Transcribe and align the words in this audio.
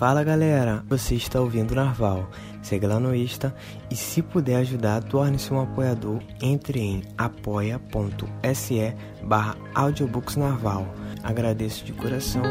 Fala 0.00 0.24
galera, 0.24 0.82
você 0.88 1.14
está 1.14 1.42
ouvindo 1.42 1.74
Narval. 1.74 2.30
Segue 2.62 2.86
lá 2.86 2.98
no 2.98 3.14
Insta 3.14 3.54
e 3.90 3.94
se 3.94 4.22
puder 4.22 4.56
ajudar, 4.56 5.04
torne-se 5.04 5.52
um 5.52 5.60
apoiador. 5.60 6.22
Entre 6.40 6.80
em 6.80 7.02
apoia.se 7.18 8.94
barra 9.22 9.56
audiobooksnarval. 9.74 10.86
Agradeço 11.22 11.84
de 11.84 11.92
coração 11.92 12.42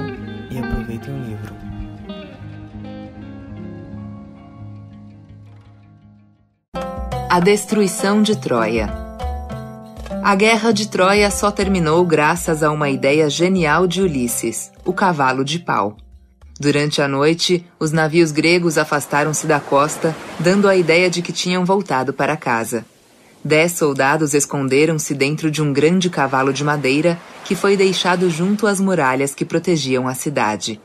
e 0.51 0.59
aproveitem 0.59 1.11
o 1.11 1.25
livro. 1.25 1.55
A 7.27 7.39
destruição 7.39 8.21
de 8.21 8.37
Troia 8.37 8.93
A 10.23 10.35
guerra 10.35 10.71
de 10.71 10.87
Troia 10.87 11.31
só 11.31 11.49
terminou 11.49 12.05
graças 12.05 12.61
a 12.61 12.69
uma 12.69 12.91
ideia 12.91 13.27
genial 13.27 13.87
de 13.87 14.03
Ulisses, 14.03 14.71
o 14.85 14.93
cavalo 14.93 15.43
de 15.43 15.57
pau. 15.57 15.97
Durante 16.59 17.01
a 17.01 17.07
noite, 17.07 17.65
os 17.79 17.93
navios 17.93 18.33
gregos 18.33 18.77
afastaram-se 18.77 19.47
da 19.47 19.61
costa, 19.61 20.13
dando 20.37 20.67
a 20.67 20.75
ideia 20.75 21.09
de 21.09 21.21
que 21.21 21.31
tinham 21.31 21.63
voltado 21.63 22.11
para 22.11 22.35
casa. 22.35 22.85
Dez 23.41 23.71
soldados 23.71 24.33
esconderam-se 24.33 25.15
dentro 25.15 25.49
de 25.49 25.61
um 25.61 25.71
grande 25.71 26.09
cavalo 26.09 26.51
de 26.51 26.61
madeira 26.61 27.17
que 27.45 27.55
foi 27.55 27.77
deixado 27.77 28.29
junto 28.29 28.67
às 28.67 28.81
muralhas 28.81 29.33
que 29.33 29.45
protegiam 29.45 30.05
a 30.05 30.13
cidade. 30.13 30.81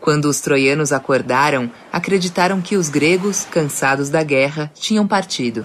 Quando 0.00 0.24
os 0.24 0.40
troianos 0.40 0.92
acordaram, 0.92 1.70
acreditaram 1.92 2.60
que 2.60 2.74
os 2.74 2.88
gregos, 2.88 3.46
cansados 3.48 4.08
da 4.08 4.24
guerra, 4.24 4.72
tinham 4.74 5.06
partido. 5.06 5.64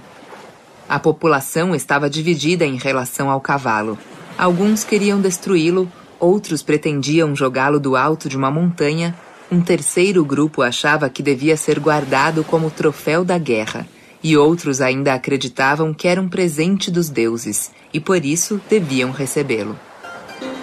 A 0.87 0.99
população 0.99 1.73
estava 1.73 2.07
dividida 2.07 2.63
em 2.63 2.77
relação 2.77 3.27
ao 3.27 3.41
cavalo. 3.41 3.97
Alguns 4.37 4.83
queriam 4.83 5.19
destruí-lo, 5.19 5.91
outros 6.19 6.61
pretendiam 6.61 7.35
jogá-lo 7.35 7.79
do 7.79 7.95
alto 7.95 8.29
de 8.29 8.37
uma 8.37 8.51
montanha 8.51 9.15
um 9.51 9.59
terceiro 9.59 10.23
grupo 10.23 10.61
achava 10.61 11.09
que 11.09 11.21
devia 11.21 11.57
ser 11.57 11.77
guardado 11.77 12.41
como 12.41 12.71
troféu 12.71 13.25
da 13.25 13.37
guerra, 13.37 13.85
e 14.23 14.37
outros 14.37 14.79
ainda 14.79 15.13
acreditavam 15.13 15.93
que 15.93 16.07
era 16.07 16.21
um 16.21 16.29
presente 16.29 16.89
dos 16.89 17.09
deuses, 17.09 17.69
e 17.93 17.99
por 17.99 18.23
isso 18.23 18.61
deviam 18.69 19.11
recebê-lo. 19.11 19.77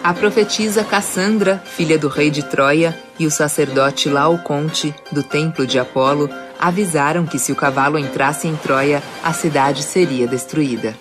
A 0.02 0.14
profetisa 0.14 0.82
Cassandra, 0.82 1.62
filha 1.66 1.98
do 1.98 2.08
rei 2.08 2.30
de 2.30 2.42
Troia, 2.42 2.98
e 3.18 3.26
o 3.26 3.30
sacerdote 3.30 4.08
Laoconte, 4.08 4.94
do 5.12 5.22
templo 5.22 5.66
de 5.66 5.78
Apolo, 5.78 6.30
avisaram 6.58 7.26
que 7.26 7.38
se 7.38 7.52
o 7.52 7.56
cavalo 7.56 7.98
entrasse 7.98 8.48
em 8.48 8.56
Troia, 8.56 9.02
a 9.22 9.34
cidade 9.34 9.82
seria 9.82 10.26
destruída. 10.26 10.96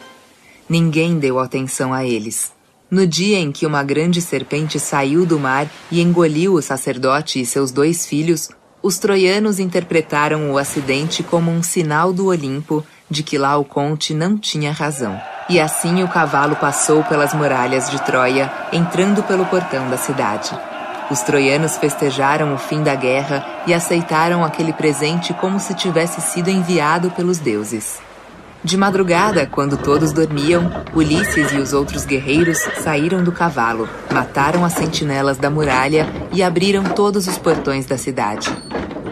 Ninguém 0.67 1.20
deu 1.20 1.39
atenção 1.39 1.94
a 1.94 2.04
eles. 2.04 2.56
No 2.89 3.05
dia 3.05 3.38
em 3.38 3.52
que 3.52 3.66
uma 3.66 3.83
grande 3.83 4.21
serpente 4.21 4.80
saiu 4.80 5.25
do 5.25 5.38
mar 5.38 5.67
e 5.91 6.02
engoliu 6.02 6.53
o 6.53 6.61
sacerdote 6.61 7.41
e 7.41 7.45
seus 7.45 7.69
dois 7.69 8.05
filhos, 8.05 8.49
os 8.81 8.97
troianos 8.97 9.59
interpretaram 9.59 10.52
o 10.52 10.57
acidente 10.57 11.21
como 11.21 11.52
um 11.52 11.61
sinal 11.61 12.13
do 12.13 12.27
Olimpo 12.27 12.85
de 13.09 13.23
que 13.23 13.38
Laoconte 13.38 14.13
não 14.13 14.38
tinha 14.38 14.71
razão. 14.71 15.19
E 15.49 15.59
assim 15.59 16.02
o 16.02 16.08
cavalo 16.08 16.55
passou 16.55 17.03
pelas 17.03 17.33
muralhas 17.33 17.89
de 17.89 18.02
Troia, 18.05 18.49
entrando 18.71 19.21
pelo 19.23 19.45
portão 19.45 19.89
da 19.89 19.97
cidade. 19.97 20.58
Os 21.11 21.21
troianos 21.21 21.77
festejaram 21.77 22.53
o 22.53 22.58
fim 22.58 22.83
da 22.83 22.95
guerra 22.95 23.45
e 23.65 23.73
aceitaram 23.73 24.45
aquele 24.45 24.71
presente 24.71 25.33
como 25.33 25.59
se 25.59 25.73
tivesse 25.73 26.21
sido 26.21 26.49
enviado 26.49 27.11
pelos 27.11 27.38
deuses. 27.38 28.06
De 28.63 28.75
madrugada, 28.75 29.45
quando 29.45 29.77
todos 29.77 30.11
dormiam, 30.11 30.69
Ulisses 30.94 31.52
e 31.52 31.58
os 31.58 31.73
outros 31.73 32.05
guerreiros 32.05 32.58
saíram 32.83 33.23
do 33.23 33.31
cavalo, 33.31 33.88
mataram 34.11 34.66
as 34.66 34.73
sentinelas 34.73 35.38
da 35.38 35.49
muralha 35.49 36.08
e 36.33 36.41
abriram 36.41 36.83
todos 36.83 37.27
os 37.27 37.38
portões 37.38 37.86
da 37.86 37.97
cidade. 37.97 38.49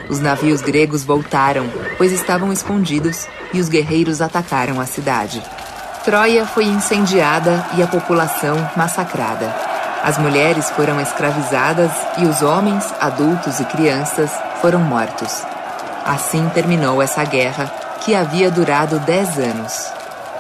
Os 0.10 0.20
navios 0.20 0.62
gregos 0.62 1.04
voltaram, 1.04 1.68
pois 1.98 2.12
estavam 2.12 2.52
escondidos, 2.52 3.28
e 3.54 3.60
os 3.60 3.70
guerreiros 3.70 4.22
atacaram 4.22 4.82
a 4.82 4.86
cidade. 4.86 5.42
Troia 6.04 6.46
foi 6.46 6.66
incendiada 6.66 7.66
e 7.78 7.84
a 7.84 7.88
população 7.88 8.58
massacrada. 8.76 9.56
As 10.04 10.18
mulheres 10.18 10.70
foram 10.72 11.00
escravizadas 11.00 11.92
e 12.18 12.26
os 12.26 12.42
homens, 12.42 12.84
adultos 13.00 13.60
e 13.60 13.66
crianças 13.66 14.32
foram 14.62 14.80
mortos. 14.80 15.44
Assim 16.06 16.48
terminou 16.50 17.02
essa 17.02 17.24
guerra 17.24 17.85
que 18.04 18.14
havia 18.16 18.52
durado 18.52 19.00
dez 19.00 19.38
anos. 19.38 19.92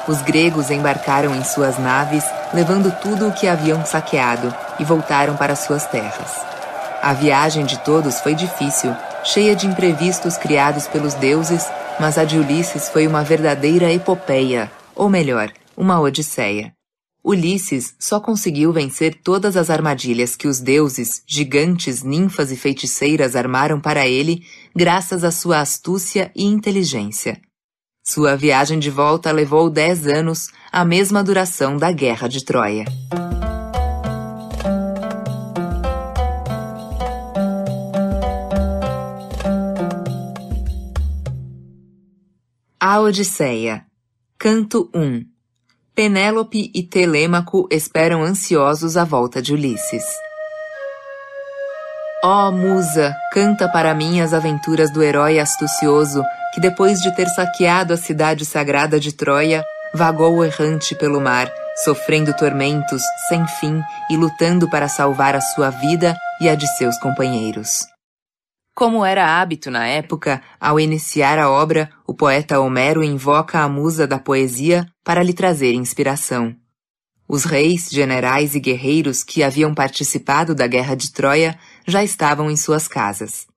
Os 0.07 0.21
gregos 0.21 0.69
embarcaram 0.69 1.33
em 1.35 1.43
suas 1.43 1.79
naves, 1.79 2.23
levando 2.53 2.91
tudo 3.01 3.27
o 3.27 3.31
que 3.31 3.47
haviam 3.47 3.83
saqueado, 3.85 4.53
e 4.79 4.83
voltaram 4.83 5.35
para 5.35 5.55
suas 5.55 5.85
terras. 5.87 6.45
A 7.01 7.13
viagem 7.13 7.65
de 7.65 7.79
todos 7.79 8.19
foi 8.19 8.35
difícil, 8.35 8.95
cheia 9.23 9.55
de 9.55 9.67
imprevistos 9.67 10.37
criados 10.37 10.87
pelos 10.87 11.13
deuses, 11.15 11.67
mas 11.99 12.17
a 12.17 12.23
de 12.23 12.37
Ulisses 12.37 12.89
foi 12.89 13.07
uma 13.07 13.23
verdadeira 13.23 13.91
epopeia, 13.91 14.71
ou 14.95 15.09
melhor, 15.09 15.51
uma 15.75 15.99
odisseia. 15.99 16.74
Ulisses 17.25 17.95
só 17.97 18.19
conseguiu 18.19 18.71
vencer 18.71 19.15
todas 19.23 19.57
as 19.57 19.71
armadilhas 19.71 20.35
que 20.35 20.47
os 20.47 20.59
deuses, 20.59 21.23
gigantes, 21.25 22.03
ninfas 22.03 22.51
e 22.51 22.55
feiticeiras 22.55 23.35
armaram 23.35 23.81
para 23.81 24.07
ele, 24.07 24.45
graças 24.75 25.23
à 25.23 25.31
sua 25.31 25.59
astúcia 25.59 26.31
e 26.35 26.45
inteligência. 26.45 27.41
Sua 28.05 28.35
viagem 28.35 28.77
de 28.77 28.91
volta 28.91 29.31
levou 29.31 29.71
dez 29.71 30.05
anos, 30.05 30.49
a 30.71 30.85
mesma 30.85 31.23
duração 31.23 31.77
da 31.77 31.91
Guerra 31.91 32.27
de 32.27 32.45
Troia. 32.45 32.85
A 42.79 42.99
Odisseia 42.99 43.83
Canto 44.37 44.91
1 44.93 45.34
Penélope 45.95 46.69
e 46.75 46.83
Telêmaco 46.83 47.69
esperam 47.71 48.21
ansiosos 48.21 48.97
a 48.97 49.05
volta 49.05 49.41
de 49.41 49.53
Ulisses. 49.53 50.03
Ó 52.21 52.49
oh, 52.49 52.51
musa, 52.51 53.15
canta 53.31 53.69
para 53.69 53.93
mim 53.93 54.19
as 54.19 54.33
aventuras 54.33 54.91
do 54.91 55.01
herói 55.01 55.39
astucioso 55.39 56.21
que 56.53 56.59
depois 56.59 56.99
de 56.99 57.15
ter 57.15 57.29
saqueado 57.29 57.93
a 57.93 57.97
cidade 57.97 58.45
sagrada 58.45 58.99
de 58.99 59.13
Troia, 59.13 59.63
vagou 59.93 60.43
errante 60.43 60.93
pelo 60.95 61.21
mar, 61.21 61.49
sofrendo 61.85 62.35
tormentos 62.35 63.01
sem 63.29 63.47
fim 63.47 63.79
e 64.11 64.17
lutando 64.17 64.69
para 64.69 64.89
salvar 64.89 65.33
a 65.33 65.39
sua 65.39 65.69
vida 65.69 66.13
e 66.41 66.49
a 66.49 66.55
de 66.55 66.67
seus 66.75 66.97
companheiros. 66.99 67.94
Como 68.75 69.05
era 69.05 69.39
hábito 69.39 69.71
na 69.71 69.87
época, 69.87 70.43
ao 70.59 70.77
iniciar 70.77 71.39
a 71.39 71.49
obra, 71.49 71.89
o 72.05 72.13
poeta 72.13 72.59
Homero 72.59 73.01
invoca 73.01 73.61
a 73.61 73.69
musa 73.69 74.05
da 74.05 74.19
poesia 74.19 74.85
para 75.01 75.23
lhe 75.23 75.31
trazer 75.31 75.73
inspiração. 75.73 76.53
Os 77.25 77.45
reis, 77.45 77.87
generais 77.89 78.53
e 78.53 78.59
guerreiros 78.59 79.23
que 79.23 79.43
haviam 79.43 79.73
participado 79.73 80.53
da 80.53 80.67
guerra 80.67 80.93
de 80.93 81.09
Troia 81.13 81.57
já 81.87 82.03
estavam 82.03 82.51
em 82.51 82.57
suas 82.57 82.85
casas. 82.85 83.47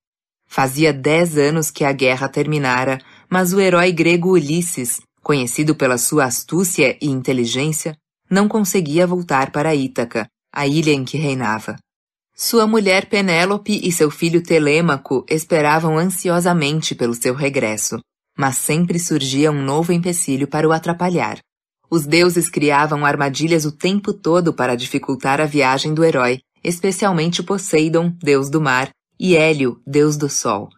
Fazia 0.46 0.92
dez 0.92 1.36
anos 1.36 1.68
que 1.68 1.84
a 1.84 1.90
guerra 1.90 2.28
terminara, 2.28 3.00
mas 3.28 3.52
o 3.52 3.60
herói 3.60 3.90
grego 3.90 4.34
Ulisses, 4.34 5.00
conhecido 5.20 5.74
pela 5.74 5.98
sua 5.98 6.26
astúcia 6.26 6.96
e 7.02 7.08
inteligência, 7.08 7.96
não 8.30 8.46
conseguia 8.46 9.04
voltar 9.04 9.50
para 9.50 9.74
Ítaca, 9.74 10.28
a 10.54 10.64
ilha 10.64 10.92
em 10.92 11.04
que 11.04 11.18
reinava. 11.18 11.76
Sua 12.40 12.68
mulher 12.68 13.06
Penélope 13.06 13.80
e 13.82 13.90
seu 13.90 14.12
filho 14.12 14.40
Telêmaco 14.40 15.26
esperavam 15.28 15.98
ansiosamente 15.98 16.94
pelo 16.94 17.12
seu 17.12 17.34
regresso, 17.34 17.98
mas 18.38 18.56
sempre 18.58 18.96
surgia 19.00 19.50
um 19.50 19.60
novo 19.60 19.92
empecilho 19.92 20.46
para 20.46 20.68
o 20.68 20.70
atrapalhar. 20.70 21.40
Os 21.90 22.06
deuses 22.06 22.48
criavam 22.48 23.04
armadilhas 23.04 23.64
o 23.64 23.72
tempo 23.72 24.12
todo 24.12 24.52
para 24.52 24.76
dificultar 24.76 25.40
a 25.40 25.46
viagem 25.46 25.92
do 25.92 26.04
herói, 26.04 26.38
especialmente 26.62 27.42
Poseidon, 27.42 28.12
deus 28.22 28.48
do 28.48 28.60
mar, 28.60 28.90
e 29.18 29.36
Hélio, 29.36 29.82
deus 29.84 30.16
do 30.16 30.28
sol. 30.28 30.68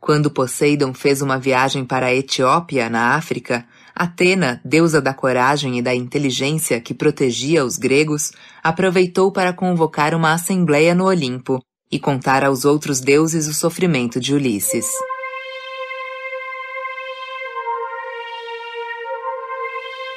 Quando 0.00 0.30
Poseidon 0.30 0.94
fez 0.94 1.20
uma 1.20 1.38
viagem 1.38 1.84
para 1.84 2.06
a 2.06 2.14
Etiópia, 2.14 2.88
na 2.88 3.14
África, 3.14 3.66
Atena, 4.00 4.62
deusa 4.64 4.98
da 4.98 5.12
coragem 5.12 5.78
e 5.78 5.82
da 5.82 5.94
inteligência 5.94 6.80
que 6.80 6.94
protegia 6.94 7.66
os 7.66 7.76
gregos, 7.76 8.32
aproveitou 8.62 9.30
para 9.30 9.52
convocar 9.52 10.14
uma 10.14 10.32
assembleia 10.32 10.94
no 10.94 11.04
Olimpo 11.04 11.62
e 11.92 12.00
contar 12.00 12.42
aos 12.42 12.64
outros 12.64 12.98
deuses 12.98 13.46
o 13.46 13.52
sofrimento 13.52 14.18
de 14.18 14.32
Ulisses. 14.32 14.86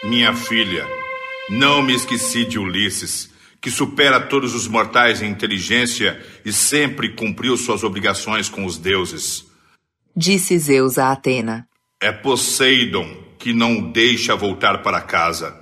Minha 0.06 0.34
filha, 0.34 0.88
não 1.50 1.82
me 1.82 1.94
esqueci 1.94 2.46
de 2.46 2.58
Ulisses 2.58 3.32
que 3.62 3.70
supera 3.70 4.22
todos 4.22 4.56
os 4.56 4.66
mortais 4.66 5.22
em 5.22 5.30
inteligência 5.30 6.24
e 6.46 6.54
sempre 6.54 7.10
cumpriu 7.10 7.58
suas 7.58 7.84
obrigações 7.84 8.48
com 8.48 8.64
os 8.64 8.78
deuses. 8.78 9.46
Disse 10.16 10.58
Zeus 10.58 10.98
a 10.98 11.12
Atena. 11.12 11.68
É 12.02 12.14
Poseidon 12.14 13.23
que 13.44 13.52
não 13.52 13.92
deixa 13.92 14.38
voltar 14.38 14.82
para 14.82 15.02
casa. 15.02 15.54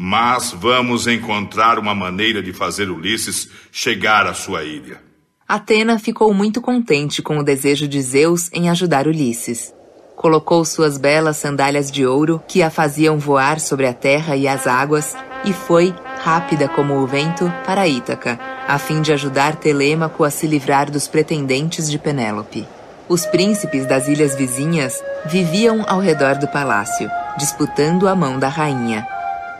Mas 0.00 0.52
vamos 0.52 1.06
encontrar 1.06 1.78
uma 1.78 1.94
maneira 1.94 2.42
de 2.42 2.50
fazer 2.50 2.88
Ulisses 2.88 3.50
chegar 3.70 4.26
à 4.26 4.32
sua 4.32 4.64
ilha. 4.64 5.02
Atena 5.46 5.98
ficou 5.98 6.32
muito 6.32 6.62
contente 6.62 7.20
com 7.20 7.36
o 7.36 7.42
desejo 7.42 7.86
de 7.86 8.00
Zeus 8.00 8.48
em 8.54 8.70
ajudar 8.70 9.06
Ulisses. 9.06 9.74
Colocou 10.16 10.64
suas 10.64 10.96
belas 10.96 11.36
sandálias 11.36 11.92
de 11.92 12.06
ouro, 12.06 12.42
que 12.48 12.62
a 12.62 12.70
faziam 12.70 13.18
voar 13.18 13.60
sobre 13.60 13.86
a 13.86 13.92
terra 13.92 14.34
e 14.34 14.48
as 14.48 14.66
águas, 14.66 15.14
e 15.44 15.52
foi, 15.52 15.94
rápida 16.24 16.66
como 16.70 16.94
o 16.94 17.06
vento, 17.06 17.52
para 17.66 17.86
Ítaca, 17.86 18.40
a 18.66 18.78
fim 18.78 19.02
de 19.02 19.12
ajudar 19.12 19.56
Telêmaco 19.56 20.24
a 20.24 20.30
se 20.30 20.46
livrar 20.46 20.90
dos 20.90 21.06
pretendentes 21.06 21.90
de 21.90 21.98
Penélope. 21.98 22.66
Os 23.10 23.26
príncipes 23.26 23.84
das 23.84 24.08
ilhas 24.08 24.34
vizinhas 24.34 25.04
viviam 25.26 25.84
ao 25.86 26.00
redor 26.00 26.36
do 26.38 26.48
palácio, 26.48 27.10
disputando 27.36 28.08
a 28.08 28.14
mão 28.14 28.38
da 28.38 28.48
rainha. 28.48 29.06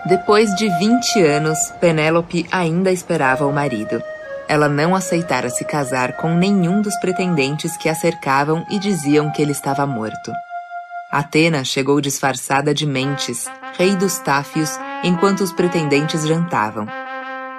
Depois 0.06 0.54
de 0.54 0.68
20 0.78 1.22
anos, 1.22 1.58
Penélope 1.80 2.46
ainda 2.50 2.92
esperava 2.92 3.46
o 3.46 3.52
marido. 3.52 4.02
Ela 4.48 4.68
não 4.68 4.94
aceitara 4.94 5.50
se 5.50 5.64
casar 5.64 6.16
com 6.16 6.34
nenhum 6.34 6.80
dos 6.80 6.96
pretendentes 7.00 7.76
que 7.76 7.88
a 7.88 7.94
cercavam 7.94 8.64
e 8.70 8.78
diziam 8.78 9.30
que 9.30 9.42
ele 9.42 9.52
estava 9.52 9.86
morto. 9.86 10.32
Atena 11.10 11.64
chegou 11.64 12.00
disfarçada 12.00 12.74
de 12.74 12.86
Mentes, 12.86 13.46
rei 13.76 13.96
dos 13.96 14.18
Táfios, 14.18 14.70
enquanto 15.02 15.40
os 15.40 15.52
pretendentes 15.52 16.26
jantavam. 16.26 16.86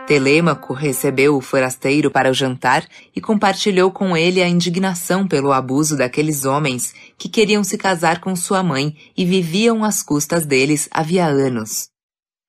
Telêmaco 0.07 0.73
recebeu 0.73 1.35
o 1.35 1.41
forasteiro 1.41 2.09
para 2.09 2.31
o 2.31 2.33
jantar 2.33 2.87
e 3.13 3.19
compartilhou 3.19 3.91
com 3.91 4.15
ele 4.15 4.41
a 4.41 4.47
indignação 4.47 5.27
pelo 5.27 5.51
abuso 5.51 5.97
daqueles 5.97 6.45
homens 6.45 6.95
que 7.17 7.27
queriam 7.27 7.61
se 7.61 7.77
casar 7.77 8.21
com 8.21 8.33
sua 8.33 8.63
mãe 8.63 8.95
e 9.17 9.25
viviam 9.25 9.83
às 9.83 10.01
custas 10.01 10.45
deles 10.45 10.87
havia 10.91 11.25
anos. 11.25 11.89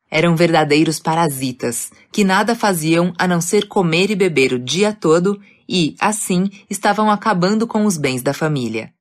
Eram 0.08 0.36
verdadeiros 0.36 1.00
parasitas, 1.00 1.90
que 2.12 2.22
nada 2.22 2.54
faziam 2.54 3.12
a 3.18 3.26
não 3.26 3.40
ser 3.40 3.66
comer 3.66 4.12
e 4.12 4.14
beber 4.14 4.52
o 4.52 4.58
dia 4.58 4.92
todo 4.92 5.40
e, 5.68 5.96
assim, 5.98 6.48
estavam 6.70 7.10
acabando 7.10 7.66
com 7.66 7.84
os 7.84 7.96
bens 7.96 8.22
da 8.22 8.32
família. 8.32 8.92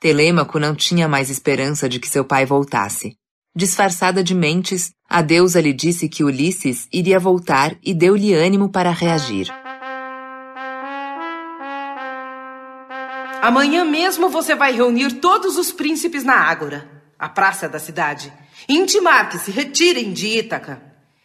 Telêmaco 0.00 0.58
não 0.58 0.74
tinha 0.74 1.06
mais 1.06 1.30
esperança 1.30 1.88
de 1.88 2.00
que 2.00 2.08
seu 2.08 2.24
pai 2.24 2.44
voltasse. 2.44 3.16
Disfarçada 3.56 4.22
de 4.22 4.34
mentes, 4.34 4.90
a 5.08 5.22
deusa 5.22 5.62
lhe 5.62 5.72
disse 5.72 6.10
que 6.10 6.22
Ulisses 6.22 6.86
iria 6.92 7.18
voltar 7.18 7.74
e 7.82 7.94
deu-lhe 7.94 8.34
ânimo 8.34 8.68
para 8.68 8.90
reagir. 8.90 9.48
Amanhã 13.40 13.82
mesmo 13.82 14.28
você 14.28 14.54
vai 14.54 14.72
reunir 14.72 15.20
todos 15.20 15.56
os 15.56 15.72
príncipes 15.72 16.22
na 16.22 16.34
Ágora, 16.34 16.86
a 17.18 17.30
praça 17.30 17.66
da 17.66 17.78
cidade 17.78 18.30
intimar 18.68 19.30
que 19.30 19.38
se 19.38 19.50
retirem 19.50 20.12
de 20.12 20.38
Ítaca. 20.38 20.82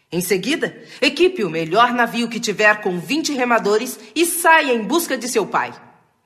Em 0.09 0.21
seguida, 0.21 0.81
equipe 1.01 1.43
o 1.43 1.49
melhor 1.49 1.91
navio 1.91 2.29
que 2.29 2.39
tiver 2.39 2.79
com 2.79 2.97
20 2.97 3.33
remadores 3.33 3.99
e 4.15 4.25
saia 4.25 4.73
em 4.73 4.83
busca 4.83 5.17
de 5.17 5.27
seu 5.27 5.45
pai. 5.45 5.73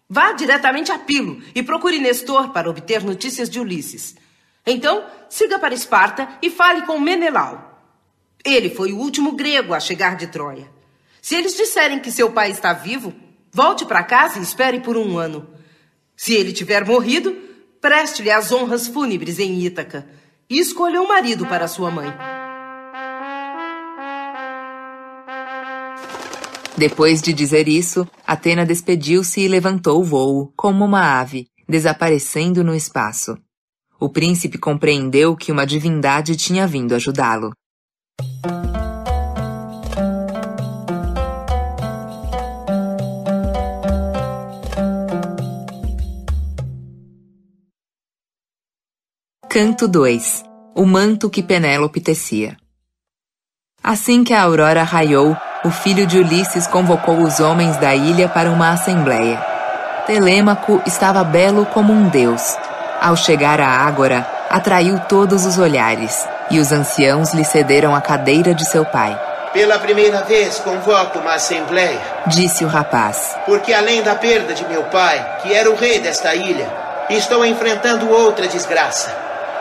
Vá 0.07 0.33
diretamente 0.33 0.91
a 0.91 0.99
Pilo 0.99 1.41
e 1.55 1.63
procure 1.63 1.97
Nestor 1.97 2.49
para 2.49 2.69
obter 2.69 3.03
notícias 3.03 3.49
de 3.49 3.59
Ulisses. 3.59 4.15
Então, 4.65 5.05
siga 5.29 5.59
para 5.59 5.73
Esparta 5.73 6.27
e 6.41 6.49
fale 6.49 6.83
com 6.83 6.99
Menelau. 6.99 7.79
Ele 8.43 8.69
foi 8.69 8.91
o 8.91 8.97
último 8.97 9.33
grego 9.33 9.73
a 9.73 9.79
chegar 9.79 10.15
de 10.15 10.27
Troia. 10.27 10.69
Se 11.21 11.35
eles 11.35 11.55
disserem 11.55 11.99
que 11.99 12.11
seu 12.11 12.31
pai 12.31 12.51
está 12.51 12.73
vivo, 12.73 13.13
volte 13.51 13.85
para 13.85 14.03
casa 14.03 14.39
e 14.39 14.43
espere 14.43 14.79
por 14.79 14.97
um 14.97 15.17
ano. 15.17 15.47
Se 16.15 16.33
ele 16.33 16.53
tiver 16.53 16.85
morrido, 16.85 17.35
preste-lhe 17.81 18.31
as 18.31 18.51
honras 18.51 18.87
fúnebres 18.87 19.39
em 19.39 19.59
Ítaca 19.63 20.07
e 20.49 20.59
escolha 20.59 21.01
um 21.01 21.07
marido 21.07 21.45
para 21.45 21.67
sua 21.67 21.91
mãe. 21.91 22.13
Depois 26.77 27.21
de 27.21 27.31
dizer 27.31 27.67
isso, 27.67 28.07
Atena 28.27 28.65
despediu-se 28.65 29.39
e 29.39 29.47
levantou 29.47 30.01
o 30.01 30.03
voo, 30.03 30.51
como 30.55 30.83
uma 30.83 31.19
ave, 31.19 31.47
desaparecendo 31.67 32.63
no 32.63 32.75
espaço. 32.75 33.37
O 33.99 34.09
príncipe 34.09 34.57
compreendeu 34.57 35.35
que 35.37 35.51
uma 35.51 35.65
divindade 35.65 36.35
tinha 36.35 36.67
vindo 36.67 36.93
ajudá-lo. 36.93 37.53
Canto 49.49 49.87
2 49.87 50.43
O 50.75 50.85
manto 50.85 51.29
que 51.29 51.41
Penélope 51.41 52.01
tecia. 52.01 52.57
Assim 53.81 54.25
que 54.25 54.33
a 54.33 54.41
aurora 54.41 54.83
raiou, 54.83 55.37
o 55.63 55.71
filho 55.71 56.05
de 56.05 56.17
Ulisses 56.17 56.67
convocou 56.67 57.23
os 57.23 57.39
homens 57.39 57.77
da 57.77 57.95
ilha 57.95 58.27
para 58.27 58.51
uma 58.51 58.71
assembleia. 58.71 59.41
Telêmaco 60.05 60.81
estava 60.85 61.23
belo 61.23 61.65
como 61.67 61.93
um 61.93 62.09
deus. 62.09 62.57
Ao 63.05 63.15
chegar 63.15 63.61
à 63.61 63.67
ágora, 63.67 64.27
atraiu 64.49 64.99
todos 65.07 65.45
os 65.45 65.59
olhares, 65.59 66.27
e 66.49 66.59
os 66.59 66.71
anciãos 66.71 67.35
lhe 67.35 67.45
cederam 67.45 67.93
a 67.93 68.01
cadeira 68.01 68.51
de 68.51 68.65
seu 68.65 68.83
pai. 68.83 69.15
Pela 69.53 69.77
primeira 69.77 70.23
vez 70.23 70.57
convoco 70.57 71.19
uma 71.19 71.35
assembleia, 71.35 72.01
disse 72.25 72.65
o 72.65 72.67
rapaz. 72.67 73.37
Porque 73.45 73.71
além 73.71 74.01
da 74.01 74.15
perda 74.15 74.55
de 74.55 74.65
meu 74.65 74.81
pai, 74.85 75.23
que 75.43 75.53
era 75.53 75.69
o 75.69 75.75
rei 75.75 75.99
desta 75.99 76.33
ilha, 76.33 76.67
estou 77.07 77.45
enfrentando 77.45 78.09
outra 78.09 78.47
desgraça. 78.47 79.15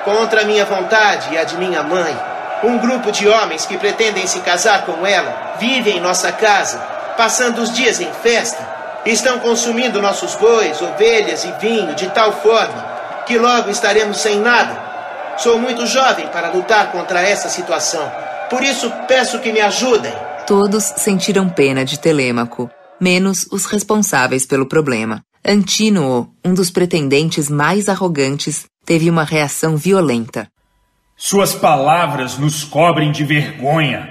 Contra 0.06 0.40
a 0.40 0.44
minha 0.46 0.64
vontade 0.64 1.34
e 1.34 1.36
a 1.36 1.44
de 1.44 1.58
minha 1.58 1.82
mãe, 1.82 2.18
um 2.62 2.78
grupo 2.78 3.12
de 3.12 3.28
homens 3.28 3.66
que 3.66 3.76
pretendem 3.76 4.26
se 4.26 4.40
casar 4.40 4.86
com 4.86 5.06
ela 5.06 5.56
vive 5.58 5.90
em 5.90 6.00
nossa 6.00 6.32
casa, 6.32 6.78
passando 7.14 7.60
os 7.60 7.70
dias 7.74 8.00
em 8.00 8.10
festa. 8.10 8.66
Estão 9.04 9.38
consumindo 9.38 10.00
nossos 10.00 10.34
bois, 10.34 10.80
ovelhas 10.80 11.44
e 11.44 11.52
vinho 11.60 11.94
de 11.94 12.08
tal 12.08 12.32
forma 12.32 12.93
que 13.26 13.38
logo 13.38 13.70
estaremos 13.70 14.18
sem 14.18 14.38
nada. 14.40 15.34
Sou 15.36 15.58
muito 15.58 15.86
jovem 15.86 16.28
para 16.28 16.50
lutar 16.50 16.92
contra 16.92 17.20
essa 17.20 17.48
situação. 17.48 18.10
Por 18.48 18.62
isso 18.62 18.90
peço 19.08 19.40
que 19.40 19.52
me 19.52 19.60
ajudem. 19.60 20.12
Todos 20.46 20.84
sentiram 20.84 21.48
pena 21.48 21.84
de 21.84 21.98
Telêmaco, 21.98 22.70
menos 23.00 23.46
os 23.50 23.64
responsáveis 23.64 24.46
pelo 24.46 24.66
problema. 24.66 25.22
Antínuo, 25.46 26.28
um 26.44 26.54
dos 26.54 26.70
pretendentes 26.70 27.50
mais 27.50 27.88
arrogantes, 27.88 28.64
teve 28.84 29.10
uma 29.10 29.24
reação 29.24 29.76
violenta. 29.76 30.46
Suas 31.16 31.54
palavras 31.54 32.38
nos 32.38 32.64
cobrem 32.64 33.10
de 33.10 33.24
vergonha. 33.24 34.10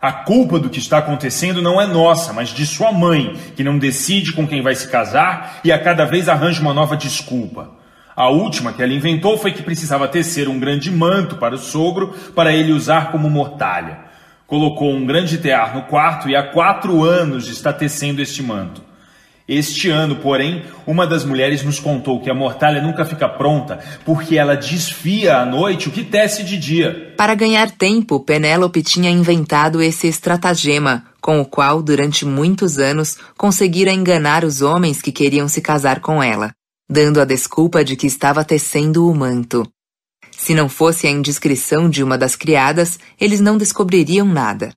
A 0.00 0.12
culpa 0.12 0.58
do 0.58 0.68
que 0.68 0.78
está 0.78 0.98
acontecendo 0.98 1.62
não 1.62 1.80
é 1.80 1.86
nossa, 1.86 2.32
mas 2.32 2.50
de 2.50 2.66
sua 2.66 2.92
mãe, 2.92 3.34
que 3.56 3.64
não 3.64 3.78
decide 3.78 4.32
com 4.32 4.46
quem 4.46 4.62
vai 4.62 4.74
se 4.74 4.88
casar 4.88 5.60
e 5.64 5.72
a 5.72 5.82
cada 5.82 6.04
vez 6.04 6.28
arranja 6.28 6.60
uma 6.60 6.74
nova 6.74 6.96
desculpa. 6.96 7.70
A 8.16 8.28
última 8.28 8.72
que 8.72 8.82
ela 8.82 8.92
inventou 8.92 9.36
foi 9.36 9.52
que 9.52 9.62
precisava 9.62 10.06
tecer 10.06 10.48
um 10.48 10.58
grande 10.58 10.90
manto 10.90 11.36
para 11.36 11.54
o 11.54 11.58
sogro 11.58 12.14
para 12.34 12.52
ele 12.52 12.72
usar 12.72 13.10
como 13.10 13.28
mortalha. 13.28 13.98
Colocou 14.46 14.92
um 14.92 15.04
grande 15.04 15.38
tear 15.38 15.74
no 15.74 15.82
quarto 15.82 16.28
e 16.28 16.36
há 16.36 16.42
quatro 16.42 17.02
anos 17.02 17.48
está 17.48 17.72
tecendo 17.72 18.22
este 18.22 18.42
manto. 18.42 18.82
Este 19.46 19.90
ano, 19.90 20.16
porém, 20.16 20.62
uma 20.86 21.06
das 21.06 21.22
mulheres 21.22 21.62
nos 21.62 21.78
contou 21.78 22.18
que 22.20 22.30
a 22.30 22.34
mortalha 22.34 22.80
nunca 22.80 23.04
fica 23.04 23.28
pronta 23.28 23.78
porque 24.04 24.38
ela 24.38 24.56
desfia 24.56 25.36
à 25.36 25.44
noite 25.44 25.88
o 25.88 25.90
que 25.90 26.02
tece 26.02 26.42
de 26.44 26.56
dia. 26.56 27.12
Para 27.16 27.34
ganhar 27.34 27.70
tempo, 27.70 28.20
Penélope 28.20 28.82
tinha 28.82 29.10
inventado 29.10 29.82
esse 29.82 30.06
estratagema, 30.06 31.04
com 31.20 31.40
o 31.40 31.44
qual, 31.44 31.82
durante 31.82 32.24
muitos 32.24 32.78
anos, 32.78 33.18
conseguira 33.36 33.92
enganar 33.92 34.44
os 34.44 34.62
homens 34.62 35.02
que 35.02 35.12
queriam 35.12 35.46
se 35.46 35.60
casar 35.60 36.00
com 36.00 36.22
ela, 36.22 36.52
dando 36.88 37.20
a 37.20 37.24
desculpa 37.24 37.84
de 37.84 37.96
que 37.96 38.06
estava 38.06 38.44
tecendo 38.44 39.08
o 39.08 39.14
manto. 39.14 39.66
Se 40.30 40.54
não 40.54 40.68
fosse 40.68 41.06
a 41.06 41.10
indiscrição 41.10 41.88
de 41.88 42.02
uma 42.02 42.18
das 42.18 42.36
criadas, 42.36 42.98
eles 43.20 43.40
não 43.40 43.56
descobririam 43.56 44.26
nada. 44.26 44.72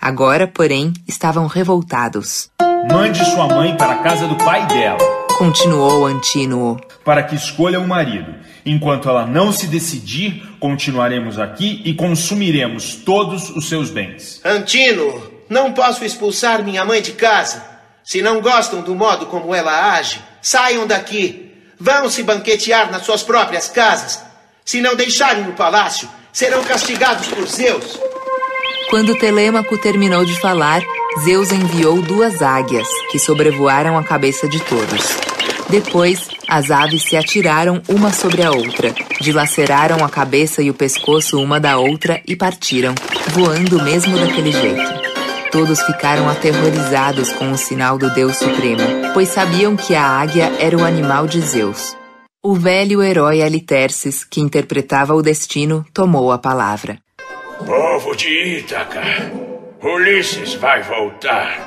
Agora, 0.00 0.46
porém, 0.46 0.92
estavam 1.08 1.46
revoltados. 1.46 2.50
Mande 2.90 3.24
sua 3.24 3.46
mãe 3.46 3.76
para 3.76 3.94
a 3.94 3.98
casa 4.02 4.26
do 4.26 4.36
pai 4.36 4.66
dela. 4.66 4.98
Continuou 5.38 6.06
Antínuo. 6.06 6.78
Para 7.04 7.22
que 7.22 7.34
escolha 7.34 7.80
um 7.80 7.86
marido. 7.86 8.34
Enquanto 8.64 9.08
ela 9.08 9.26
não 9.26 9.52
se 9.52 9.66
decidir, 9.66 10.42
continuaremos 10.58 11.38
aqui 11.38 11.82
e 11.84 11.94
consumiremos 11.94 12.96
todos 12.96 13.50
os 13.50 13.68
seus 13.68 13.90
bens. 13.90 14.40
Antínuo, 14.44 15.22
não 15.48 15.72
posso 15.72 16.04
expulsar 16.04 16.64
minha 16.64 16.84
mãe 16.84 17.00
de 17.00 17.12
casa. 17.12 17.64
Se 18.02 18.20
não 18.22 18.40
gostam 18.40 18.82
do 18.82 18.94
modo 18.94 19.26
como 19.26 19.54
ela 19.54 19.94
age, 19.94 20.20
saiam 20.42 20.86
daqui. 20.86 21.45
Vão 21.78 22.08
se 22.08 22.22
banquetear 22.22 22.90
nas 22.90 23.04
suas 23.04 23.22
próprias 23.22 23.68
casas. 23.68 24.20
Se 24.64 24.80
não 24.80 24.96
deixarem 24.96 25.48
o 25.48 25.52
palácio, 25.52 26.08
serão 26.32 26.62
castigados 26.64 27.26
por 27.28 27.46
Zeus. 27.46 27.98
Quando 28.90 29.18
Telêmaco 29.18 29.76
terminou 29.78 30.24
de 30.24 30.38
falar, 30.40 30.82
Zeus 31.24 31.50
enviou 31.50 32.00
duas 32.02 32.40
águias, 32.42 32.86
que 33.10 33.18
sobrevoaram 33.18 33.98
a 33.98 34.04
cabeça 34.04 34.48
de 34.48 34.60
todos. 34.60 35.16
Depois, 35.68 36.28
as 36.48 36.70
aves 36.70 37.02
se 37.02 37.16
atiraram 37.16 37.82
uma 37.88 38.12
sobre 38.12 38.42
a 38.42 38.52
outra, 38.52 38.94
dilaceraram 39.20 40.04
a 40.04 40.08
cabeça 40.08 40.62
e 40.62 40.70
o 40.70 40.74
pescoço 40.74 41.40
uma 41.42 41.58
da 41.58 41.78
outra 41.78 42.22
e 42.26 42.36
partiram, 42.36 42.94
voando 43.28 43.82
mesmo 43.82 44.16
daquele 44.16 44.52
jeito. 44.52 44.95
Todos 45.50 45.80
ficaram 45.82 46.28
aterrorizados 46.28 47.32
com 47.32 47.50
o 47.50 47.56
sinal 47.56 47.96
do 47.96 48.12
Deus 48.12 48.36
Supremo, 48.36 48.82
pois 49.14 49.28
sabiam 49.28 49.76
que 49.76 49.94
a 49.94 50.02
águia 50.02 50.50
era 50.60 50.76
o 50.76 50.84
animal 50.84 51.26
de 51.26 51.40
Zeus. 51.40 51.96
O 52.42 52.54
velho 52.54 53.02
herói 53.02 53.42
Aliterces, 53.42 54.24
que 54.24 54.40
interpretava 54.40 55.14
o 55.14 55.22
destino, 55.22 55.84
tomou 55.92 56.30
a 56.30 56.38
palavra. 56.38 56.98
Povo 57.64 58.14
de 58.14 58.58
Ítaca, 58.58 59.02
Ulisses 59.82 60.54
vai 60.54 60.82
voltar. 60.82 61.66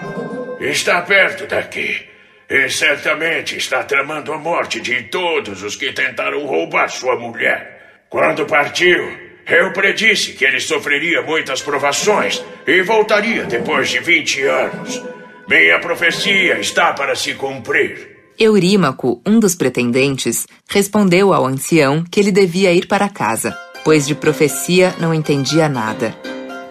Está 0.60 1.02
perto 1.02 1.48
daqui. 1.48 2.08
E 2.50 2.70
certamente 2.70 3.58
está 3.58 3.84
tramando 3.84 4.34
a 4.34 4.38
morte 4.38 4.82
de 4.82 5.04
todos 5.04 5.62
os 5.62 5.76
que 5.76 5.94
tentaram 5.94 6.46
roubar 6.46 6.90
sua 6.90 7.16
mulher. 7.16 8.04
Quando 8.10 8.46
partiu, 8.46 9.29
eu 9.50 9.74
predisse 9.74 10.34
que 10.34 10.46
ele 10.46 10.60
sofreria 10.60 11.22
muitas 11.22 11.62
provações 11.62 12.44
e 12.68 12.82
voltaria 12.82 13.46
depois 13.46 13.89
de 13.89 14.00
20 14.00 14.44
anos. 14.44 15.03
Minha 15.48 15.79
profecia 15.79 16.60
está 16.60 16.94
para 16.94 17.15
se 17.15 17.34
cumprir. 17.34 18.18
Eurímaco, 18.38 19.22
um 19.25 19.39
dos 19.39 19.56
pretendentes, 19.56 20.48
respondeu 20.70 21.34
ao 21.34 21.46
ancião 21.46 22.03
que 22.03 22.20
ele 22.20 22.32
devia 22.32 22.72
ir 22.72 22.88
para 22.88 23.10
casa, 23.10 23.58
pois 23.84 24.08
de 24.08 24.15
profecia 24.15 24.96
não 25.00 25.13
entendia 25.13 25.68
nada. 25.68 26.15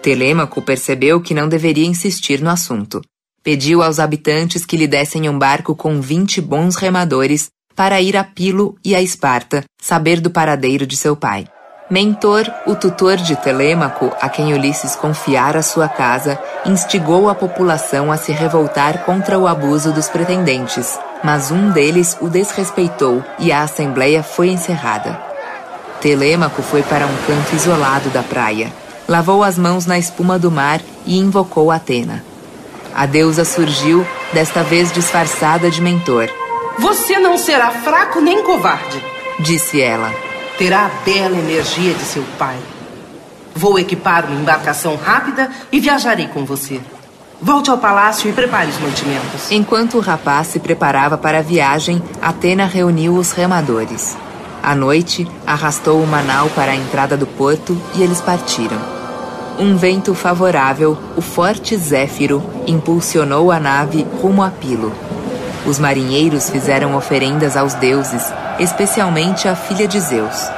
Telêmaco 0.01 0.63
percebeu 0.63 1.21
que 1.21 1.35
não 1.35 1.49
deveria 1.49 1.87
insistir 1.87 2.41
no 2.41 2.49
assunto. 2.49 3.03
Pediu 3.43 3.83
aos 3.83 3.99
habitantes 3.99 4.65
que 4.65 4.77
lhe 4.77 4.87
dessem 4.87 5.29
um 5.29 5.39
barco 5.39 5.75
com 5.75 6.01
vinte 6.01 6.41
bons 6.41 6.77
remadores 6.77 7.51
para 7.75 8.01
ir 8.01 8.17
a 8.17 8.25
Pilo 8.25 8.77
e 8.85 8.95
a 8.95 9.03
Esparta 9.03 9.65
saber 9.81 10.21
do 10.21 10.31
paradeiro 10.31 10.87
de 10.87 10.97
seu 10.97 11.15
pai. 11.15 11.47
Mentor, 11.91 12.45
o 12.67 12.75
tutor 12.75 13.17
de 13.17 13.35
Telêmaco, 13.37 14.13
a 14.21 14.29
quem 14.29 14.53
Ulisses 14.53 14.95
confiara 14.95 15.63
sua 15.63 15.89
casa, 15.89 16.39
instigou 16.67 17.31
a 17.31 17.35
população 17.35 18.13
a 18.13 18.19
se 18.19 18.31
revoltar 18.31 19.05
contra 19.05 19.39
o 19.39 19.49
abuso 19.49 19.91
dos 19.91 20.07
pretendentes, 20.07 21.01
mas 21.25 21.51
um 21.51 21.71
deles 21.71 22.15
o 22.21 22.29
desrespeitou 22.29 23.25
e 23.39 23.51
a 23.51 23.63
assembleia 23.63 24.23
foi 24.23 24.49
encerrada. 24.49 25.19
Telêmaco 25.99 26.61
foi 26.61 26.83
para 26.83 27.07
um 27.07 27.17
canto 27.27 27.57
isolado 27.57 28.11
da 28.11 28.23
praia, 28.23 28.71
lavou 29.09 29.43
as 29.43 29.57
mãos 29.57 29.87
na 29.87 29.99
espuma 29.99 30.39
do 30.39 30.51
mar 30.51 30.83
e 31.07 31.17
invocou 31.17 31.71
Atena. 31.71 32.23
A 32.95 33.07
deusa 33.07 33.47
surgiu, 33.47 34.07
desta 34.35 34.63
vez 34.63 34.93
disfarçada 34.93 35.71
de 35.71 35.81
mentor. 35.81 36.29
Você 36.79 37.19
não 37.19 37.39
será 37.39 37.71
fraco 37.71 38.21
nem 38.21 38.45
covarde, 38.45 39.03
disse 39.41 39.81
ela 39.81 40.28
terá 40.59 40.87
a 40.87 41.05
bela 41.05 41.39
energia 41.39 41.95
de 41.95 42.03
seu 42.03 42.25
pai. 42.37 42.59
Vou 43.55 43.79
equipar 43.79 44.27
uma 44.27 44.41
embarcação 44.41 44.97
rápida 44.97 45.51
e 45.73 45.81
viajarei 45.81 46.27
com 46.27 46.45
você. 46.45 46.81
Volte 47.41 47.71
ao 47.71 47.79
palácio 47.79 48.29
e 48.29 48.33
prepare 48.33 48.69
os 48.69 48.79
mantimentos. 48.79 49.51
Enquanto 49.53 49.97
o 49.97 50.01
rapaz 50.01 50.49
se 50.49 50.59
preparava 50.59 51.17
para 51.17 51.39
a 51.39 51.43
viagem, 51.43 52.03
Atena 52.21 52.67
reuniu 52.67 53.15
os 53.15 53.31
remadores. 53.31 54.17
À 54.61 54.75
noite, 54.75 55.27
arrastou 55.47 56.03
uma 56.03 56.21
nau 56.21 56.51
para 56.51 56.73
a 56.73 56.77
entrada 56.77 57.17
do 57.17 57.27
porto 57.27 57.81
e 57.95 58.03
eles 58.03 58.21
partiram. 58.21 58.79
Um 59.57 59.77
vento 59.77 60.15
favorável, 60.15 60.99
o 61.17 61.21
forte 61.21 61.77
Zéfiro, 61.77 62.43
impulsionou 62.67 63.53
a 63.53 63.61
nave 63.61 64.05
rumo 64.21 64.43
a 64.43 64.51
Pilo. 64.51 64.93
Os 65.69 65.79
marinheiros 65.79 66.49
fizeram 66.49 66.97
oferendas 66.97 67.55
aos 67.55 67.75
deuses, 67.75 68.33
especialmente 68.59 69.47
à 69.47 69.55
filha 69.55 69.87
de 69.87 70.01
Zeus. 70.01 70.51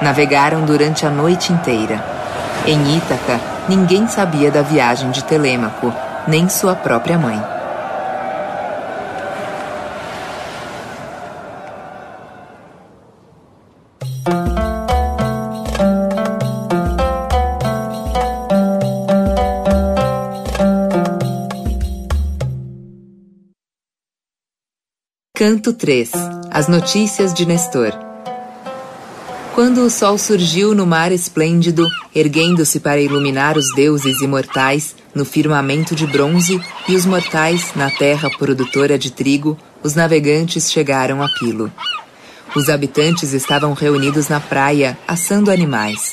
Navegaram 0.00 0.64
durante 0.64 1.04
a 1.04 1.10
noite 1.10 1.52
inteira. 1.52 2.00
Em 2.64 2.96
Ítaca, 2.96 3.40
ninguém 3.68 4.06
sabia 4.06 4.52
da 4.52 4.62
viagem 4.62 5.10
de 5.10 5.24
Telêmaco, 5.24 5.92
nem 6.28 6.48
sua 6.48 6.76
própria 6.76 7.18
mãe. 7.18 7.42
Canto 25.44 25.72
3 25.72 26.08
As 26.52 26.68
notícias 26.68 27.34
de 27.34 27.44
Nestor 27.44 27.90
Quando 29.56 29.84
o 29.84 29.90
sol 29.90 30.16
surgiu 30.16 30.72
no 30.72 30.86
mar 30.86 31.10
esplêndido, 31.10 31.84
erguendo-se 32.14 32.78
para 32.78 33.00
iluminar 33.00 33.58
os 33.58 33.74
deuses 33.74 34.20
imortais 34.20 34.94
no 35.12 35.24
firmamento 35.24 35.96
de 35.96 36.06
bronze 36.06 36.60
e 36.88 36.94
os 36.94 37.04
mortais 37.04 37.72
na 37.74 37.90
terra 37.90 38.30
produtora 38.38 38.96
de 38.96 39.10
trigo, 39.10 39.58
os 39.82 39.96
navegantes 39.96 40.70
chegaram 40.70 41.20
a 41.20 41.28
Pilo. 41.28 41.72
Os 42.54 42.68
habitantes 42.68 43.32
estavam 43.32 43.72
reunidos 43.72 44.28
na 44.28 44.38
praia, 44.38 44.96
assando 45.08 45.50
animais. 45.50 46.12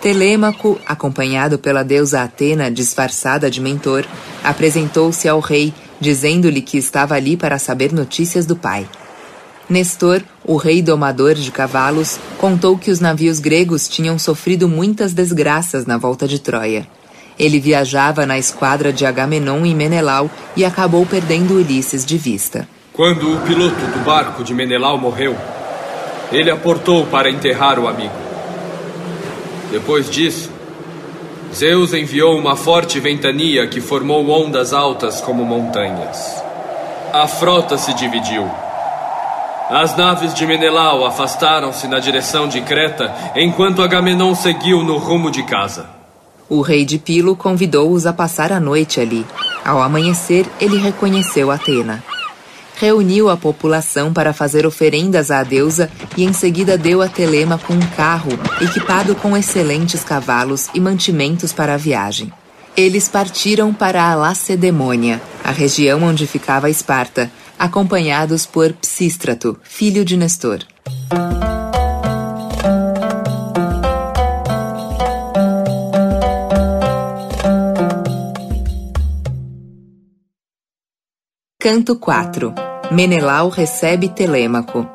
Telêmaco, 0.00 0.80
acompanhado 0.86 1.58
pela 1.58 1.82
deusa 1.82 2.22
Atena 2.22 2.70
disfarçada 2.70 3.50
de 3.50 3.60
mentor, 3.60 4.06
apresentou-se 4.42 5.28
ao 5.28 5.40
rei 5.40 5.74
dizendo-lhe 6.00 6.60
que 6.60 6.78
estava 6.78 7.14
ali 7.14 7.36
para 7.36 7.58
saber 7.58 7.92
notícias 7.92 8.46
do 8.46 8.56
pai. 8.56 8.86
Nestor, 9.68 10.22
o 10.44 10.56
rei 10.56 10.80
domador 10.80 11.34
de 11.34 11.50
cavalos, 11.50 12.20
contou 12.38 12.78
que 12.78 12.90
os 12.90 13.00
navios 13.00 13.40
gregos 13.40 13.88
tinham 13.88 14.18
sofrido 14.18 14.68
muitas 14.68 15.12
desgraças 15.12 15.86
na 15.86 15.96
volta 15.96 16.28
de 16.28 16.38
Troia. 16.38 16.86
Ele 17.38 17.58
viajava 17.58 18.24
na 18.24 18.38
esquadra 18.38 18.92
de 18.92 19.04
Agamenon 19.04 19.66
em 19.66 19.74
Menelau 19.74 20.30
e 20.56 20.64
acabou 20.64 21.04
perdendo 21.04 21.54
Ulisses 21.54 22.06
de 22.06 22.16
vista. 22.16 22.68
Quando 22.92 23.34
o 23.34 23.40
piloto 23.40 23.74
do 23.74 24.04
barco 24.04 24.42
de 24.42 24.54
Menelau 24.54 24.96
morreu, 24.96 25.36
ele 26.32 26.50
aportou 26.50 27.04
para 27.06 27.28
enterrar 27.28 27.78
o 27.78 27.88
amigo. 27.88 28.14
Depois 29.70 30.08
disso, 30.08 30.50
Zeus 31.56 31.94
enviou 31.94 32.36
uma 32.36 32.54
forte 32.54 33.00
ventania 33.00 33.66
que 33.66 33.80
formou 33.80 34.28
ondas 34.28 34.74
altas 34.74 35.22
como 35.22 35.42
montanhas. 35.42 36.44
A 37.14 37.26
frota 37.26 37.78
se 37.78 37.94
dividiu. 37.94 38.46
As 39.70 39.96
naves 39.96 40.34
de 40.34 40.46
Menelau 40.46 41.06
afastaram-se 41.06 41.88
na 41.88 41.98
direção 41.98 42.46
de 42.46 42.60
Creta, 42.60 43.10
enquanto 43.34 43.80
Agamenon 43.80 44.34
seguiu 44.34 44.84
no 44.84 44.98
rumo 44.98 45.30
de 45.30 45.44
casa. 45.44 45.88
O 46.46 46.60
rei 46.60 46.84
de 46.84 46.98
Pilo 46.98 47.34
convidou-os 47.34 48.04
a 48.04 48.12
passar 48.12 48.52
a 48.52 48.60
noite 48.60 49.00
ali. 49.00 49.24
Ao 49.64 49.80
amanhecer, 49.80 50.44
ele 50.60 50.76
reconheceu 50.76 51.50
Atena 51.50 52.04
reuniu 52.76 53.28
a 53.28 53.36
população 53.36 54.12
para 54.12 54.32
fazer 54.32 54.66
oferendas 54.66 55.30
à 55.30 55.42
deusa 55.42 55.90
e 56.16 56.24
em 56.24 56.32
seguida 56.32 56.78
deu 56.78 57.02
a 57.02 57.08
Telemaco 57.08 57.72
um 57.72 57.80
carro 57.96 58.30
equipado 58.60 59.14
com 59.16 59.36
excelentes 59.36 60.04
cavalos 60.04 60.68
e 60.74 60.80
mantimentos 60.80 61.52
para 61.52 61.74
a 61.74 61.78
viagem. 61.78 62.32
Eles 62.76 63.08
partiram 63.08 63.72
para 63.72 64.02
a 64.02 64.14
Lacedemônia, 64.14 65.20
a 65.42 65.50
região 65.50 66.02
onde 66.02 66.26
ficava 66.26 66.68
Esparta, 66.68 67.30
acompanhados 67.58 68.44
por 68.44 68.74
Psístrato, 68.74 69.58
filho 69.62 70.04
de 70.04 70.14
Nestor. 70.16 70.58
Canto 81.68 81.96
4 81.96 82.54
Menelau 82.92 83.48
recebe 83.48 84.08
Telêmaco. 84.08 84.88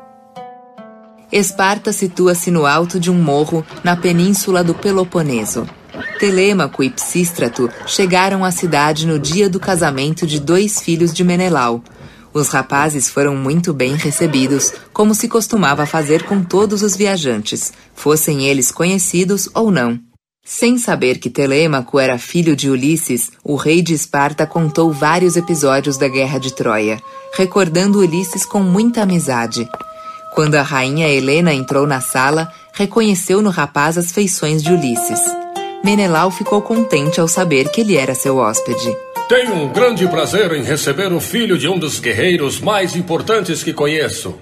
Esparta 1.30 1.92
situa-se 1.92 2.50
no 2.50 2.64
alto 2.64 2.98
de 2.98 3.10
um 3.10 3.14
morro 3.14 3.62
na 3.84 3.94
península 3.94 4.64
do 4.64 4.72
Peloponeso. 4.72 5.68
Telêmaco 6.18 6.82
e 6.82 6.88
Psístrato 6.88 7.68
chegaram 7.86 8.42
à 8.42 8.50
cidade 8.50 9.06
no 9.06 9.18
dia 9.18 9.50
do 9.50 9.60
casamento 9.60 10.26
de 10.26 10.40
dois 10.40 10.80
filhos 10.80 11.12
de 11.12 11.22
Menelau. 11.22 11.84
Os 12.32 12.48
rapazes 12.48 13.10
foram 13.10 13.36
muito 13.36 13.74
bem 13.74 13.94
recebidos, 13.94 14.72
como 14.94 15.14
se 15.14 15.28
costumava 15.28 15.84
fazer 15.84 16.22
com 16.22 16.42
todos 16.42 16.82
os 16.82 16.96
viajantes, 16.96 17.70
fossem 17.92 18.46
eles 18.46 18.72
conhecidos 18.72 19.46
ou 19.52 19.70
não. 19.70 20.00
Sem 20.44 20.76
saber 20.76 21.18
que 21.18 21.30
Telêmaco 21.30 22.00
era 22.00 22.18
filho 22.18 22.56
de 22.56 22.68
Ulisses, 22.68 23.30
o 23.44 23.54
rei 23.54 23.80
de 23.80 23.94
Esparta 23.94 24.44
contou 24.44 24.92
vários 24.92 25.36
episódios 25.36 25.96
da 25.96 26.08
Guerra 26.08 26.38
de 26.38 26.52
Troia, 26.52 27.00
recordando 27.36 28.00
Ulisses 28.00 28.44
com 28.44 28.60
muita 28.60 29.02
amizade. 29.02 29.68
Quando 30.34 30.56
a 30.56 30.62
rainha 30.62 31.08
Helena 31.08 31.54
entrou 31.54 31.86
na 31.86 32.00
sala, 32.00 32.52
reconheceu 32.72 33.40
no 33.40 33.50
rapaz 33.50 33.96
as 33.96 34.10
feições 34.10 34.64
de 34.64 34.72
Ulisses. 34.72 35.20
Menelau 35.84 36.28
ficou 36.30 36.60
contente 36.60 37.20
ao 37.20 37.28
saber 37.28 37.68
que 37.70 37.80
ele 37.80 37.96
era 37.96 38.14
seu 38.14 38.38
hóspede. 38.38 38.96
Tenho 39.28 39.54
um 39.54 39.72
grande 39.72 40.08
prazer 40.08 40.52
em 40.54 40.64
receber 40.64 41.12
o 41.12 41.20
filho 41.20 41.56
de 41.56 41.68
um 41.68 41.78
dos 41.78 42.00
guerreiros 42.00 42.58
mais 42.60 42.96
importantes 42.96 43.62
que 43.62 43.72
conheço, 43.72 44.34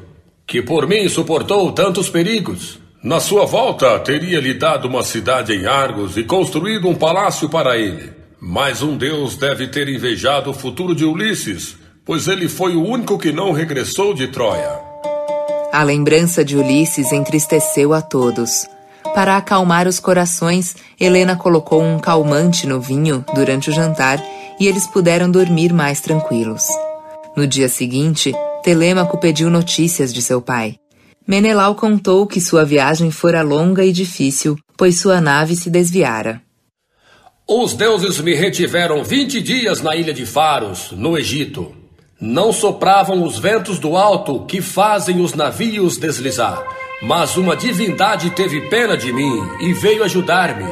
que 0.47 0.63
por 0.63 0.89
mim 0.89 1.07
suportou 1.11 1.71
tantos 1.73 2.09
perigos. 2.09 2.79
Na 3.03 3.19
sua 3.19 3.47
volta, 3.47 3.99
teria 4.01 4.39
lhe 4.41 4.53
dado 4.53 4.87
uma 4.87 5.03
cidade 5.03 5.55
em 5.55 5.65
Argos 5.65 6.19
e 6.19 6.23
construído 6.23 6.87
um 6.87 6.95
palácio 6.95 7.49
para 7.49 7.79
ele. 7.79 8.13
Mas 8.39 8.83
um 8.83 8.95
deus 8.95 9.37
deve 9.37 9.69
ter 9.69 9.89
invejado 9.89 10.51
o 10.51 10.55
futuro 10.55 10.95
de 10.95 11.07
Ulisses, 11.07 11.77
pois 12.05 12.29
ele 12.29 12.47
foi 12.47 12.77
o 12.77 12.85
único 12.85 13.19
que 13.19 13.33
não 13.33 13.53
regressou 13.53 14.13
de 14.13 14.29
Troia. 14.29 14.79
A 15.73 15.83
lembrança 15.83 16.45
de 16.45 16.59
Ulisses 16.59 17.11
entristeceu 17.11 17.95
a 17.95 18.03
todos. 18.03 18.67
Para 19.15 19.39
acalmar 19.39 19.89
os 19.89 19.99
corações, 19.99 20.77
Helena 21.01 21.37
colocou 21.37 21.83
um 21.83 21.99
calmante 21.99 22.67
no 22.67 22.83
vinho 22.83 23.25
durante 23.35 23.71
o 23.71 23.73
jantar 23.73 24.23
e 24.61 24.67
eles 24.67 24.87
puderam 24.87 25.31
dormir 25.31 25.73
mais 25.73 26.03
tranquilos. 26.03 26.67
No 27.35 27.47
dia 27.47 27.69
seguinte, 27.69 28.35
Telêmaco 28.63 29.17
pediu 29.17 29.49
notícias 29.49 30.13
de 30.13 30.21
seu 30.21 30.43
pai. 30.43 30.77
Menelau 31.27 31.75
contou 31.75 32.27
que 32.27 32.41
sua 32.41 32.65
viagem 32.65 33.11
fora 33.11 33.43
longa 33.43 33.85
e 33.85 33.93
difícil, 33.93 34.57
pois 34.77 34.99
sua 34.99 35.21
nave 35.21 35.55
se 35.55 35.71
desviara. 35.71 36.43
Os 37.47 37.75
deuses 37.75 38.21
me 38.21 38.35
retiveram 38.35 39.03
vinte 39.03 39.41
dias 39.41 39.83
na 39.83 39.97
ilha 39.97 40.15
de 40.15 40.25
Faros, 40.25 40.93
no 40.93 41.19
Egito. 41.19 41.75
Não 42.21 42.53
sopravam 42.53 43.25
os 43.25 43.39
ventos 43.39 43.79
do 43.79 43.97
alto 43.97 44.45
que 44.47 44.61
fazem 44.61 45.21
os 45.21 45.35
navios 45.35 45.97
deslizar, 45.97 46.63
mas 47.03 47.37
uma 47.37 47.57
divindade 47.57 48.31
teve 48.31 48.69
pena 48.69 48.97
de 48.97 49.13
mim 49.13 49.41
e 49.61 49.73
veio 49.73 50.05
ajudar-me. 50.05 50.71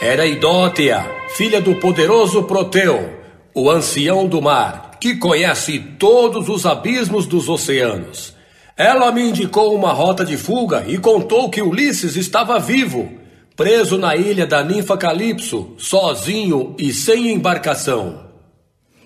Era 0.00 0.26
Idótea, 0.26 1.06
filha 1.36 1.60
do 1.60 1.76
poderoso 1.76 2.42
Proteu, 2.42 3.20
o 3.54 3.70
ancião 3.70 4.26
do 4.26 4.42
mar, 4.42 4.98
que 5.00 5.16
conhece 5.16 5.78
todos 5.78 6.48
os 6.48 6.66
abismos 6.66 7.26
dos 7.26 7.48
oceanos. 7.48 8.33
Ela 8.76 9.12
me 9.12 9.22
indicou 9.22 9.72
uma 9.72 9.92
rota 9.92 10.24
de 10.24 10.36
fuga 10.36 10.84
e 10.88 10.98
contou 10.98 11.48
que 11.48 11.62
Ulisses 11.62 12.16
estava 12.16 12.58
vivo, 12.58 13.08
preso 13.54 13.96
na 13.96 14.16
ilha 14.16 14.48
da 14.48 14.64
ninfa 14.64 14.96
Calipso, 14.96 15.74
sozinho 15.78 16.74
e 16.76 16.92
sem 16.92 17.30
embarcação. 17.30 18.24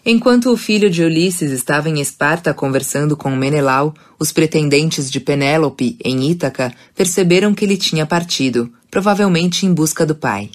Enquanto 0.07 0.51
o 0.51 0.57
filho 0.57 0.89
de 0.89 1.05
Ulisses 1.05 1.53
estava 1.53 1.91
em 1.91 2.01
Esparta 2.01 2.55
conversando 2.55 3.15
com 3.15 3.29
Menelau, 3.31 3.93
os 4.19 4.33
pretendentes 4.33 5.11
de 5.11 5.21
Penélope, 5.21 5.99
em 6.03 6.31
Ítaca, 6.31 6.73
perceberam 6.97 7.53
que 7.53 7.67
ele 7.67 7.77
tinha 7.77 8.07
partido, 8.07 8.73
provavelmente 8.91 9.67
em 9.67 9.75
busca 9.75 10.07
do 10.07 10.15
pai. 10.15 10.51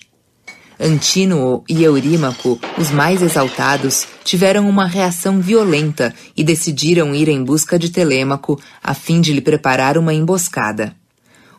Antínuo 0.79 1.63
e 1.69 1.83
Eurímaco, 1.83 2.59
os 2.77 2.89
mais 2.89 3.21
exaltados, 3.21 4.07
tiveram 4.23 4.67
uma 4.67 4.87
reação 4.87 5.39
violenta 5.39 6.13
e 6.35 6.43
decidiram 6.43 7.13
ir 7.13 7.29
em 7.29 7.43
busca 7.43 7.77
de 7.77 7.91
Telêmaco 7.91 8.59
a 8.83 8.93
fim 8.93 9.21
de 9.21 9.31
lhe 9.33 9.41
preparar 9.41 9.97
uma 9.97 10.13
emboscada. 10.13 10.95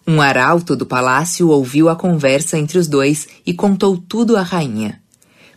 Um 0.06 0.21
arauto 0.21 0.76
do 0.76 0.85
palácio 0.85 1.49
ouviu 1.49 1.88
a 1.88 1.97
conversa 1.97 2.59
entre 2.59 2.76
os 2.76 2.88
dois 2.88 3.26
e 3.47 3.54
contou 3.54 3.97
tudo 3.97 4.37
à 4.37 4.42
rainha. 4.42 5.00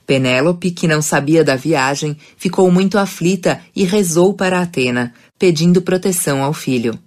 Penélope, 0.05 0.71
que 0.71 0.87
não 0.87 1.01
sabia 1.01 1.43
da 1.43 1.55
viagem, 1.55 2.15
ficou 2.37 2.71
muito 2.71 2.97
aflita 2.97 3.59
e 3.75 3.83
rezou 3.83 4.33
para 4.33 4.61
Atena, 4.61 5.13
pedindo 5.37 5.81
proteção 5.81 6.43
ao 6.43 6.53
filho. 6.53 6.97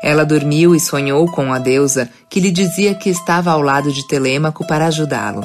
Ela 0.00 0.24
dormiu 0.24 0.74
e 0.74 0.78
sonhou 0.78 1.28
com 1.32 1.52
a 1.52 1.58
deusa, 1.58 2.08
que 2.30 2.38
lhe 2.38 2.52
dizia 2.52 2.94
que 2.94 3.10
estava 3.10 3.50
ao 3.50 3.62
lado 3.62 3.90
de 3.90 4.06
Telêmaco 4.06 4.64
para 4.64 4.86
ajudá-lo 4.86 5.42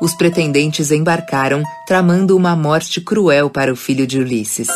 os 0.00 0.14
pretendentes 0.14 0.90
embarcaram, 0.90 1.62
tramando 1.86 2.36
uma 2.36 2.54
morte 2.54 3.00
cruel 3.00 3.48
para 3.48 3.72
o 3.72 3.76
filho 3.76 4.06
de 4.06 4.18
Ulisses. 4.18 4.68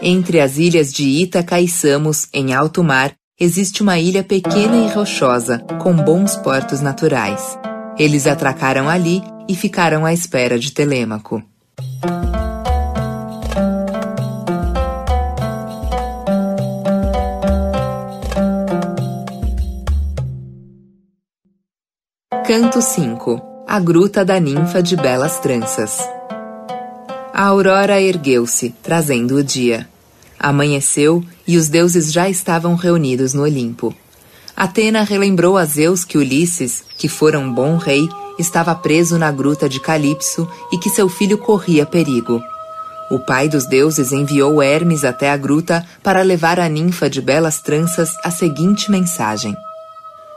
Entre 0.00 0.40
as 0.40 0.58
ilhas 0.58 0.92
de 0.92 1.04
Ítaca 1.04 1.60
e 1.60 1.68
Samos, 1.68 2.26
em 2.32 2.52
alto 2.52 2.82
mar, 2.82 3.12
existe 3.38 3.82
uma 3.82 3.98
ilha 3.98 4.24
pequena 4.24 4.76
e 4.76 4.88
rochosa, 4.92 5.58
com 5.80 5.94
bons 5.94 6.36
portos 6.36 6.80
naturais. 6.80 7.58
Eles 7.98 8.26
atracaram 8.26 8.88
ali 8.88 9.22
e 9.48 9.54
ficaram 9.54 10.04
à 10.04 10.12
espera 10.12 10.58
de 10.58 10.72
Telêmaco. 10.72 11.42
Canto 22.44 22.82
5 22.82 23.40
A 23.68 23.78
Gruta 23.78 24.24
da 24.24 24.40
Ninfa 24.40 24.82
de 24.82 24.96
Belas 24.96 25.38
Tranças 25.38 25.98
A 27.32 27.46
aurora 27.46 28.00
ergueu-se, 28.00 28.74
trazendo 28.82 29.36
o 29.36 29.44
dia. 29.44 29.88
Amanheceu 30.40 31.22
e 31.46 31.56
os 31.56 31.68
deuses 31.68 32.12
já 32.12 32.28
estavam 32.28 32.74
reunidos 32.74 33.32
no 33.32 33.42
Olimpo. 33.42 33.94
Atena 34.56 35.04
relembrou 35.04 35.56
a 35.56 35.64
Zeus 35.64 36.04
que 36.04 36.18
Ulisses, 36.18 36.82
que 36.98 37.08
fora 37.08 37.38
um 37.38 37.52
bom 37.52 37.76
rei, 37.76 38.08
estava 38.36 38.74
preso 38.74 39.16
na 39.18 39.30
gruta 39.30 39.68
de 39.68 39.78
Calipso 39.78 40.48
e 40.72 40.78
que 40.78 40.90
seu 40.90 41.08
filho 41.08 41.38
corria 41.38 41.86
perigo. 41.86 42.42
O 43.08 43.20
pai 43.20 43.48
dos 43.48 43.66
deuses 43.66 44.10
enviou 44.10 44.60
Hermes 44.60 45.04
até 45.04 45.30
a 45.30 45.36
gruta 45.36 45.86
para 46.02 46.22
levar 46.22 46.58
à 46.58 46.68
ninfa 46.68 47.08
de 47.08 47.22
belas 47.22 47.60
tranças 47.60 48.10
a 48.24 48.32
seguinte 48.32 48.90
mensagem: 48.90 49.54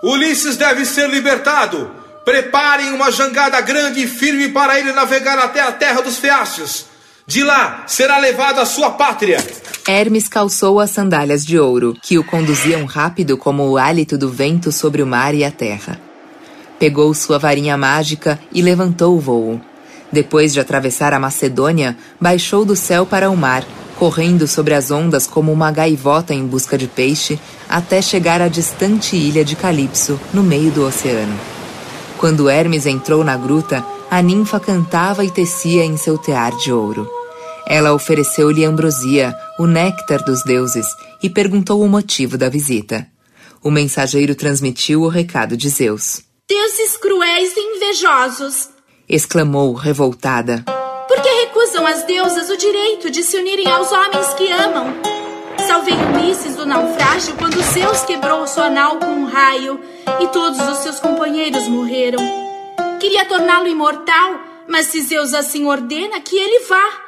Ulisses 0.05 0.55
deve 0.55 0.85
ser 0.85 1.09
libertado! 1.09 1.89
Preparem 2.23 2.91
uma 2.91 3.11
jangada 3.11 3.59
grande 3.59 4.03
e 4.03 4.07
firme 4.07 4.49
para 4.49 4.79
ele 4.79 4.91
navegar 4.91 5.39
até 5.39 5.61
a 5.61 5.71
terra 5.71 6.01
dos 6.01 6.17
Feácios. 6.17 6.85
De 7.25 7.43
lá 7.43 7.85
será 7.87 8.19
levado 8.19 8.59
à 8.59 8.67
sua 8.67 8.91
pátria. 8.91 9.43
Hermes 9.87 10.27
calçou 10.27 10.79
as 10.79 10.91
sandálias 10.91 11.43
de 11.43 11.57
ouro, 11.57 11.97
que 12.03 12.19
o 12.19 12.23
conduziam 12.23 12.85
rápido 12.85 13.35
como 13.35 13.67
o 13.67 13.79
hálito 13.79 14.15
do 14.15 14.29
vento 14.29 14.71
sobre 14.71 15.01
o 15.01 15.07
mar 15.07 15.33
e 15.33 15.43
a 15.43 15.49
terra. 15.49 15.99
Pegou 16.77 17.11
sua 17.15 17.39
varinha 17.39 17.75
mágica 17.75 18.39
e 18.53 18.61
levantou 18.61 19.15
o 19.15 19.19
voo. 19.19 19.59
Depois 20.11 20.53
de 20.53 20.59
atravessar 20.59 21.15
a 21.15 21.19
Macedônia, 21.19 21.97
baixou 22.21 22.63
do 22.63 22.75
céu 22.75 23.07
para 23.07 23.31
o 23.31 23.35
mar, 23.35 23.65
correndo 23.97 24.47
sobre 24.47 24.73
as 24.73 24.91
ondas 24.91 25.25
como 25.25 25.51
uma 25.51 25.71
gaivota 25.71 26.34
em 26.34 26.45
busca 26.45 26.77
de 26.77 26.88
peixe, 26.88 27.39
até 27.67 28.01
chegar 28.01 28.41
à 28.41 28.47
distante 28.47 29.15
ilha 29.15 29.43
de 29.43 29.55
Calipso, 29.55 30.19
no 30.34 30.43
meio 30.43 30.71
do 30.71 30.86
oceano. 30.86 31.39
Quando 32.17 32.49
Hermes 32.49 32.86
entrou 32.86 33.23
na 33.23 33.36
gruta, 33.38 33.86
a 34.10 34.21
ninfa 34.21 34.60
cantava 34.60 35.23
e 35.23 35.31
tecia 35.31 35.84
em 35.84 35.97
seu 35.97 36.17
tear 36.17 36.55
de 36.58 36.71
ouro. 36.71 37.10
Ela 37.67 37.93
ofereceu-lhe 37.93 38.63
ambrosia, 38.63 39.36
o 39.58 39.65
néctar 39.65 40.23
dos 40.23 40.43
deuses, 40.43 40.86
e 41.21 41.29
perguntou 41.29 41.81
o 41.81 41.89
motivo 41.89 42.38
da 42.38 42.47
visita. 42.47 43.08
O 43.63 43.71
mensageiro 43.71 44.36
transmitiu 44.36 45.01
o 45.01 45.08
recado 45.08 45.58
de 45.58 45.69
Zeus. 45.69 46.21
Deuses 46.47 46.95
cruéis 46.97 47.53
e 47.55 47.60
invejosos! 47.60 48.69
exclamou, 49.10 49.73
revoltada. 49.73 50.63
Por 51.07 51.21
que 51.21 51.29
recusam 51.29 51.85
as 51.85 52.03
deusas 52.03 52.49
o 52.49 52.57
direito 52.57 53.11
de 53.11 53.21
se 53.21 53.37
unirem 53.37 53.67
aos 53.67 53.91
homens 53.91 54.33
que 54.33 54.51
amam? 54.51 54.93
Salvei 55.67 55.93
Ulisses 55.93 56.55
do 56.55 56.65
naufrágio 56.65 57.35
quando 57.37 57.61
Zeus 57.61 58.01
quebrou 58.01 58.47
sua 58.47 58.69
nau 58.69 58.97
com 58.97 59.05
um 59.05 59.25
raio 59.25 59.79
e 60.19 60.27
todos 60.29 60.59
os 60.67 60.79
seus 60.79 60.99
companheiros 60.99 61.67
morreram. 61.67 62.19
Queria 62.99 63.25
torná-lo 63.25 63.67
imortal, 63.67 64.39
mas 64.67 64.87
se 64.87 65.01
Zeus 65.01 65.33
assim 65.33 65.65
ordena, 65.65 66.19
que 66.21 66.35
ele 66.35 66.65
vá. 66.65 67.01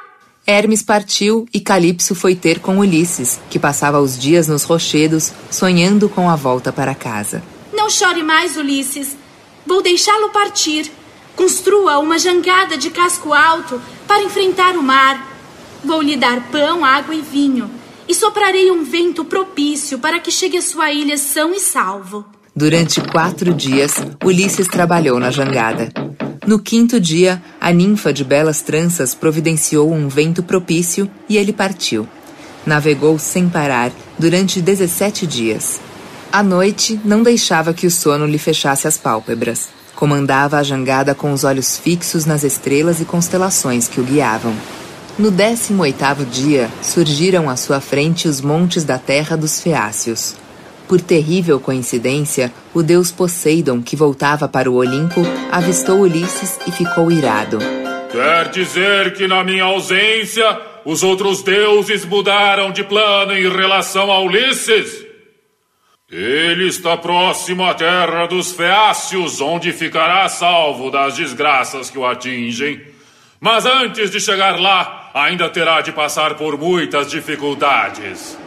Hermes 0.46 0.82
partiu 0.82 1.46
e 1.52 1.60
Calipso 1.60 2.14
foi 2.14 2.36
ter 2.36 2.60
com 2.60 2.78
Ulisses, 2.78 3.40
que 3.50 3.58
passava 3.58 4.00
os 4.00 4.16
dias 4.16 4.46
nos 4.46 4.62
rochedos, 4.62 5.32
sonhando 5.50 6.08
com 6.08 6.30
a 6.30 6.36
volta 6.36 6.72
para 6.72 6.94
casa. 6.94 7.42
Não 7.72 7.90
chore 7.90 8.22
mais, 8.22 8.56
Ulisses. 8.56 9.16
Vou 9.66 9.82
deixá-lo 9.82 10.30
partir. 10.30 10.90
Construa 11.38 12.00
uma 12.00 12.18
jangada 12.18 12.76
de 12.76 12.90
casco 12.90 13.32
alto 13.32 13.80
para 14.08 14.24
enfrentar 14.24 14.76
o 14.76 14.82
mar. 14.82 15.24
Vou 15.84 16.02
lhe 16.02 16.16
dar 16.16 16.50
pão, 16.50 16.84
água 16.84 17.14
e 17.14 17.20
vinho 17.20 17.70
e 18.08 18.12
soprarei 18.12 18.72
um 18.72 18.82
vento 18.82 19.24
propício 19.24 20.00
para 20.00 20.18
que 20.18 20.32
chegue 20.32 20.56
à 20.56 20.60
sua 20.60 20.90
ilha 20.90 21.16
são 21.16 21.54
e 21.54 21.60
salvo. 21.60 22.24
Durante 22.56 23.00
quatro 23.00 23.54
dias, 23.54 23.92
Ulisses 24.24 24.66
trabalhou 24.66 25.20
na 25.20 25.30
jangada. 25.30 25.92
No 26.44 26.58
quinto 26.58 26.98
dia, 26.98 27.40
a 27.60 27.70
ninfa 27.70 28.12
de 28.12 28.24
belas 28.24 28.60
tranças 28.60 29.14
providenciou 29.14 29.92
um 29.92 30.08
vento 30.08 30.42
propício 30.42 31.08
e 31.28 31.36
ele 31.36 31.52
partiu. 31.52 32.08
Navegou 32.66 33.16
sem 33.16 33.48
parar 33.48 33.92
durante 34.18 34.60
17 34.60 35.24
dias. 35.24 35.80
À 36.32 36.42
noite, 36.42 37.00
não 37.04 37.22
deixava 37.22 37.72
que 37.72 37.86
o 37.86 37.90
sono 37.92 38.26
lhe 38.26 38.38
fechasse 38.38 38.88
as 38.88 38.98
pálpebras. 38.98 39.77
Comandava 39.98 40.58
a 40.58 40.62
jangada 40.62 41.12
com 41.12 41.32
os 41.32 41.42
olhos 41.42 41.76
fixos 41.76 42.24
nas 42.24 42.44
estrelas 42.44 43.00
e 43.00 43.04
constelações 43.04 43.88
que 43.88 44.00
o 44.00 44.04
guiavam. 44.04 44.54
No 45.18 45.28
décimo 45.28 45.82
oitavo 45.82 46.24
dia, 46.24 46.70
surgiram 46.80 47.50
à 47.50 47.56
sua 47.56 47.80
frente 47.80 48.28
os 48.28 48.40
montes 48.40 48.84
da 48.84 48.96
terra 48.96 49.36
dos 49.36 49.60
Feácios. 49.60 50.36
Por 50.86 51.00
terrível 51.00 51.58
coincidência, 51.58 52.52
o 52.72 52.80
deus 52.80 53.10
Poseidon, 53.10 53.82
que 53.82 53.96
voltava 53.96 54.46
para 54.46 54.70
o 54.70 54.76
Olimpo, 54.76 55.20
avistou 55.50 56.02
Ulisses 56.02 56.60
e 56.64 56.70
ficou 56.70 57.10
irado. 57.10 57.58
Quer 58.12 58.50
dizer 58.50 59.14
que 59.14 59.26
na 59.26 59.42
minha 59.42 59.64
ausência, 59.64 60.60
os 60.84 61.02
outros 61.02 61.42
deuses 61.42 62.04
mudaram 62.04 62.70
de 62.70 62.84
plano 62.84 63.36
em 63.36 63.50
relação 63.50 64.12
a 64.12 64.20
Ulisses? 64.20 65.07
Ele 66.10 66.66
está 66.66 66.96
próximo 66.96 67.62
à 67.62 67.74
terra 67.74 68.24
dos 68.24 68.52
Feácios, 68.52 69.42
onde 69.42 69.72
ficará 69.72 70.26
salvo 70.26 70.90
das 70.90 71.16
desgraças 71.16 71.90
que 71.90 71.98
o 71.98 72.06
atingem. 72.06 72.80
Mas 73.38 73.66
antes 73.66 74.10
de 74.10 74.18
chegar 74.18 74.58
lá, 74.58 75.10
ainda 75.12 75.50
terá 75.50 75.82
de 75.82 75.92
passar 75.92 76.34
por 76.36 76.56
muitas 76.56 77.10
dificuldades. 77.10 78.38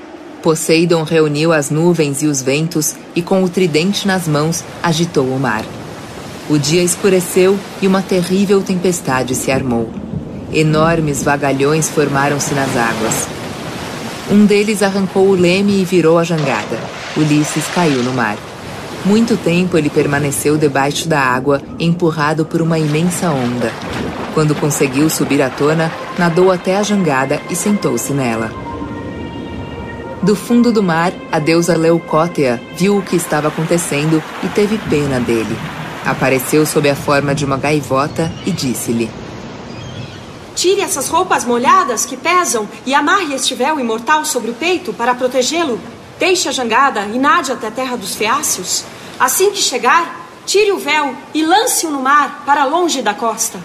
Poseidon 0.42 1.04
reuniu 1.04 1.54
as 1.54 1.70
nuvens 1.70 2.24
e 2.24 2.26
os 2.26 2.42
ventos 2.42 2.96
e, 3.16 3.22
com 3.22 3.44
o 3.44 3.50
tridente 3.50 4.08
nas 4.08 4.28
mãos, 4.28 4.64
agitou 4.82 5.28
o 5.28 5.40
mar. 5.40 5.64
O 6.50 6.58
dia 6.58 6.82
escureceu 6.82 7.60
e 7.80 7.86
uma 7.86 8.02
terrível 8.02 8.64
tempestade 8.64 9.36
se 9.36 9.52
armou. 9.52 9.88
Enormes 10.52 11.24
vagalhões 11.24 11.88
formaram-se 11.92 12.56
nas 12.56 12.76
águas. 12.76 13.41
Um 14.32 14.46
deles 14.46 14.82
arrancou 14.82 15.28
o 15.28 15.36
leme 15.36 15.82
e 15.82 15.84
virou 15.84 16.18
a 16.18 16.24
jangada. 16.24 16.80
Ulisses 17.18 17.66
caiu 17.76 18.02
no 18.02 18.14
mar. 18.14 18.38
Muito 19.04 19.36
tempo 19.36 19.78
ele 19.78 19.90
permaneceu 19.90 20.58
debaixo 20.58 21.10
da 21.10 21.20
água, 21.20 21.62
empurrado 21.78 22.46
por 22.46 22.62
uma 22.62 22.80
imensa 22.80 23.30
onda. 23.30 23.74
Quando 24.34 24.56
conseguiu 24.56 25.10
subir 25.10 25.42
à 25.42 25.50
tona, 25.50 25.92
nadou 26.18 26.50
até 26.50 26.78
a 26.78 26.84
jangada 26.84 27.42
e 27.50 27.56
sentou-se 27.58 28.14
nela. 28.14 28.50
Do 30.24 30.34
fundo 30.34 30.72
do 30.72 30.82
mar, 30.82 31.12
a 31.30 31.38
deusa 31.38 31.76
Leucótea 31.76 32.62
viu 32.78 32.98
o 32.98 33.02
que 33.02 33.18
estava 33.18 33.50
acontecendo 33.50 34.24
e 34.42 34.48
teve 34.48 34.78
pena 34.90 35.20
dele. 35.20 35.58
Apareceu 36.06 36.66
sob 36.66 36.90
a 36.90 36.96
forma 36.96 37.36
de 37.36 37.44
uma 37.44 37.58
gaivota 37.58 38.32
e 38.46 38.52
disse-lhe: 38.52 39.10
Tire 40.56 40.82
essas 40.82 41.08
roupas 41.08 41.46
molhadas 41.46 42.06
que 42.06 42.18
pesam 42.18 42.68
e 42.86 42.94
amarre 42.94 43.34
este 43.34 43.56
véu 43.56 43.80
imortal 43.80 44.26
sobre 44.26 44.52
o 44.52 44.54
peito 44.54 44.94
para 44.94 45.16
protegê-lo. 45.16 45.80
Deixe 46.20 46.50
a 46.50 46.52
jangada 46.52 47.02
e 47.06 47.18
nade 47.18 47.52
até 47.52 47.68
a 47.68 47.72
terra 47.72 47.96
dos 47.96 48.14
feácios. 48.14 48.84
Assim 49.20 49.52
que 49.52 49.62
chegar, 49.62 50.28
tire 50.46 50.72
o 50.72 50.78
véu 50.78 51.16
e 51.34 51.44
lance-o 51.44 51.90
no 51.90 52.02
mar 52.02 52.44
para 52.46 52.66
longe 52.66 53.02
da 53.02 53.14
costa. 53.14 53.60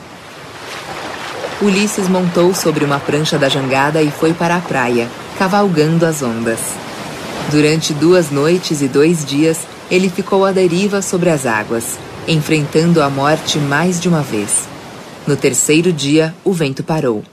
Ulisses 1.61 2.09
montou 2.09 2.55
sobre 2.55 2.85
uma 2.85 3.01
prancha 3.01 3.39
da 3.39 3.49
jangada 3.49 4.03
e 4.03 4.11
foi 4.11 4.33
para 4.33 4.57
a 4.57 4.61
praia, 4.61 5.11
cavalgando 5.39 6.05
as 6.05 6.23
ondas. 6.23 6.61
Durante 7.51 7.95
duas 7.95 8.31
noites 8.31 8.83
e 8.83 8.89
dois 8.89 9.25
dias, 9.25 9.61
ele 9.91 10.11
ficou 10.11 10.45
à 10.45 10.53
deriva 10.53 11.01
sobre 11.01 11.31
as 11.31 11.47
águas, 11.47 11.99
enfrentando 12.29 13.03
a 13.03 13.09
morte 13.09 13.59
mais 13.59 14.01
de 14.01 14.09
uma 14.09 14.21
vez. 14.21 14.76
No 15.27 15.37
terceiro 15.37 15.93
dia, 15.93 16.35
o 16.45 16.53
vento 16.53 16.85
parou. 16.85 17.25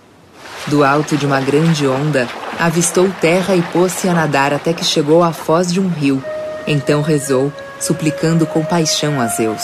Do 0.67 0.83
alto 0.83 1.15
de 1.15 1.25
uma 1.25 1.39
grande 1.39 1.85
onda, 1.87 2.27
avistou 2.59 3.09
terra 3.21 3.55
e 3.55 3.61
pôs-se 3.61 4.07
a 4.07 4.13
nadar 4.13 4.53
até 4.53 4.73
que 4.73 4.83
chegou 4.83 5.21
à 5.21 5.31
foz 5.31 5.71
de 5.71 5.79
um 5.79 5.89
rio. 5.89 6.23
Então 6.65 7.01
rezou, 7.01 7.51
suplicando 7.79 8.47
compaixão 8.47 9.21
a 9.21 9.27
Zeus. 9.27 9.63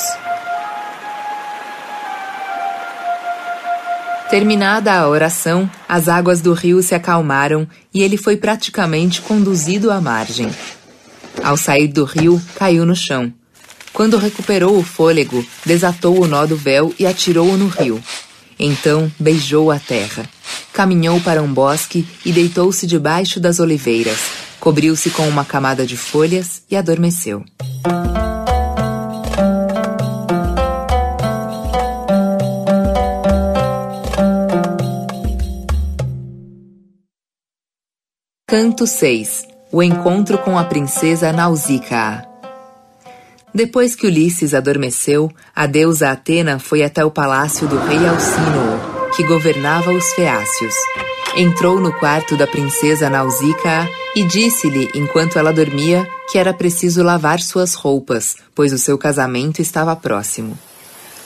Terminada 4.29 4.93
a 4.93 5.07
oração, 5.07 5.67
as 5.87 6.07
águas 6.07 6.39
do 6.39 6.53
rio 6.53 6.83
se 6.83 6.93
acalmaram 6.93 7.67
e 7.91 8.03
ele 8.03 8.15
foi 8.15 8.37
praticamente 8.37 9.21
conduzido 9.21 9.89
à 9.89 9.99
margem. 9.99 10.51
Ao 11.43 11.57
sair 11.57 11.87
do 11.87 12.03
rio, 12.03 12.39
caiu 12.55 12.85
no 12.85 12.95
chão. 12.95 13.33
Quando 13.93 14.17
recuperou 14.17 14.77
o 14.77 14.83
fôlego, 14.83 15.45
desatou 15.65 16.21
o 16.21 16.27
nó 16.27 16.45
do 16.45 16.55
véu 16.55 16.93
e 16.97 17.05
atirou-o 17.05 17.57
no 17.57 17.67
rio. 17.67 18.01
Então 18.57 19.11
beijou 19.19 19.71
a 19.71 19.79
terra. 19.79 20.29
Caminhou 20.73 21.19
para 21.21 21.41
um 21.41 21.51
bosque 21.51 22.07
e 22.25 22.31
deitou-se 22.31 22.85
debaixo 22.85 23.39
das 23.39 23.59
oliveiras. 23.59 24.17
Cobriu-se 24.59 25.09
com 25.09 25.27
uma 25.27 25.45
camada 25.45 25.85
de 25.85 25.95
folhas 25.95 26.63
e 26.69 26.75
adormeceu. 26.75 27.43
Canto 38.47 38.87
6 38.87 39.47
O 39.71 39.83
encontro 39.83 40.39
com 40.39 40.57
a 40.57 40.63
princesa 40.63 41.31
Nausicaa 41.31 42.28
depois 43.59 43.93
que 43.93 44.07
Ulisses 44.07 44.53
adormeceu, 44.53 45.29
a 45.53 45.65
deusa 45.65 46.11
Atena 46.11 46.59
foi 46.59 46.81
até 46.81 47.03
o 47.03 47.11
palácio 47.11 47.67
do 47.67 47.77
rei 47.77 48.07
Alcínoo, 48.07 49.11
que 49.13 49.21
governava 49.21 49.91
os 49.91 50.13
Feácios. 50.13 50.73
Entrou 51.35 51.77
no 51.77 51.91
quarto 51.91 52.37
da 52.37 52.47
princesa 52.47 53.09
Nausicaa 53.09 53.85
e 54.15 54.23
disse-lhe, 54.23 54.89
enquanto 54.95 55.37
ela 55.37 55.51
dormia, 55.51 56.07
que 56.31 56.37
era 56.37 56.53
preciso 56.53 57.03
lavar 57.03 57.41
suas 57.41 57.73
roupas, 57.73 58.37
pois 58.55 58.71
o 58.71 58.77
seu 58.77 58.97
casamento 58.97 59.61
estava 59.61 59.93
próximo. 59.93 60.57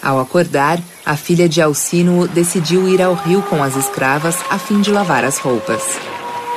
Ao 0.02 0.20
acordar, 0.20 0.82
a 1.06 1.16
filha 1.16 1.48
de 1.48 1.62
Alcínoo 1.62 2.28
decidiu 2.28 2.90
ir 2.90 3.00
ao 3.00 3.14
rio 3.14 3.44
com 3.44 3.62
as 3.62 3.76
escravas 3.76 4.38
a 4.50 4.58
fim 4.58 4.82
de 4.82 4.90
lavar 4.90 5.24
as 5.24 5.38
roupas. 5.38 5.84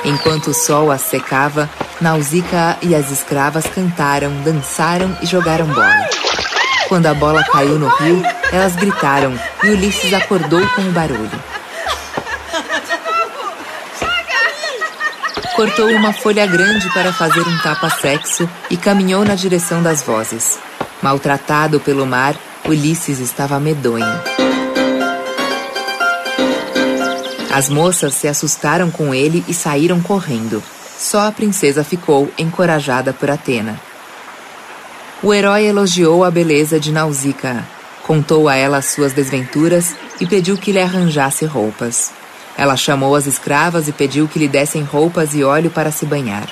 Enquanto 0.03 0.47
o 0.47 0.53
sol 0.53 0.91
as 0.91 1.01
secava, 1.01 1.69
Nausicaa 1.99 2.77
e 2.81 2.93
as 2.93 3.11
escravas 3.11 3.65
cantaram, 3.65 4.31
dançaram 4.43 5.17
e 5.21 5.25
jogaram 5.25 5.65
bola. 5.67 6.07
Quando 6.87 7.07
a 7.07 7.13
bola 7.13 7.43
caiu 7.43 7.77
no 7.77 7.87
rio, 7.87 8.23
elas 8.51 8.75
gritaram 8.75 9.37
e 9.63 9.69
Ulisses 9.69 10.13
acordou 10.13 10.65
com 10.69 10.81
o 10.83 10.91
barulho. 10.91 11.57
Cortou 15.55 15.89
uma 15.89 16.13
folha 16.13 16.45
grande 16.45 16.87
para 16.93 17.11
fazer 17.11 17.41
um 17.41 17.57
tapa-sexo 17.57 18.47
e 18.69 18.77
caminhou 18.77 19.25
na 19.25 19.33
direção 19.33 19.81
das 19.81 20.03
vozes. 20.03 20.59
Maltratado 21.01 21.79
pelo 21.79 22.05
mar, 22.05 22.35
Ulisses 22.63 23.19
estava 23.19 23.59
medonho. 23.59 24.46
As 27.57 27.69
moças 27.69 28.13
se 28.13 28.27
assustaram 28.27 28.91
com 28.91 29.15
ele 29.15 29.43
e 29.47 29.51
saíram 29.51 29.99
correndo. 29.99 30.61
Só 30.95 31.27
a 31.27 31.31
princesa 31.31 31.83
ficou, 31.83 32.31
encorajada 32.37 33.13
por 33.13 33.31
Atena. 33.31 33.81
O 35.23 35.33
herói 35.33 35.65
elogiou 35.65 36.23
a 36.23 36.29
beleza 36.29 36.79
de 36.79 36.91
Nausicaa, 36.91 37.65
contou 38.03 38.47
a 38.47 38.55
ela 38.55 38.77
as 38.77 38.85
suas 38.85 39.11
desventuras 39.11 39.95
e 40.21 40.27
pediu 40.27 40.55
que 40.55 40.71
lhe 40.71 40.79
arranjasse 40.79 41.45
roupas. 41.45 42.11
Ela 42.55 42.77
chamou 42.77 43.15
as 43.15 43.25
escravas 43.25 43.87
e 43.87 43.91
pediu 43.91 44.27
que 44.27 44.37
lhe 44.37 44.47
dessem 44.47 44.83
roupas 44.83 45.33
e 45.33 45.43
óleo 45.43 45.71
para 45.71 45.89
se 45.89 46.05
banhar. 46.05 46.47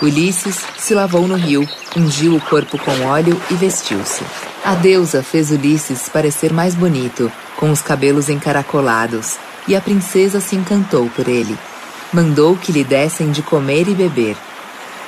Ulisses 0.00 0.60
se 0.78 0.94
lavou 0.94 1.26
no 1.26 1.34
rio, 1.34 1.68
ungiu 1.96 2.36
o 2.36 2.40
corpo 2.40 2.78
com 2.78 3.04
óleo 3.04 3.36
e 3.50 3.54
vestiu-se. 3.54 4.22
A 4.64 4.76
deusa 4.76 5.24
fez 5.24 5.50
Ulisses 5.50 6.08
parecer 6.08 6.52
mais 6.52 6.76
bonito, 6.76 7.32
com 7.56 7.72
os 7.72 7.82
cabelos 7.82 8.28
encaracolados, 8.28 9.36
e 9.66 9.76
a 9.76 9.80
princesa 9.80 10.40
se 10.40 10.56
encantou 10.56 11.08
por 11.10 11.28
ele. 11.28 11.56
Mandou 12.12 12.56
que 12.56 12.72
lhe 12.72 12.84
dessem 12.84 13.30
de 13.30 13.42
comer 13.42 13.88
e 13.88 13.94
beber. 13.94 14.36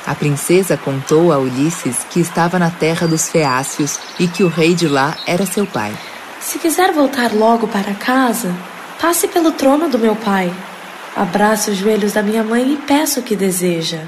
A 0.06 0.14
princesa 0.14 0.76
contou 0.76 1.32
a 1.32 1.38
Ulisses 1.38 1.98
que 2.10 2.20
estava 2.20 2.58
na 2.58 2.70
terra 2.70 3.06
dos 3.06 3.28
Feácios 3.28 3.98
e 4.18 4.26
que 4.26 4.42
o 4.42 4.48
rei 4.48 4.74
de 4.74 4.88
lá 4.88 5.16
era 5.26 5.46
seu 5.46 5.66
pai. 5.66 5.92
Se 6.40 6.58
quiser 6.58 6.92
voltar 6.92 7.32
logo 7.32 7.68
para 7.68 7.94
casa, 7.94 8.54
passe 9.00 9.28
pelo 9.28 9.52
trono 9.52 9.88
do 9.88 9.98
meu 9.98 10.16
pai. 10.16 10.52
Abrace 11.14 11.70
os 11.70 11.76
joelhos 11.76 12.12
da 12.12 12.22
minha 12.22 12.42
mãe 12.42 12.72
e 12.72 12.76
peça 12.76 13.20
o 13.20 13.22
que 13.22 13.36
deseja. 13.36 14.00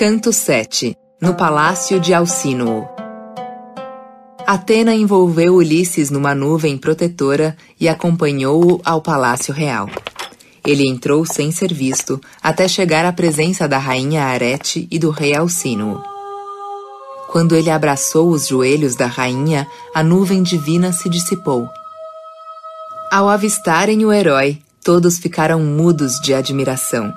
Canto 0.00 0.32
7 0.32 0.96
No 1.20 1.34
Palácio 1.34 2.00
de 2.00 2.14
Alcínoo 2.14 2.88
Atena 4.46 4.94
envolveu 4.94 5.56
Ulisses 5.56 6.08
numa 6.08 6.34
nuvem 6.34 6.78
protetora 6.78 7.54
e 7.78 7.86
acompanhou-o 7.86 8.80
ao 8.82 9.02
palácio 9.02 9.52
real. 9.52 9.90
Ele 10.66 10.88
entrou 10.88 11.26
sem 11.26 11.52
ser 11.52 11.74
visto 11.74 12.18
até 12.42 12.66
chegar 12.66 13.04
à 13.04 13.12
presença 13.12 13.68
da 13.68 13.76
rainha 13.76 14.24
Arete 14.24 14.88
e 14.90 14.98
do 14.98 15.10
rei 15.10 15.36
Alcínoo. 15.36 16.02
Quando 17.30 17.54
ele 17.54 17.68
abraçou 17.68 18.30
os 18.30 18.48
joelhos 18.48 18.96
da 18.96 19.06
rainha, 19.06 19.66
a 19.94 20.02
nuvem 20.02 20.42
divina 20.42 20.94
se 20.94 21.10
dissipou. 21.10 21.68
Ao 23.12 23.28
avistarem 23.28 24.02
o 24.06 24.10
herói, 24.10 24.60
todos 24.82 25.18
ficaram 25.18 25.60
mudos 25.60 26.18
de 26.22 26.32
admiração. 26.32 27.12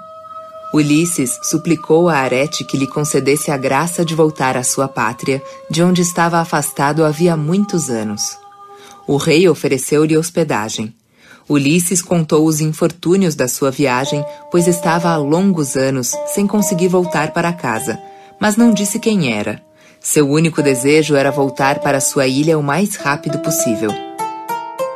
Ulisses 0.73 1.37
suplicou 1.43 2.09
a 2.09 2.17
Arete 2.17 2.63
que 2.63 2.75
lhe 2.75 2.87
concedesse 2.87 3.51
a 3.51 3.57
graça 3.57 4.03
de 4.03 4.15
voltar 4.15 4.57
à 4.57 4.63
sua 4.63 4.87
pátria, 4.87 5.39
de 5.69 5.83
onde 5.83 6.01
estava 6.01 6.39
afastado 6.39 7.05
havia 7.05 7.37
muitos 7.37 7.91
anos. 7.91 8.35
O 9.05 9.15
rei 9.17 9.47
ofereceu-lhe 9.47 10.17
hospedagem. 10.17 10.91
Ulisses 11.47 12.01
contou 12.01 12.47
os 12.47 12.59
infortúnios 12.59 13.35
da 13.35 13.47
sua 13.47 13.69
viagem, 13.69 14.25
pois 14.49 14.67
estava 14.67 15.09
há 15.09 15.17
longos 15.17 15.75
anos 15.75 16.13
sem 16.33 16.47
conseguir 16.47 16.87
voltar 16.87 17.33
para 17.33 17.53
casa, 17.53 17.99
mas 18.39 18.55
não 18.55 18.73
disse 18.73 18.97
quem 18.97 19.31
era. 19.31 19.61
Seu 19.99 20.27
único 20.27 20.63
desejo 20.63 21.15
era 21.15 21.29
voltar 21.29 21.79
para 21.79 22.01
sua 22.01 22.25
ilha 22.25 22.57
o 22.57 22.63
mais 22.63 22.95
rápido 22.95 23.37
possível. 23.39 23.91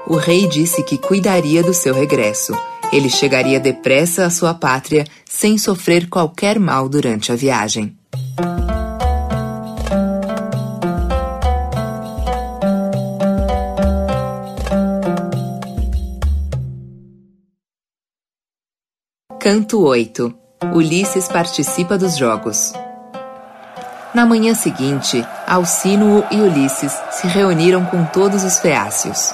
O 0.07 0.15
rei 0.15 0.47
disse 0.47 0.81
que 0.83 0.97
cuidaria 0.97 1.61
do 1.61 1.73
seu 1.73 1.93
regresso. 1.93 2.53
Ele 2.91 3.09
chegaria 3.09 3.59
depressa 3.59 4.25
à 4.25 4.29
sua 4.29 4.53
pátria 4.53 5.05
sem 5.25 5.57
sofrer 5.57 6.09
qualquer 6.09 6.59
mal 6.59 6.87
durante 6.87 7.31
a 7.31 7.35
viagem. 7.35 7.95
Canto 19.39 19.81
8 19.81 20.33
Ulisses 20.73 21.27
participa 21.27 21.97
dos 21.97 22.17
jogos. 22.17 22.73
Na 24.13 24.25
manhã 24.25 24.53
seguinte, 24.55 25.25
Alcínuo 25.45 26.23
e 26.31 26.41
Ulisses 26.41 26.91
se 27.11 27.27
reuniram 27.27 27.85
com 27.85 28.03
todos 28.05 28.43
os 28.43 28.59
feácios. 28.59 29.33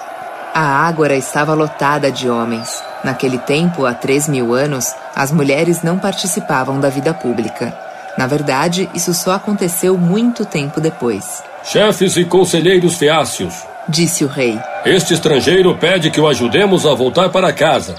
A 0.53 0.85
ágora 0.85 1.15
estava 1.15 1.53
lotada 1.53 2.11
de 2.11 2.29
homens. 2.29 2.83
Naquele 3.03 3.37
tempo, 3.37 3.85
há 3.85 3.93
três 3.93 4.27
mil 4.27 4.53
anos, 4.53 4.93
as 5.15 5.31
mulheres 5.31 5.83
não 5.83 5.99
participavam 5.99 6.79
da 6.79 6.89
vida 6.89 7.13
pública. 7.13 7.77
Na 8.17 8.27
verdade, 8.27 8.89
isso 8.93 9.13
só 9.13 9.33
aconteceu 9.33 9.97
muito 9.97 10.45
tempo 10.45 10.79
depois. 10.79 11.43
Chefes 11.63 12.15
e 12.15 12.23
conselheiros 12.23 12.95
feácios, 12.95 13.65
disse 13.87 14.23
o 14.23 14.27
rei. 14.27 14.59
Este 14.85 15.13
estrangeiro 15.13 15.75
pede 15.75 16.09
que 16.09 16.21
o 16.21 16.27
ajudemos 16.27 16.85
a 16.85 16.93
voltar 16.93 17.29
para 17.29 17.51
casa. 17.51 17.95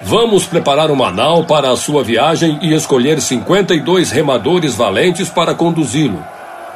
Vamos 0.00 0.46
preparar 0.46 0.90
uma 0.90 1.10
nau 1.10 1.44
para 1.44 1.70
a 1.70 1.76
sua 1.76 2.04
viagem 2.04 2.58
e 2.62 2.72
escolher 2.72 3.20
52 3.20 4.10
remadores 4.10 4.74
valentes 4.74 5.28
para 5.28 5.54
conduzi-lo. 5.54 6.24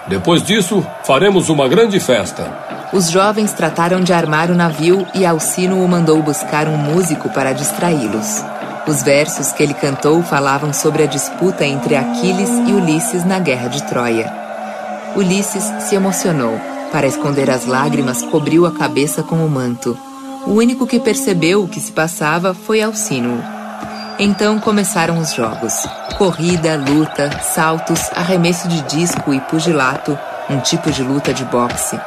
Depois 0.09 0.43
disso, 0.43 0.85
faremos 1.05 1.49
uma 1.49 1.69
grande 1.69 2.01
festa. 2.01 2.51
Os 2.93 3.11
jovens 3.11 3.55
trataram 3.55 4.03
de 4.03 4.13
armar 4.13 4.51
o 4.51 4.55
navio 4.55 5.07
e 5.15 5.25
Alcino 5.25 5.83
o 5.83 5.89
mandou 5.89 6.23
buscar 6.23 6.69
um 6.69 6.77
músico 6.77 7.31
para 7.31 7.55
distraí-los. 7.55 8.45
Os 8.87 9.03
versos 9.03 9.51
que 9.51 9.63
ele 9.63 9.73
cantou 9.73 10.23
falavam 10.23 10.75
sobre 10.75 11.03
a 11.03 11.07
disputa 11.07 11.65
entre 11.65 11.97
Aquiles 11.97 12.51
e 12.69 12.73
Ulisses 12.73 13.25
na 13.25 13.39
guerra 13.39 13.69
de 13.69 13.83
Troia. 13.85 14.31
Ulisses 15.17 15.65
se 15.85 15.95
emocionou. 15.95 16.61
Para 16.93 17.07
esconder 17.07 17.51
as 17.51 17.65
lágrimas, 17.65 18.23
cobriu 18.25 18.67
a 18.67 18.73
cabeça 18.73 19.23
com 19.23 19.37
o 19.37 19.49
manto. 19.49 19.97
O 20.47 20.51
único 20.51 20.87
que 20.87 21.01
percebeu 21.01 21.63
o 21.63 21.69
que 21.69 21.81
se 21.81 21.93
passava 21.93 22.53
foi 22.53 22.83
Alcino. 22.83 23.43
Então 24.19 24.59
começaram 24.59 25.19
os 25.19 25.33
jogos: 25.33 25.87
corrida, 26.19 26.77
luta, 26.77 27.31
saltos, 27.41 28.11
arremesso 28.15 28.69
de 28.69 28.83
disco 28.83 29.33
e 29.33 29.41
pugilato, 29.41 30.19
um 30.51 30.59
tipo 30.59 30.91
de 30.91 31.03
luta 31.03 31.33
de 31.33 31.45
boxe. 31.47 31.99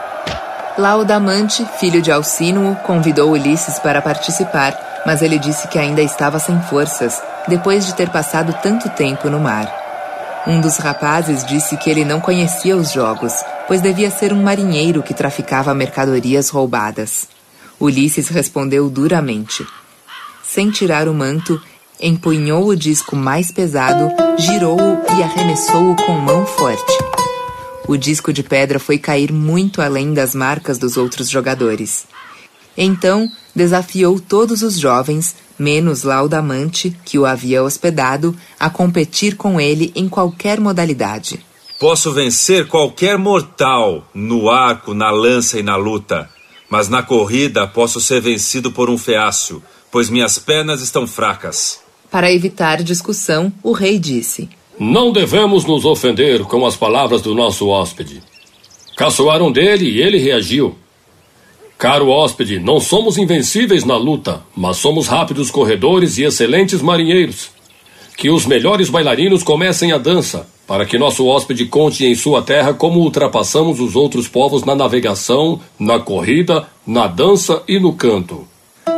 Laudamante, 0.78 1.66
filho 1.80 2.02
de 2.02 2.12
Alcínuo, 2.12 2.76
convidou 2.84 3.32
Ulisses 3.32 3.80
para 3.80 4.02
participar, 4.02 5.04
mas 5.06 5.22
ele 5.22 5.40
disse 5.40 5.70
que 5.70 5.80
ainda 5.80 6.02
estava 6.02 6.38
sem 6.38 6.62
forças, 6.64 7.22
depois 7.48 7.86
de 7.86 7.96
ter 7.96 8.10
passado 8.10 8.54
tanto 8.62 8.90
tempo 8.90 9.30
no 9.30 9.40
mar. 9.40 9.74
Um 10.46 10.60
dos 10.60 10.76
rapazes 10.76 11.46
disse 11.46 11.78
que 11.78 11.90
ele 11.90 12.04
não 12.04 12.20
conhecia 12.20 12.76
os 12.76 12.92
jogos, 12.92 13.34
pois 13.68 13.80
devia 13.80 14.12
ser 14.12 14.34
um 14.34 14.44
marinheiro 14.44 15.02
que 15.02 15.14
traficava 15.14 15.74
mercadorias 15.74 16.50
roubadas. 16.50 17.30
Ulisses 17.80 18.28
respondeu 18.28 18.90
duramente. 18.90 19.66
Sem 20.44 20.70
tirar 20.72 21.08
o 21.08 21.14
manto, 21.14 21.60
empunhou 22.02 22.68
o 22.68 22.76
disco 22.76 23.16
mais 23.16 23.50
pesado, 23.50 24.12
girou-o 24.38 25.02
e 25.18 25.24
arremessou-o 25.24 25.96
com 25.96 26.12
mão 26.14 26.46
forte. 26.46 27.15
O 27.88 27.98
disco 27.98 28.34
de 28.34 28.42
pedra 28.42 28.80
foi 28.80 28.98
cair 28.98 29.32
muito 29.32 29.82
além 29.82 30.14
das 30.14 30.34
marcas 30.34 30.80
dos 30.80 30.98
outros 30.98 31.30
jogadores. 31.30 32.08
Então, 32.76 33.30
desafiou 33.54 34.20
todos 34.20 34.64
os 34.64 34.78
jovens, 34.80 35.36
menos 35.58 36.04
Laudamante, 36.04 36.96
que 37.06 37.20
o 37.20 37.26
havia 37.26 37.64
hospedado, 37.64 38.36
a 38.60 38.70
competir 38.70 39.36
com 39.36 39.62
ele 39.62 39.92
em 39.96 40.10
qualquer 40.10 40.60
modalidade. 40.60 41.46
Posso 41.80 42.12
vencer 42.12 42.68
qualquer 42.68 43.18
mortal 43.18 44.08
no 44.14 44.50
arco, 44.50 44.94
na 44.94 45.12
lança 45.12 45.60
e 45.60 45.64
na 45.64 45.76
luta. 45.76 46.30
Mas 46.70 46.90
na 46.90 47.04
corrida 47.04 47.68
posso 47.68 48.02
ser 48.02 48.20
vencido 48.20 48.72
por 48.72 48.90
um 48.90 48.98
feácio, 48.98 49.62
pois 49.92 50.10
minhas 50.10 50.40
pernas 50.40 50.82
estão 50.82 51.06
fracas. 51.06 51.80
Para 52.10 52.32
evitar 52.32 52.82
discussão, 52.82 53.54
o 53.62 53.72
rei 53.72 54.00
disse: 54.00 54.50
Não 54.80 55.12
devemos 55.12 55.64
nos 55.64 55.86
ofender 55.86 56.44
com 56.44 56.66
as 56.66 56.76
palavras 56.76 57.22
do 57.22 57.34
nosso 57.34 57.70
hóspede. 57.70 58.22
Caçoaram 58.98 59.50
dele 59.50 59.90
e 59.90 60.02
ele 60.02 60.18
reagiu. 60.18 60.76
Caro 61.78 62.10
hóspede, 62.10 62.60
não 62.60 62.80
somos 62.80 63.18
invencíveis 63.18 63.86
na 63.86 63.96
luta, 63.96 64.44
mas 64.56 64.78
somos 64.78 65.08
rápidos 65.08 65.50
corredores 65.50 66.18
e 66.18 66.24
excelentes 66.24 66.82
marinheiros. 66.82 67.50
Que 68.18 68.30
os 68.30 68.46
melhores 68.46 68.90
bailarinos 68.90 69.44
comecem 69.44 69.94
a 69.94 69.98
dança, 69.98 70.48
para 70.68 70.86
que 70.86 70.98
nosso 70.98 71.26
hóspede 71.26 71.66
conte 71.66 72.06
em 72.06 72.16
sua 72.16 72.42
terra 72.42 72.74
como 72.74 73.00
ultrapassamos 73.00 73.80
os 73.80 73.96
outros 73.96 74.28
povos 74.28 74.66
na 74.66 74.76
navegação, 74.76 75.60
na 75.80 76.00
corrida, 76.00 76.68
na 76.86 77.08
dança 77.08 77.64
e 77.68 77.80
no 77.80 77.94
canto. 77.94 78.46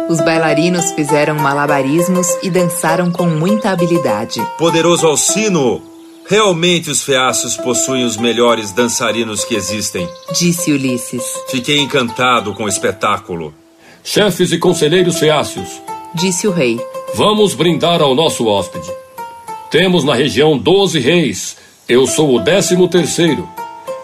Os 0.10 0.22
bailarinos 0.22 0.94
fizeram 0.94 1.36
malabarismos 1.36 2.28
e 2.42 2.50
dançaram 2.50 3.12
com 3.12 3.26
muita 3.26 3.72
habilidade. 3.72 4.42
Poderoso 4.58 5.06
Alcino! 5.06 5.82
Realmente 6.30 6.90
os 6.90 7.04
feácios 7.04 7.58
possuem 7.58 8.06
os 8.06 8.16
melhores 8.16 8.72
dançarinos 8.72 9.44
que 9.44 9.56
existem, 9.56 10.08
disse 10.32 10.72
Ulisses. 10.72 11.24
Fiquei 11.50 11.80
encantado 11.80 12.54
com 12.54 12.64
o 12.64 12.70
espetáculo. 12.70 13.54
Chefes 14.04 14.52
e 14.52 14.58
conselheiros 14.58 15.20
feácios, 15.20 15.82
disse 16.14 16.48
o 16.48 16.52
rei. 16.52 16.80
Vamos 17.14 17.54
brindar 17.54 18.02
ao 18.02 18.14
nosso 18.16 18.46
hóspede. 18.48 18.92
Temos 19.70 20.04
na 20.04 20.14
região 20.14 20.58
doze 20.58 21.00
reis. 21.00 21.58
Eu 21.88 22.06
sou 22.08 22.36
o 22.36 22.40
décimo 22.40 22.88
terceiro. 22.88 23.48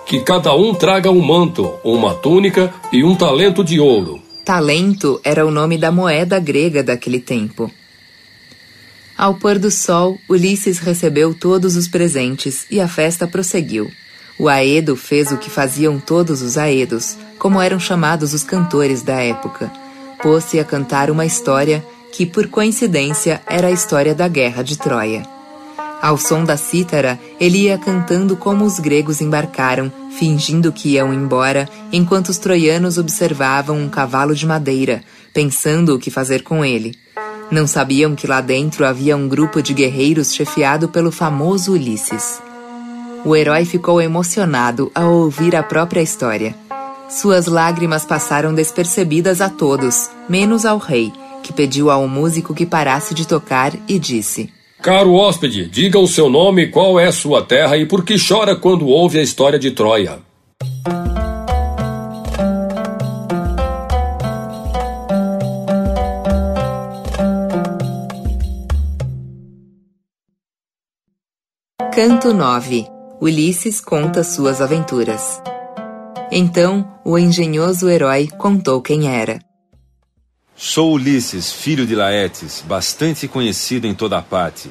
Que 0.06 0.20
cada 0.20 0.54
um 0.54 0.74
traga 0.74 1.10
um 1.10 1.22
manto, 1.22 1.74
uma 1.84 2.14
túnica 2.14 2.74
e 2.92 3.04
um 3.04 3.16
talento 3.16 3.64
de 3.64 3.80
ouro. 3.80 4.23
Talento 4.46 5.22
era 5.24 5.46
o 5.46 5.52
nome 5.52 5.78
da 5.78 5.90
moeda 5.90 6.38
grega 6.38 6.84
daquele 6.84 7.20
tempo. 7.20 7.72
Ao 9.18 9.36
pôr 9.36 9.58
do 9.58 9.72
sol, 9.72 10.20
Ulisses 10.28 10.80
recebeu 10.80 11.34
todos 11.34 11.78
os 11.78 11.88
presentes 11.88 12.66
e 12.70 12.82
a 12.82 12.88
festa 12.88 13.26
prosseguiu. 13.26 13.90
O 14.38 14.50
Aedo 14.50 14.98
fez 14.98 15.32
o 15.32 15.38
que 15.38 15.50
faziam 15.50 15.98
todos 15.98 16.42
os 16.42 16.58
Aedos, 16.58 17.16
como 17.40 17.62
eram 17.62 17.80
chamados 17.80 18.34
os 18.34 18.44
cantores 18.44 19.02
da 19.02 19.22
época. 19.22 19.72
Pôs-se 20.22 20.60
a 20.60 20.66
cantar 20.66 21.10
uma 21.10 21.26
história 21.26 21.86
que, 22.12 22.26
por 22.26 22.48
coincidência, 22.48 23.42
era 23.48 23.68
a 23.68 23.72
história 23.72 24.14
da 24.14 24.28
Guerra 24.28 24.62
de 24.62 24.78
Troia. 24.78 25.33
Ao 26.04 26.18
som 26.18 26.44
da 26.44 26.58
cítara, 26.58 27.18
ele 27.40 27.60
ia 27.60 27.78
cantando 27.78 28.36
como 28.36 28.66
os 28.66 28.78
gregos 28.78 29.22
embarcaram, 29.22 29.90
fingindo 30.12 30.70
que 30.70 30.96
iam 30.96 31.14
embora, 31.14 31.70
enquanto 31.94 32.28
os 32.28 32.38
troianos 32.38 32.98
observavam 32.98 33.78
um 33.80 33.88
cavalo 33.88 34.36
de 34.36 34.46
madeira, 34.46 35.02
pensando 35.34 35.96
o 35.96 35.98
que 35.98 36.12
fazer 36.12 36.44
com 36.44 36.66
ele. 36.66 36.94
Não 37.50 37.66
sabiam 37.66 38.16
que 38.16 38.28
lá 38.28 38.42
dentro 38.42 38.86
havia 38.86 39.16
um 39.16 39.30
grupo 39.30 39.62
de 39.62 39.74
guerreiros 39.74 40.34
chefiado 40.34 40.90
pelo 40.90 41.10
famoso 41.10 41.72
Ulisses. 41.72 42.42
O 43.24 43.34
herói 43.34 43.64
ficou 43.64 44.02
emocionado 44.02 44.92
ao 44.94 45.10
ouvir 45.10 45.56
a 45.56 45.64
própria 45.64 46.02
história. 46.02 46.54
Suas 47.08 47.46
lágrimas 47.46 48.04
passaram 48.04 48.54
despercebidas 48.54 49.40
a 49.40 49.50
todos, 49.50 50.10
menos 50.28 50.66
ao 50.66 50.80
rei, 50.80 51.14
que 51.42 51.54
pediu 51.54 51.90
ao 51.90 52.10
músico 52.10 52.54
que 52.54 52.66
parasse 52.66 53.14
de 53.14 53.26
tocar 53.26 53.72
e 53.88 53.98
disse: 53.98 54.52
Caro 54.84 55.14
hóspede, 55.14 55.66
diga 55.66 55.98
o 55.98 56.06
seu 56.06 56.30
nome, 56.30 56.68
qual 56.68 57.00
é 57.00 57.10
sua 57.10 57.42
terra 57.42 57.78
e 57.78 57.86
por 57.86 58.04
que 58.04 58.16
chora 58.20 58.54
quando 58.54 58.86
ouve 58.86 59.18
a 59.18 59.24
história 59.24 59.58
de 59.58 59.72
Troia. 59.72 60.20
Canto 71.96 72.34
9 72.34 72.86
Ulisses 73.22 73.80
conta 73.80 74.22
suas 74.22 74.60
aventuras. 74.60 75.42
Então, 76.30 77.00
o 77.06 77.18
engenhoso 77.18 77.90
herói 77.90 78.28
contou 78.38 78.82
quem 78.82 79.08
era. 79.08 79.40
Sou 80.56 80.94
Ulisses, 80.94 81.52
filho 81.52 81.86
de 81.86 81.96
Laertes, 81.96 82.64
bastante 82.68 83.28
conhecido 83.28 83.88
em 83.88 83.94
toda 83.94 84.20
a 84.20 84.22
parte. 84.22 84.70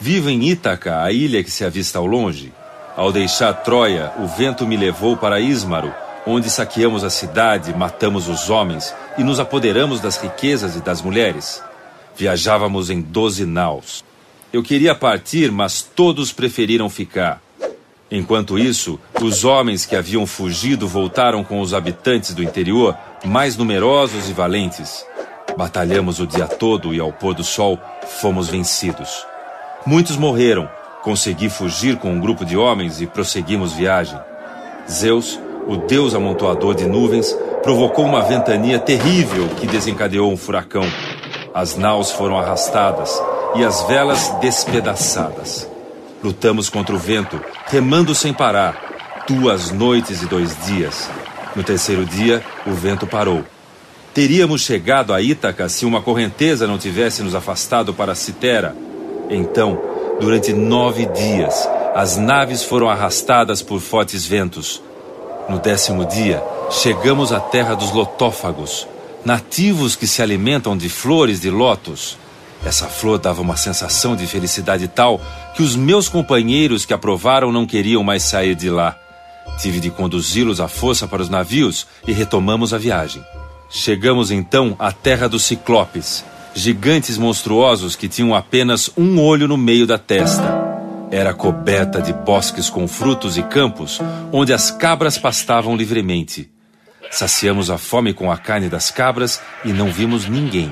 Vivo 0.00 0.28
em 0.28 0.48
Ítaca, 0.48 1.00
a 1.00 1.12
ilha 1.12 1.44
que 1.44 1.50
se 1.50 1.64
avista 1.64 2.00
ao 2.00 2.06
longe. 2.06 2.52
Ao 2.96 3.12
deixar 3.12 3.52
Troia, 3.54 4.12
o 4.18 4.26
vento 4.26 4.66
me 4.66 4.76
levou 4.76 5.16
para 5.16 5.40
Ismaro, 5.40 5.94
onde 6.26 6.50
saqueamos 6.50 7.04
a 7.04 7.10
cidade, 7.10 7.72
matamos 7.72 8.28
os 8.28 8.50
homens 8.50 8.92
e 9.16 9.22
nos 9.22 9.38
apoderamos 9.38 10.00
das 10.00 10.16
riquezas 10.16 10.74
e 10.74 10.80
das 10.80 11.00
mulheres. 11.00 11.62
Viajávamos 12.16 12.90
em 12.90 13.00
doze 13.00 13.46
naus. 13.46 14.04
Eu 14.52 14.62
queria 14.62 14.94
partir, 14.94 15.52
mas 15.52 15.82
todos 15.82 16.32
preferiram 16.32 16.90
ficar. 16.90 17.40
Enquanto 18.10 18.58
isso, 18.58 19.00
os 19.22 19.42
homens 19.42 19.86
que 19.86 19.96
haviam 19.96 20.26
fugido 20.26 20.86
voltaram 20.86 21.42
com 21.42 21.60
os 21.60 21.72
habitantes 21.72 22.34
do 22.34 22.42
interior, 22.42 22.94
mais 23.24 23.56
numerosos 23.56 24.28
e 24.28 24.34
valentes. 24.34 25.06
Batalhamos 25.56 26.20
o 26.20 26.26
dia 26.26 26.46
todo 26.46 26.94
e 26.94 27.00
ao 27.00 27.12
pôr 27.12 27.34
do 27.34 27.44
sol 27.44 27.78
fomos 28.20 28.48
vencidos. 28.48 29.26
Muitos 29.84 30.16
morreram. 30.16 30.68
Consegui 31.02 31.50
fugir 31.50 31.96
com 31.98 32.12
um 32.12 32.20
grupo 32.20 32.44
de 32.44 32.56
homens 32.56 33.00
e 33.00 33.06
prosseguimos 33.06 33.72
viagem. 33.72 34.18
Zeus, 34.88 35.38
o 35.66 35.76
deus 35.76 36.14
amontoador 36.14 36.74
de 36.74 36.86
nuvens, 36.86 37.36
provocou 37.62 38.04
uma 38.04 38.22
ventania 38.22 38.78
terrível 38.78 39.48
que 39.60 39.66
desencadeou 39.66 40.32
um 40.32 40.36
furacão. 40.36 40.84
As 41.52 41.76
naus 41.76 42.10
foram 42.10 42.38
arrastadas 42.38 43.20
e 43.56 43.64
as 43.64 43.82
velas 43.82 44.30
despedaçadas. 44.40 45.68
Lutamos 46.22 46.70
contra 46.70 46.94
o 46.94 46.98
vento, 46.98 47.40
remando 47.66 48.14
sem 48.14 48.32
parar, 48.32 49.24
duas 49.26 49.70
noites 49.70 50.22
e 50.22 50.26
dois 50.26 50.56
dias. 50.64 51.10
No 51.54 51.62
terceiro 51.62 52.04
dia, 52.04 52.42
o 52.64 52.72
vento 52.72 53.06
parou. 53.06 53.44
Teríamos 54.14 54.60
chegado 54.60 55.14
a 55.14 55.22
Ítaca 55.22 55.70
se 55.70 55.86
uma 55.86 56.02
correnteza 56.02 56.66
não 56.66 56.76
tivesse 56.76 57.22
nos 57.22 57.34
afastado 57.34 57.94
para 57.94 58.14
Citera. 58.14 58.76
Então, 59.30 59.80
durante 60.20 60.52
nove 60.52 61.06
dias, 61.06 61.66
as 61.94 62.18
naves 62.18 62.62
foram 62.62 62.90
arrastadas 62.90 63.62
por 63.62 63.80
fortes 63.80 64.26
ventos. 64.26 64.82
No 65.48 65.58
décimo 65.58 66.04
dia, 66.04 66.42
chegamos 66.70 67.32
à 67.32 67.40
terra 67.40 67.74
dos 67.74 67.90
lotófagos, 67.90 68.86
nativos 69.24 69.96
que 69.96 70.06
se 70.06 70.20
alimentam 70.20 70.76
de 70.76 70.90
flores 70.90 71.40
de 71.40 71.48
lótus. 71.48 72.18
Essa 72.66 72.88
flor 72.88 73.18
dava 73.18 73.40
uma 73.40 73.56
sensação 73.56 74.14
de 74.14 74.26
felicidade 74.26 74.88
tal 74.88 75.22
que 75.54 75.62
os 75.62 75.74
meus 75.74 76.10
companheiros 76.10 76.84
que 76.84 76.92
aprovaram 76.92 77.50
não 77.50 77.66
queriam 77.66 78.04
mais 78.04 78.22
sair 78.24 78.54
de 78.54 78.68
lá. 78.68 78.94
Tive 79.58 79.80
de 79.80 79.90
conduzi-los 79.90 80.60
à 80.60 80.68
força 80.68 81.08
para 81.08 81.22
os 81.22 81.30
navios 81.30 81.86
e 82.06 82.12
retomamos 82.12 82.74
a 82.74 82.78
viagem. 82.78 83.24
Chegamos 83.74 84.30
então 84.30 84.76
à 84.78 84.92
terra 84.92 85.26
dos 85.26 85.44
ciclopes, 85.44 86.22
gigantes 86.54 87.16
monstruosos 87.16 87.96
que 87.96 88.06
tinham 88.06 88.34
apenas 88.34 88.90
um 88.98 89.18
olho 89.18 89.48
no 89.48 89.56
meio 89.56 89.86
da 89.86 89.96
testa. 89.96 90.60
Era 91.10 91.32
coberta 91.32 92.02
de 92.02 92.12
bosques 92.12 92.68
com 92.68 92.86
frutos 92.86 93.38
e 93.38 93.42
campos, 93.42 93.98
onde 94.30 94.52
as 94.52 94.70
cabras 94.70 95.16
pastavam 95.16 95.74
livremente. 95.74 96.50
Saciamos 97.10 97.70
a 97.70 97.78
fome 97.78 98.12
com 98.12 98.30
a 98.30 98.36
carne 98.36 98.68
das 98.68 98.90
cabras 98.90 99.40
e 99.64 99.72
não 99.72 99.90
vimos 99.90 100.28
ninguém. 100.28 100.70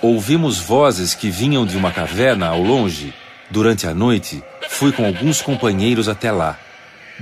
Ouvimos 0.00 0.58
vozes 0.58 1.14
que 1.14 1.28
vinham 1.28 1.66
de 1.66 1.76
uma 1.76 1.92
caverna 1.92 2.48
ao 2.48 2.62
longe. 2.62 3.12
Durante 3.50 3.86
a 3.86 3.92
noite, 3.92 4.42
fui 4.70 4.90
com 4.90 5.04
alguns 5.04 5.42
companheiros 5.42 6.08
até 6.08 6.32
lá. 6.32 6.58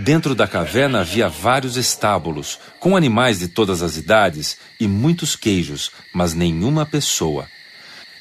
Dentro 0.02 0.34
da 0.34 0.48
caverna 0.48 1.00
havia 1.00 1.28
vários 1.28 1.76
estábulos, 1.76 2.58
com 2.78 2.96
animais 2.96 3.38
de 3.38 3.48
todas 3.48 3.82
as 3.82 3.98
idades 3.98 4.56
e 4.80 4.88
muitos 4.88 5.36
queijos, 5.36 5.90
mas 6.10 6.32
nenhuma 6.32 6.86
pessoa. 6.86 7.46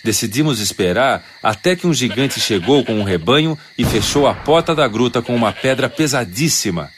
Decidimos 0.03 0.59
esperar 0.59 1.25
até 1.41 1.77
que 1.77 1.87
um 1.87 1.93
gigante 1.93 2.37
chegou 2.37 2.83
com 2.83 2.95
um 2.95 3.03
rebanho 3.03 3.57
e 3.77 3.85
fechou 3.85 4.27
a 4.27 4.33
porta 4.33 4.75
da 4.75 4.89
gruta 4.89 5.21
com 5.21 5.33
uma 5.33 5.53
pedra 5.53 5.87
pesadíssima. 5.89 6.91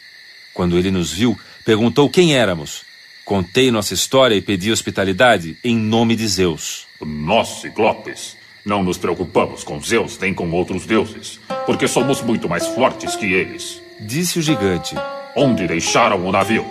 Quando 0.51 0.79
ele 0.79 0.89
nos 0.89 1.11
viu, 1.11 1.39
perguntou 1.63 2.09
quem 2.09 2.35
éramos. 2.35 2.81
Contei 3.23 3.69
nossa 3.69 3.93
história 3.93 4.33
e 4.33 4.41
pedi 4.41 4.71
hospitalidade 4.71 5.57
em 5.63 5.75
nome 5.75 6.15
de 6.15 6.27
Zeus. 6.27 6.87
Nós, 6.99 7.61
Ciclopes, 7.61 8.35
não 8.65 8.81
nos 8.81 8.97
preocupamos 8.97 9.63
com 9.63 9.79
Zeus 9.79 10.17
nem 10.17 10.33
com 10.33 10.49
outros 10.51 10.87
deuses, 10.87 11.39
porque 11.67 11.87
somos 11.87 12.19
muito 12.21 12.49
mais 12.49 12.65
fortes 12.65 13.15
que 13.15 13.31
eles. 13.31 13.80
Disse 14.01 14.39
o 14.39 14.41
gigante. 14.41 14.95
Onde 15.35 15.67
deixaram 15.67 16.25
o 16.25 16.31
navio? 16.31 16.65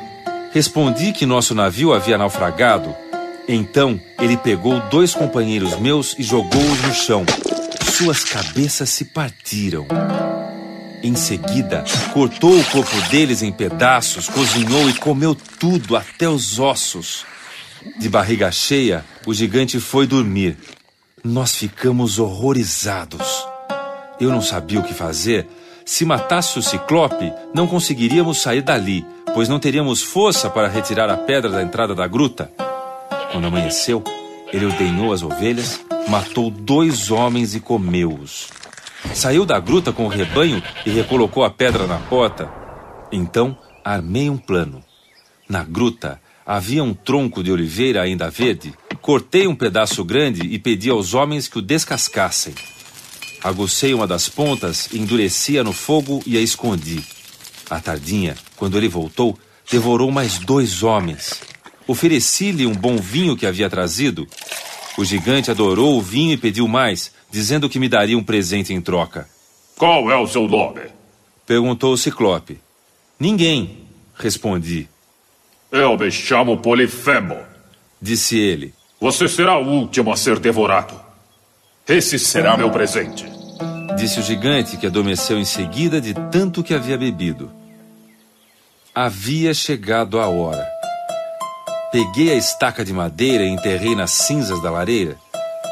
Respondi 0.53 1.13
que 1.13 1.25
nosso 1.25 1.55
navio 1.55 1.93
havia 1.95 2.19
naufragado. 2.19 2.95
Então 3.49 4.01
ele 4.19 4.37
pegou 4.37 4.81
dois 4.91 5.15
companheiros 5.15 5.79
meus 5.79 6.17
e 6.19 6.25
jogou-os 6.25 6.83
no 6.83 6.93
chão. 6.93 7.25
Suas 7.97 8.25
cabeças 8.25 8.91
se 8.91 9.05
partiram. 9.07 9.87
Em 11.03 11.15
seguida, 11.15 11.85
cortou 12.13 12.59
o 12.59 12.65
corpo 12.65 13.01
deles 13.11 13.43
em 13.43 13.53
pedaços, 13.53 14.29
cozinhou 14.29 14.91
e 14.91 14.95
comeu 14.95 15.35
tudo 15.35 15.97
até 15.97 16.29
os 16.29 16.59
ossos. 16.59 17.25
De 17.97 18.09
barriga 18.09 18.51
cheia, 18.51 19.05
o 19.25 19.33
gigante 19.33 19.79
foi 19.79 20.07
dormir. 20.07 20.59
Nós 21.25 21.55
ficamos 21.55 22.19
horrorizados. 22.19 23.47
Eu 24.21 24.31
não 24.31 24.43
sabia 24.43 24.81
o 24.81 24.83
que 24.83 24.93
fazer. 24.93 25.47
Se 25.85 26.05
matasse 26.05 26.59
o 26.59 26.63
ciclope, 26.63 27.33
não 27.55 27.67
conseguiríamos 27.67 28.41
sair 28.41 28.63
dali, 28.63 29.05
pois 29.35 29.49
não 29.49 29.59
teríamos 29.59 30.03
força 30.03 30.49
para 30.49 30.69
retirar 30.69 31.11
a 31.11 31.17
pedra 31.17 31.51
da 31.51 31.63
entrada 31.63 31.95
da 31.95 32.07
gruta. 32.07 32.51
Quando 33.33 33.47
amanheceu, 33.47 34.03
ele 34.53 34.67
ordenhou 34.67 35.13
as 35.13 35.23
ovelhas, 35.23 35.81
matou 36.09 36.51
dois 36.51 37.11
homens 37.11 37.55
e 37.55 37.61
comeu-os. 37.61 38.49
Saiu 39.15 39.45
da 39.47 39.59
gruta 39.59 39.93
com 39.93 40.05
o 40.05 40.09
rebanho 40.09 40.63
e 40.85 40.91
recolocou 40.91 41.45
a 41.45 41.51
pedra 41.51 41.87
na 41.87 41.99
porta. 41.99 42.51
Então 43.11 43.57
armei 43.85 44.29
um 44.29 44.37
plano. 44.37 44.83
Na 45.49 45.65
gruta 45.65 46.21
havia 46.47 46.83
um 46.83 46.95
tronco 46.95 47.43
de 47.43 47.51
oliveira 47.51 48.03
ainda 48.03 48.31
verde. 48.31 48.75
Cortei 49.01 49.47
um 49.47 49.55
pedaço 49.55 50.05
grande 50.05 50.43
e 50.43 50.59
pedi 50.59 50.91
aos 50.91 51.15
homens 51.15 51.49
que 51.49 51.59
o 51.59 51.63
descascassem. 51.63 52.55
Agucei 53.43 53.95
uma 53.95 54.07
das 54.07 54.29
pontas, 54.29 54.93
endureci-a 54.93 55.65
no 55.65 55.73
fogo 55.73 56.23
e 56.27 56.37
a 56.37 56.41
escondi. 56.41 57.03
À 57.71 57.81
tardinha, 57.81 58.37
quando 58.57 58.77
ele 58.77 58.89
voltou, 58.89 59.39
devorou 59.71 60.11
mais 60.11 60.39
dois 60.39 60.83
homens. 60.83 61.41
Ofereci-lhe 61.87 62.67
um 62.67 62.75
bom 62.75 62.97
vinho 62.97 63.37
que 63.37 63.47
havia 63.47 63.71
trazido. 63.71 64.29
O 64.99 65.05
gigante 65.05 65.51
adorou 65.51 65.97
o 65.97 66.03
vinho 66.03 66.33
e 66.33 66.37
pediu 66.37 66.69
mais, 66.69 67.13
dizendo 67.31 67.69
que 67.69 67.79
me 67.79 67.89
daria 67.89 68.19
um 68.19 68.23
presente 68.23 68.75
em 68.75 68.81
troca. 68.81 69.27
Qual 69.77 70.11
é 70.11 70.17
o 70.17 70.27
seu 70.27 70.47
nome? 70.47 70.83
Perguntou 71.47 71.95
o 71.95 71.97
Ciclope. 71.97 72.61
Ninguém, 73.19 73.87
respondi. 74.15 74.89
Eu 75.73 75.97
me 75.97 76.11
chamo 76.11 76.59
Polifemo, 76.59 77.39
disse 78.03 78.39
ele. 78.39 78.75
Você 79.01 79.27
será 79.29 79.59
o 79.59 79.67
último 79.67 80.13
a 80.13 80.17
ser 80.17 80.39
devorado. 80.39 81.10
Esse 81.89 82.19
será 82.19 82.57
meu 82.57 82.71
presente. 82.71 83.27
Disse 83.97 84.21
o 84.21 84.23
gigante, 84.23 84.77
que 84.77 84.87
adormeceu 84.87 85.39
em 85.39 85.45
seguida 85.45 86.01
de 86.01 86.15
tanto 86.31 86.63
que 86.63 86.75
havia 86.75 86.97
bebido. 86.97 87.51
Havia 88.95 89.53
chegado 89.53 90.21
a 90.21 90.29
hora. 90.29 90.67
Peguei 91.91 92.31
a 92.31 92.35
estaca 92.35 92.85
de 92.85 92.93
madeira 92.93 93.45
e 93.45 93.49
enterrei 93.49 93.97
nas 93.97 94.13
cinzas 94.13 94.63
da 94.63 94.71
lareira. 94.71 95.19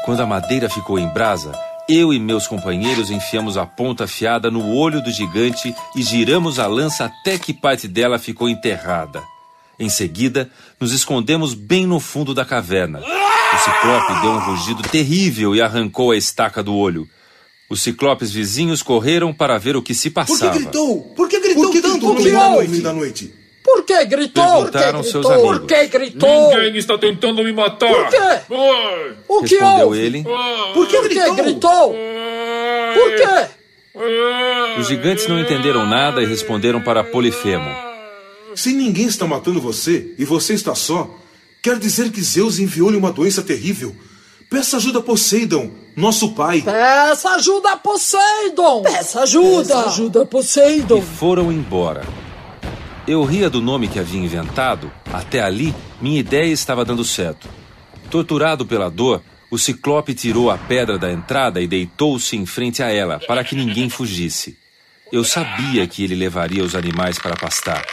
Quando 0.03 0.21
a 0.21 0.25
madeira 0.25 0.69
ficou 0.69 0.99
em 0.99 1.07
brasa, 1.07 1.51
eu 1.87 2.13
e 2.13 2.19
meus 2.19 2.45
companheiros 2.45 3.09
enfiamos 3.09 3.57
a 3.57 3.65
ponta 3.65 4.03
afiada 4.03 4.51
no 4.51 4.75
olho 4.75 5.01
do 5.01 5.11
gigante 5.11 5.73
e 5.95 6.01
giramos 6.01 6.59
a 6.59 6.67
lança 6.67 7.05
até 7.05 7.37
que 7.37 7.53
parte 7.53 7.87
dela 7.87 8.19
ficou 8.19 8.49
enterrada. 8.49 9.23
Em 9.79 9.89
seguida, 9.89 10.49
nos 10.79 10.91
escondemos 10.91 11.53
bem 11.53 11.85
no 11.87 11.99
fundo 11.99 12.33
da 12.33 12.43
caverna. 12.43 12.99
O 12.99 13.57
ciclope 13.57 14.21
deu 14.21 14.31
um 14.31 14.39
rugido 14.39 14.83
terrível 14.83 15.55
e 15.55 15.61
arrancou 15.61 16.11
a 16.11 16.17
estaca 16.17 16.61
do 16.61 16.75
olho. 16.75 17.07
Os 17.69 17.81
ciclopes 17.81 18.31
vizinhos 18.31 18.81
correram 18.83 19.33
para 19.33 19.57
ver 19.57 19.75
o 19.75 19.81
que 19.81 19.93
se 19.95 20.09
passava. 20.09 20.37
Por 20.51 20.51
que 20.51 20.59
gritou? 20.59 21.01
Por 21.15 21.29
que 21.29 21.39
gritou 21.39 21.63
Por 21.63 21.71
que 21.71 21.81
tanto 21.81 22.13
gritou 22.15 22.41
no 22.51 22.61
no 22.61 22.67
fim 22.69 22.81
da 22.81 22.93
noite? 22.93 23.33
Por 23.63 23.83
que 23.85 24.05
gritou? 24.05 24.43
Perguntaram 24.65 24.99
Por 24.99 25.05
que 25.05 25.11
seus 25.11 25.25
gritou? 25.25 25.49
amigos. 25.49 25.59
Por 25.59 25.67
que 25.67 25.87
gritou? 25.87 26.49
Ninguém 26.55 26.77
está 26.77 26.97
tentando 26.97 27.43
me 27.43 27.53
matar. 27.53 27.89
Por 27.89 28.09
quê? 28.09 28.17
Ai. 28.17 28.41
O 29.27 29.43
que 29.43 29.55
Respondeu 29.55 29.85
houve? 29.87 29.99
ele. 29.99 30.23
Por 30.73 30.87
que 30.87 30.97
Por 30.97 31.09
que 31.09 31.15
gritou? 31.15 31.35
gritou? 31.35 31.95
Por 32.93 33.15
quê? 33.15 33.49
Os 34.79 34.87
gigantes 34.87 35.27
não 35.27 35.39
entenderam 35.39 35.85
nada 35.85 36.21
e 36.21 36.25
responderam 36.25 36.81
para 36.81 37.03
Polifemo. 37.03 37.88
Se 38.59 38.73
ninguém 38.73 39.05
está 39.05 39.25
matando 39.25 39.61
você 39.61 40.13
e 40.17 40.25
você 40.25 40.53
está 40.53 40.75
só, 40.75 41.09
quer 41.61 41.79
dizer 41.79 42.11
que 42.11 42.21
Zeus 42.21 42.59
enviou-lhe 42.59 42.97
uma 42.97 43.09
doença 43.09 43.41
terrível. 43.41 43.95
Peça 44.49 44.75
ajuda 44.75 44.99
a 44.99 45.01
Poseidon, 45.01 45.71
nosso 45.95 46.33
pai. 46.33 46.61
Peça 46.63 47.29
ajuda 47.35 47.71
a 47.71 47.77
Poseidon! 47.77 48.81
Peça 48.81 49.21
ajuda! 49.21 49.75
Peça 49.75 49.87
ajuda 49.87 50.23
a 50.23 50.25
Poseidon! 50.25 50.97
E 50.97 51.01
foram 51.01 51.53
embora. 51.53 52.05
Eu 53.07 53.23
ria 53.23 53.49
do 53.49 53.61
nome 53.61 53.87
que 53.87 53.97
havia 53.97 54.19
inventado. 54.19 54.91
Até 55.13 55.41
ali, 55.41 55.73
minha 56.01 56.19
ideia 56.19 56.51
estava 56.51 56.83
dando 56.83 57.05
certo. 57.05 57.47
Torturado 58.11 58.65
pela 58.65 58.89
dor, 58.89 59.23
o 59.49 59.57
ciclope 59.57 60.13
tirou 60.13 60.51
a 60.51 60.57
pedra 60.57 60.97
da 60.97 61.09
entrada 61.09 61.61
e 61.61 61.67
deitou-se 61.67 62.35
em 62.35 62.45
frente 62.45 62.83
a 62.83 62.89
ela, 62.89 63.21
para 63.25 63.41
que 63.41 63.55
ninguém 63.55 63.87
fugisse. 63.87 64.58
Eu 65.11 65.23
sabia 65.23 65.87
que 65.87 66.03
ele 66.03 66.15
levaria 66.15 66.63
os 66.63 66.75
animais 66.75 67.17
para 67.17 67.35
pastar. 67.35 67.83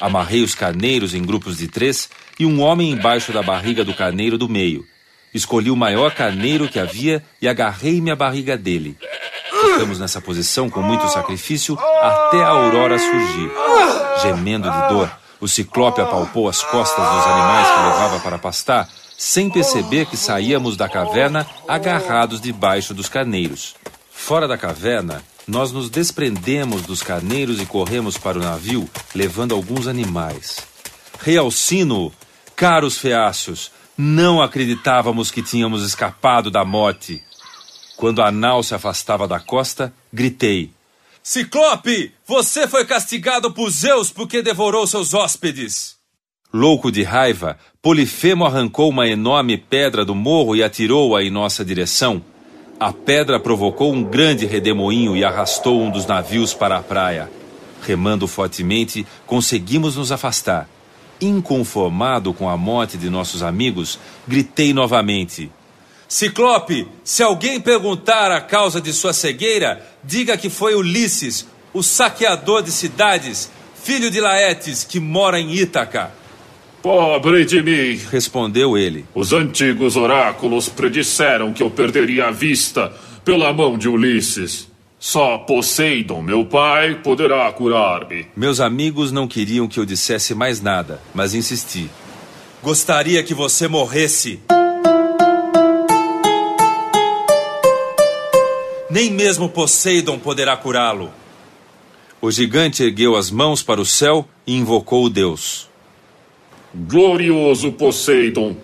Amarrei 0.00 0.42
os 0.42 0.54
carneiros 0.54 1.14
em 1.14 1.22
grupos 1.22 1.58
de 1.58 1.68
três 1.68 2.08
e 2.38 2.44
um 2.44 2.60
homem 2.60 2.90
embaixo 2.90 3.32
da 3.32 3.42
barriga 3.42 3.84
do 3.84 3.94
carneiro 3.94 4.36
do 4.36 4.48
meio. 4.48 4.84
Escolhi 5.32 5.70
o 5.70 5.76
maior 5.76 6.12
carneiro 6.12 6.68
que 6.68 6.78
havia 6.78 7.22
e 7.40 7.48
agarrei-me 7.48 8.10
à 8.10 8.16
barriga 8.16 8.56
dele. 8.56 8.96
Ficamos 9.50 9.98
nessa 9.98 10.20
posição 10.20 10.68
com 10.68 10.82
muito 10.82 11.08
sacrifício 11.08 11.78
até 11.78 12.42
a 12.42 12.48
aurora 12.48 12.98
surgir. 12.98 13.50
Gemendo 14.22 14.70
de 14.70 14.88
dor, 14.88 15.10
o 15.40 15.48
ciclope 15.48 16.00
apalpou 16.00 16.48
as 16.48 16.62
costas 16.62 17.04
dos 17.04 17.26
animais 17.26 17.68
que 17.68 17.82
levava 17.82 18.20
para 18.20 18.38
pastar, 18.38 18.88
sem 19.16 19.48
perceber 19.48 20.06
que 20.06 20.16
saíamos 20.16 20.76
da 20.76 20.88
caverna 20.88 21.46
agarrados 21.68 22.40
debaixo 22.40 22.94
dos 22.94 23.08
carneiros. 23.08 23.74
Fora 24.10 24.46
da 24.46 24.56
caverna, 24.56 25.22
nós 25.46 25.72
nos 25.72 25.90
desprendemos 25.90 26.82
dos 26.82 27.02
carneiros 27.02 27.60
e 27.60 27.66
corremos 27.66 28.16
para 28.16 28.38
o 28.38 28.42
navio, 28.42 28.88
levando 29.14 29.54
alguns 29.54 29.86
animais. 29.86 30.58
Rei 31.20 31.36
Alcino, 31.36 32.12
caros 32.56 32.98
feácios, 32.98 33.70
não 33.96 34.42
acreditávamos 34.42 35.30
que 35.30 35.42
tínhamos 35.42 35.84
escapado 35.84 36.50
da 36.50 36.64
morte. 36.64 37.22
Quando 37.96 38.22
a 38.22 38.30
nau 38.30 38.62
se 38.62 38.74
afastava 38.74 39.28
da 39.28 39.38
costa, 39.38 39.92
gritei: 40.12 40.72
Ciclope, 41.22 42.12
você 42.26 42.66
foi 42.66 42.84
castigado 42.84 43.52
por 43.52 43.70
Zeus 43.70 44.10
porque 44.10 44.42
devorou 44.42 44.86
seus 44.86 45.14
hóspedes. 45.14 45.96
Louco 46.52 46.90
de 46.90 47.02
raiva, 47.02 47.58
Polifemo 47.82 48.44
arrancou 48.44 48.88
uma 48.88 49.08
enorme 49.08 49.58
pedra 49.58 50.04
do 50.04 50.14
morro 50.14 50.54
e 50.54 50.62
atirou-a 50.62 51.22
em 51.22 51.30
nossa 51.30 51.64
direção. 51.64 52.22
A 52.84 52.92
pedra 52.92 53.40
provocou 53.40 53.94
um 53.94 54.04
grande 54.04 54.44
redemoinho 54.44 55.16
e 55.16 55.24
arrastou 55.24 55.80
um 55.80 55.90
dos 55.90 56.04
navios 56.04 56.52
para 56.52 56.76
a 56.76 56.82
praia. 56.82 57.30
Remando 57.80 58.28
fortemente, 58.28 59.06
conseguimos 59.26 59.96
nos 59.96 60.12
afastar. 60.12 60.68
Inconformado 61.18 62.34
com 62.34 62.46
a 62.46 62.58
morte 62.58 62.98
de 62.98 63.08
nossos 63.08 63.42
amigos, 63.42 63.98
gritei 64.28 64.74
novamente: 64.74 65.50
Ciclope, 66.06 66.86
se 67.02 67.22
alguém 67.22 67.58
perguntar 67.58 68.30
a 68.30 68.42
causa 68.42 68.82
de 68.82 68.92
sua 68.92 69.14
cegueira, 69.14 69.82
diga 70.04 70.36
que 70.36 70.50
foi 70.50 70.74
Ulisses, 70.74 71.46
o 71.72 71.82
saqueador 71.82 72.62
de 72.62 72.70
cidades, 72.70 73.50
filho 73.82 74.10
de 74.10 74.20
Laetes, 74.20 74.84
que 74.84 75.00
mora 75.00 75.40
em 75.40 75.54
Ítaca. 75.54 76.12
Pobre 76.84 77.46
de 77.46 77.62
mim, 77.62 77.98
respondeu 78.10 78.76
ele. 78.76 79.06
Os 79.14 79.32
antigos 79.32 79.96
oráculos 79.96 80.68
predisseram 80.68 81.50
que 81.50 81.62
eu 81.62 81.70
perderia 81.70 82.26
a 82.26 82.30
vista 82.30 82.92
pela 83.24 83.50
mão 83.54 83.78
de 83.78 83.88
Ulisses. 83.88 84.68
Só 84.98 85.38
Poseidon, 85.38 86.20
meu 86.20 86.44
pai, 86.44 86.96
poderá 86.96 87.50
curar-me. 87.52 88.26
Meus 88.36 88.60
amigos 88.60 89.10
não 89.10 89.26
queriam 89.26 89.66
que 89.66 89.80
eu 89.80 89.86
dissesse 89.86 90.34
mais 90.34 90.60
nada, 90.60 91.00
mas 91.14 91.32
insisti. 91.32 91.90
Gostaria 92.62 93.22
que 93.22 93.32
você 93.32 93.66
morresse. 93.66 94.40
Nem 98.90 99.10
mesmo 99.10 99.48
Poseidon 99.48 100.18
poderá 100.18 100.54
curá-lo. 100.54 101.10
O 102.20 102.30
gigante 102.30 102.82
ergueu 102.82 103.16
as 103.16 103.30
mãos 103.30 103.62
para 103.62 103.80
o 103.80 103.86
céu 103.86 104.28
e 104.46 104.54
invocou 104.54 105.06
o 105.06 105.08
Deus. 105.08 105.72
Glorioso 106.74 107.72
Poseidon, 107.72 108.56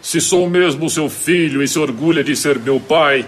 se 0.00 0.20
sou 0.20 0.48
mesmo 0.48 0.88
seu 0.90 1.08
filho 1.08 1.62
e 1.62 1.68
se 1.68 1.78
orgulha 1.78 2.22
de 2.22 2.36
ser 2.36 2.58
meu 2.58 2.78
pai, 2.78 3.26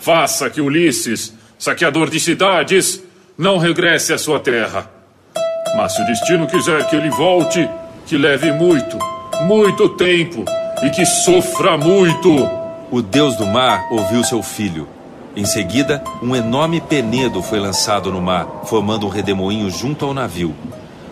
faça 0.00 0.50
que 0.50 0.60
Ulisses, 0.60 1.32
saqueador 1.58 2.10
de 2.10 2.18
cidades, 2.20 3.02
não 3.36 3.58
regresse 3.58 4.12
à 4.12 4.18
sua 4.18 4.40
terra. 4.40 4.90
Mas 5.76 5.94
se 5.94 6.02
o 6.02 6.06
destino 6.06 6.46
quiser 6.46 6.88
que 6.88 6.96
ele 6.96 7.10
volte, 7.10 7.68
que 8.06 8.16
leve 8.16 8.52
muito, 8.52 8.98
muito 9.42 9.88
tempo 9.90 10.44
e 10.82 10.90
que 10.90 11.04
sofra 11.06 11.76
muito. 11.76 12.30
O 12.90 13.02
deus 13.02 13.36
do 13.36 13.46
mar 13.46 13.86
ouviu 13.90 14.24
seu 14.24 14.42
filho 14.42 14.88
em 15.38 15.44
seguida, 15.44 16.02
um 16.20 16.34
enorme 16.34 16.80
penedo 16.80 17.40
foi 17.44 17.60
lançado 17.60 18.10
no 18.10 18.20
mar, 18.20 18.62
formando 18.64 19.06
um 19.06 19.08
redemoinho 19.08 19.70
junto 19.70 20.04
ao 20.04 20.12
navio. 20.12 20.52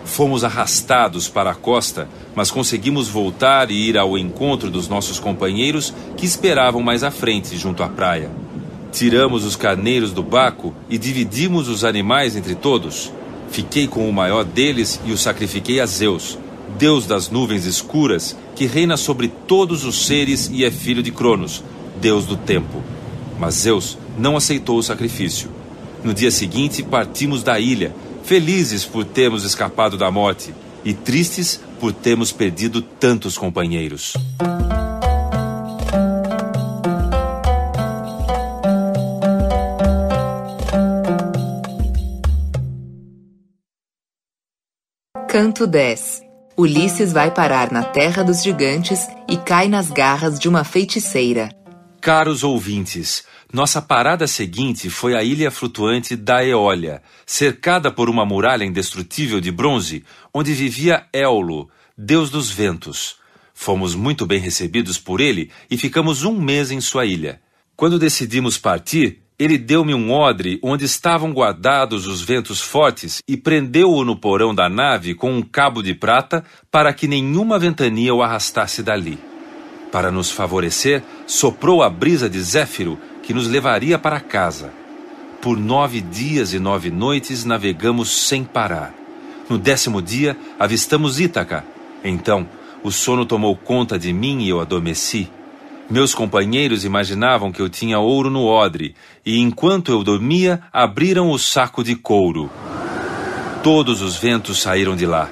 Fomos 0.07 0.45
arrastados 0.45 1.27
para 1.27 1.51
a 1.51 1.53
costa, 1.53 2.07
mas 2.33 2.49
conseguimos 2.49 3.09
voltar 3.09 3.69
e 3.69 3.75
ir 3.75 3.97
ao 3.97 4.17
encontro 4.17 4.71
dos 4.71 4.87
nossos 4.87 5.19
companheiros 5.19 5.93
que 6.15 6.25
esperavam 6.25 6.81
mais 6.81 7.03
à 7.03 7.11
frente, 7.11 7.57
junto 7.57 7.83
à 7.83 7.89
praia. 7.89 8.31
Tiramos 8.91 9.43
os 9.43 9.57
carneiros 9.57 10.13
do 10.13 10.23
baco 10.23 10.73
e 10.89 10.97
dividimos 10.97 11.67
os 11.67 11.83
animais 11.83 12.37
entre 12.37 12.55
todos. 12.55 13.11
Fiquei 13.51 13.85
com 13.85 14.09
o 14.09 14.13
maior 14.13 14.45
deles 14.45 14.99
e 15.05 15.11
o 15.11 15.17
sacrifiquei 15.17 15.81
a 15.81 15.85
Zeus, 15.85 16.39
Deus 16.79 17.05
das 17.05 17.29
nuvens 17.29 17.65
escuras, 17.65 18.35
que 18.55 18.65
reina 18.65 18.95
sobre 18.95 19.27
todos 19.27 19.83
os 19.83 20.07
seres 20.07 20.49
e 20.51 20.63
é 20.63 20.71
filho 20.71 21.03
de 21.03 21.11
Cronos, 21.11 21.61
Deus 21.99 22.25
do 22.25 22.37
tempo. 22.37 22.81
Mas 23.37 23.55
Zeus 23.55 23.97
não 24.17 24.37
aceitou 24.37 24.77
o 24.77 24.83
sacrifício. 24.83 25.49
No 26.01 26.13
dia 26.13 26.31
seguinte, 26.31 26.81
partimos 26.81 27.43
da 27.43 27.59
ilha, 27.59 27.93
felizes 28.27 28.83
por 28.83 29.05
termos 29.05 29.45
escapado 29.45 29.97
da 29.97 30.11
morte 30.11 30.53
e 30.83 30.93
tristes 30.93 31.61
por 31.79 31.93
termos 31.93 32.29
perdido 32.29 32.81
tantos 32.81 33.37
companheiros. 33.37 34.15
Canto 45.29 45.65
10 45.65 46.21
Ulisses 46.57 47.13
vai 47.13 47.31
parar 47.31 47.71
na 47.71 47.83
terra 47.83 48.23
dos 48.23 48.43
gigantes 48.43 49.07
e 49.29 49.37
cai 49.37 49.69
nas 49.69 49.89
garras 49.89 50.37
de 50.37 50.49
uma 50.49 50.65
feiticeira. 50.65 51.49
Caros 52.01 52.43
ouvintes, 52.43 53.23
nossa 53.51 53.81
parada 53.81 54.27
seguinte 54.27 54.89
foi 54.89 55.15
a 55.15 55.23
ilha 55.23 55.49
flutuante 55.49 56.17
da 56.17 56.45
Eólia, 56.45 57.01
cercada 57.25 57.89
por 57.89 58.09
uma 58.09 58.25
muralha 58.25 58.65
indestrutível 58.65 59.39
de 59.39 59.51
bronze, 59.51 60.03
onde 60.33 60.53
vivia 60.53 61.05
Éolo, 61.13 61.69
deus 61.97 62.29
dos 62.29 62.51
ventos. 62.51 63.15
Fomos 63.53 63.95
muito 63.95 64.25
bem 64.25 64.39
recebidos 64.39 64.97
por 64.97 65.21
ele 65.21 65.49
e 65.71 65.77
ficamos 65.77 66.25
um 66.25 66.39
mês 66.39 66.71
em 66.71 66.81
sua 66.81 67.05
ilha. 67.05 67.41
Quando 67.75 67.97
decidimos 67.97 68.57
partir, 68.57 69.19
ele 69.39 69.57
deu-me 69.57 69.93
um 69.93 70.11
odre 70.11 70.59
onde 70.61 70.83
estavam 70.83 71.31
guardados 71.31 72.05
os 72.05 72.21
ventos 72.21 72.59
fortes 72.59 73.21
e 73.27 73.37
prendeu-o 73.37 74.03
no 74.03 74.15
porão 74.15 74.53
da 74.53 74.67
nave 74.67 75.15
com 75.15 75.31
um 75.31 75.41
cabo 75.41 75.81
de 75.81 75.93
prata 75.93 76.43
para 76.69 76.91
que 76.91 77.07
nenhuma 77.07 77.57
ventania 77.57 78.13
o 78.13 78.21
arrastasse 78.21 78.83
dali. 78.83 79.17
Para 79.91 80.11
nos 80.11 80.29
favorecer, 80.29 81.01
soprou 81.25 81.81
a 81.81 81.89
brisa 81.89 82.29
de 82.29 82.41
Zéfiro 82.41 82.99
que 83.27 83.33
nos 83.33 83.45
levaria 83.45 83.99
para 83.99 84.21
casa. 84.21 84.71
Por 85.41 85.57
nove 85.57 85.99
dias 85.99 86.53
e 86.53 86.59
nove 86.59 86.89
noites 86.89 87.43
navegamos 87.43 88.09
sem 88.25 88.41
parar. 88.41 88.93
No 89.49 89.57
décimo 89.57 90.01
dia, 90.01 90.37
avistamos 90.57 91.19
Ítaca. 91.19 91.65
Então, 92.01 92.47
o 92.81 92.89
sono 92.89 93.25
tomou 93.25 93.53
conta 93.53 93.99
de 93.99 94.13
mim 94.13 94.43
e 94.43 94.47
eu 94.47 94.61
adormeci. 94.61 95.29
Meus 95.89 96.15
companheiros 96.15 96.85
imaginavam 96.85 97.51
que 97.51 97.61
eu 97.61 97.67
tinha 97.67 97.99
ouro 97.99 98.29
no 98.29 98.45
odre, 98.45 98.95
e 99.25 99.41
enquanto 99.41 99.91
eu 99.91 100.05
dormia, 100.05 100.61
abriram 100.71 101.29
o 101.29 101.37
saco 101.37 101.83
de 101.83 101.97
couro. 101.97 102.49
Todos 103.61 104.01
os 104.01 104.15
ventos 104.15 104.61
saíram 104.61 104.95
de 104.95 105.05
lá. 105.05 105.29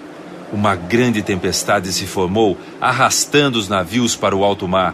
Uma 0.51 0.75
grande 0.75 1.21
tempestade 1.21 1.93
se 1.93 2.05
formou, 2.05 2.57
arrastando 2.81 3.57
os 3.57 3.69
navios 3.69 4.17
para 4.17 4.35
o 4.35 4.43
alto 4.43 4.67
mar. 4.67 4.93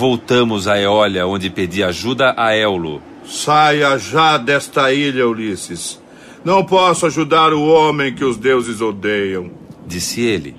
Voltamos 0.00 0.66
a 0.66 0.80
Eólia, 0.80 1.26
onde 1.26 1.50
pedi 1.50 1.84
ajuda 1.84 2.32
a 2.34 2.54
Éolo. 2.54 3.02
Saia 3.22 3.98
já 3.98 4.38
desta 4.38 4.90
ilha, 4.94 5.28
Ulisses. 5.28 6.00
Não 6.42 6.64
posso 6.64 7.04
ajudar 7.04 7.52
o 7.52 7.62
homem 7.66 8.14
que 8.14 8.24
os 8.24 8.38
deuses 8.38 8.80
odeiam. 8.80 9.50
Disse 9.86 10.22
ele. 10.22 10.56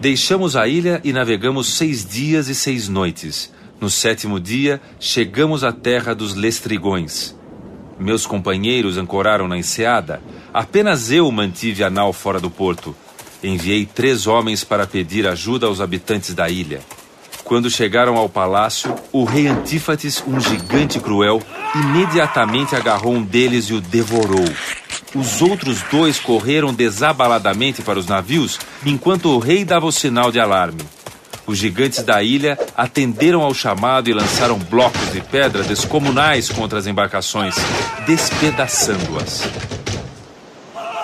Deixamos 0.00 0.56
a 0.56 0.66
ilha 0.66 1.00
e 1.04 1.12
navegamos 1.12 1.68
seis 1.68 2.04
dias 2.04 2.48
e 2.48 2.54
seis 2.56 2.88
noites. 2.88 3.52
No 3.80 3.88
sétimo 3.88 4.40
dia, 4.40 4.80
chegamos 4.98 5.62
à 5.62 5.70
terra 5.70 6.12
dos 6.12 6.34
Lestrigões. 6.34 7.32
Meus 7.96 8.26
companheiros 8.26 8.98
ancoraram 8.98 9.46
na 9.46 9.56
enseada. 9.56 10.20
Apenas 10.52 11.12
eu 11.12 11.30
mantive 11.30 11.84
a 11.84 11.90
nau 11.90 12.12
fora 12.12 12.40
do 12.40 12.50
porto. 12.50 12.92
Enviei 13.40 13.86
três 13.86 14.26
homens 14.26 14.64
para 14.64 14.84
pedir 14.84 15.28
ajuda 15.28 15.68
aos 15.68 15.80
habitantes 15.80 16.34
da 16.34 16.50
ilha. 16.50 16.80
Quando 17.50 17.68
chegaram 17.68 18.16
ao 18.16 18.28
palácio, 18.28 18.94
o 19.10 19.24
rei 19.24 19.48
Antífates, 19.48 20.22
um 20.24 20.38
gigante 20.38 21.00
cruel, 21.00 21.42
imediatamente 21.74 22.76
agarrou 22.76 23.12
um 23.14 23.24
deles 23.24 23.64
e 23.64 23.74
o 23.74 23.80
devorou. 23.80 24.44
Os 25.16 25.42
outros 25.42 25.82
dois 25.90 26.20
correram 26.20 26.72
desabaladamente 26.72 27.82
para 27.82 27.98
os 27.98 28.06
navios, 28.06 28.56
enquanto 28.86 29.30
o 29.30 29.40
rei 29.40 29.64
dava 29.64 29.84
o 29.84 29.90
sinal 29.90 30.30
de 30.30 30.38
alarme. 30.38 30.80
Os 31.44 31.58
gigantes 31.58 32.04
da 32.04 32.22
ilha 32.22 32.56
atenderam 32.76 33.42
ao 33.42 33.52
chamado 33.52 34.08
e 34.08 34.14
lançaram 34.14 34.56
blocos 34.56 35.10
de 35.10 35.20
pedra 35.20 35.64
descomunais 35.64 36.48
contra 36.48 36.78
as 36.78 36.86
embarcações, 36.86 37.56
despedaçando-as. 38.06 39.42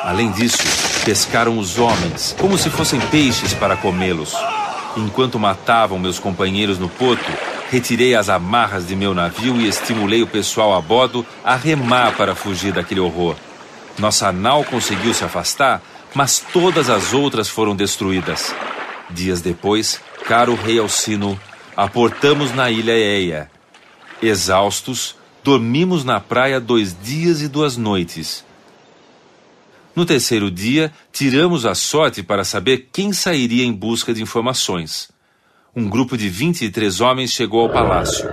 Além 0.04 0.30
disso, 0.30 0.62
pescaram 1.04 1.58
os 1.58 1.76
homens, 1.76 2.36
como 2.38 2.56
se 2.56 2.70
fossem 2.70 3.00
peixes 3.00 3.52
para 3.52 3.76
comê-los. 3.76 4.32
Enquanto 4.96 5.38
matavam 5.38 5.98
meus 5.98 6.18
companheiros 6.18 6.78
no 6.78 6.88
porto, 6.88 7.30
Retirei 7.70 8.14
as 8.14 8.28
amarras 8.28 8.86
de 8.86 8.94
meu 8.94 9.12
navio 9.12 9.60
e 9.60 9.66
estimulei 9.66 10.22
o 10.22 10.26
pessoal 10.26 10.74
a 10.74 10.80
bordo 10.80 11.26
a 11.42 11.56
remar 11.56 12.16
para 12.16 12.34
fugir 12.34 12.72
daquele 12.72 13.00
horror. 13.00 13.34
Nossa 13.98 14.30
nau 14.30 14.62
conseguiu 14.62 15.12
se 15.12 15.24
afastar, 15.24 15.82
mas 16.14 16.38
todas 16.52 16.88
as 16.88 17.12
outras 17.12 17.48
foram 17.48 17.74
destruídas. 17.74 18.54
Dias 19.10 19.40
depois, 19.40 20.00
caro 20.26 20.54
rei 20.54 20.78
Alcino, 20.78 21.38
aportamos 21.76 22.54
na 22.54 22.70
ilha 22.70 22.92
Eia. 22.92 23.50
Exaustos, 24.22 25.16
dormimos 25.42 26.04
na 26.04 26.20
praia 26.20 26.60
dois 26.60 26.96
dias 27.02 27.42
e 27.42 27.48
duas 27.48 27.76
noites. 27.76 28.44
No 29.96 30.04
terceiro 30.04 30.50
dia, 30.50 30.92
tiramos 31.10 31.64
a 31.64 31.74
sorte 31.74 32.22
para 32.22 32.44
saber 32.44 32.90
quem 32.92 33.14
sairia 33.14 33.64
em 33.64 33.72
busca 33.72 34.12
de 34.12 34.22
informações. 34.22 35.08
Um 35.74 35.88
grupo 35.88 36.18
de 36.18 36.28
23 36.28 37.00
homens 37.00 37.32
chegou 37.32 37.60
ao 37.62 37.72
palácio. 37.72 38.28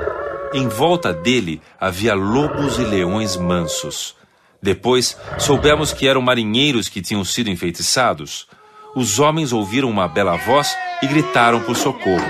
Em 0.53 0.67
volta 0.67 1.13
dele 1.13 1.61
havia 1.79 2.13
lobos 2.15 2.77
e 2.79 2.83
leões 2.83 3.37
mansos. 3.37 4.13
Depois, 4.61 5.17
soubemos 5.39 5.93
que 5.93 6.05
eram 6.05 6.21
marinheiros 6.21 6.89
que 6.89 7.01
tinham 7.01 7.23
sido 7.23 7.49
enfeitiçados. 7.49 8.45
Os 8.93 9.19
homens 9.19 9.53
ouviram 9.53 9.89
uma 9.89 10.07
bela 10.07 10.35
voz 10.35 10.75
e 11.01 11.07
gritaram 11.07 11.61
por 11.61 11.77
socorro. 11.77 12.27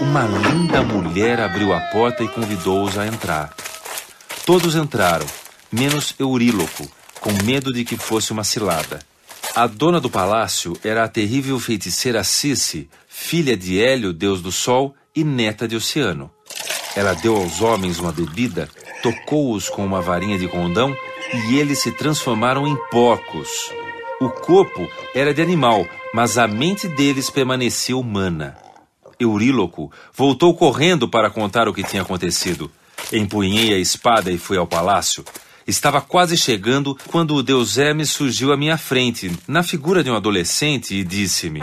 Uma 0.00 0.22
linda 0.22 0.82
mulher 0.82 1.40
abriu 1.40 1.74
a 1.74 1.80
porta 1.92 2.24
e 2.24 2.28
convidou-os 2.28 2.96
a 2.96 3.06
entrar. 3.06 3.54
Todos 4.46 4.74
entraram, 4.74 5.26
menos 5.70 6.14
Euríloco, 6.18 6.90
com 7.22 7.32
medo 7.44 7.72
de 7.72 7.84
que 7.84 7.96
fosse 7.96 8.32
uma 8.32 8.44
cilada. 8.44 8.98
A 9.54 9.66
dona 9.66 10.00
do 10.00 10.10
palácio 10.10 10.76
era 10.84 11.04
a 11.04 11.08
terrível 11.08 11.58
feiticeira 11.60 12.24
Cici, 12.24 12.90
filha 13.08 13.56
de 13.56 13.80
Hélio, 13.80 14.12
deus 14.12 14.42
do 14.42 14.50
sol, 14.50 14.94
e 15.14 15.22
neta 15.22 15.68
de 15.68 15.76
Oceano. 15.76 16.30
Ela 16.96 17.14
deu 17.14 17.36
aos 17.36 17.60
homens 17.60 17.98
uma 17.98 18.12
bebida, 18.12 18.68
tocou-os 19.02 19.68
com 19.68 19.84
uma 19.84 20.00
varinha 20.00 20.38
de 20.38 20.48
condão 20.48 20.94
e 21.48 21.58
eles 21.58 21.78
se 21.78 21.92
transformaram 21.92 22.66
em 22.66 22.76
porcos. 22.90 23.48
O 24.20 24.28
corpo 24.28 24.88
era 25.14 25.32
de 25.32 25.42
animal, 25.42 25.86
mas 26.14 26.38
a 26.38 26.48
mente 26.48 26.88
deles 26.88 27.30
permanecia 27.30 27.96
humana. 27.96 28.56
Euríloco 29.18 29.92
voltou 30.14 30.54
correndo 30.54 31.08
para 31.08 31.30
contar 31.30 31.68
o 31.68 31.74
que 31.74 31.84
tinha 31.84 32.02
acontecido. 32.02 32.70
Empunhei 33.12 33.74
a 33.74 33.78
espada 33.78 34.30
e 34.30 34.38
fui 34.38 34.56
ao 34.56 34.66
palácio. 34.66 35.24
Estava 35.66 36.00
quase 36.00 36.36
chegando 36.36 36.96
quando 37.06 37.34
o 37.34 37.42
deus 37.42 37.78
Hermes 37.78 38.10
surgiu 38.10 38.52
à 38.52 38.56
minha 38.56 38.76
frente, 38.76 39.30
na 39.46 39.62
figura 39.62 40.02
de 40.02 40.10
um 40.10 40.16
adolescente, 40.16 40.94
e 40.94 41.04
disse-me: 41.04 41.60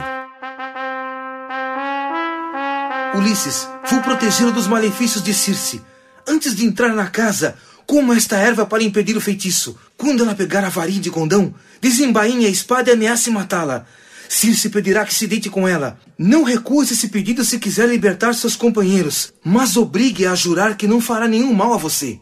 Ulisses, 3.14 3.68
vou 3.90 4.00
protegê-lo 4.00 4.52
dos 4.52 4.66
malefícios 4.66 5.22
de 5.22 5.34
Circe. 5.34 5.82
Antes 6.26 6.54
de 6.54 6.64
entrar 6.64 6.94
na 6.94 7.08
casa, 7.08 7.56
coma 7.86 8.16
esta 8.16 8.36
erva 8.36 8.64
para 8.64 8.82
impedir 8.82 9.16
o 9.16 9.20
feitiço. 9.20 9.76
Quando 9.96 10.22
ela 10.22 10.34
pegar 10.34 10.64
a 10.64 10.70
varinha 10.70 11.00
de 11.00 11.10
condão, 11.10 11.54
desembainhe 11.80 12.46
a 12.46 12.48
espada 12.48 12.90
e 12.90 12.94
ameace 12.94 13.30
matá-la. 13.30 13.84
Circe 14.28 14.70
pedirá 14.70 15.04
que 15.04 15.12
se 15.12 15.26
deite 15.26 15.50
com 15.50 15.66
ela. 15.66 15.98
Não 16.16 16.44
recuse 16.44 16.94
esse 16.94 17.08
pedido 17.08 17.44
se 17.44 17.58
quiser 17.58 17.88
libertar 17.88 18.32
seus 18.32 18.56
companheiros, 18.56 19.34
mas 19.44 19.76
obrigue-a 19.76 20.32
a 20.32 20.36
jurar 20.36 20.76
que 20.76 20.86
não 20.86 21.00
fará 21.00 21.26
nenhum 21.26 21.52
mal 21.52 21.74
a 21.74 21.76
você. 21.76 22.20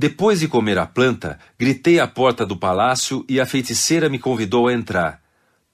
Depois 0.00 0.40
de 0.40 0.48
comer 0.48 0.78
a 0.78 0.86
planta, 0.86 1.38
gritei 1.58 2.00
à 2.00 2.06
porta 2.06 2.46
do 2.46 2.56
palácio 2.56 3.22
e 3.28 3.38
a 3.38 3.44
feiticeira 3.44 4.08
me 4.08 4.18
convidou 4.18 4.66
a 4.66 4.72
entrar. 4.72 5.20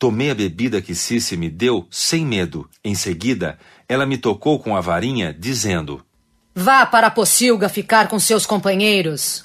Tomei 0.01 0.33
a 0.33 0.35
bebida 0.35 0.83
que 0.83 0.97
Circe 0.97 1.37
me 1.37 1.49
deu 1.49 1.87
sem 1.93 2.27
medo. 2.27 2.69
Em 2.83 2.97
seguida, 2.97 3.57
ela 3.89 4.05
me 4.05 4.19
tocou 4.19 4.59
com 4.59 4.75
a 4.77 4.81
varinha, 4.81 5.33
dizendo: 5.33 6.05
Vá 6.53 6.85
para 6.85 7.07
a 7.07 7.11
pocilga 7.11 7.69
ficar 7.69 8.09
com 8.09 8.19
seus 8.19 8.45
companheiros. 8.45 9.45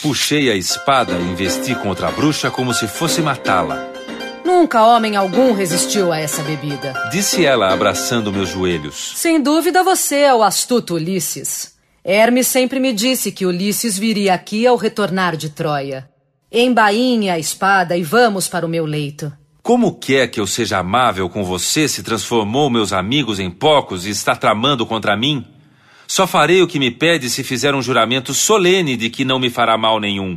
Puxei 0.00 0.50
a 0.50 0.54
espada 0.54 1.12
e 1.12 1.30
investi 1.30 1.74
contra 1.74 2.08
a 2.08 2.10
bruxa 2.10 2.50
como 2.50 2.72
se 2.72 2.88
fosse 2.88 3.20
matá-la. 3.20 3.92
Nunca 4.42 4.86
homem 4.86 5.16
algum 5.16 5.52
resistiu 5.52 6.10
a 6.10 6.18
essa 6.18 6.42
bebida. 6.44 6.94
Disse 7.10 7.44
ela, 7.44 7.70
abraçando 7.70 8.32
meus 8.32 8.48
joelhos. 8.48 9.12
Sem 9.16 9.38
dúvida 9.38 9.84
você 9.84 10.20
é 10.20 10.34
o 10.34 10.42
astuto 10.42 10.94
Ulisses. 10.94 11.71
Hermes 12.04 12.48
sempre 12.48 12.80
me 12.80 12.92
disse 12.92 13.30
que 13.30 13.46
Ulisses 13.46 13.96
viria 13.96 14.34
aqui 14.34 14.66
ao 14.66 14.76
retornar 14.76 15.36
de 15.36 15.50
Troia. 15.50 16.10
Embainhe 16.50 17.30
a 17.30 17.38
espada 17.38 17.96
e 17.96 18.02
vamos 18.02 18.48
para 18.48 18.66
o 18.66 18.68
meu 18.68 18.84
leito. 18.84 19.32
Como 19.62 19.94
quer 19.94 20.26
que 20.26 20.40
eu 20.40 20.46
seja 20.46 20.78
amável 20.78 21.28
com 21.30 21.44
você 21.44 21.86
se 21.86 22.02
transformou 22.02 22.68
meus 22.68 22.92
amigos 22.92 23.38
em 23.38 23.48
porcos 23.48 24.04
e 24.04 24.10
está 24.10 24.34
tramando 24.34 24.84
contra 24.84 25.16
mim? 25.16 25.46
Só 26.08 26.26
farei 26.26 26.60
o 26.60 26.66
que 26.66 26.80
me 26.80 26.90
pede 26.90 27.30
se 27.30 27.44
fizer 27.44 27.72
um 27.72 27.80
juramento 27.80 28.34
solene 28.34 28.96
de 28.96 29.08
que 29.08 29.24
não 29.24 29.38
me 29.38 29.48
fará 29.48 29.78
mal 29.78 30.00
nenhum. 30.00 30.36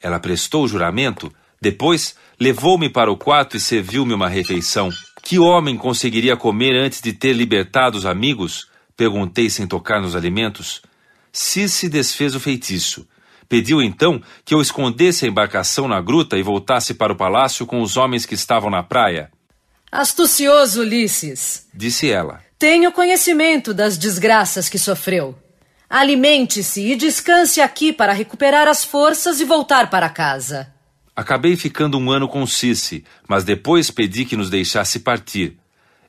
Ela 0.00 0.20
prestou 0.20 0.62
o 0.62 0.68
juramento, 0.68 1.32
depois 1.60 2.14
levou-me 2.38 2.88
para 2.88 3.10
o 3.10 3.16
quarto 3.16 3.56
e 3.56 3.60
serviu-me 3.60 4.14
uma 4.14 4.28
refeição. 4.28 4.90
Que 5.20 5.40
homem 5.40 5.76
conseguiria 5.76 6.36
comer 6.36 6.76
antes 6.76 7.00
de 7.00 7.12
ter 7.12 7.32
libertado 7.32 7.98
os 7.98 8.06
amigos? 8.06 8.68
Perguntei 8.96 9.50
sem 9.50 9.66
tocar 9.66 10.00
nos 10.00 10.16
alimentos. 10.16 10.80
Circe 11.32 11.88
desfez 11.88 12.34
o 12.34 12.40
feitiço. 12.40 13.06
Pediu 13.48 13.82
então 13.82 14.20
que 14.44 14.54
eu 14.54 14.60
escondesse 14.60 15.24
a 15.24 15.28
embarcação 15.28 15.86
na 15.86 16.00
gruta 16.00 16.36
e 16.38 16.42
voltasse 16.42 16.94
para 16.94 17.12
o 17.12 17.16
palácio 17.16 17.66
com 17.66 17.80
os 17.80 17.96
homens 17.96 18.24
que 18.26 18.34
estavam 18.34 18.70
na 18.70 18.82
praia. 18.82 19.30
Astucioso 19.92 20.80
Ulisses, 20.80 21.68
disse 21.72 22.10
ela. 22.10 22.40
Tenho 22.58 22.90
conhecimento 22.90 23.72
das 23.72 23.96
desgraças 23.96 24.68
que 24.68 24.78
sofreu. 24.78 25.36
Alimente-se 25.88 26.80
e 26.80 26.96
descanse 26.96 27.60
aqui 27.60 27.92
para 27.92 28.12
recuperar 28.12 28.66
as 28.66 28.82
forças 28.84 29.40
e 29.40 29.44
voltar 29.44 29.88
para 29.88 30.08
casa. 30.08 30.72
Acabei 31.14 31.56
ficando 31.56 31.98
um 31.98 32.10
ano 32.10 32.28
com 32.28 32.46
Cici, 32.46 33.04
mas 33.28 33.44
depois 33.44 33.90
pedi 33.90 34.24
que 34.24 34.36
nos 34.36 34.50
deixasse 34.50 35.00
partir. 35.00 35.56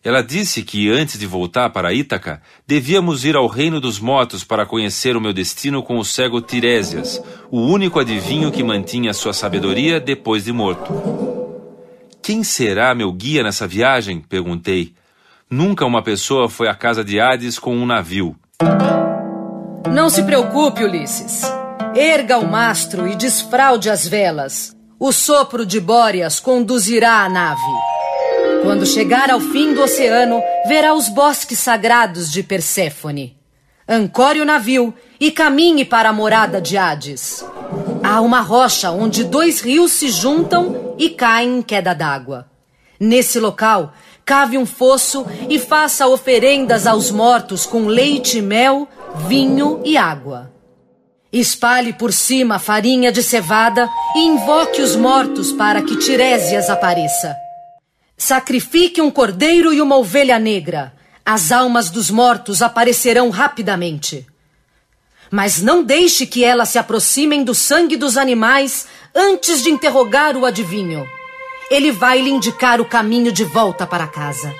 Ela 0.03 0.21
disse 0.21 0.63
que, 0.63 0.89
antes 0.89 1.19
de 1.19 1.25
voltar 1.25 1.69
para 1.71 1.93
Ítaca, 1.93 2.41
devíamos 2.65 3.25
ir 3.25 3.35
ao 3.35 3.47
reino 3.47 3.79
dos 3.81 3.99
mortos 3.99 4.43
para 4.43 4.65
conhecer 4.65 5.17
o 5.17 5.21
meu 5.21 5.33
destino 5.33 5.83
com 5.83 5.97
o 5.97 6.05
cego 6.05 6.41
Tiresias, 6.41 7.21
o 7.51 7.61
único 7.61 7.99
adivinho 7.99 8.51
que 8.51 8.63
mantinha 8.63 9.13
sua 9.13 9.33
sabedoria 9.33 9.99
depois 9.99 10.45
de 10.45 10.53
morto. 10.53 10.93
Quem 12.21 12.43
será 12.43 12.93
meu 12.93 13.11
guia 13.11 13.43
nessa 13.43 13.67
viagem? 13.67 14.19
perguntei. 14.19 14.93
Nunca 15.49 15.85
uma 15.85 16.01
pessoa 16.01 16.49
foi 16.49 16.67
à 16.67 16.75
casa 16.75 17.03
de 17.03 17.19
Hades 17.19 17.57
com 17.57 17.75
um 17.75 17.85
navio. 17.85 18.35
Não 19.93 20.09
se 20.09 20.23
preocupe, 20.23 20.83
Ulisses. 20.83 21.43
Erga 21.95 22.37
o 22.37 22.45
mastro 22.45 23.07
e 23.07 23.15
desfraude 23.15 23.89
as 23.89 24.05
velas. 24.07 24.75
O 24.99 25.11
sopro 25.11 25.65
de 25.65 25.79
Bóreas 25.79 26.39
conduzirá 26.39 27.23
a 27.23 27.29
nave. 27.29 27.96
Quando 28.67 28.85
chegar 28.85 29.31
ao 29.31 29.39
fim 29.39 29.73
do 29.73 29.81
oceano, 29.81 30.43
verá 30.67 30.93
os 30.93 31.07
bosques 31.07 31.57
sagrados 31.57 32.29
de 32.29 32.43
Perséfone. 32.43 33.37
Ancore 33.87 34.41
o 34.41 34.45
navio 34.45 34.93
e 35.21 35.31
caminhe 35.31 35.85
para 35.85 36.09
a 36.09 36.13
morada 36.13 36.59
de 36.59 36.75
Hades. 36.75 37.45
Há 38.03 38.19
uma 38.19 38.41
rocha 38.41 38.91
onde 38.91 39.23
dois 39.23 39.61
rios 39.61 39.93
se 39.93 40.09
juntam 40.09 40.95
e 40.99 41.09
caem 41.09 41.59
em 41.59 41.61
queda 41.61 41.95
d'água. 41.95 42.45
Nesse 42.99 43.39
local, 43.39 43.93
cave 44.25 44.57
um 44.57 44.65
fosso 44.65 45.25
e 45.49 45.57
faça 45.57 46.05
oferendas 46.05 46.85
aos 46.85 47.09
mortos 47.09 47.65
com 47.65 47.85
leite, 47.85 48.41
mel, 48.41 48.85
vinho 49.29 49.81
e 49.85 49.95
água. 49.95 50.51
Espalhe 51.31 51.93
por 51.93 52.11
cima 52.11 52.59
farinha 52.59 53.13
de 53.13 53.23
cevada 53.23 53.87
e 54.13 54.27
invoque 54.27 54.81
os 54.81 54.93
mortos 54.93 55.53
para 55.53 55.81
que 55.81 55.95
Tiresias 55.95 56.69
apareça. 56.69 57.46
Sacrifique 58.17 58.99
um 58.99 59.11
cordeiro 59.11 59.71
e 59.71 59.79
uma 59.79 59.95
ovelha 59.95 60.39
negra. 60.39 60.91
As 61.23 61.51
almas 61.51 61.91
dos 61.91 62.09
mortos 62.09 62.63
aparecerão 62.63 63.29
rapidamente. 63.29 64.25
Mas 65.29 65.61
não 65.61 65.83
deixe 65.83 66.25
que 66.25 66.43
elas 66.43 66.69
se 66.69 66.79
aproximem 66.79 67.43
do 67.43 67.53
sangue 67.53 67.95
dos 67.95 68.17
animais 68.17 68.87
antes 69.13 69.61
de 69.61 69.69
interrogar 69.69 70.35
o 70.35 70.47
adivinho. 70.47 71.07
Ele 71.69 71.91
vai 71.91 72.19
lhe 72.19 72.31
indicar 72.31 72.81
o 72.81 72.85
caminho 72.85 73.31
de 73.31 73.43
volta 73.43 73.85
para 73.85 74.07
casa. 74.07 74.51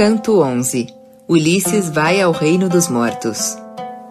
Canto 0.00 0.40
11 0.40 0.86
Ulisses 1.28 1.90
vai 1.90 2.22
ao 2.22 2.32
reino 2.32 2.70
dos 2.70 2.88
mortos. 2.88 3.58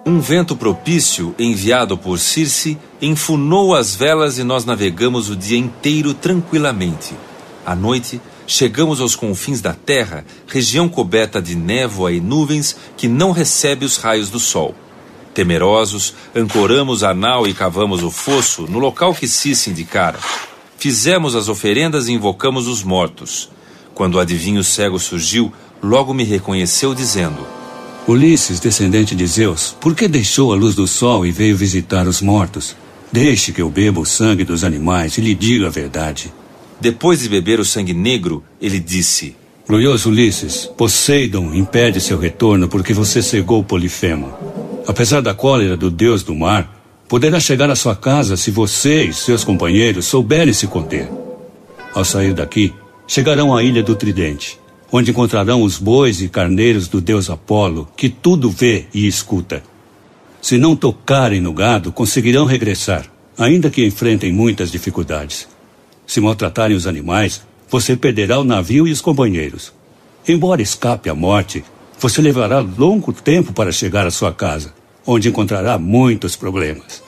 Um 0.05 0.19
vento 0.19 0.55
propício, 0.55 1.33
enviado 1.39 1.97
por 1.97 2.19
Circe, 2.19 2.77
enfunou 3.01 3.73
as 3.73 3.95
velas 3.95 4.37
e 4.37 4.43
nós 4.43 4.65
navegamos 4.65 5.31
o 5.31 5.35
dia 5.35 5.57
inteiro 5.57 6.13
tranquilamente. 6.13 7.15
À 7.65 7.75
noite, 7.75 8.21
chegamos 8.45 9.01
aos 9.01 9.15
confins 9.15 9.61
da 9.61 9.73
terra, 9.73 10.23
região 10.45 10.87
coberta 10.87 11.41
de 11.41 11.55
névoa 11.55 12.11
e 12.11 12.21
nuvens 12.21 12.75
que 12.95 13.07
não 13.07 13.31
recebe 13.31 13.83
os 13.83 13.97
raios 13.97 14.29
do 14.29 14.39
sol. 14.39 14.75
Temerosos, 15.33 16.13
ancoramos 16.35 17.01
a 17.01 17.15
nau 17.15 17.47
e 17.47 17.53
cavamos 17.55 18.03
o 18.03 18.11
fosso 18.11 18.67
no 18.67 18.77
local 18.77 19.15
que 19.15 19.27
Cici 19.27 19.71
indicara. 19.71 20.19
Fizemos 20.77 21.33
as 21.33 21.49
oferendas 21.49 22.07
e 22.07 22.13
invocamos 22.13 22.67
os 22.67 22.83
mortos. 22.83 23.49
Quando 23.99 24.15
o 24.15 24.19
adivinho 24.21 24.63
cego 24.63 24.97
surgiu, 24.97 25.51
logo 25.81 26.13
me 26.13 26.23
reconheceu, 26.23 26.93
dizendo: 26.93 27.45
Ulisses, 28.07 28.59
descendente 28.59 29.15
de 29.15 29.27
Zeus, 29.27 29.75
por 29.79 29.95
que 29.95 30.07
deixou 30.07 30.51
a 30.51 30.55
luz 30.55 30.75
do 30.75 30.87
sol 30.87 31.25
e 31.25 31.31
veio 31.31 31.55
visitar 31.55 32.07
os 32.07 32.21
mortos? 32.21 32.75
Deixe 33.11 33.51
que 33.51 33.61
eu 33.61 33.69
beba 33.69 33.99
o 33.99 34.05
sangue 34.05 34.43
dos 34.43 34.63
animais 34.63 35.17
e 35.17 35.21
lhe 35.21 35.33
diga 35.33 35.67
a 35.67 35.69
verdade. 35.69 36.33
Depois 36.79 37.19
de 37.19 37.29
beber 37.29 37.59
o 37.59 37.65
sangue 37.65 37.93
negro, 37.93 38.43
ele 38.61 38.79
disse: 38.79 39.35
Glorioso 39.67 40.09
Ulisses, 40.09 40.65
Poseidon 40.77 41.53
impede 41.53 42.01
seu 42.01 42.17
retorno 42.17 42.67
porque 42.67 42.93
você 42.93 43.21
cegou 43.21 43.63
Polifemo. 43.63 44.33
Apesar 44.87 45.21
da 45.21 45.33
cólera 45.33 45.77
do 45.77 45.91
deus 45.91 46.23
do 46.23 46.33
mar, 46.33 46.79
poderá 47.07 47.39
chegar 47.39 47.69
à 47.69 47.75
sua 47.75 47.95
casa 47.95 48.37
se 48.37 48.51
você 48.51 49.05
e 49.05 49.13
seus 49.13 49.43
companheiros 49.43 50.05
souberem 50.05 50.53
se 50.53 50.67
conter. 50.67 51.09
Ao 51.93 52.05
sair 52.05 52.33
daqui, 52.33 52.73
chegarão 53.07 53.55
à 53.55 53.63
ilha 53.63 53.81
do 53.81 53.95
Tridente, 53.95 54.58
onde 54.91 55.11
encontrarão 55.11 55.61
os 55.61 55.77
bois 55.77 56.21
e 56.21 56.29
carneiros 56.29 56.87
do 56.87 56.99
deus 56.99 57.29
Apolo, 57.29 57.87
que 57.95 58.09
tudo 58.09 58.49
vê 58.49 58.87
e 58.93 59.07
escuta. 59.07 59.63
Se 60.41 60.57
não 60.57 60.75
tocarem 60.75 61.41
no 61.41 61.53
gado, 61.53 61.91
conseguirão 61.91 62.45
regressar, 62.45 63.05
ainda 63.37 63.69
que 63.69 63.85
enfrentem 63.85 64.31
muitas 64.31 64.71
dificuldades. 64.71 65.47
Se 66.07 66.19
maltratarem 66.19 66.75
os 66.75 66.87
animais, 66.87 67.41
você 67.69 67.95
perderá 67.95 68.39
o 68.39 68.43
navio 68.43 68.87
e 68.87 68.91
os 68.91 69.01
companheiros. 69.01 69.71
Embora 70.27 70.61
escape 70.61 71.09
a 71.09 71.15
morte, 71.15 71.63
você 71.99 72.21
levará 72.21 72.59
longo 72.59 73.13
tempo 73.13 73.53
para 73.53 73.71
chegar 73.71 74.07
à 74.07 74.11
sua 74.11 74.33
casa, 74.33 74.73
onde 75.05 75.29
encontrará 75.29 75.77
muitos 75.77 76.35
problemas. 76.35 77.03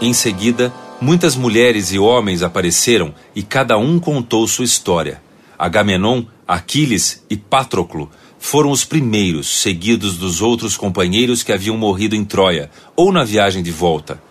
Em 0.00 0.12
seguida, 0.12 0.72
muitas 1.00 1.36
mulheres 1.36 1.92
e 1.92 1.98
homens 1.98 2.42
apareceram 2.42 3.14
e 3.34 3.42
cada 3.42 3.78
um 3.78 3.98
contou 3.98 4.46
sua 4.48 4.64
história. 4.64 5.22
Agamenon, 5.64 6.24
Aquiles 6.46 7.24
e 7.30 7.38
Patroclo 7.38 8.10
foram 8.38 8.70
os 8.70 8.84
primeiros, 8.84 9.62
seguidos 9.62 10.18
dos 10.18 10.42
outros 10.42 10.76
companheiros 10.76 11.42
que 11.42 11.50
haviam 11.50 11.78
morrido 11.78 12.14
em 12.14 12.22
Troia 12.22 12.70
ou 12.94 13.10
na 13.10 13.24
viagem 13.24 13.62
de 13.62 13.70
volta. 13.70 14.22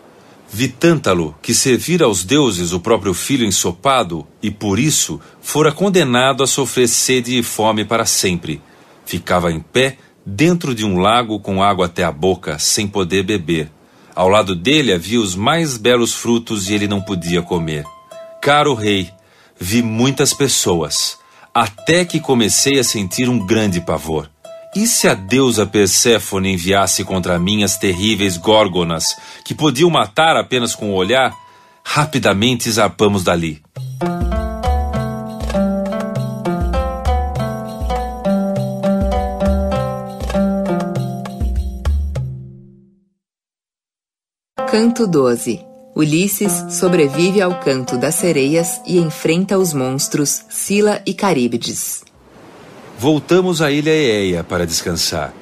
Vitântalo, 0.47 1.35
que 1.41 1.51
servira 1.51 2.05
aos 2.05 2.23
deuses 2.23 2.71
o 2.71 2.79
próprio 2.79 3.15
filho 3.15 3.43
ensopado 3.43 4.27
e 4.43 4.51
por 4.51 4.77
isso 4.77 5.19
fora 5.41 5.71
condenado 5.71 6.43
a 6.43 6.47
sofrer 6.47 6.87
sede 6.87 7.39
e 7.39 7.41
fome 7.41 7.83
para 7.83 8.05
sempre, 8.05 8.61
ficava 9.03 9.51
em 9.51 9.59
pé 9.59 9.97
dentro 10.23 10.75
de 10.75 10.85
um 10.85 10.99
lago 10.99 11.39
com 11.39 11.63
água 11.63 11.87
até 11.87 12.03
a 12.03 12.11
boca, 12.11 12.59
sem 12.59 12.87
poder 12.87 13.23
beber. 13.23 13.71
Ao 14.13 14.29
lado 14.29 14.55
dele 14.55 14.93
havia 14.93 15.19
os 15.19 15.33
mais 15.33 15.77
belos 15.77 16.13
frutos 16.13 16.69
e 16.69 16.75
ele 16.75 16.87
não 16.87 17.01
podia 17.01 17.41
comer. 17.41 17.83
Caro 18.39 18.75
rei, 18.75 19.09
vi 19.59 19.81
muitas 19.81 20.31
pessoas 20.31 21.22
até 21.53 22.03
que 22.03 22.19
comecei 22.19 22.79
a 22.79 22.83
sentir 22.83 23.29
um 23.29 23.45
grande 23.45 23.79
pavor. 23.79 24.29
E 24.75 24.87
se 24.87 25.07
a 25.07 25.13
deusa 25.13 25.67
Perséfone 25.67 26.53
enviasse 26.53 27.03
contra 27.03 27.37
mim 27.37 27.63
as 27.63 27.77
terríveis 27.77 28.37
górgonas, 28.37 29.15
que 29.45 29.53
podiam 29.53 29.89
matar 29.89 30.35
apenas 30.35 30.73
com 30.73 30.91
o 30.91 30.95
olhar? 30.95 31.31
Rapidamente 31.83 32.71
zarpamos 32.71 33.23
dali. 33.23 33.61
Canto 44.71 45.05
12 45.05 45.72
Ulisses 45.95 46.51
sobrevive 46.71 47.39
ao 47.39 47.59
canto 47.59 47.97
das 47.97 48.15
sereias 48.15 48.81
e 48.85 48.97
enfrenta 48.97 49.59
os 49.59 49.73
monstros 49.73 50.43
Sila 50.49 50.99
e 51.05 51.13
Caríbides. 51.13 52.03
Voltamos 52.97 53.61
à 53.61 53.69
ilha 53.69 53.91
Eeia 53.91 54.43
para 54.43 54.65
descansar. 54.65 55.33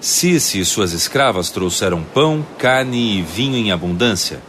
Cici 0.00 0.60
e 0.60 0.64
suas 0.64 0.92
escravas 0.92 1.50
trouxeram 1.50 2.04
pão, 2.14 2.46
carne 2.58 3.18
e 3.18 3.22
vinho 3.22 3.56
em 3.56 3.72
abundância. 3.72 4.40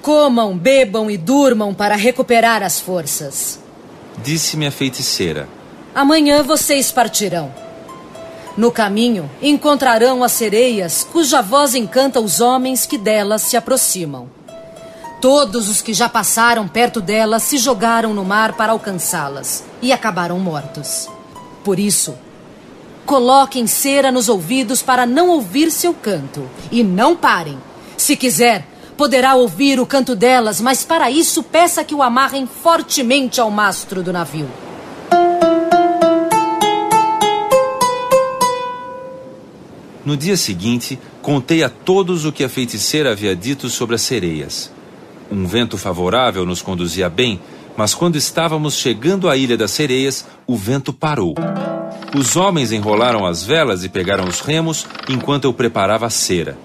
Comam, 0.00 0.56
bebam 0.56 1.10
e 1.10 1.16
durmam 1.16 1.74
para 1.74 1.96
recuperar 1.96 2.62
as 2.62 2.78
forças. 2.78 3.58
Disse-me 4.22 4.66
a 4.66 4.70
feiticeira. 4.70 5.48
Amanhã 5.92 6.44
vocês 6.44 6.92
partirão. 6.92 7.52
No 8.56 8.70
caminho, 8.70 9.28
encontrarão 9.40 10.22
as 10.22 10.32
sereias, 10.32 11.06
cuja 11.10 11.42
voz 11.42 11.74
encanta 11.74 12.20
os 12.20 12.40
homens 12.40 12.86
que 12.86 12.98
delas 12.98 13.42
se 13.42 13.56
aproximam. 13.56 14.28
Todos 15.22 15.68
os 15.68 15.80
que 15.80 15.94
já 15.94 16.08
passaram 16.08 16.66
perto 16.66 17.00
delas 17.00 17.44
se 17.44 17.56
jogaram 17.56 18.12
no 18.12 18.24
mar 18.24 18.54
para 18.54 18.72
alcançá-las 18.72 19.62
e 19.80 19.92
acabaram 19.92 20.36
mortos. 20.40 21.08
Por 21.62 21.78
isso, 21.78 22.16
coloquem 23.06 23.68
cera 23.68 24.10
nos 24.10 24.28
ouvidos 24.28 24.82
para 24.82 25.06
não 25.06 25.28
ouvir 25.28 25.70
seu 25.70 25.94
canto 25.94 26.50
e 26.72 26.82
não 26.82 27.14
parem. 27.14 27.56
Se 27.96 28.16
quiser, 28.16 28.66
poderá 28.96 29.36
ouvir 29.36 29.78
o 29.78 29.86
canto 29.86 30.16
delas, 30.16 30.60
mas 30.60 30.82
para 30.82 31.08
isso 31.08 31.40
peça 31.40 31.84
que 31.84 31.94
o 31.94 32.02
amarrem 32.02 32.44
fortemente 32.44 33.40
ao 33.40 33.48
mastro 33.48 34.02
do 34.02 34.12
navio. 34.12 34.50
No 40.04 40.16
dia 40.16 40.36
seguinte, 40.36 40.98
contei 41.22 41.62
a 41.62 41.68
todos 41.68 42.24
o 42.24 42.32
que 42.32 42.42
a 42.42 42.48
feiticeira 42.48 43.12
havia 43.12 43.36
dito 43.36 43.68
sobre 43.70 43.94
as 43.94 44.02
sereias. 44.02 44.81
Um 45.32 45.46
vento 45.46 45.78
favorável 45.78 46.44
nos 46.44 46.60
conduzia 46.60 47.08
bem, 47.08 47.40
mas 47.74 47.94
quando 47.94 48.16
estávamos 48.16 48.74
chegando 48.74 49.30
à 49.30 49.36
Ilha 49.36 49.56
das 49.56 49.70
Sereias, 49.70 50.26
o 50.46 50.54
vento 50.54 50.92
parou. 50.92 51.34
Os 52.14 52.36
homens 52.36 52.70
enrolaram 52.70 53.24
as 53.24 53.42
velas 53.42 53.82
e 53.82 53.88
pegaram 53.88 54.28
os 54.28 54.40
remos 54.40 54.86
enquanto 55.08 55.44
eu 55.44 55.54
preparava 55.54 56.04
a 56.04 56.10
cera. 56.10 56.58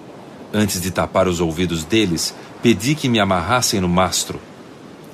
Antes 0.53 0.81
de 0.81 0.91
tapar 0.91 1.29
os 1.29 1.39
ouvidos 1.39 1.85
deles, 1.85 2.35
pedi 2.61 2.93
que 2.93 3.07
me 3.07 3.21
amarrassem 3.21 3.79
no 3.79 3.87
mastro. 3.87 4.37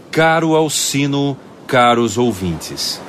Caro 0.10 0.56
Alcino, 0.56 1.38
caros 1.68 2.18
ouvintes, 2.18 3.00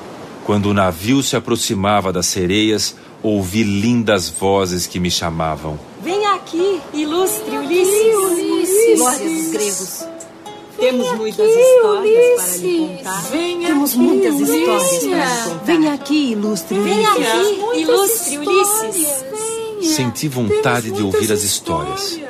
quando 0.45 0.67
o 0.67 0.75
navio 0.75 1.23
se 1.23 1.37
aproximava 1.37 2.13
das 2.13 2.27
sereias, 2.27 2.95
ouvi 3.23 3.63
lindas 3.63 4.29
vozes 4.29 4.87
que 4.87 5.01
me 5.01 5.11
chamavam. 5.11 5.81
Venha 6.03 6.35
aqui, 6.35 6.83
ilustre 6.93 7.57
Ulisses. 7.57 8.15
Ulisses. 8.15 8.99
Glória 8.99 9.27
dos 9.27 9.51
gregos. 9.51 10.14
Temos 10.79 11.13
muitas 11.13 11.49
histórias 11.49 12.41
para 12.41 12.57
lhe 12.57 12.79
contar. 12.79 13.23
Venha 13.31 13.69
Temos 13.69 13.91
aqui, 13.91 13.99
muitas 14.01 14.35
histórias 14.41 14.83
Ulisses. 14.83 15.09
para 15.09 15.25
lhe 15.25 15.45
contar. 15.45 15.65
Venha 15.65 15.93
aqui, 15.95 16.33
ilustre 16.33 16.79
Venha 16.79 17.15
Ulisses. 17.15 17.33
aqui, 17.33 17.81
ilustre 17.81 18.39
Ulisses. 18.39 19.25
Senti 19.95 20.29
vontade 20.29 20.91
de 20.91 21.03
ouvir 21.03 21.33
as 21.33 21.43
histórias. 21.43 22.21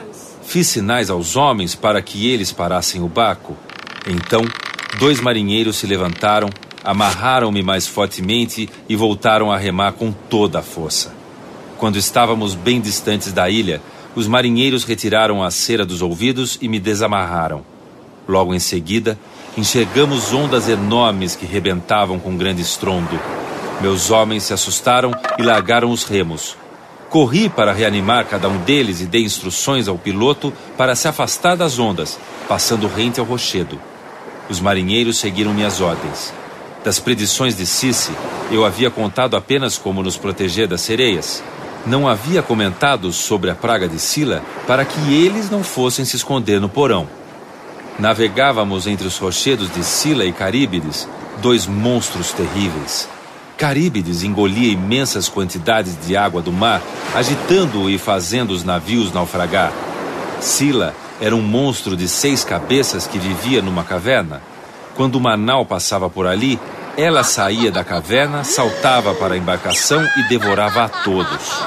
Fiz 0.43 0.69
sinais 0.69 1.11
aos 1.11 1.37
homens 1.37 1.75
para 1.75 2.01
que 2.03 2.29
eles 2.29 2.53
parassem 2.53 3.03
o 3.03 3.09
barco. 3.09 3.57
Então, 4.07 4.43
dois 4.99 5.21
marinheiros 5.21 5.77
se 5.77 5.87
levantaram, 5.87 6.51
amarraram-me 6.83 7.63
mais 7.63 7.87
fortemente 7.87 8.69
e 8.89 8.95
voltaram 8.95 9.51
a 9.51 9.57
remar 9.57 9.93
com 9.93 10.13
toda 10.13 10.59
a 10.59 10.63
força. 10.63 11.15
Quando 11.79 11.97
estávamos 11.97 12.55
bem 12.55 12.81
distantes 12.81 13.33
da 13.33 13.49
ilha, 13.49 13.81
os 14.15 14.29
marinheiros 14.29 14.85
retiraram 14.85 15.43
a 15.43 15.51
cera 15.51 15.85
dos 15.85 16.03
ouvidos 16.03 16.59
e 16.61 16.69
me 16.69 16.79
desamarraram. 16.79 17.65
Logo 18.27 18.55
em 18.55 18.59
seguida, 18.59 19.19
enxergamos 19.57 20.33
ondas 20.33 20.69
enormes 20.69 21.37
que 21.37 21.47
rebentavam 21.47 22.19
com 22.19 22.37
grande 22.37 22.63
estrondo. 22.63 23.21
Meus 23.81 24.11
homens 24.11 24.45
se 24.45 24.53
assustaram 24.53 25.13
e 25.39 25.43
largaram 25.43 25.91
os 25.91 26.05
remos. 26.05 26.57
Corri 27.11 27.49
para 27.49 27.73
reanimar 27.73 28.27
cada 28.27 28.49
um 28.49 28.59
deles 28.59 29.01
e 29.01 29.07
dei 29.07 29.23
instruções 29.23 29.87
ao 29.87 29.99
piloto 29.99 30.53
para 30.77 30.97
se 30.97 31.07
afastar 31.07 31.57
das 31.57 31.79
ondas, 31.79 32.19
passando 32.49 32.89
rente 32.89 33.21
ao 33.21 33.27
rochedo. 33.27 33.79
Os 34.49 34.61
marinheiros 34.61 35.19
seguiram 35.19 35.55
minhas 35.55 35.81
ordens. 35.81 36.33
Das 36.83 36.99
predições 36.99 37.57
de 37.57 37.65
Cici, 37.65 38.13
eu 38.51 38.65
havia 38.65 38.91
contado 38.91 39.37
apenas 39.37 39.79
como 39.79 40.03
nos 40.03 40.17
proteger 40.17 40.67
das 40.67 40.81
sereias. 40.81 41.43
Não 41.87 42.09
havia 42.09 42.43
comentado 42.43 43.13
sobre 43.13 43.51
a 43.51 43.55
praga 43.55 43.87
de 43.89 43.99
Sila 43.99 44.43
para 44.67 44.85
que 44.85 45.15
eles 45.15 45.51
não 45.51 45.63
fossem 45.63 46.05
se 46.05 46.17
esconder 46.17 46.61
no 46.61 46.69
porão. 46.69 47.09
Navegávamos 47.99 48.87
entre 48.87 49.07
os 49.07 49.17
rochedos 49.19 49.73
de 49.73 49.85
Sila 49.85 50.25
e 50.25 50.33
Caríbides, 50.33 51.09
dois 51.41 51.67
monstros 51.67 52.33
terríveis. 52.33 53.09
Caríbides 53.57 54.25
engolia 54.25 54.73
imensas 54.73 55.29
quantidades 55.29 55.97
de 56.05 56.17
água 56.17 56.43
do 56.43 56.53
mar, 56.53 56.83
agitando-o 57.15 57.89
e 57.89 57.97
fazendo 57.97 58.51
os 58.51 58.65
navios 58.65 59.13
naufragar. 59.13 59.73
Sila 60.41 60.93
era 61.21 61.37
um 61.37 61.41
monstro 61.41 61.97
de 61.97 62.09
seis 62.09 62.43
cabeças 62.43 63.07
que 63.07 63.19
vivia 63.19 63.63
numa 63.63 63.85
caverna. 63.85 64.43
Quando 64.97 65.15
uma 65.15 65.37
nau 65.37 65.65
passava 65.65 66.11
por 66.11 66.27
ali, 66.27 66.59
ela 66.97 67.23
saía 67.23 67.71
da 67.71 67.85
caverna, 67.85 68.43
saltava 68.43 69.15
para 69.15 69.35
a 69.35 69.39
embarcação 69.39 70.05
e 70.17 70.29
devorava 70.29 70.85
a 70.85 70.89
todos. 70.89 71.63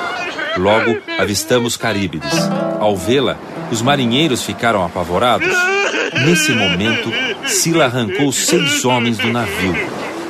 Logo, 0.57 0.97
avistamos 1.17 1.77
Caríbides. 1.77 2.33
Ao 2.79 2.97
vê-la, 2.97 3.37
os 3.71 3.81
marinheiros 3.81 4.43
ficaram 4.43 4.83
apavorados. 4.83 5.76
Nesse 6.25 6.51
momento, 6.51 7.11
Sila 7.45 7.85
arrancou 7.85 8.31
seis 8.31 8.83
homens 8.85 9.17
do 9.17 9.31
navio. 9.31 9.75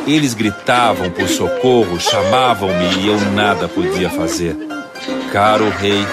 Eles 0.06 0.34
gritavam 0.34 1.10
por 1.10 1.28
socorro, 1.28 2.00
chamavam-me 2.00 3.02
e 3.02 3.08
eu 3.08 3.20
nada 3.32 3.68
podia 3.68 4.10
fazer. 4.10 4.56
Caro 5.32 5.70
rei, 5.70 6.06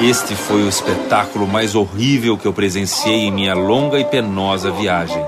este 0.00 0.34
foi 0.34 0.62
o 0.62 0.68
espetáculo 0.68 1.46
mais 1.46 1.74
horrível 1.74 2.36
que 2.36 2.46
eu 2.46 2.52
presenciei 2.52 3.20
em 3.20 3.30
minha 3.30 3.54
longa 3.54 3.98
e 3.98 4.04
penosa 4.04 4.70
viagem. 4.70 5.24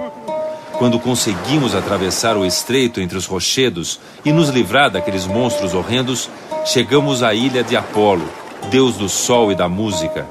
Quando 0.78 0.98
conseguimos 0.98 1.74
atravessar 1.74 2.36
o 2.36 2.46
estreito 2.46 3.00
entre 3.00 3.18
os 3.18 3.26
rochedos 3.26 4.00
e 4.24 4.32
nos 4.32 4.48
livrar 4.48 4.90
daqueles 4.90 5.26
monstros 5.26 5.74
horrendos, 5.74 6.30
chegamos 6.64 7.22
à 7.22 7.34
ilha 7.34 7.62
de 7.62 7.76
Apolo, 7.76 8.26
deus 8.70 8.96
do 8.96 9.08
sol 9.08 9.52
e 9.52 9.54
da 9.54 9.68
música. 9.68 10.26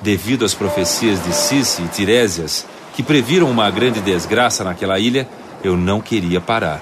Devido 0.00 0.44
às 0.44 0.54
profecias 0.54 1.22
de 1.24 1.32
Cici 1.32 1.82
e 1.82 1.88
Tirésias, 1.88 2.66
que 2.94 3.02
previram 3.02 3.50
uma 3.50 3.70
grande 3.70 4.00
desgraça 4.00 4.64
naquela 4.64 4.98
ilha, 4.98 5.28
eu 5.62 5.76
não 5.76 6.00
queria 6.00 6.40
parar. 6.40 6.80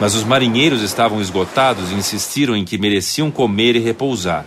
Mas 0.00 0.14
os 0.14 0.24
marinheiros 0.24 0.82
estavam 0.82 1.20
esgotados 1.20 1.90
e 1.90 1.94
insistiram 1.94 2.56
em 2.56 2.64
que 2.64 2.78
mereciam 2.78 3.30
comer 3.30 3.74
e 3.74 3.80
repousar. 3.80 4.44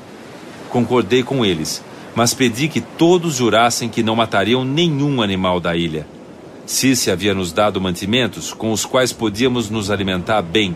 Concordei 0.70 1.24
com 1.24 1.46
eles, 1.46 1.84
mas 2.16 2.34
pedi 2.34 2.68
que 2.68 2.80
todos 2.80 3.36
jurassem 3.36 3.90
que 3.90 4.02
não 4.02 4.16
matariam 4.16 4.64
nenhum 4.64 5.22
animal 5.22 5.60
da 5.60 5.76
ilha. 5.76 6.08
Cici 6.66 7.12
havia 7.12 7.34
nos 7.34 7.52
dado 7.52 7.82
mantimentos 7.82 8.54
com 8.54 8.72
os 8.72 8.86
quais 8.86 9.12
podíamos 9.12 9.70
nos 9.70 9.92
alimentar 9.92 10.42
bem. 10.42 10.76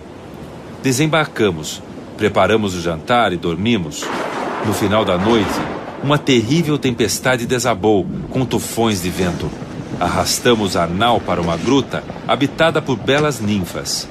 Desembarcamos, 0.84 1.82
preparamos 2.18 2.76
o 2.76 2.82
jantar 2.82 3.32
e 3.32 3.38
dormimos. 3.38 4.04
No 4.66 4.74
final 4.74 5.06
da 5.06 5.18
noite, 5.18 5.48
uma 6.04 6.18
terrível 6.18 6.78
tempestade 6.78 7.46
desabou, 7.46 8.06
com 8.30 8.46
tufões 8.46 9.02
de 9.02 9.10
vento. 9.10 9.50
Arrastamos 10.00 10.76
a 10.76 10.86
nau 10.88 11.22
para 11.22 11.42
uma 11.42 11.56
gruta 11.58 12.04
habitada 12.28 12.82
por 12.82 12.98
belas 12.98 13.40
ninfas. 13.40 14.08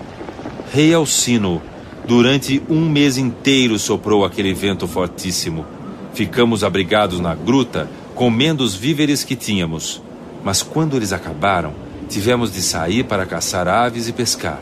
Rei 0.72 0.94
Alcino, 0.94 1.60
durante 2.06 2.62
um 2.68 2.88
mês 2.88 3.16
inteiro 3.16 3.78
soprou 3.78 4.24
aquele 4.24 4.54
vento 4.54 4.88
fortíssimo. 4.88 5.66
Ficamos 6.14 6.64
abrigados 6.64 7.20
na 7.20 7.34
gruta, 7.34 7.88
comendo 8.14 8.64
os 8.64 8.74
víveres 8.74 9.24
que 9.24 9.36
tínhamos. 9.36 10.02
Mas 10.42 10.62
quando 10.62 10.96
eles 10.96 11.12
acabaram, 11.12 11.74
tivemos 12.08 12.52
de 12.52 12.62
sair 12.62 13.04
para 13.04 13.26
caçar 13.26 13.68
aves 13.68 14.08
e 14.08 14.12
pescar. 14.12 14.60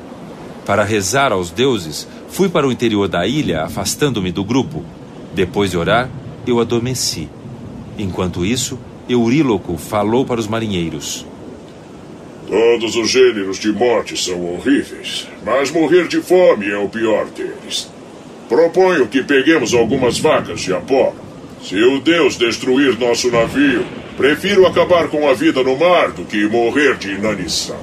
Para 0.65 0.85
rezar 0.85 1.33
aos 1.33 1.51
deuses, 1.51 2.07
fui 2.29 2.49
para 2.49 2.67
o 2.67 2.73
interior 2.73 3.09
da 3.09 3.27
ilha, 3.27 3.65
afastando-me 3.65 4.31
do 4.31 4.45
grupo. 4.45 4.85
Depois 5.35 5.71
de 5.71 5.77
orar, 5.77 6.09
eu 6.47 6.61
adormeci. 6.61 7.29
Enquanto 7.99 8.45
isso, 8.45 8.79
Euríloco 9.09 9.77
falou 9.77 10.25
para 10.25 10.41
os 10.41 10.47
marinheiros. 10.47 11.27
Todos 12.47 12.97
os 12.97 13.11
gêneros 13.11 13.59
de 13.59 13.73
morte 13.73 14.17
são 14.17 14.55
horríveis, 14.55 15.27
mas 15.45 15.71
morrer 15.71 16.09
de 16.09 16.21
fome 16.21 16.71
é 16.71 16.79
o 16.79 16.89
pior 16.89 17.27
deles. 17.27 17.91
Proponho 18.49 19.07
que 19.09 19.23
peguemos 19.23 19.73
algumas 19.73 20.19
vacas 20.19 20.61
de 20.61 20.73
Apolo. 20.75 21.17
Se 21.63 21.81
o 21.83 22.01
Deus 22.01 22.37
destruir 22.37 22.99
nosso 22.99 23.31
navio, 23.31 23.85
Prefiro 24.17 24.67
acabar 24.67 25.09
com 25.09 25.27
a 25.29 25.33
vida 25.33 25.63
no 25.63 25.77
mar 25.77 26.13
do 26.13 26.25
que 26.25 26.47
morrer 26.47 26.97
de 26.99 27.13
inanição. 27.13 27.79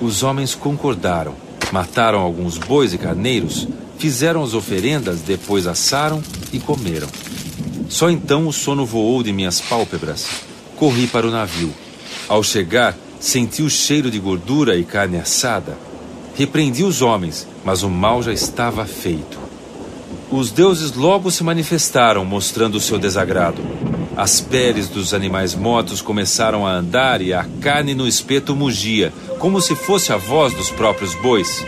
Os 0.00 0.22
homens 0.22 0.54
concordaram. 0.54 1.34
Mataram 1.70 2.20
alguns 2.20 2.58
bois 2.58 2.92
e 2.92 2.98
carneiros, 2.98 3.68
fizeram 3.98 4.42
as 4.42 4.54
oferendas, 4.54 5.20
depois 5.20 5.66
assaram 5.66 6.22
e 6.52 6.58
comeram. 6.58 7.08
Só 7.92 8.08
então 8.08 8.48
o 8.48 8.52
sono 8.54 8.86
voou 8.86 9.22
de 9.22 9.34
minhas 9.34 9.60
pálpebras. 9.60 10.26
Corri 10.76 11.06
para 11.06 11.26
o 11.26 11.30
navio. 11.30 11.74
Ao 12.26 12.42
chegar, 12.42 12.96
senti 13.20 13.62
o 13.62 13.68
cheiro 13.68 14.10
de 14.10 14.18
gordura 14.18 14.78
e 14.78 14.82
carne 14.82 15.18
assada. 15.18 15.76
Repreendi 16.34 16.84
os 16.84 17.02
homens, 17.02 17.46
mas 17.62 17.82
o 17.82 17.90
mal 17.90 18.22
já 18.22 18.32
estava 18.32 18.86
feito. 18.86 19.38
Os 20.30 20.50
deuses 20.50 20.94
logo 20.94 21.30
se 21.30 21.44
manifestaram, 21.44 22.24
mostrando 22.24 22.76
o 22.76 22.80
seu 22.80 22.98
desagrado. 22.98 23.60
As 24.16 24.40
peles 24.40 24.88
dos 24.88 25.12
animais 25.12 25.54
mortos 25.54 26.00
começaram 26.00 26.66
a 26.66 26.72
andar 26.72 27.20
e 27.20 27.34
a 27.34 27.46
carne 27.60 27.94
no 27.94 28.08
espeto 28.08 28.56
mugia, 28.56 29.12
como 29.38 29.60
se 29.60 29.74
fosse 29.74 30.14
a 30.14 30.16
voz 30.16 30.54
dos 30.54 30.70
próprios 30.70 31.14
bois. 31.16 31.62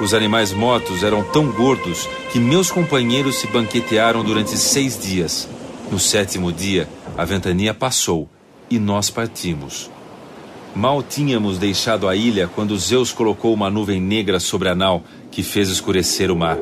Os 0.00 0.14
animais 0.14 0.52
mortos 0.52 1.02
eram 1.02 1.24
tão 1.24 1.50
gordos 1.50 2.08
que 2.32 2.38
meus 2.38 2.70
companheiros 2.70 3.36
se 3.36 3.48
banquetearam 3.48 4.22
durante 4.22 4.56
seis 4.56 4.96
dias. 4.96 5.48
No 5.90 5.98
sétimo 5.98 6.52
dia, 6.52 6.88
a 7.16 7.24
ventania 7.24 7.74
passou 7.74 8.28
e 8.70 8.78
nós 8.78 9.10
partimos. 9.10 9.90
Mal 10.74 11.02
tínhamos 11.02 11.58
deixado 11.58 12.06
a 12.06 12.14
ilha 12.14 12.48
quando 12.54 12.78
Zeus 12.78 13.10
colocou 13.10 13.52
uma 13.52 13.68
nuvem 13.68 14.00
negra 14.00 14.38
sobre 14.38 14.68
a 14.68 14.74
nau 14.74 15.02
que 15.32 15.42
fez 15.42 15.68
escurecer 15.68 16.30
o 16.30 16.36
mar. 16.36 16.58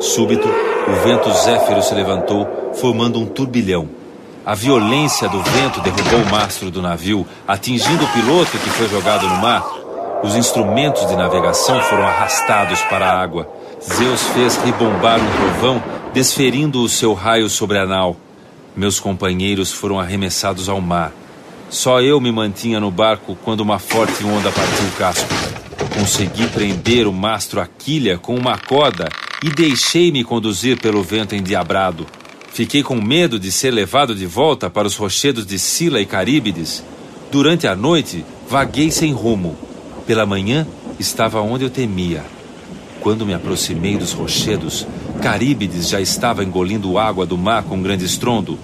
Súbito, 0.00 0.48
o 0.48 1.04
vento 1.04 1.32
zéfiro 1.32 1.82
se 1.82 1.94
levantou, 1.94 2.72
formando 2.74 3.20
um 3.20 3.26
turbilhão. 3.26 3.88
A 4.44 4.54
violência 4.54 5.28
do 5.28 5.40
vento 5.40 5.80
derrubou 5.80 6.20
o 6.20 6.30
mastro 6.30 6.70
do 6.70 6.82
navio, 6.82 7.26
atingindo 7.46 8.04
o 8.04 8.12
piloto 8.12 8.58
que 8.58 8.70
foi 8.70 8.88
jogado 8.88 9.28
no 9.28 9.36
mar. 9.36 9.85
Os 10.22 10.34
instrumentos 10.34 11.06
de 11.06 11.14
navegação 11.14 11.80
foram 11.82 12.06
arrastados 12.06 12.80
para 12.82 13.06
a 13.06 13.20
água. 13.20 13.48
Zeus 13.82 14.22
fez 14.28 14.56
ribombar 14.56 15.20
um 15.20 15.30
trovão, 15.36 15.82
desferindo 16.12 16.82
o 16.82 16.88
seu 16.88 17.12
raio 17.12 17.48
sobre 17.50 17.78
a 17.78 17.86
nau. 17.86 18.16
Meus 18.74 18.98
companheiros 18.98 19.72
foram 19.72 20.00
arremessados 20.00 20.68
ao 20.68 20.80
mar. 20.80 21.12
Só 21.68 22.00
eu 22.00 22.20
me 22.20 22.32
mantinha 22.32 22.80
no 22.80 22.90
barco 22.90 23.36
quando 23.44 23.60
uma 23.60 23.78
forte 23.78 24.24
onda 24.24 24.50
partiu 24.50 24.86
o 24.86 24.92
casco. 24.92 25.28
Consegui 25.94 26.48
prender 26.48 27.06
o 27.06 27.12
mastro 27.12 27.60
à 27.60 27.66
quilha 27.66 28.18
com 28.18 28.34
uma 28.34 28.58
corda 28.58 29.08
e 29.44 29.50
deixei-me 29.50 30.24
conduzir 30.24 30.80
pelo 30.80 31.02
vento 31.02 31.34
endiabrado. 31.34 32.06
Fiquei 32.52 32.82
com 32.82 32.96
medo 32.96 33.38
de 33.38 33.52
ser 33.52 33.70
levado 33.70 34.14
de 34.14 34.26
volta 34.26 34.70
para 34.70 34.86
os 34.86 34.96
rochedos 34.96 35.44
de 35.46 35.58
Sila 35.58 36.00
e 36.00 36.06
Caríbides. 36.06 36.82
Durante 37.30 37.66
a 37.66 37.76
noite, 37.76 38.24
vaguei 38.48 38.90
sem 38.90 39.12
rumo. 39.12 39.65
Pela 40.06 40.24
manhã, 40.24 40.66
estava 41.00 41.40
onde 41.40 41.64
eu 41.64 41.70
temia. 41.70 42.24
Quando 43.00 43.26
me 43.26 43.34
aproximei 43.34 43.96
dos 43.96 44.12
rochedos, 44.12 44.86
Caríbides 45.20 45.88
já 45.88 46.00
estava 46.00 46.44
engolindo 46.44 46.98
água 46.98 47.26
do 47.26 47.36
mar 47.36 47.64
com 47.64 47.82
grande 47.82 48.04
estrondo. 48.04 48.58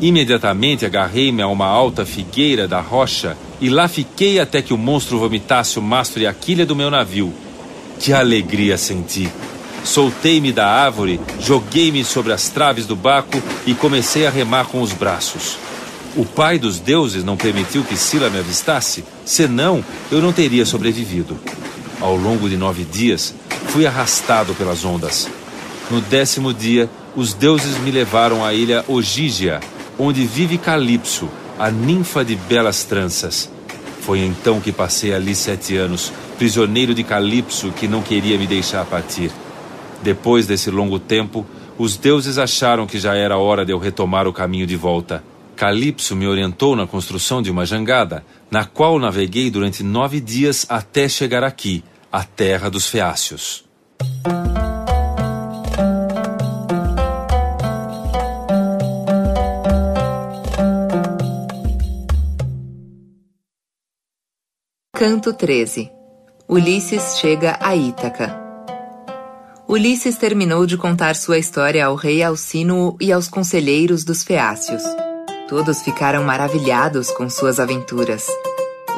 Imediatamente 0.00 0.86
agarrei-me 0.86 1.42
a 1.42 1.48
uma 1.48 1.66
alta 1.66 2.06
figueira 2.06 2.66
da 2.66 2.80
rocha 2.80 3.36
e 3.60 3.68
lá 3.68 3.88
fiquei 3.88 4.40
até 4.40 4.62
que 4.62 4.72
o 4.72 4.78
monstro 4.78 5.18
vomitasse 5.18 5.78
o 5.78 5.82
mastro 5.82 6.22
e 6.22 6.26
a 6.26 6.32
quilha 6.32 6.64
do 6.64 6.76
meu 6.76 6.90
navio. 6.90 7.32
Que 7.98 8.12
alegria 8.12 8.78
senti! 8.78 9.30
Soltei-me 9.84 10.52
da 10.52 10.66
árvore, 10.66 11.20
joguei-me 11.40 12.04
sobre 12.04 12.32
as 12.32 12.48
traves 12.48 12.86
do 12.86 12.96
barco 12.96 13.42
e 13.66 13.74
comecei 13.74 14.26
a 14.26 14.30
remar 14.30 14.66
com 14.66 14.82
os 14.82 14.92
braços. 14.92 15.56
O 16.16 16.24
pai 16.24 16.58
dos 16.58 16.80
deuses 16.80 17.22
não 17.22 17.36
permitiu 17.36 17.84
que 17.84 17.96
Sila 17.96 18.30
me 18.30 18.38
avistasse, 18.38 19.04
senão 19.24 19.84
eu 20.10 20.20
não 20.20 20.32
teria 20.32 20.64
sobrevivido. 20.64 21.38
Ao 22.00 22.16
longo 22.16 22.48
de 22.48 22.56
nove 22.56 22.84
dias, 22.84 23.34
fui 23.68 23.86
arrastado 23.86 24.54
pelas 24.54 24.84
ondas. 24.84 25.28
No 25.90 26.00
décimo 26.00 26.52
dia, 26.52 26.88
os 27.16 27.34
deuses 27.34 27.78
me 27.78 27.90
levaram 27.90 28.44
à 28.44 28.52
ilha 28.52 28.84
Ogígia, 28.88 29.60
onde 29.98 30.24
vive 30.24 30.58
Calipso, 30.58 31.28
a 31.58 31.70
ninfa 31.70 32.24
de 32.24 32.36
belas 32.36 32.84
tranças. 32.84 33.50
Foi 34.00 34.20
então 34.20 34.60
que 34.60 34.72
passei 34.72 35.12
ali 35.12 35.34
sete 35.34 35.76
anos, 35.76 36.12
prisioneiro 36.38 36.94
de 36.94 37.02
Calipso, 37.02 37.72
que 37.72 37.88
não 37.88 38.00
queria 38.00 38.38
me 38.38 38.46
deixar 38.46 38.84
partir. 38.84 39.30
Depois 40.02 40.46
desse 40.46 40.70
longo 40.70 40.98
tempo, 40.98 41.44
os 41.76 41.96
deuses 41.96 42.38
acharam 42.38 42.86
que 42.86 42.98
já 42.98 43.14
era 43.14 43.36
hora 43.36 43.64
de 43.64 43.72
eu 43.72 43.78
retomar 43.78 44.26
o 44.26 44.32
caminho 44.32 44.66
de 44.66 44.76
volta. 44.76 45.22
Calipso 45.58 46.14
me 46.14 46.24
orientou 46.24 46.76
na 46.76 46.86
construção 46.86 47.42
de 47.42 47.50
uma 47.50 47.66
jangada, 47.66 48.24
na 48.48 48.64
qual 48.64 48.96
naveguei 48.96 49.50
durante 49.50 49.82
nove 49.82 50.20
dias 50.20 50.64
até 50.68 51.08
chegar 51.08 51.42
aqui, 51.42 51.82
a 52.12 52.22
terra 52.22 52.70
dos 52.70 52.86
Feácios. 52.86 53.64
Canto 64.96 65.32
13 65.32 65.90
Ulisses 66.48 67.18
chega 67.18 67.58
a 67.60 67.74
Ítaca. 67.74 68.32
Ulisses 69.66 70.16
terminou 70.16 70.64
de 70.66 70.76
contar 70.76 71.16
sua 71.16 71.36
história 71.36 71.84
ao 71.84 71.96
rei 71.96 72.22
Alcínuo 72.22 72.96
e 73.00 73.10
aos 73.10 73.26
conselheiros 73.26 74.04
dos 74.04 74.22
Feácios. 74.22 74.84
Todos 75.48 75.80
ficaram 75.80 76.22
maravilhados 76.22 77.10
com 77.10 77.30
suas 77.30 77.58
aventuras. 77.58 78.26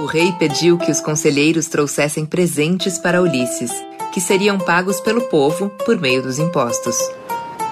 O 0.01 0.07
rei 0.07 0.32
pediu 0.32 0.76
que 0.76 0.90
os 0.90 1.01
conselheiros 1.01 1.68
trouxessem 1.68 2.26
presentes 2.26 2.98
para 2.98 3.22
Ulisses, 3.22 3.70
que 4.12 4.20
seriam 4.20 4.59
pagos 4.59 5.01
pelo 5.01 5.20
povo 5.22 5.68
por 5.86 6.01
meio 6.01 6.20
dos 6.20 6.40
impostos. 6.40 6.96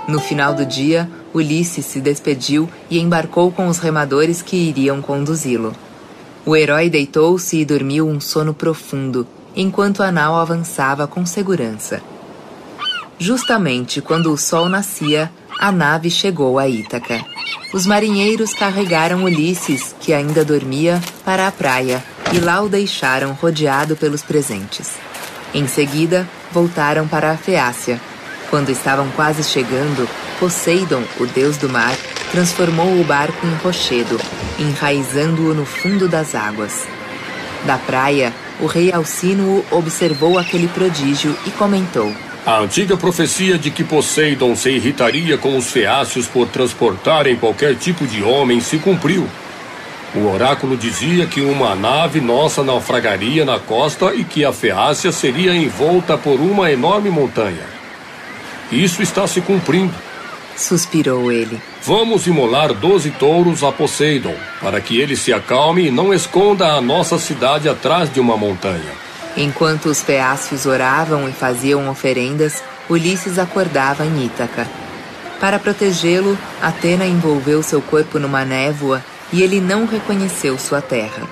No 0.06 0.20
final 0.20 0.54
do 0.54 0.64
dia, 0.64 1.10
Ulisses 1.34 1.86
se 1.86 2.00
despediu 2.00 2.70
e 2.88 3.00
embarcou 3.00 3.50
com 3.50 3.66
os 3.66 3.78
remadores 3.78 4.42
que 4.42 4.56
iriam 4.56 5.02
conduzi-lo. 5.02 5.74
O 6.46 6.54
herói 6.54 6.88
deitou-se 6.88 7.58
e 7.58 7.64
dormiu 7.64 8.06
um 8.08 8.20
sono 8.20 8.54
profundo, 8.54 9.26
enquanto 9.56 10.04
a 10.04 10.12
nau 10.12 10.36
avançava 10.36 11.06
com 11.08 11.26
segurança. 11.26 12.00
Justamente 13.18 14.00
quando 14.00 14.32
o 14.32 14.38
sol 14.38 14.68
nascia, 14.68 15.32
a 15.58 15.72
nave 15.72 16.08
chegou 16.10 16.58
a 16.58 16.68
Ítaca. 16.68 17.24
Os 17.72 17.84
marinheiros 17.84 18.54
carregaram 18.54 19.24
Ulisses, 19.24 19.94
que 20.00 20.12
ainda 20.12 20.44
dormia, 20.44 21.00
para 21.24 21.48
a 21.48 21.52
praia 21.52 22.02
e 22.32 22.38
lá 22.38 22.60
o 22.60 22.68
deixaram 22.68 23.32
rodeado 23.32 23.96
pelos 23.96 24.22
presentes. 24.22 24.92
Em 25.52 25.66
seguida, 25.66 26.28
voltaram 26.52 27.08
para 27.08 27.32
a 27.32 27.36
Feácia. 27.36 28.00
Quando 28.50 28.70
estavam 28.70 29.10
quase 29.10 29.42
chegando, 29.42 30.08
Poseidon, 30.38 31.02
o 31.18 31.26
deus 31.26 31.56
do 31.56 31.68
mar, 31.68 31.94
transformou 32.30 33.00
o 33.00 33.04
barco 33.04 33.46
em 33.46 33.54
rochedo, 33.56 34.18
enraizando-o 34.58 35.54
no 35.54 35.66
fundo 35.66 36.08
das 36.08 36.34
águas. 36.34 36.86
Da 37.66 37.76
praia, 37.76 38.32
o 38.60 38.66
rei 38.66 38.92
Alcínuo 38.92 39.64
observou 39.70 40.38
aquele 40.38 40.68
prodígio 40.68 41.36
e 41.46 41.50
comentou: 41.50 42.14
A 42.48 42.60
antiga 42.60 42.96
profecia 42.96 43.58
de 43.58 43.70
que 43.70 43.84
Poseidon 43.84 44.56
se 44.56 44.70
irritaria 44.70 45.36
com 45.36 45.54
os 45.54 45.70
feácios 45.70 46.26
por 46.26 46.48
transportarem 46.48 47.36
qualquer 47.36 47.76
tipo 47.76 48.06
de 48.06 48.22
homem 48.22 48.58
se 48.58 48.78
cumpriu. 48.78 49.28
O 50.14 50.26
oráculo 50.32 50.74
dizia 50.74 51.26
que 51.26 51.42
uma 51.42 51.74
nave 51.74 52.22
nossa 52.22 52.64
naufragaria 52.64 53.44
na 53.44 53.58
costa 53.58 54.14
e 54.14 54.24
que 54.24 54.46
a 54.46 54.50
Feácia 54.50 55.12
seria 55.12 55.54
envolta 55.54 56.16
por 56.16 56.40
uma 56.40 56.72
enorme 56.72 57.10
montanha. 57.10 57.66
Isso 58.72 59.02
está 59.02 59.26
se 59.26 59.42
cumprindo. 59.42 59.92
Suspirou 60.56 61.30
ele. 61.30 61.60
Vamos 61.82 62.26
imolar 62.26 62.72
doze 62.72 63.10
touros 63.10 63.62
a 63.62 63.70
Poseidon, 63.70 64.34
para 64.62 64.80
que 64.80 64.98
ele 64.98 65.16
se 65.16 65.34
acalme 65.34 65.88
e 65.88 65.90
não 65.90 66.14
esconda 66.14 66.68
a 66.68 66.80
nossa 66.80 67.18
cidade 67.18 67.68
atrás 67.68 68.10
de 68.10 68.18
uma 68.18 68.38
montanha. 68.38 69.07
Enquanto 69.40 69.86
os 69.86 70.02
feácios 70.02 70.66
oravam 70.66 71.28
e 71.28 71.32
faziam 71.32 71.88
oferendas, 71.88 72.60
Ulisses 72.90 73.38
acordava 73.38 74.04
em 74.04 74.26
Ítaca. 74.26 74.66
Para 75.38 75.60
protegê-lo, 75.60 76.36
Atena 76.60 77.06
envolveu 77.06 77.62
seu 77.62 77.80
corpo 77.80 78.18
numa 78.18 78.44
névoa 78.44 79.00
e 79.32 79.40
ele 79.40 79.60
não 79.60 79.86
reconheceu 79.86 80.58
sua 80.58 80.82
terra. 80.82 81.22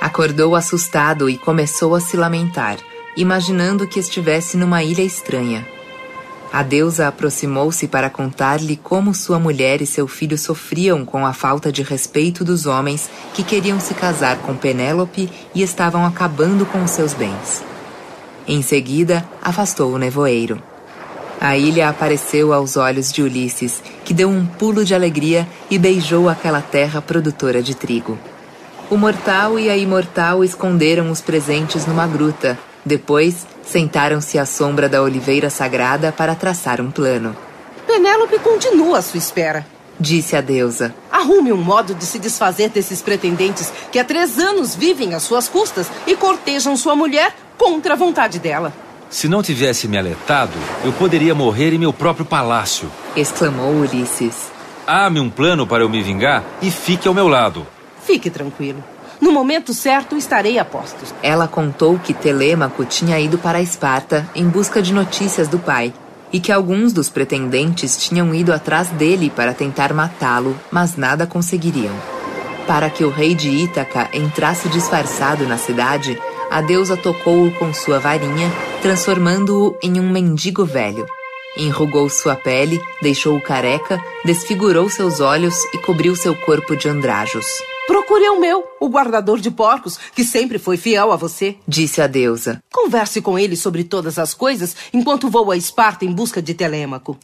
Acordou 0.00 0.56
assustado 0.56 1.28
e 1.28 1.36
começou 1.36 1.94
a 1.94 2.00
se 2.00 2.16
lamentar, 2.16 2.78
imaginando 3.14 3.86
que 3.86 4.00
estivesse 4.00 4.56
numa 4.56 4.82
ilha 4.82 5.02
estranha. 5.02 5.73
A 6.54 6.62
deusa 6.62 7.08
aproximou-se 7.08 7.88
para 7.88 8.08
contar-lhe 8.08 8.76
como 8.76 9.12
sua 9.12 9.40
mulher 9.40 9.82
e 9.82 9.86
seu 9.86 10.06
filho 10.06 10.38
sofriam 10.38 11.04
com 11.04 11.26
a 11.26 11.32
falta 11.32 11.72
de 11.72 11.82
respeito 11.82 12.44
dos 12.44 12.64
homens 12.64 13.10
que 13.34 13.42
queriam 13.42 13.80
se 13.80 13.92
casar 13.92 14.38
com 14.38 14.54
Penélope 14.54 15.28
e 15.52 15.64
estavam 15.64 16.06
acabando 16.06 16.64
com 16.64 16.86
seus 16.86 17.12
bens. 17.12 17.64
Em 18.46 18.62
seguida, 18.62 19.28
afastou 19.42 19.94
o 19.94 19.98
nevoeiro. 19.98 20.62
A 21.40 21.56
ilha 21.56 21.88
apareceu 21.88 22.52
aos 22.52 22.76
olhos 22.76 23.12
de 23.12 23.20
Ulisses, 23.20 23.82
que 24.04 24.14
deu 24.14 24.28
um 24.28 24.46
pulo 24.46 24.84
de 24.84 24.94
alegria 24.94 25.48
e 25.68 25.76
beijou 25.76 26.28
aquela 26.28 26.60
terra 26.60 27.02
produtora 27.02 27.60
de 27.60 27.74
trigo. 27.74 28.16
O 28.88 28.96
mortal 28.96 29.58
e 29.58 29.68
a 29.68 29.76
imortal 29.76 30.44
esconderam 30.44 31.10
os 31.10 31.20
presentes 31.20 31.84
numa 31.84 32.06
gruta. 32.06 32.56
Depois, 32.86 33.44
sentaram-se 33.66 34.38
à 34.38 34.46
sombra 34.46 34.88
da 34.88 35.02
oliveira 35.02 35.50
sagrada 35.50 36.12
para 36.12 36.34
traçar 36.34 36.80
um 36.80 36.90
plano. 36.90 37.36
Penélope 37.86 38.38
continua 38.38 38.98
à 38.98 39.02
sua 39.02 39.18
espera, 39.18 39.66
disse 39.98 40.36
a 40.36 40.40
deusa. 40.40 40.94
Arrume 41.10 41.52
um 41.52 41.56
modo 41.56 41.94
de 41.94 42.04
se 42.04 42.18
desfazer 42.18 42.70
desses 42.70 43.02
pretendentes 43.02 43.72
que 43.90 43.98
há 43.98 44.04
três 44.04 44.38
anos 44.38 44.74
vivem 44.74 45.14
às 45.14 45.22
suas 45.22 45.48
custas 45.48 45.86
e 46.06 46.16
cortejam 46.16 46.76
sua 46.76 46.96
mulher 46.96 47.34
contra 47.56 47.94
a 47.94 47.96
vontade 47.96 48.38
dela. 48.38 48.72
Se 49.10 49.28
não 49.28 49.42
tivesse 49.42 49.86
me 49.86 49.96
alertado, 49.96 50.58
eu 50.84 50.92
poderia 50.92 51.34
morrer 51.34 51.72
em 51.72 51.78
meu 51.78 51.92
próprio 51.92 52.26
palácio. 52.26 52.90
Exclamou 53.14 53.72
Ulisses. 53.72 54.50
Há-me 54.86 55.20
um 55.20 55.30
plano 55.30 55.66
para 55.66 55.82
eu 55.82 55.88
me 55.88 56.02
vingar 56.02 56.42
e 56.60 56.70
fique 56.70 57.06
ao 57.06 57.14
meu 57.14 57.28
lado. 57.28 57.66
Fique 58.04 58.28
tranquilo. 58.28 58.82
No 59.20 59.32
momento 59.32 59.72
certo 59.72 60.16
estarei 60.16 60.58
a 60.58 60.64
postos. 60.64 61.14
Ela 61.22 61.48
contou 61.48 61.98
que 61.98 62.12
Telêmaco 62.12 62.84
tinha 62.84 63.18
ido 63.18 63.38
para 63.38 63.62
Esparta 63.62 64.28
em 64.34 64.48
busca 64.48 64.82
de 64.82 64.92
notícias 64.92 65.48
do 65.48 65.58
pai 65.58 65.92
e 66.32 66.40
que 66.40 66.50
alguns 66.50 66.92
dos 66.92 67.08
pretendentes 67.08 67.96
tinham 67.96 68.34
ido 68.34 68.52
atrás 68.52 68.88
dele 68.88 69.30
para 69.30 69.54
tentar 69.54 69.92
matá-lo, 69.92 70.58
mas 70.70 70.96
nada 70.96 71.26
conseguiriam. 71.26 71.94
Para 72.66 72.90
que 72.90 73.04
o 73.04 73.10
rei 73.10 73.34
de 73.34 73.48
Ítaca 73.48 74.08
entrasse 74.12 74.68
disfarçado 74.68 75.46
na 75.46 75.56
cidade, 75.56 76.18
a 76.50 76.60
deusa 76.60 76.96
tocou-o 76.96 77.52
com 77.52 77.72
sua 77.72 77.98
varinha, 77.98 78.50
transformando-o 78.82 79.76
em 79.82 80.00
um 80.00 80.10
mendigo 80.10 80.64
velho. 80.64 81.06
Enrugou 81.56 82.08
sua 82.08 82.34
pele, 82.34 82.80
deixou-o 83.00 83.40
careca, 83.40 84.02
desfigurou 84.24 84.88
seus 84.88 85.20
olhos 85.20 85.54
e 85.72 85.78
cobriu 85.78 86.16
seu 86.16 86.34
corpo 86.34 86.74
de 86.76 86.88
andrajos. 86.88 87.46
Procure 87.86 88.28
o 88.30 88.40
meu, 88.40 88.64
o 88.80 88.88
guardador 88.88 89.38
de 89.38 89.50
porcos, 89.50 89.98
que 90.14 90.24
sempre 90.24 90.58
foi 90.58 90.78
fiel 90.78 91.12
a 91.12 91.16
você, 91.16 91.56
disse 91.68 92.00
a 92.00 92.06
deusa. 92.06 92.62
Converse 92.72 93.20
com 93.20 93.38
ele 93.38 93.56
sobre 93.56 93.84
todas 93.84 94.18
as 94.18 94.32
coisas 94.32 94.74
enquanto 94.92 95.28
vou 95.28 95.50
a 95.50 95.56
Esparta 95.56 96.04
em 96.04 96.12
busca 96.12 96.40
de 96.40 96.54
Telêmaco. 96.54 97.18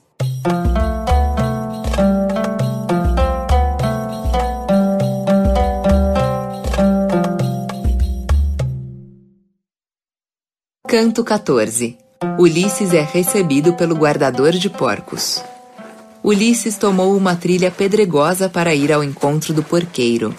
Canto 10.86 11.24
14 11.24 11.96
Ulisses 12.38 12.92
é 12.92 13.00
recebido 13.00 13.72
pelo 13.74 13.94
guardador 13.94 14.52
de 14.52 14.68
porcos. 14.68 15.42
Ulisses 16.22 16.76
tomou 16.76 17.16
uma 17.16 17.34
trilha 17.34 17.70
pedregosa 17.70 18.46
para 18.46 18.74
ir 18.74 18.92
ao 18.92 19.02
encontro 19.02 19.54
do 19.54 19.62
porqueiro. 19.62 20.34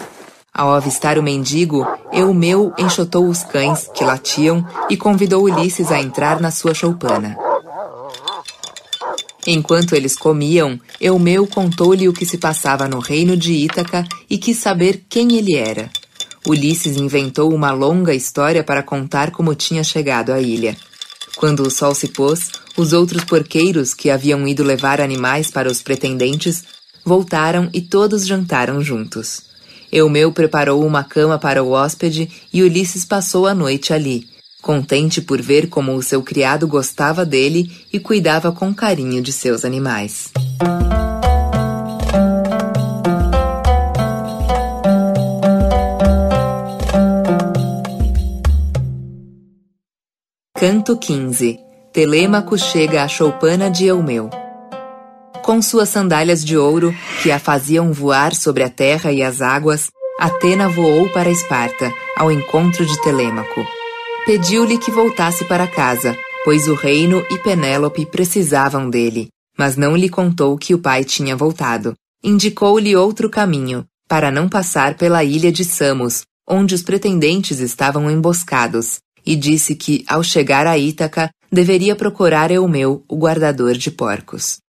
Ao 0.54 0.74
avistar 0.74 1.18
o 1.18 1.22
mendigo, 1.22 1.86
Eumeu 2.12 2.74
enxotou 2.76 3.26
os 3.26 3.42
cães, 3.42 3.88
que 3.94 4.04
latiam, 4.04 4.66
e 4.90 4.98
convidou 4.98 5.44
Ulisses 5.44 5.90
a 5.90 5.98
entrar 5.98 6.40
na 6.40 6.50
sua 6.50 6.74
choupana. 6.74 7.38
Enquanto 9.46 9.94
eles 9.94 10.14
comiam, 10.14 10.78
Eumeu 11.00 11.46
contou-lhe 11.46 12.06
o 12.06 12.12
que 12.12 12.26
se 12.26 12.36
passava 12.36 12.86
no 12.86 13.00
reino 13.00 13.34
de 13.34 13.54
Ítaca 13.54 14.06
e 14.28 14.36
quis 14.36 14.58
saber 14.58 15.04
quem 15.08 15.36
ele 15.36 15.56
era. 15.56 15.90
Ulisses 16.46 16.98
inventou 16.98 17.52
uma 17.52 17.72
longa 17.72 18.14
história 18.14 18.62
para 18.62 18.82
contar 18.82 19.30
como 19.30 19.54
tinha 19.54 19.82
chegado 19.82 20.32
à 20.32 20.40
ilha. 20.40 20.76
Quando 21.34 21.60
o 21.60 21.70
sol 21.70 21.94
se 21.94 22.08
pôs, 22.08 22.50
os 22.76 22.92
outros 22.92 23.24
porqueiros 23.24 23.94
que 23.94 24.10
haviam 24.10 24.46
ido 24.46 24.62
levar 24.62 25.00
animais 25.00 25.50
para 25.50 25.70
os 25.70 25.80
pretendentes 25.80 26.62
voltaram 27.04 27.70
e 27.72 27.80
todos 27.80 28.26
jantaram 28.26 28.82
juntos. 28.82 29.51
Eumeu 29.92 30.32
preparou 30.32 30.84
uma 30.84 31.04
cama 31.04 31.38
para 31.38 31.62
o 31.62 31.72
hóspede 31.72 32.30
e 32.50 32.62
Ulisses 32.62 33.04
passou 33.04 33.46
a 33.46 33.54
noite 33.54 33.92
ali, 33.92 34.26
contente 34.62 35.20
por 35.20 35.42
ver 35.42 35.68
como 35.68 35.94
o 35.94 36.02
seu 36.02 36.22
criado 36.22 36.66
gostava 36.66 37.26
dele 37.26 37.70
e 37.92 38.00
cuidava 38.00 38.50
com 38.50 38.72
carinho 38.72 39.20
de 39.20 39.32
seus 39.32 39.66
animais. 39.66 40.32
Canto 50.54 50.96
15 50.96 51.58
Telêmaco 51.92 52.56
chega 52.56 53.02
à 53.02 53.08
choupana 53.08 53.70
de 53.70 53.84
Eumeu. 53.84 54.30
Com 55.42 55.60
suas 55.60 55.88
sandálias 55.88 56.44
de 56.44 56.56
ouro, 56.56 56.94
que 57.20 57.32
a 57.32 57.38
faziam 57.38 57.92
voar 57.92 58.32
sobre 58.32 58.62
a 58.62 58.70
terra 58.70 59.10
e 59.10 59.24
as 59.24 59.40
águas, 59.40 59.90
Atena 60.18 60.68
voou 60.68 61.08
para 61.08 61.30
Esparta, 61.30 61.92
ao 62.16 62.30
encontro 62.30 62.86
de 62.86 63.02
Telêmaco. 63.02 63.66
Pediu-lhe 64.24 64.78
que 64.78 64.92
voltasse 64.92 65.44
para 65.44 65.66
casa, 65.66 66.16
pois 66.44 66.68
o 66.68 66.74
reino 66.74 67.26
e 67.28 67.38
Penélope 67.38 68.06
precisavam 68.06 68.88
dele, 68.88 69.30
mas 69.58 69.76
não 69.76 69.96
lhe 69.96 70.08
contou 70.08 70.56
que 70.56 70.74
o 70.74 70.78
pai 70.78 71.02
tinha 71.02 71.34
voltado. 71.34 71.92
Indicou-lhe 72.22 72.94
outro 72.94 73.28
caminho, 73.28 73.84
para 74.06 74.30
não 74.30 74.48
passar 74.48 74.94
pela 74.94 75.24
ilha 75.24 75.50
de 75.50 75.64
Samos, 75.64 76.22
onde 76.48 76.72
os 76.72 76.84
pretendentes 76.84 77.58
estavam 77.58 78.08
emboscados, 78.08 79.00
e 79.26 79.34
disse 79.34 79.74
que, 79.74 80.04
ao 80.06 80.22
chegar 80.22 80.68
a 80.68 80.78
Ítaca, 80.78 81.30
deveria 81.50 81.96
procurar 81.96 82.52
Eumeu, 82.52 83.04
o 83.08 83.16
guardador 83.16 83.74
de 83.74 83.90
porcos. 83.90 84.61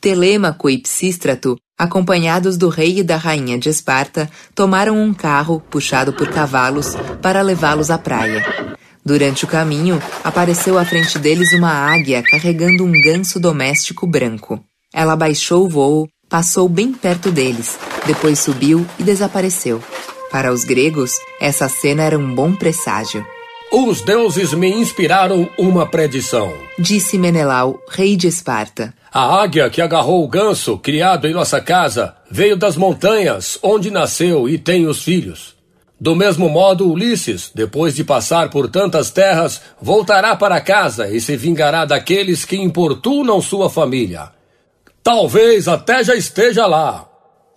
Telêmaco 0.00 0.70
e 0.70 0.78
Psístrato, 0.78 1.56
acompanhados 1.78 2.56
do 2.56 2.68
rei 2.68 3.00
e 3.00 3.02
da 3.02 3.16
rainha 3.16 3.58
de 3.58 3.68
Esparta, 3.68 4.30
tomaram 4.54 4.98
um 4.98 5.12
carro, 5.12 5.62
puxado 5.70 6.12
por 6.12 6.28
cavalos, 6.28 6.94
para 7.20 7.42
levá-los 7.42 7.90
à 7.90 7.98
praia. 7.98 8.42
Durante 9.04 9.44
o 9.44 9.48
caminho, 9.48 10.02
apareceu 10.24 10.78
à 10.78 10.84
frente 10.84 11.18
deles 11.18 11.52
uma 11.52 11.70
águia 11.70 12.22
carregando 12.22 12.84
um 12.84 12.92
ganso 12.92 13.38
doméstico 13.38 14.06
branco. 14.06 14.62
Ela 14.92 15.14
baixou 15.16 15.66
o 15.66 15.68
voo, 15.68 16.08
passou 16.28 16.68
bem 16.68 16.92
perto 16.92 17.30
deles, 17.30 17.78
depois 18.06 18.38
subiu 18.38 18.86
e 18.98 19.02
desapareceu. 19.02 19.82
Para 20.30 20.52
os 20.52 20.64
gregos, 20.64 21.12
essa 21.40 21.68
cena 21.68 22.04
era 22.04 22.18
um 22.18 22.34
bom 22.34 22.54
presságio. 22.54 23.26
Os 23.72 24.00
deuses 24.00 24.52
me 24.52 24.68
inspiraram 24.68 25.48
uma 25.58 25.86
predição, 25.86 26.52
disse 26.78 27.18
Menelau, 27.18 27.80
rei 27.88 28.16
de 28.16 28.26
Esparta. 28.26 28.94
A 29.12 29.42
águia 29.42 29.68
que 29.68 29.82
agarrou 29.82 30.24
o 30.24 30.28
ganso, 30.28 30.78
criado 30.78 31.26
em 31.26 31.32
nossa 31.32 31.60
casa, 31.60 32.14
veio 32.30 32.56
das 32.56 32.76
montanhas, 32.76 33.58
onde 33.60 33.90
nasceu 33.90 34.48
e 34.48 34.56
tem 34.56 34.86
os 34.86 35.02
filhos. 35.02 35.56
Do 36.00 36.14
mesmo 36.14 36.48
modo, 36.48 36.88
Ulisses, 36.88 37.50
depois 37.52 37.94
de 37.94 38.04
passar 38.04 38.50
por 38.50 38.70
tantas 38.70 39.10
terras, 39.10 39.60
voltará 39.82 40.36
para 40.36 40.60
casa 40.60 41.08
e 41.08 41.20
se 41.20 41.36
vingará 41.36 41.84
daqueles 41.84 42.44
que 42.44 42.56
importunam 42.56 43.42
sua 43.42 43.68
família. 43.68 44.30
Talvez 45.02 45.66
até 45.66 46.04
já 46.04 46.14
esteja 46.14 46.66
lá. 46.66 47.06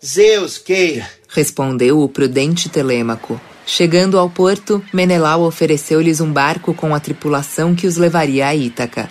Zeus 0.03 0.57
queira, 0.57 1.07
respondeu 1.29 2.01
o 2.01 2.09
prudente 2.09 2.67
Telêmaco. 2.67 3.39
Chegando 3.65 4.17
ao 4.19 4.29
porto, 4.29 4.83
Menelau 4.91 5.43
ofereceu-lhes 5.43 6.19
um 6.19 6.33
barco 6.33 6.73
com 6.73 6.93
a 6.93 6.99
tripulação 6.99 7.73
que 7.75 7.87
os 7.87 7.95
levaria 7.95 8.47
a 8.47 8.55
Ítaca. 8.55 9.09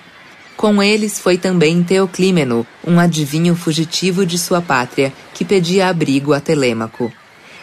Com 0.57 0.83
eles 0.83 1.19
foi 1.19 1.37
também 1.37 1.83
Teoclímeno, 1.83 2.67
um 2.87 3.01
adivinho 3.01 3.57
fugitivo 3.57 4.25
de 4.25 4.39
sua 4.39 4.61
pátria, 4.61 5.13
que 5.35 5.45
pedia 5.45 5.89
abrigo 5.89 6.33
a 6.33 6.41
Telêmaco. 6.41 7.13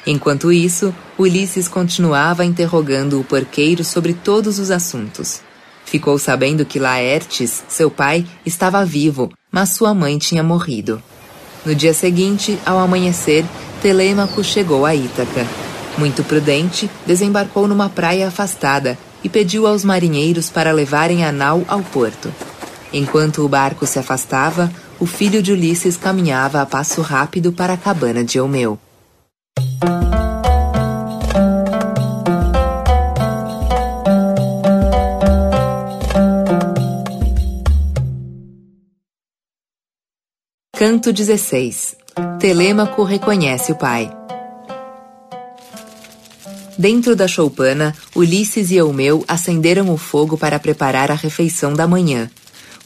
Enquanto 0.06 0.52
isso, 0.52 0.94
Ulisses 1.18 1.68
continuava 1.68 2.44
interrogando 2.44 3.20
o 3.20 3.24
porqueiro 3.24 3.84
sobre 3.84 4.14
todos 4.14 4.60
os 4.60 4.72
assuntos. 4.72 5.42
Ficou 5.86 6.18
sabendo 6.18 6.66
que 6.66 6.80
Laertes, 6.80 7.64
seu 7.68 7.90
pai, 7.90 8.26
estava 8.46 8.86
vivo, 8.86 9.32
mas 9.52 9.70
sua 9.70 9.94
mãe 9.94 10.18
tinha 10.18 10.44
morrido. 10.44 11.02
No 11.66 11.76
dia 11.76 11.94
seguinte, 11.94 12.58
ao 12.66 12.80
amanhecer, 12.80 13.46
Telêmaco 13.82 14.44
chegou 14.44 14.86
a 14.86 14.96
Ítaca. 14.96 15.48
Muito 15.98 16.24
prudente, 16.24 16.90
desembarcou 17.06 17.68
numa 17.68 17.90
praia 17.90 18.28
afastada 18.28 18.98
e 19.24 19.30
pediu 19.30 19.68
aos 19.68 19.84
marinheiros 19.84 20.50
para 20.50 20.72
levarem 20.72 21.26
a 21.26 21.32
nau 21.32 21.66
ao 21.68 21.82
porto. 21.82 22.32
Enquanto 22.92 23.46
o 23.46 23.50
barco 23.50 23.86
se 23.86 24.00
afastava, 24.00 24.72
o 25.00 25.06
filho 25.06 25.42
de 25.42 25.52
Ulisses 25.52 25.96
caminhava 25.96 26.62
a 26.62 26.66
passo 26.66 27.02
rápido 27.02 27.52
para 27.52 27.74
a 27.74 27.78
cabana 27.78 28.24
de 28.24 28.38
Eumeu. 28.38 28.80
Canto 40.76 41.12
16 41.12 41.98
Telêmaco 42.40 43.04
reconhece 43.04 43.72
o 43.72 43.76
pai. 43.76 44.10
Dentro 46.78 47.14
da 47.14 47.28
choupana, 47.28 47.94
Ulisses 48.16 48.72
e 48.72 48.78
Eumeu 48.78 49.26
acenderam 49.28 49.94
o 49.94 49.98
fogo 49.98 50.38
para 50.38 50.58
preparar 50.58 51.12
a 51.12 51.16
refeição 51.16 51.74
da 51.74 51.86
manhã. 51.86 52.32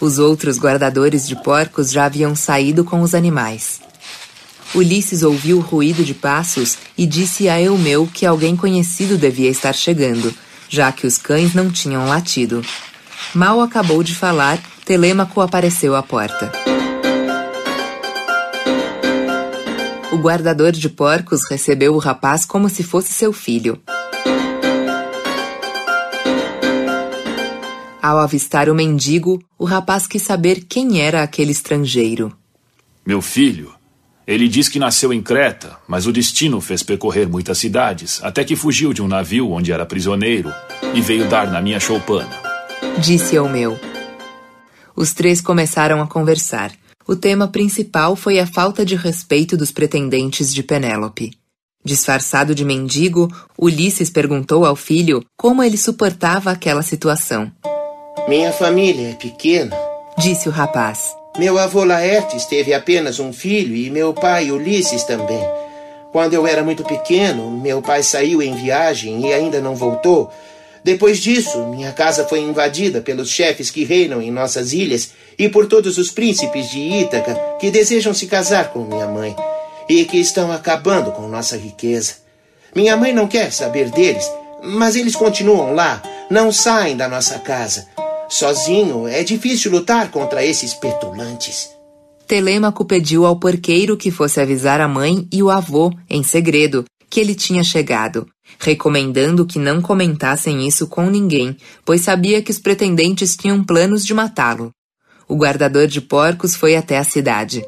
Os 0.03 0.19
outros 0.19 0.57
guardadores 0.57 1.25
de 1.25 1.33
porcos 1.33 1.89
já 1.89 2.03
haviam 2.03 2.35
saído 2.35 2.83
com 2.83 2.99
os 2.99 3.15
animais. 3.15 3.79
Ulisses 4.75 5.23
ouviu 5.23 5.59
o 5.59 5.61
ruído 5.61 6.03
de 6.03 6.13
passos 6.13 6.77
e 6.97 7.05
disse 7.05 7.47
a 7.47 7.61
Eumeu 7.61 8.05
que 8.13 8.25
alguém 8.25 8.53
conhecido 8.53 9.17
devia 9.17 9.49
estar 9.49 9.71
chegando, 9.71 10.35
já 10.67 10.91
que 10.91 11.07
os 11.07 11.17
cães 11.17 11.53
não 11.53 11.71
tinham 11.71 12.05
latido. 12.05 12.61
Mal 13.33 13.61
acabou 13.61 14.03
de 14.03 14.13
falar, 14.13 14.59
Telêmaco 14.83 15.39
apareceu 15.39 15.95
à 15.95 16.03
porta. 16.03 16.51
O 20.11 20.17
guardador 20.17 20.73
de 20.73 20.89
porcos 20.89 21.43
recebeu 21.49 21.93
o 21.93 21.97
rapaz 21.97 22.43
como 22.43 22.67
se 22.67 22.83
fosse 22.83 23.13
seu 23.13 23.31
filho. 23.31 23.81
Ao 28.03 28.19
avistar 28.19 28.67
o 28.67 28.75
mendigo, 28.75 29.41
o 29.57 29.63
rapaz 29.63 30.05
quis 30.05 30.23
saber 30.23 30.65
quem 30.67 30.99
era 30.99 31.23
aquele 31.23 31.53
estrangeiro. 31.53 32.35
Meu 33.05 33.21
filho, 33.21 33.73
ele 34.27 34.49
diz 34.49 34.67
que 34.67 34.77
nasceu 34.77 35.13
em 35.13 35.21
Creta, 35.21 35.77
mas 35.87 36.05
o 36.05 36.11
destino 36.11 36.59
fez 36.59 36.83
percorrer 36.83 37.29
muitas 37.29 37.59
cidades, 37.59 38.21
até 38.21 38.43
que 38.43 38.57
fugiu 38.57 38.91
de 38.91 39.01
um 39.01 39.07
navio 39.07 39.49
onde 39.49 39.71
era 39.71 39.85
prisioneiro 39.85 40.51
e 40.93 40.99
veio 40.99 41.29
dar 41.29 41.49
na 41.49 41.61
minha 41.61 41.79
choupana. 41.79 42.29
Disse 42.99 43.37
ao 43.37 43.47
meu. 43.47 43.79
Os 44.93 45.13
três 45.13 45.39
começaram 45.39 46.01
a 46.01 46.07
conversar. 46.07 46.73
O 47.07 47.15
tema 47.15 47.47
principal 47.47 48.17
foi 48.17 48.37
a 48.37 48.45
falta 48.45 48.85
de 48.85 48.97
respeito 48.97 49.55
dos 49.55 49.71
pretendentes 49.71 50.53
de 50.53 50.61
Penélope. 50.61 51.31
Disfarçado 51.85 52.53
de 52.53 52.65
mendigo, 52.65 53.33
Ulisses 53.57 54.09
perguntou 54.09 54.65
ao 54.65 54.75
filho 54.75 55.23
como 55.37 55.63
ele 55.63 55.77
suportava 55.77 56.51
aquela 56.51 56.81
situação. 56.81 57.49
Minha 58.27 58.53
família 58.53 59.09
é 59.09 59.13
pequena, 59.13 59.75
disse 60.17 60.47
o 60.47 60.51
rapaz. 60.51 61.15
Meu 61.37 61.57
avô 61.57 61.83
Laertes 61.83 62.45
teve 62.45 62.73
apenas 62.73 63.19
um 63.19 63.33
filho 63.33 63.75
e 63.75 63.89
meu 63.89 64.13
pai 64.13 64.49
Ulisses 64.49 65.03
também. 65.03 65.43
Quando 66.11 66.33
eu 66.33 66.47
era 66.47 66.63
muito 66.63 66.83
pequeno, 66.83 67.51
meu 67.51 67.81
pai 67.81 68.01
saiu 68.01 68.41
em 68.41 68.55
viagem 68.55 69.27
e 69.27 69.33
ainda 69.33 69.59
não 69.59 69.75
voltou. 69.75 70.31
Depois 70.83 71.19
disso, 71.19 71.65
minha 71.67 71.91
casa 71.91 72.25
foi 72.25 72.39
invadida 72.39 73.01
pelos 73.01 73.29
chefes 73.29 73.69
que 73.69 73.83
reinam 73.83 74.21
em 74.21 74.31
nossas 74.31 74.73
ilhas 74.73 75.11
e 75.37 75.49
por 75.49 75.65
todos 75.65 75.97
os 75.97 76.11
príncipes 76.11 76.69
de 76.69 76.79
Ítaca 76.79 77.35
que 77.59 77.71
desejam 77.71 78.13
se 78.13 78.27
casar 78.27 78.71
com 78.71 78.85
minha 78.85 79.07
mãe 79.07 79.35
e 79.89 80.05
que 80.05 80.17
estão 80.17 80.51
acabando 80.51 81.11
com 81.11 81.27
nossa 81.27 81.57
riqueza. 81.57 82.13
Minha 82.75 82.95
mãe 82.95 83.11
não 83.11 83.27
quer 83.27 83.51
saber 83.51 83.89
deles, 83.89 84.29
mas 84.63 84.95
eles 84.95 85.15
continuam 85.15 85.73
lá, 85.73 86.01
não 86.29 86.51
saem 86.51 86.95
da 86.95 87.07
nossa 87.07 87.39
casa. 87.39 87.87
Sozinho 88.29 89.07
é 89.07 89.23
difícil 89.23 89.71
lutar 89.71 90.09
contra 90.09 90.43
esses 90.43 90.73
petulantes. 90.73 91.69
Telêmaco 92.27 92.85
pediu 92.85 93.25
ao 93.25 93.37
porqueiro 93.37 93.97
que 93.97 94.09
fosse 94.09 94.39
avisar 94.39 94.81
a 94.81 94.87
mãe 94.87 95.27
e 95.31 95.43
o 95.43 95.49
avô, 95.49 95.93
em 96.09 96.23
segredo, 96.23 96.85
que 97.09 97.19
ele 97.19 97.35
tinha 97.35 97.63
chegado, 97.63 98.25
recomendando 98.57 99.45
que 99.45 99.59
não 99.59 99.81
comentassem 99.81 100.67
isso 100.67 100.87
com 100.87 101.09
ninguém, 101.09 101.55
pois 101.85 102.01
sabia 102.01 102.41
que 102.41 102.49
os 102.49 102.57
pretendentes 102.57 103.35
tinham 103.35 103.63
planos 103.63 104.03
de 104.03 104.13
matá-lo. 104.13 104.71
O 105.27 105.35
guardador 105.35 105.85
de 105.85 106.01
porcos 106.01 106.55
foi 106.55 106.75
até 106.75 106.97
a 106.97 107.03
cidade. 107.03 107.63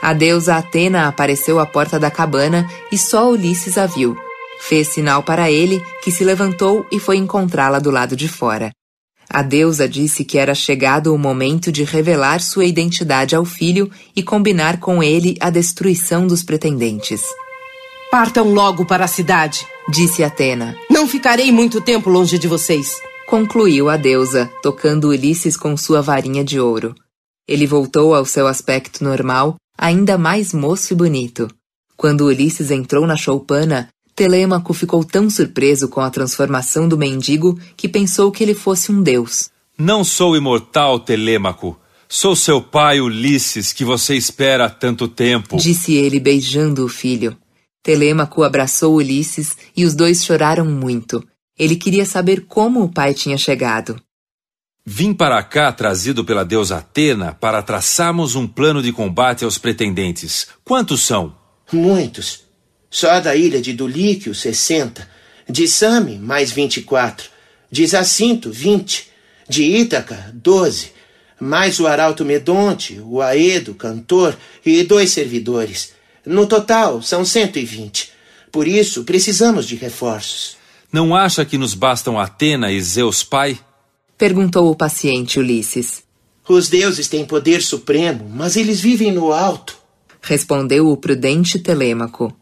A 0.00 0.12
deusa 0.12 0.56
Atena 0.56 1.06
apareceu 1.06 1.60
à 1.60 1.66
porta 1.66 1.98
da 1.98 2.10
cabana 2.10 2.68
e 2.90 2.96
só 2.96 3.30
Ulisses 3.30 3.76
a 3.76 3.86
viu. 3.86 4.16
Fez 4.60 4.88
sinal 4.88 5.22
para 5.22 5.50
ele, 5.50 5.84
que 6.02 6.10
se 6.10 6.24
levantou 6.24 6.86
e 6.90 6.98
foi 6.98 7.16
encontrá-la 7.16 7.78
do 7.78 7.90
lado 7.90 8.16
de 8.16 8.26
fora. 8.26 8.72
A 9.30 9.42
deusa 9.42 9.88
disse 9.88 10.24
que 10.24 10.38
era 10.38 10.54
chegado 10.54 11.14
o 11.14 11.18
momento 11.18 11.70
de 11.70 11.84
revelar 11.84 12.40
sua 12.40 12.64
identidade 12.64 13.36
ao 13.36 13.44
filho 13.44 13.90
e 14.16 14.22
combinar 14.22 14.80
com 14.80 15.02
ele 15.02 15.36
a 15.40 15.50
destruição 15.50 16.26
dos 16.26 16.42
pretendentes. 16.42 17.22
Partam 18.10 18.52
logo 18.52 18.86
para 18.86 19.04
a 19.04 19.08
cidade, 19.08 19.66
disse 19.88 20.24
Atena. 20.24 20.74
Não 20.90 21.06
ficarei 21.06 21.52
muito 21.52 21.80
tempo 21.80 22.08
longe 22.08 22.38
de 22.38 22.48
vocês 22.48 22.96
concluiu 23.28 23.90
a 23.90 23.98
deusa, 23.98 24.50
tocando 24.62 25.08
Ulisses 25.08 25.54
com 25.54 25.76
sua 25.76 26.00
varinha 26.00 26.42
de 26.42 26.58
ouro. 26.58 26.94
Ele 27.46 27.66
voltou 27.66 28.14
ao 28.14 28.24
seu 28.24 28.46
aspecto 28.46 29.04
normal, 29.04 29.56
ainda 29.76 30.16
mais 30.16 30.54
moço 30.54 30.94
e 30.94 30.96
bonito. 30.96 31.46
Quando 31.94 32.24
Ulisses 32.24 32.70
entrou 32.70 33.06
na 33.06 33.18
choupana, 33.18 33.90
Telêmaco 34.18 34.74
ficou 34.74 35.04
tão 35.04 35.30
surpreso 35.30 35.86
com 35.88 36.00
a 36.00 36.10
transformação 36.10 36.88
do 36.88 36.98
mendigo 36.98 37.56
que 37.76 37.88
pensou 37.88 38.32
que 38.32 38.42
ele 38.42 38.52
fosse 38.52 38.90
um 38.90 39.00
deus. 39.00 39.48
Não 39.78 40.02
sou 40.02 40.36
imortal, 40.36 40.98
Telêmaco. 40.98 41.78
Sou 42.08 42.34
seu 42.34 42.60
pai, 42.60 43.00
Ulisses, 43.00 43.72
que 43.72 43.84
você 43.84 44.16
espera 44.16 44.64
há 44.64 44.68
tanto 44.68 45.06
tempo. 45.06 45.56
Disse 45.56 45.94
ele, 45.94 46.18
beijando 46.18 46.84
o 46.84 46.88
filho. 46.88 47.36
Telêmaco 47.80 48.42
abraçou 48.42 48.96
Ulisses 48.96 49.56
e 49.76 49.84
os 49.84 49.94
dois 49.94 50.24
choraram 50.24 50.64
muito. 50.64 51.24
Ele 51.56 51.76
queria 51.76 52.04
saber 52.04 52.46
como 52.48 52.82
o 52.82 52.92
pai 52.92 53.14
tinha 53.14 53.38
chegado. 53.38 54.02
Vim 54.84 55.14
para 55.14 55.40
cá 55.44 55.70
trazido 55.70 56.24
pela 56.24 56.44
deusa 56.44 56.78
Atena 56.78 57.36
para 57.40 57.62
traçarmos 57.62 58.34
um 58.34 58.48
plano 58.48 58.82
de 58.82 58.92
combate 58.92 59.44
aos 59.44 59.58
pretendentes. 59.58 60.48
Quantos 60.64 61.02
são? 61.02 61.36
Muitos. 61.72 62.47
Só 62.90 63.20
da 63.20 63.36
ilha 63.36 63.60
de 63.60 63.72
Dulíquio, 63.72 64.34
60. 64.34 65.08
De 65.48 65.66
Same, 65.66 66.18
mais 66.18 66.50
24. 66.50 67.28
De 67.70 67.86
Zacinto, 67.86 68.50
20. 68.50 69.08
De 69.48 69.62
Ítaca, 69.62 70.30
12. 70.34 70.92
Mais 71.40 71.78
o 71.78 71.86
arauto 71.86 72.24
Medonte, 72.24 73.00
o 73.04 73.22
Aedo, 73.22 73.74
cantor, 73.74 74.36
e 74.64 74.82
dois 74.82 75.10
servidores. 75.10 75.92
No 76.26 76.46
total, 76.46 77.00
são 77.00 77.24
120. 77.24 78.10
Por 78.50 78.66
isso, 78.66 79.04
precisamos 79.04 79.66
de 79.66 79.76
reforços. 79.76 80.56
Não 80.92 81.14
acha 81.14 81.44
que 81.44 81.58
nos 81.58 81.74
bastam 81.74 82.18
Atena 82.18 82.72
e 82.72 82.80
Zeus 82.80 83.22
Pai? 83.22 83.58
Perguntou 84.16 84.70
o 84.70 84.76
paciente 84.76 85.38
Ulisses. 85.38 86.02
Os 86.48 86.68
deuses 86.68 87.08
têm 87.08 87.26
poder 87.26 87.62
supremo, 87.62 88.28
mas 88.28 88.56
eles 88.56 88.80
vivem 88.80 89.12
no 89.12 89.32
alto. 89.32 89.76
Respondeu 90.20 90.88
o 90.88 90.96
prudente 90.96 91.58
Telêmaco. 91.58 92.34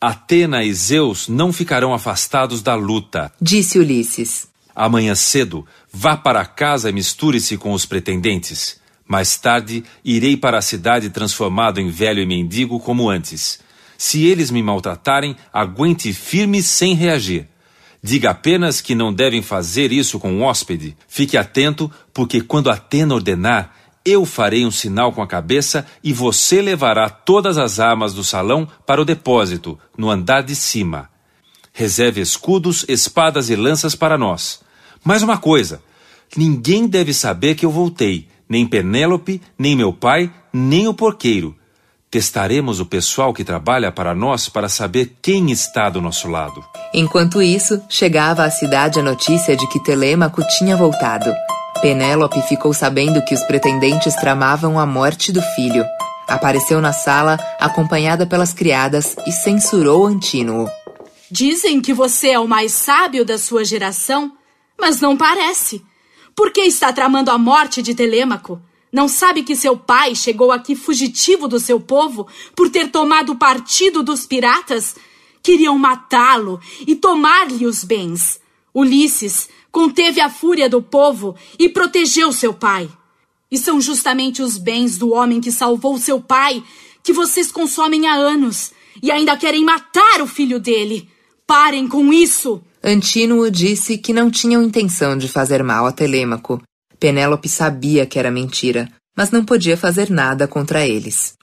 Atena 0.00 0.62
e 0.62 0.72
Zeus 0.72 1.26
não 1.26 1.52
ficarão 1.52 1.92
afastados 1.92 2.62
da 2.62 2.74
luta. 2.74 3.32
Disse 3.40 3.78
Ulisses. 3.78 4.46
Amanhã 4.74 5.16
cedo, 5.16 5.66
vá 5.92 6.16
para 6.16 6.44
casa 6.46 6.88
e 6.88 6.92
misture-se 6.92 7.56
com 7.56 7.72
os 7.72 7.84
pretendentes. 7.84 8.80
Mais 9.06 9.36
tarde, 9.36 9.82
irei 10.04 10.36
para 10.36 10.58
a 10.58 10.62
cidade 10.62 11.10
transformado 11.10 11.80
em 11.80 11.90
velho 11.90 12.22
e 12.22 12.26
mendigo 12.26 12.78
como 12.78 13.10
antes. 13.10 13.58
Se 13.96 14.24
eles 14.24 14.52
me 14.52 14.62
maltratarem, 14.62 15.34
aguente 15.52 16.12
firme 16.12 16.62
sem 16.62 16.94
reagir. 16.94 17.48
Diga 18.00 18.30
apenas 18.30 18.80
que 18.80 18.94
não 18.94 19.12
devem 19.12 19.42
fazer 19.42 19.90
isso 19.90 20.20
com 20.20 20.30
o 20.30 20.36
um 20.36 20.42
hóspede. 20.44 20.96
Fique 21.08 21.36
atento, 21.36 21.90
porque 22.14 22.40
quando 22.40 22.70
Atena 22.70 23.14
ordenar, 23.16 23.74
eu 24.08 24.24
farei 24.24 24.64
um 24.64 24.70
sinal 24.70 25.12
com 25.12 25.22
a 25.22 25.26
cabeça 25.26 25.86
e 26.02 26.12
você 26.12 26.62
levará 26.62 27.10
todas 27.10 27.58
as 27.58 27.78
armas 27.78 28.14
do 28.14 28.24
salão 28.24 28.66
para 28.86 29.00
o 29.00 29.04
depósito, 29.04 29.78
no 29.96 30.10
andar 30.10 30.42
de 30.42 30.54
cima. 30.54 31.08
Reserve 31.72 32.20
escudos, 32.20 32.84
espadas 32.88 33.50
e 33.50 33.56
lanças 33.56 33.94
para 33.94 34.16
nós. 34.16 34.60
Mais 35.04 35.22
uma 35.22 35.38
coisa: 35.38 35.82
ninguém 36.36 36.86
deve 36.86 37.12
saber 37.12 37.54
que 37.54 37.66
eu 37.66 37.70
voltei, 37.70 38.28
nem 38.48 38.66
Penélope, 38.66 39.40
nem 39.58 39.76
meu 39.76 39.92
pai, 39.92 40.32
nem 40.52 40.88
o 40.88 40.94
porqueiro. 40.94 41.54
Testaremos 42.10 42.80
o 42.80 42.86
pessoal 42.86 43.34
que 43.34 43.44
trabalha 43.44 43.92
para 43.92 44.14
nós 44.14 44.48
para 44.48 44.68
saber 44.68 45.18
quem 45.20 45.50
está 45.50 45.90
do 45.90 46.00
nosso 46.00 46.26
lado. 46.28 46.64
Enquanto 46.94 47.42
isso, 47.42 47.82
chegava 47.88 48.44
à 48.44 48.50
cidade 48.50 48.98
a 48.98 49.02
notícia 49.02 49.54
de 49.54 49.68
que 49.68 49.82
Telêmaco 49.82 50.42
tinha 50.56 50.74
voltado. 50.74 51.30
Penélope 51.80 52.42
ficou 52.42 52.74
sabendo 52.74 53.24
que 53.24 53.34
os 53.34 53.42
pretendentes 53.44 54.14
tramavam 54.16 54.78
a 54.78 54.84
morte 54.84 55.30
do 55.30 55.40
filho. 55.54 55.84
Apareceu 56.26 56.80
na 56.80 56.92
sala, 56.92 57.38
acompanhada 57.58 58.26
pelas 58.26 58.52
criadas, 58.52 59.16
e 59.26 59.32
censurou 59.32 60.04
Antínuo. 60.04 60.68
Dizem 61.30 61.80
que 61.80 61.92
você 61.92 62.30
é 62.30 62.38
o 62.38 62.48
mais 62.48 62.72
sábio 62.72 63.24
da 63.24 63.38
sua 63.38 63.64
geração, 63.64 64.32
mas 64.78 65.00
não 65.00 65.16
parece. 65.16 65.84
Por 66.34 66.52
que 66.52 66.62
está 66.62 66.92
tramando 66.92 67.30
a 67.30 67.38
morte 67.38 67.82
de 67.82 67.94
Telêmaco? 67.94 68.60
Não 68.92 69.08
sabe 69.08 69.42
que 69.42 69.54
seu 69.54 69.76
pai 69.76 70.14
chegou 70.14 70.50
aqui 70.50 70.74
fugitivo 70.74 71.46
do 71.46 71.60
seu 71.60 71.78
povo 71.78 72.26
por 72.56 72.70
ter 72.70 72.88
tomado 72.88 73.36
partido 73.36 74.02
dos 74.02 74.26
piratas? 74.26 74.96
Queriam 75.42 75.78
matá-lo 75.78 76.60
e 76.86 76.94
tomar-lhe 76.94 77.66
os 77.66 77.84
bens. 77.84 78.40
Ulisses 78.74 79.48
conteve 79.70 80.20
a 80.20 80.30
fúria 80.30 80.68
do 80.68 80.82
povo 80.82 81.36
e 81.58 81.68
protegeu 81.68 82.32
seu 82.32 82.52
pai. 82.52 82.88
E 83.50 83.56
são 83.56 83.80
justamente 83.80 84.42
os 84.42 84.58
bens 84.58 84.98
do 84.98 85.12
homem 85.12 85.40
que 85.40 85.52
salvou 85.52 85.98
seu 85.98 86.20
pai 86.20 86.62
que 87.02 87.12
vocês 87.12 87.50
consomem 87.50 88.06
há 88.06 88.14
anos 88.14 88.72
e 89.02 89.10
ainda 89.10 89.36
querem 89.36 89.64
matar 89.64 90.20
o 90.20 90.26
filho 90.26 90.60
dele. 90.60 91.08
Parem 91.46 91.88
com 91.88 92.12
isso! 92.12 92.62
Antínuo 92.82 93.50
disse 93.50 93.98
que 93.98 94.12
não 94.12 94.30
tinham 94.30 94.62
intenção 94.62 95.16
de 95.16 95.28
fazer 95.28 95.62
mal 95.62 95.86
a 95.86 95.92
Telêmaco 95.92 96.62
Penélope 96.98 97.48
sabia 97.48 98.04
que 98.06 98.18
era 98.18 98.30
mentira, 98.30 98.88
mas 99.16 99.30
não 99.30 99.44
podia 99.44 99.76
fazer 99.76 100.10
nada 100.10 100.48
contra 100.48 100.86
eles. 100.86 101.34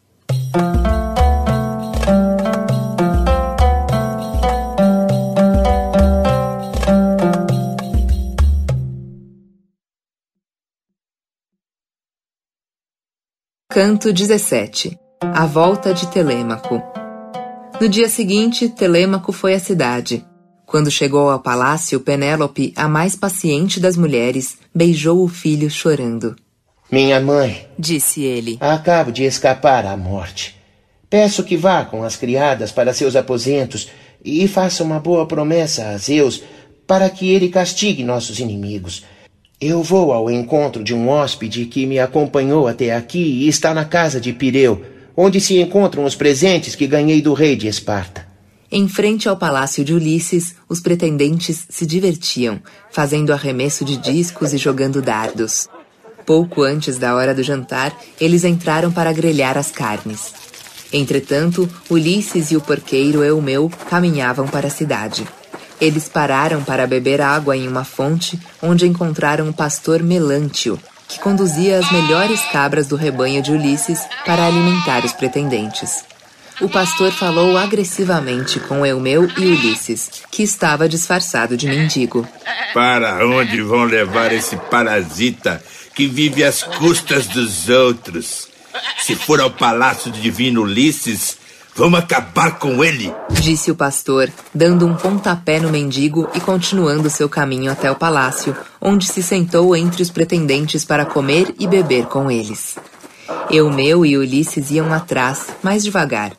Canto 13.76 14.13
17 14.13 14.97
A 15.19 15.45
volta 15.45 15.93
de 15.93 16.07
Telêmaco 16.07 16.82
No 17.82 17.89
dia 17.89 18.07
seguinte, 18.07 18.69
Telêmaco 18.69 19.34
foi 19.34 19.53
à 19.53 19.59
cidade. 19.59 20.26
Quando 20.65 20.89
chegou 20.89 21.30
ao 21.30 21.41
palácio, 21.41 21.99
Penélope, 21.99 22.71
a 22.73 22.88
mais 22.88 23.17
paciente 23.17 23.78
das 23.82 23.97
mulheres, 23.97 24.57
beijou 24.73 25.21
o 25.21 25.28
filho 25.28 25.69
chorando. 25.69 26.38
Minha 26.89 27.19
mãe, 27.19 27.67
disse 27.78 28.23
ele, 28.23 28.57
acabo 28.61 29.11
de 29.11 29.26
escapar 29.26 29.86
à 29.86 29.97
morte. 29.97 30.55
Peço 31.09 31.43
que 31.43 31.57
vá 31.57 31.84
com 31.84 32.01
as 32.01 32.15
criadas 32.15 32.71
para 32.71 32.93
seus 32.93 33.13
aposentos 33.13 33.89
e 34.23 34.47
faça 34.47 34.86
uma 34.86 35.01
boa 35.01 35.28
promessa 35.28 35.89
a 35.89 35.97
Zeus 35.97 36.41
para 36.88 37.09
que 37.09 37.30
ele 37.30 37.49
castigue 37.49 38.05
nossos 38.05 38.39
inimigos. 38.39 39.03
Eu 39.60 39.82
vou 39.82 40.12
ao 40.12 40.30
encontro 40.30 40.84
de 40.84 40.93
um 40.93 41.08
hóspede 41.08 41.66
que 41.66 41.86
me 41.86 41.97
acompanhou 41.97 42.68
até 42.68 42.93
aqui 42.93 43.20
e 43.20 43.47
está 43.47 43.74
na 43.74 43.86
casa 43.86 44.20
de 44.20 44.34
Pireu, 44.34 44.84
onde 45.16 45.39
se 45.39 45.60
encontram 45.62 46.03
os 46.03 46.14
presentes 46.14 46.76
que 46.76 46.86
ganhei 46.86 47.22
do 47.22 47.34
rei 47.34 47.56
de 47.56 47.68
Esparta. 47.68 48.28
Em 48.70 48.89
frente 48.89 49.30
ao 49.30 49.38
palácio 49.38 49.86
de 49.86 49.93
Ulisses, 49.93 50.56
os 50.68 50.82
pretendentes 50.82 51.66
se 51.70 51.86
divertiam, 51.86 52.60
fazendo 52.91 53.32
arremesso 53.32 53.86
de 53.86 53.95
discos 53.95 54.53
e 54.53 54.58
jogando 54.58 55.01
dardos. 55.01 55.70
Pouco 56.26 56.64
antes 56.64 56.97
da 56.97 57.16
hora 57.16 57.34
do 57.34 57.41
jantar, 57.41 57.97
eles 58.20 58.43
entraram 58.43 58.91
para 58.91 59.14
grelhar 59.14 59.58
as 59.58 59.72
carnes. 59.72 60.34
Entretanto, 60.91 61.70
Ulisses 61.89 62.51
e 62.51 62.58
o 62.58 62.62
porqueiro 62.62 63.24
Eumeu 63.24 63.72
caminhavam 63.89 64.47
para 64.47 64.68
a 64.68 64.72
cidade. 64.72 65.26
Eles 65.80 66.07
pararam 66.07 66.63
para 66.63 66.88
beber 66.88 67.21
água 67.21 67.55
em 67.55 67.67
uma 67.67 67.84
fonte 67.84 68.39
onde 68.61 68.88
encontraram 68.88 69.49
o 69.49 69.53
pastor 69.53 70.01
Melântio, 70.01 70.80
que 71.07 71.19
conduzia 71.19 71.78
as 71.80 71.91
melhores 71.91 72.41
cabras 72.51 72.88
do 72.88 72.95
rebanho 72.95 73.41
de 73.41 73.51
Ulisses 73.51 73.99
para 74.26 74.45
alimentar 74.45 75.03
os 75.03 75.13
pretendentes 75.13 76.03
o 76.61 76.69
pastor 76.69 77.11
falou 77.11 77.57
agressivamente 77.57 78.59
com 78.61 78.86
Eumeu 78.86 79.30
e 79.38 79.45
Ulisses, 79.45 80.09
que 80.32 80.43
estava 80.43 80.88
disfarçado 80.88 81.57
de 81.57 81.67
mendigo. 81.67 82.28
Para 82.73 83.26
onde 83.28 83.61
vão 83.61 83.84
levar 83.84 84.32
esse 84.32 84.55
parasita 84.55 85.61
que 85.93 86.07
vive 86.07 86.43
às 86.43 86.63
custas 86.63 87.28
dos 87.28 87.67
outros? 87.67 88.47
Se 88.99 89.15
for 89.15 89.41
ao 89.41 89.51
palácio 89.51 90.11
do 90.11 90.19
divino 90.19 90.61
Ulisses, 90.61 91.38
vamos 91.76 91.99
acabar 91.99 92.57
com 92.57 92.84
ele, 92.84 93.13
disse 93.30 93.69
o 93.69 93.76
pastor, 93.76 94.32
dando 94.53 94.86
um 94.86 94.95
pontapé 94.95 95.59
no 95.59 95.69
mendigo 95.69 96.30
e 96.34 96.39
continuando 96.39 97.09
seu 97.09 97.28
caminho 97.30 97.71
até 97.71 97.91
o 97.91 97.95
palácio, 97.95 98.55
onde 98.82 99.05
se 99.05 99.21
sentou 99.21 99.76
entre 99.76 100.01
os 100.01 100.09
pretendentes 100.09 100.86
para 100.86 101.05
comer 101.05 101.53
e 101.59 101.67
beber 101.67 102.05
com 102.05 102.32
eles. 102.32 102.78
Eumeu 103.49 104.05
e 104.05 104.17
Ulisses 104.17 104.71
iam 104.71 104.93
atrás, 104.93 105.47
mais 105.61 105.84
devagar, 105.84 106.32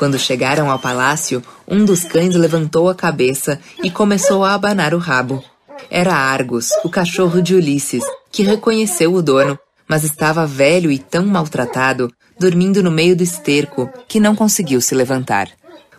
quando 0.00 0.18
chegaram 0.18 0.70
ao 0.70 0.78
palácio, 0.78 1.42
um 1.68 1.84
dos 1.84 2.04
cães 2.04 2.34
levantou 2.34 2.88
a 2.88 2.94
cabeça 2.94 3.60
e 3.82 3.90
começou 3.90 4.42
a 4.42 4.54
abanar 4.54 4.94
o 4.94 4.98
rabo. 4.98 5.44
Era 5.90 6.14
Argos, 6.14 6.70
o 6.82 6.88
cachorro 6.88 7.42
de 7.42 7.54
Ulisses, 7.54 8.02
que 8.32 8.42
reconheceu 8.42 9.12
o 9.12 9.20
dono, 9.20 9.58
mas 9.86 10.02
estava 10.02 10.46
velho 10.46 10.90
e 10.90 10.98
tão 10.98 11.26
maltratado, 11.26 12.10
dormindo 12.40 12.82
no 12.82 12.90
meio 12.90 13.14
do 13.14 13.22
esterco, 13.22 13.90
que 14.08 14.18
não 14.18 14.34
conseguiu 14.34 14.80
se 14.80 14.94
levantar. 14.94 15.50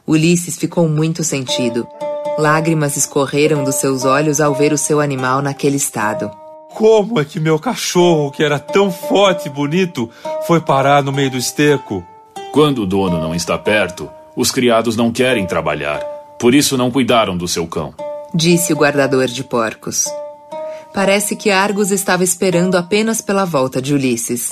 Ulisses 0.08 0.58
ficou 0.58 0.90
muito 0.90 1.24
sentido. 1.24 1.88
Lágrimas 2.36 2.98
escorreram 2.98 3.64
dos 3.64 3.76
seus 3.76 4.04
olhos 4.04 4.42
ao 4.42 4.56
ver 4.56 4.74
o 4.74 4.78
seu 4.78 5.00
animal 5.00 5.44
naquele 5.44 5.78
estado. 5.78 6.32
Como 6.74 7.20
é 7.20 7.26
que 7.26 7.40
meu 7.40 7.60
cachorro, 7.60 8.32
que 8.32 8.44
era 8.44 8.58
tão 8.58 8.92
forte 8.92 9.48
e 9.48 9.52
bonito, 9.52 10.10
foi 10.48 10.60
parar 10.60 11.04
no 11.04 11.12
meio 11.12 11.30
do 11.30 11.38
esterco? 11.38 12.04
Quando 12.52 12.82
o 12.82 12.88
dono 12.88 13.20
não 13.20 13.36
está 13.36 13.56
perto, 13.56 14.10
os 14.36 14.50
criados 14.50 14.96
não 14.96 15.12
querem 15.12 15.46
trabalhar, 15.46 16.00
por 16.40 16.56
isso 16.56 16.76
não 16.76 16.90
cuidaram 16.90 17.38
do 17.38 17.48
seu 17.48 17.68
cão. 17.68 17.94
Disse 18.34 18.74
o 18.74 18.78
guardador 18.78 19.28
de 19.28 19.44
porcos. 19.44 20.06
Parece 20.92 21.36
que 21.36 21.52
Argos 21.52 21.92
estava 21.92 22.24
esperando 22.24 22.76
apenas 22.76 23.22
pela 23.22 23.46
volta 23.46 23.80
de 23.80 23.94
Ulisses. 23.94 24.50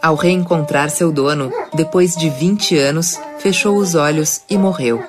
Ao 0.00 0.14
reencontrar 0.14 0.90
seu 0.90 1.10
dono, 1.10 1.52
depois 1.74 2.14
de 2.14 2.30
20 2.30 2.78
anos, 2.78 3.18
fechou 3.40 3.76
os 3.76 3.96
olhos 3.96 4.42
e 4.48 4.56
morreu. 4.56 5.02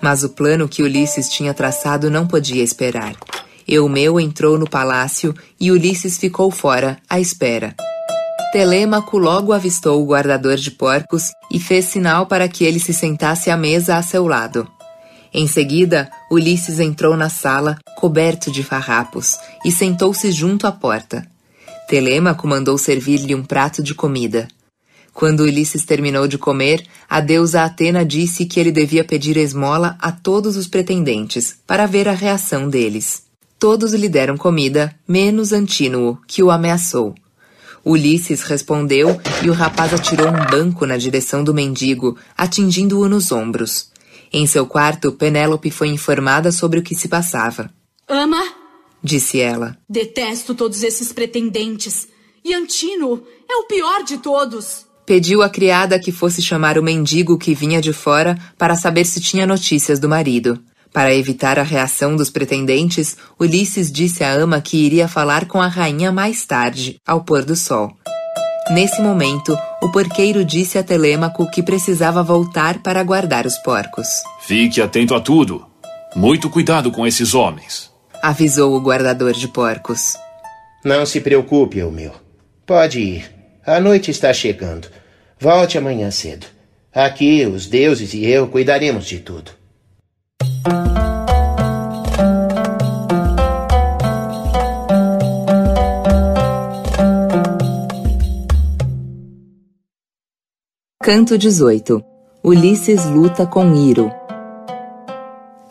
Mas 0.00 0.24
o 0.24 0.30
plano 0.30 0.66
que 0.66 0.82
Ulisses 0.82 1.28
tinha 1.28 1.52
traçado 1.52 2.10
não 2.10 2.26
podia 2.26 2.62
esperar. 2.62 3.14
Eumeu 3.68 4.18
entrou 4.18 4.58
no 4.58 4.68
palácio 4.68 5.34
e 5.60 5.70
Ulisses 5.70 6.16
ficou 6.16 6.50
fora, 6.50 6.96
à 7.10 7.20
espera. 7.20 7.74
Telêmaco 8.52 9.18
logo 9.18 9.52
avistou 9.52 10.02
o 10.02 10.06
guardador 10.06 10.56
de 10.56 10.70
porcos 10.70 11.32
e 11.52 11.60
fez 11.60 11.84
sinal 11.84 12.26
para 12.26 12.48
que 12.48 12.64
ele 12.64 12.80
se 12.80 12.94
sentasse 12.94 13.50
à 13.50 13.56
mesa 13.56 13.98
a 13.98 14.02
seu 14.02 14.26
lado. 14.26 14.66
Em 15.34 15.46
seguida, 15.46 16.08
Ulisses 16.30 16.80
entrou 16.80 17.18
na 17.18 17.28
sala, 17.28 17.76
coberto 17.98 18.50
de 18.50 18.62
farrapos, 18.62 19.36
e 19.62 19.70
sentou-se 19.70 20.32
junto 20.32 20.66
à 20.66 20.72
porta. 20.72 21.26
Telêmaco 21.86 22.48
mandou 22.48 22.76
servir-lhe 22.76 23.34
um 23.34 23.44
prato 23.44 23.82
de 23.82 23.94
comida. 23.94 24.48
Quando 25.14 25.44
Ulisses 25.44 25.84
terminou 25.84 26.26
de 26.26 26.36
comer, 26.36 26.84
a 27.08 27.20
deusa 27.20 27.62
Atena 27.62 28.04
disse 28.04 28.44
que 28.44 28.58
ele 28.58 28.72
devia 28.72 29.04
pedir 29.04 29.36
esmola 29.36 29.96
a 30.00 30.12
todos 30.12 30.56
os 30.56 30.66
pretendentes, 30.66 31.56
para 31.66 31.86
ver 31.86 32.08
a 32.08 32.12
reação 32.12 32.68
deles. 32.68 33.22
Todos 33.58 33.94
lhe 33.94 34.08
deram 34.08 34.36
comida, 34.36 34.94
menos 35.08 35.52
Antínuo, 35.52 36.18
que 36.26 36.42
o 36.42 36.50
ameaçou. 36.50 37.14
Ulisses 37.84 38.42
respondeu 38.42 39.18
e 39.44 39.48
o 39.48 39.52
rapaz 39.52 39.94
atirou 39.94 40.28
um 40.28 40.46
banco 40.50 40.84
na 40.84 40.96
direção 40.96 41.44
do 41.44 41.54
mendigo, 41.54 42.18
atingindo-o 42.36 43.08
nos 43.08 43.30
ombros. 43.30 43.90
Em 44.32 44.44
seu 44.44 44.66
quarto, 44.66 45.12
Penélope 45.12 45.70
foi 45.70 45.88
informada 45.88 46.50
sobre 46.50 46.80
o 46.80 46.82
que 46.82 46.96
se 46.96 47.08
passava. 47.08 47.70
Ama? 48.08 48.55
Disse 49.02 49.40
ela. 49.40 49.76
Detesto 49.88 50.54
todos 50.54 50.82
esses 50.82 51.12
pretendentes. 51.12 52.08
E 52.44 52.54
Antino 52.54 53.22
é 53.48 53.56
o 53.56 53.64
pior 53.64 54.04
de 54.04 54.18
todos. 54.18 54.86
Pediu 55.04 55.42
à 55.42 55.48
criada 55.48 55.98
que 56.00 56.10
fosse 56.10 56.42
chamar 56.42 56.78
o 56.78 56.82
mendigo 56.82 57.38
que 57.38 57.54
vinha 57.54 57.80
de 57.80 57.92
fora 57.92 58.36
para 58.58 58.74
saber 58.74 59.04
se 59.04 59.20
tinha 59.20 59.46
notícias 59.46 60.00
do 60.00 60.08
marido. 60.08 60.58
Para 60.92 61.14
evitar 61.14 61.58
a 61.58 61.62
reação 61.62 62.16
dos 62.16 62.30
pretendentes, 62.30 63.16
Ulisses 63.38 63.92
disse 63.92 64.24
à 64.24 64.32
ama 64.32 64.60
que 64.60 64.78
iria 64.78 65.06
falar 65.06 65.46
com 65.46 65.60
a 65.60 65.68
rainha 65.68 66.10
mais 66.10 66.44
tarde, 66.46 67.00
ao 67.06 67.22
pôr 67.22 67.44
do 67.44 67.54
sol. 67.54 67.96
Nesse 68.70 69.00
momento, 69.00 69.56
o 69.80 69.92
porqueiro 69.92 70.44
disse 70.44 70.76
a 70.76 70.82
Telêmaco 70.82 71.48
que 71.50 71.62
precisava 71.62 72.22
voltar 72.22 72.82
para 72.82 73.02
guardar 73.04 73.46
os 73.46 73.56
porcos. 73.58 74.06
Fique 74.40 74.80
atento 74.82 75.14
a 75.14 75.20
tudo. 75.20 75.64
Muito 76.16 76.50
cuidado 76.50 76.90
com 76.90 77.06
esses 77.06 77.34
homens. 77.34 77.94
Avisou 78.28 78.74
o 78.74 78.80
guardador 78.80 79.34
de 79.34 79.46
porcos. 79.46 80.16
Não 80.84 81.06
se 81.06 81.20
preocupe, 81.20 81.80
o 81.84 81.92
meu. 81.92 82.10
Pode 82.66 82.98
ir. 82.98 83.30
A 83.64 83.78
noite 83.78 84.10
está 84.10 84.32
chegando. 84.32 84.88
Volte 85.38 85.78
amanhã 85.78 86.10
cedo. 86.10 86.44
Aqui, 86.92 87.46
os 87.46 87.68
deuses 87.68 88.14
e 88.14 88.26
eu 88.26 88.48
cuidaremos 88.48 89.06
de 89.06 89.20
tudo. 89.20 89.52
Canto 101.00 101.38
18 101.38 102.04
Ulisses 102.42 103.04
luta 103.04 103.46
com 103.46 103.72
Iro. 103.72 104.25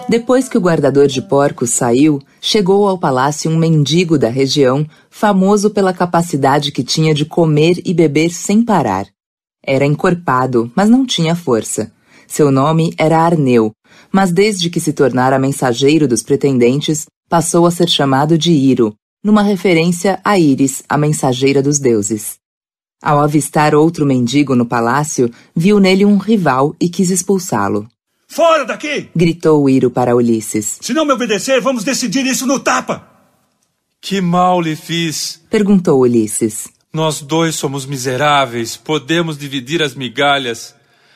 Depois 0.08 0.48
que 0.48 0.58
o 0.58 0.62
guardador 0.62 1.08
de 1.08 1.20
porcos 1.20 1.72
saiu, 1.72 2.22
chegou 2.40 2.88
ao 2.88 2.98
palácio 2.98 3.50
um 3.50 3.58
mendigo 3.58 4.20
da 4.20 4.30
região, 4.30 4.88
famoso 5.10 5.72
pela 5.72 5.94
capacidade 5.94 6.72
que 6.72 6.84
tinha 6.84 7.12
de 7.12 7.26
comer 7.26 7.82
e 7.84 7.92
beber 7.92 8.30
sem 8.30 8.64
parar. 8.64 9.08
Era 9.66 9.84
encorpado, 9.84 10.72
mas 10.76 10.90
não 10.90 11.08
tinha 11.08 11.36
força. 11.36 11.92
Seu 12.28 12.52
nome 12.52 12.94
era 13.00 13.20
Arneu, 13.20 13.72
mas 14.12 14.32
desde 14.32 14.70
que 14.70 14.80
se 14.80 14.94
tornara 14.94 15.40
mensageiro 15.40 16.08
dos 16.08 16.22
pretendentes, 16.22 17.08
passou 17.28 17.66
a 17.66 17.72
ser 17.72 17.90
chamado 17.90 18.38
de 18.38 18.52
Iro, 18.52 18.94
numa 19.24 19.42
referência 19.42 20.20
a 20.24 20.38
Íris, 20.38 20.84
a 20.88 21.00
mensageira 21.00 21.64
dos 21.64 21.80
deuses. 21.80 22.36
Ao 23.02 23.20
avistar 23.20 23.74
outro 23.74 24.06
mendigo 24.06 24.56
no 24.56 24.68
palácio, 24.68 25.32
viu 25.56 25.80
nele 25.80 26.06
um 26.06 26.18
rival 26.18 26.76
e 26.80 26.88
quis 26.90 27.10
expulsá-lo. 27.10 27.88
Fora 28.36 28.66
daqui! 28.66 29.08
gritou 29.16 29.70
Iro 29.70 29.90
para 29.90 30.14
Ulisses. 30.14 30.78
Se 30.82 30.94
não 30.94 31.06
me 31.06 31.14
obedecer, 31.14 31.62
vamos 31.62 31.86
decidir 31.86 32.26
isso 32.26 32.46
no 32.46 32.60
tapa! 32.60 33.08
Que 34.02 34.20
mal 34.20 34.60
lhe 34.60 34.76
fiz? 34.76 35.42
perguntou 35.50 36.02
Ulisses. 36.02 36.68
Nós 36.92 37.22
dois 37.22 37.56
somos 37.56 37.86
miseráveis, 37.86 38.76
podemos 38.76 39.38
dividir 39.38 39.82
as 39.82 39.96
migalhas. 39.96 40.76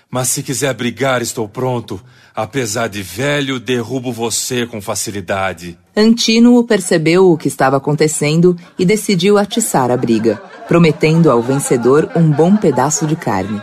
Mas 0.09 0.29
se 0.29 0.41
quiser 0.41 0.73
brigar, 0.73 1.21
estou 1.21 1.45
pronto. 1.49 1.99
Apesar 2.33 2.87
de 2.87 3.01
velho, 3.01 3.59
derrubo 3.59 4.13
você 4.13 4.65
com 4.65 4.81
facilidade. 4.81 5.77
Antínuo 5.93 6.63
percebeu 6.63 7.29
o 7.29 7.37
que 7.37 7.49
estava 7.49 7.75
acontecendo 7.75 8.55
e 8.77 8.85
decidiu 8.85 9.37
atiçar 9.37 9.91
a 9.91 9.97
briga, 9.97 10.41
prometendo 10.69 11.29
ao 11.29 11.41
vencedor 11.41 12.09
um 12.15 12.31
bom 12.31 12.55
pedaço 12.55 13.05
de 13.05 13.17
carne. 13.17 13.61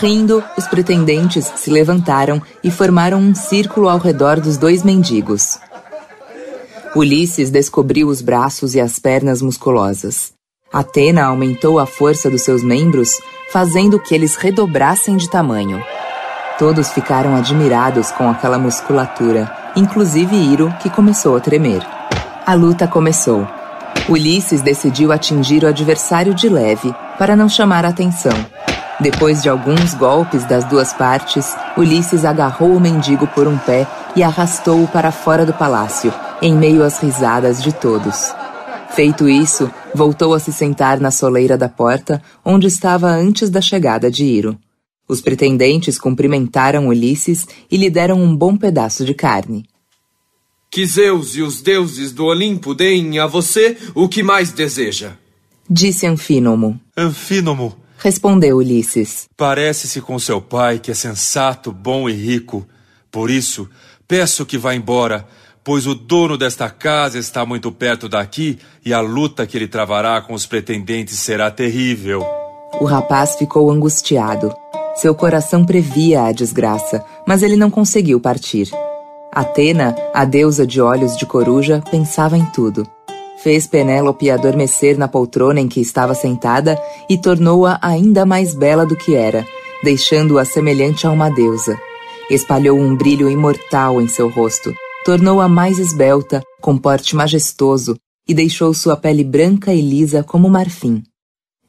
Rindo, 0.00 0.44
os 0.56 0.66
pretendentes 0.68 1.50
se 1.56 1.70
levantaram 1.70 2.40
e 2.62 2.70
formaram 2.70 3.18
um 3.18 3.34
círculo 3.34 3.88
ao 3.88 3.98
redor 3.98 4.38
dos 4.38 4.56
dois 4.56 4.84
mendigos. 4.84 5.58
Ulisses 6.94 7.50
descobriu 7.50 8.08
os 8.08 8.22
braços 8.22 8.76
e 8.76 8.80
as 8.80 8.98
pernas 9.00 9.42
musculosas. 9.42 10.32
Atena 10.72 11.24
aumentou 11.24 11.80
a 11.80 11.86
força 11.86 12.30
dos 12.30 12.42
seus 12.42 12.62
membros, 12.62 13.20
fazendo 13.52 13.98
que 13.98 14.14
eles 14.14 14.36
redobrassem 14.36 15.16
de 15.16 15.28
tamanho. 15.28 15.82
Todos 16.58 16.90
ficaram 16.90 17.34
admirados 17.34 18.12
com 18.12 18.30
aquela 18.30 18.58
musculatura, 18.58 19.50
inclusive 19.74 20.36
Iro, 20.36 20.72
que 20.80 20.90
começou 20.90 21.36
a 21.36 21.40
tremer. 21.40 21.82
A 22.46 22.54
luta 22.54 22.86
começou. 22.86 23.46
Ulisses 24.08 24.60
decidiu 24.60 25.10
atingir 25.10 25.64
o 25.64 25.68
adversário 25.68 26.34
de 26.34 26.48
leve, 26.48 26.94
para 27.18 27.34
não 27.34 27.48
chamar 27.48 27.84
atenção. 27.84 28.32
Depois 29.00 29.42
de 29.42 29.48
alguns 29.48 29.94
golpes 29.94 30.44
das 30.44 30.64
duas 30.64 30.92
partes, 30.92 31.54
Ulisses 31.76 32.24
agarrou 32.24 32.74
o 32.74 32.80
mendigo 32.80 33.28
por 33.28 33.46
um 33.46 33.56
pé 33.56 33.86
e 34.16 34.24
arrastou-o 34.24 34.88
para 34.88 35.12
fora 35.12 35.46
do 35.46 35.52
palácio, 35.52 36.12
em 36.42 36.52
meio 36.52 36.82
às 36.82 36.98
risadas 36.98 37.62
de 37.62 37.72
todos. 37.72 38.34
Feito 38.90 39.28
isso, 39.28 39.70
voltou 39.94 40.34
a 40.34 40.40
se 40.40 40.52
sentar 40.52 40.98
na 40.98 41.12
soleira 41.12 41.56
da 41.56 41.68
porta, 41.68 42.20
onde 42.44 42.66
estava 42.66 43.06
antes 43.06 43.48
da 43.50 43.60
chegada 43.60 44.10
de 44.10 44.24
Iro. 44.24 44.58
Os 45.08 45.20
pretendentes 45.20 45.96
cumprimentaram 45.96 46.88
Ulisses 46.88 47.46
e 47.70 47.76
lhe 47.76 47.88
deram 47.88 48.20
um 48.20 48.36
bom 48.36 48.56
pedaço 48.56 49.04
de 49.04 49.14
carne. 49.14 49.64
Que 50.70 50.84
Zeus 50.84 51.36
e 51.36 51.42
os 51.42 51.62
deuses 51.62 52.12
do 52.12 52.26
Olimpo 52.26 52.74
deem 52.74 53.18
a 53.20 53.26
você 53.26 53.76
o 53.94 54.08
que 54.08 54.22
mais 54.22 54.52
deseja. 54.52 55.12
Disse 55.70 56.06
Anfínomo. 56.06 56.78
Anfínomo, 56.96 57.76
Respondeu 58.00 58.58
Ulisses. 58.58 59.28
parece-se 59.36 60.00
com 60.00 60.18
seu 60.20 60.40
pai 60.40 60.78
que 60.78 60.92
é 60.92 60.94
sensato, 60.94 61.72
bom 61.72 62.08
e 62.08 62.12
rico. 62.12 62.64
Por 63.10 63.28
isso, 63.28 63.68
peço 64.06 64.46
que 64.46 64.56
vá 64.56 64.72
embora, 64.72 65.26
pois 65.64 65.84
o 65.84 65.96
dono 65.96 66.38
desta 66.38 66.70
casa 66.70 67.18
está 67.18 67.44
muito 67.44 67.72
perto 67.72 68.08
daqui 68.08 68.58
e 68.84 68.94
a 68.94 69.00
luta 69.00 69.46
que 69.46 69.56
ele 69.56 69.66
travará 69.66 70.20
com 70.20 70.32
os 70.32 70.46
pretendentes 70.46 71.18
será 71.18 71.50
terrível. 71.50 72.24
O 72.80 72.84
rapaz 72.84 73.34
ficou 73.34 73.68
angustiado. 73.70 74.54
Seu 74.94 75.14
coração 75.14 75.64
previa 75.66 76.22
a 76.22 76.32
desgraça, 76.32 77.04
mas 77.26 77.42
ele 77.42 77.56
não 77.56 77.70
conseguiu 77.70 78.20
partir. 78.20 78.70
Atena, 79.32 79.96
a 80.14 80.24
deusa 80.24 80.66
de 80.66 80.80
olhos 80.80 81.16
de 81.16 81.26
coruja, 81.26 81.82
pensava 81.90 82.38
em 82.38 82.44
tudo. 82.46 82.88
Fez 83.42 83.68
Penélope 83.68 84.30
adormecer 84.30 84.98
na 84.98 85.06
poltrona 85.06 85.60
em 85.60 85.68
que 85.68 85.80
estava 85.80 86.14
sentada 86.14 86.76
e 87.08 87.16
tornou-a 87.16 87.78
ainda 87.80 88.26
mais 88.26 88.52
bela 88.54 88.84
do 88.84 88.96
que 88.96 89.14
era, 89.14 89.46
deixando-a 89.82 90.44
semelhante 90.44 91.06
a 91.06 91.10
uma 91.10 91.30
deusa. 91.30 91.78
Espalhou 92.28 92.76
um 92.76 92.96
brilho 92.96 93.30
imortal 93.30 94.00
em 94.00 94.08
seu 94.08 94.28
rosto, 94.28 94.74
tornou-a 95.04 95.48
mais 95.48 95.78
esbelta, 95.78 96.42
com 96.60 96.76
porte 96.76 97.14
majestoso, 97.14 97.96
e 98.26 98.34
deixou 98.34 98.74
sua 98.74 98.96
pele 98.96 99.22
branca 99.22 99.72
e 99.72 99.80
lisa 99.80 100.22
como 100.22 100.50
marfim. 100.50 101.02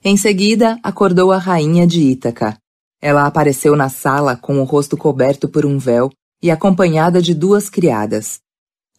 Em 0.03 0.17
seguida, 0.17 0.77
acordou 0.83 1.31
a 1.31 1.37
rainha 1.37 1.85
de 1.85 2.01
Ítaca. 2.01 2.57
Ela 3.01 3.25
apareceu 3.25 3.75
na 3.75 3.89
sala 3.89 4.35
com 4.35 4.59
o 4.59 4.63
rosto 4.63 4.97
coberto 4.97 5.47
por 5.47 5.65
um 5.65 5.77
véu 5.77 6.09
e 6.41 6.49
acompanhada 6.49 7.21
de 7.21 7.33
duas 7.33 7.69
criadas. 7.69 8.39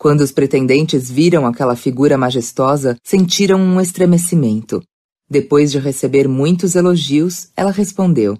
Quando 0.01 0.22
os 0.22 0.32
pretendentes 0.32 1.10
viram 1.10 1.44
aquela 1.44 1.77
figura 1.77 2.16
majestosa, 2.16 2.97
sentiram 3.05 3.60
um 3.60 3.78
estremecimento. 3.78 4.82
Depois 5.28 5.70
de 5.70 5.78
receber 5.78 6.27
muitos 6.27 6.74
elogios, 6.74 7.51
ela 7.55 7.70
respondeu: 7.70 8.39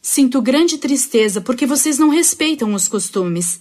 Sinto 0.00 0.40
grande 0.40 0.78
tristeza 0.78 1.40
porque 1.40 1.66
vocês 1.66 1.98
não 1.98 2.08
respeitam 2.08 2.72
os 2.72 2.86
costumes. 2.86 3.60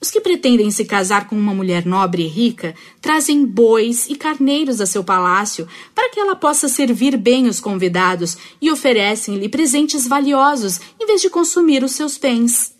Os 0.00 0.10
que 0.10 0.18
pretendem 0.18 0.70
se 0.70 0.86
casar 0.86 1.28
com 1.28 1.36
uma 1.36 1.52
mulher 1.52 1.84
nobre 1.84 2.22
e 2.22 2.26
rica 2.26 2.74
trazem 3.02 3.44
bois 3.44 4.08
e 4.08 4.16
carneiros 4.16 4.80
a 4.80 4.86
seu 4.86 5.04
palácio 5.04 5.68
para 5.94 6.08
que 6.08 6.18
ela 6.18 6.36
possa 6.36 6.68
servir 6.68 7.18
bem 7.18 7.48
os 7.48 7.60
convidados 7.60 8.38
e 8.62 8.70
oferecem-lhe 8.70 9.50
presentes 9.50 10.08
valiosos 10.08 10.80
em 10.98 11.06
vez 11.06 11.20
de 11.20 11.28
consumir 11.28 11.84
os 11.84 11.92
seus 11.92 12.16
bens. 12.16 12.77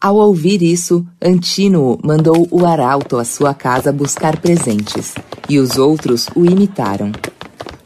Ao 0.00 0.14
ouvir 0.14 0.62
isso, 0.62 1.04
Antínuo 1.20 1.98
mandou 2.04 2.46
o 2.52 2.64
arauto 2.64 3.16
à 3.16 3.24
sua 3.24 3.52
casa 3.52 3.92
buscar 3.92 4.40
presentes, 4.40 5.14
e 5.48 5.58
os 5.58 5.76
outros 5.76 6.28
o 6.36 6.44
imitaram. 6.44 7.10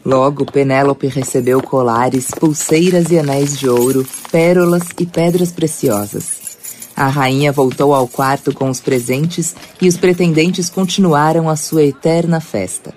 Logo, 0.04 0.44
Penélope 0.44 1.06
recebeu 1.06 1.62
colares, 1.62 2.30
pulseiras 2.30 3.10
e 3.10 3.18
anéis 3.18 3.58
de 3.58 3.66
ouro, 3.66 4.06
pérolas 4.30 4.82
e 5.00 5.06
pedras 5.06 5.52
preciosas. 5.52 6.58
A 6.94 7.08
rainha 7.08 7.50
voltou 7.50 7.94
ao 7.94 8.06
quarto 8.06 8.52
com 8.52 8.68
os 8.68 8.78
presentes 8.78 9.56
e 9.80 9.88
os 9.88 9.96
pretendentes 9.96 10.68
continuaram 10.68 11.48
a 11.48 11.56
sua 11.56 11.84
eterna 11.84 12.40
festa. 12.40 12.92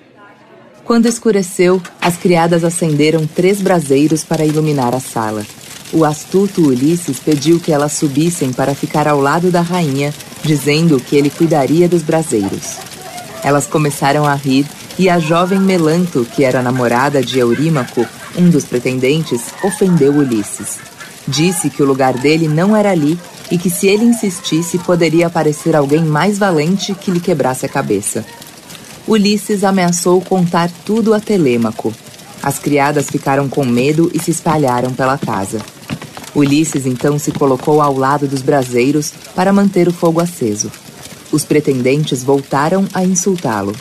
Quando 0.84 1.06
escureceu, 1.06 1.82
as 2.02 2.18
criadas 2.18 2.66
acenderam 2.66 3.26
três 3.26 3.62
braseiros 3.62 4.26
para 4.26 4.46
iluminar 4.46 4.94
a 4.94 5.00
sala. 5.00 5.46
O 5.94 6.04
astuto 6.04 6.62
Ulisses 6.62 7.20
pediu 7.20 7.60
que 7.60 7.72
elas 7.72 7.94
subissem 7.94 8.52
para 8.52 8.76
ficar 8.76 9.08
ao 9.08 9.20
lado 9.20 9.52
da 9.52 9.62
rainha, 9.62 10.14
dizendo 10.44 11.00
que 11.00 11.16
ele 11.16 11.30
cuidaria 11.30 11.88
dos 11.88 12.02
braseiros. 12.02 12.78
Elas 13.44 13.68
começaram 13.68 14.26
a 14.26 14.34
rir 14.34 14.66
e 14.98 15.10
a 15.10 15.20
jovem 15.20 15.60
Melanto, 15.60 16.26
que 16.36 16.44
era 16.44 16.62
namorada 16.62 17.22
de 17.22 17.40
Eurímaco, 17.40 18.06
Um 18.38 18.50
dos 18.50 18.66
pretendentes 18.66 19.54
ofendeu 19.64 20.12
Ulisses. 20.12 20.78
Disse 21.26 21.70
que 21.70 21.82
o 21.82 21.86
lugar 21.86 22.14
dele 22.16 22.50
não 22.50 22.76
era 22.76 22.92
ali 22.92 23.18
e 23.50 23.58
que 23.58 23.70
se 23.70 23.88
ele 23.88 24.04
insistisse 24.04 24.78
poderia 24.80 25.28
aparecer 25.28 25.76
alguém 25.76 26.04
mais 26.04 26.38
valente 26.38 26.94
que 26.94 27.12
lhe 27.12 27.22
quebrasse 27.22 27.66
a 27.66 27.70
cabeça. 27.70 28.26
Ulisses 29.08 29.64
ameaçou 29.64 30.20
contar 30.20 30.70
tudo 30.84 31.14
a 31.14 31.20
Telêmaco. 31.20 31.94
As 32.44 32.60
criadas 32.60 33.10
ficaram 33.10 33.48
com 33.48 33.64
medo 33.64 34.12
e 34.14 34.20
se 34.20 34.32
espalharam 34.32 34.92
pela 34.92 35.18
casa. 35.18 35.60
Ulisses 36.36 36.86
então 36.86 37.18
se 37.18 37.32
colocou 37.32 37.82
ao 37.82 37.98
lado 37.98 38.28
dos 38.28 38.42
braseiros 38.42 39.14
para 39.34 39.54
manter 39.54 39.88
o 39.88 39.94
fogo 39.94 40.20
aceso. 40.20 40.70
Os 41.32 41.46
pretendentes 41.46 42.24
voltaram 42.24 42.86
a 42.94 43.04
insultá-lo. 43.04 43.74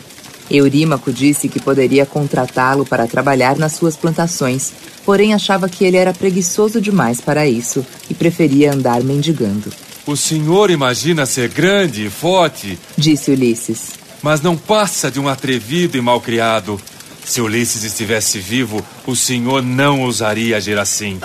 Eurímaco 0.50 1.12
disse 1.12 1.48
que 1.48 1.58
poderia 1.58 2.04
contratá-lo 2.06 2.84
para 2.84 3.06
trabalhar 3.06 3.56
nas 3.56 3.72
suas 3.72 3.96
plantações, 3.96 4.72
porém 5.04 5.34
achava 5.34 5.68
que 5.68 5.84
ele 5.84 5.96
era 5.96 6.12
preguiçoso 6.12 6.80
demais 6.80 7.20
para 7.20 7.46
isso 7.46 7.84
e 8.08 8.14
preferia 8.14 8.72
andar 8.72 9.02
mendigando. 9.02 9.72
O 10.06 10.16
senhor 10.16 10.70
imagina 10.70 11.24
ser 11.24 11.48
grande 11.48 12.06
e 12.06 12.10
forte, 12.10 12.78
disse 12.96 13.30
Ulisses, 13.30 13.92
mas 14.22 14.42
não 14.42 14.56
passa 14.56 15.10
de 15.10 15.18
um 15.18 15.28
atrevido 15.28 15.96
e 15.96 16.00
malcriado. 16.00 16.78
Se 17.24 17.40
Ulisses 17.40 17.84
estivesse 17.84 18.38
vivo, 18.38 18.84
o 19.06 19.16
senhor 19.16 19.62
não 19.62 20.02
ousaria 20.02 20.58
agir 20.58 20.78
assim. 20.78 21.18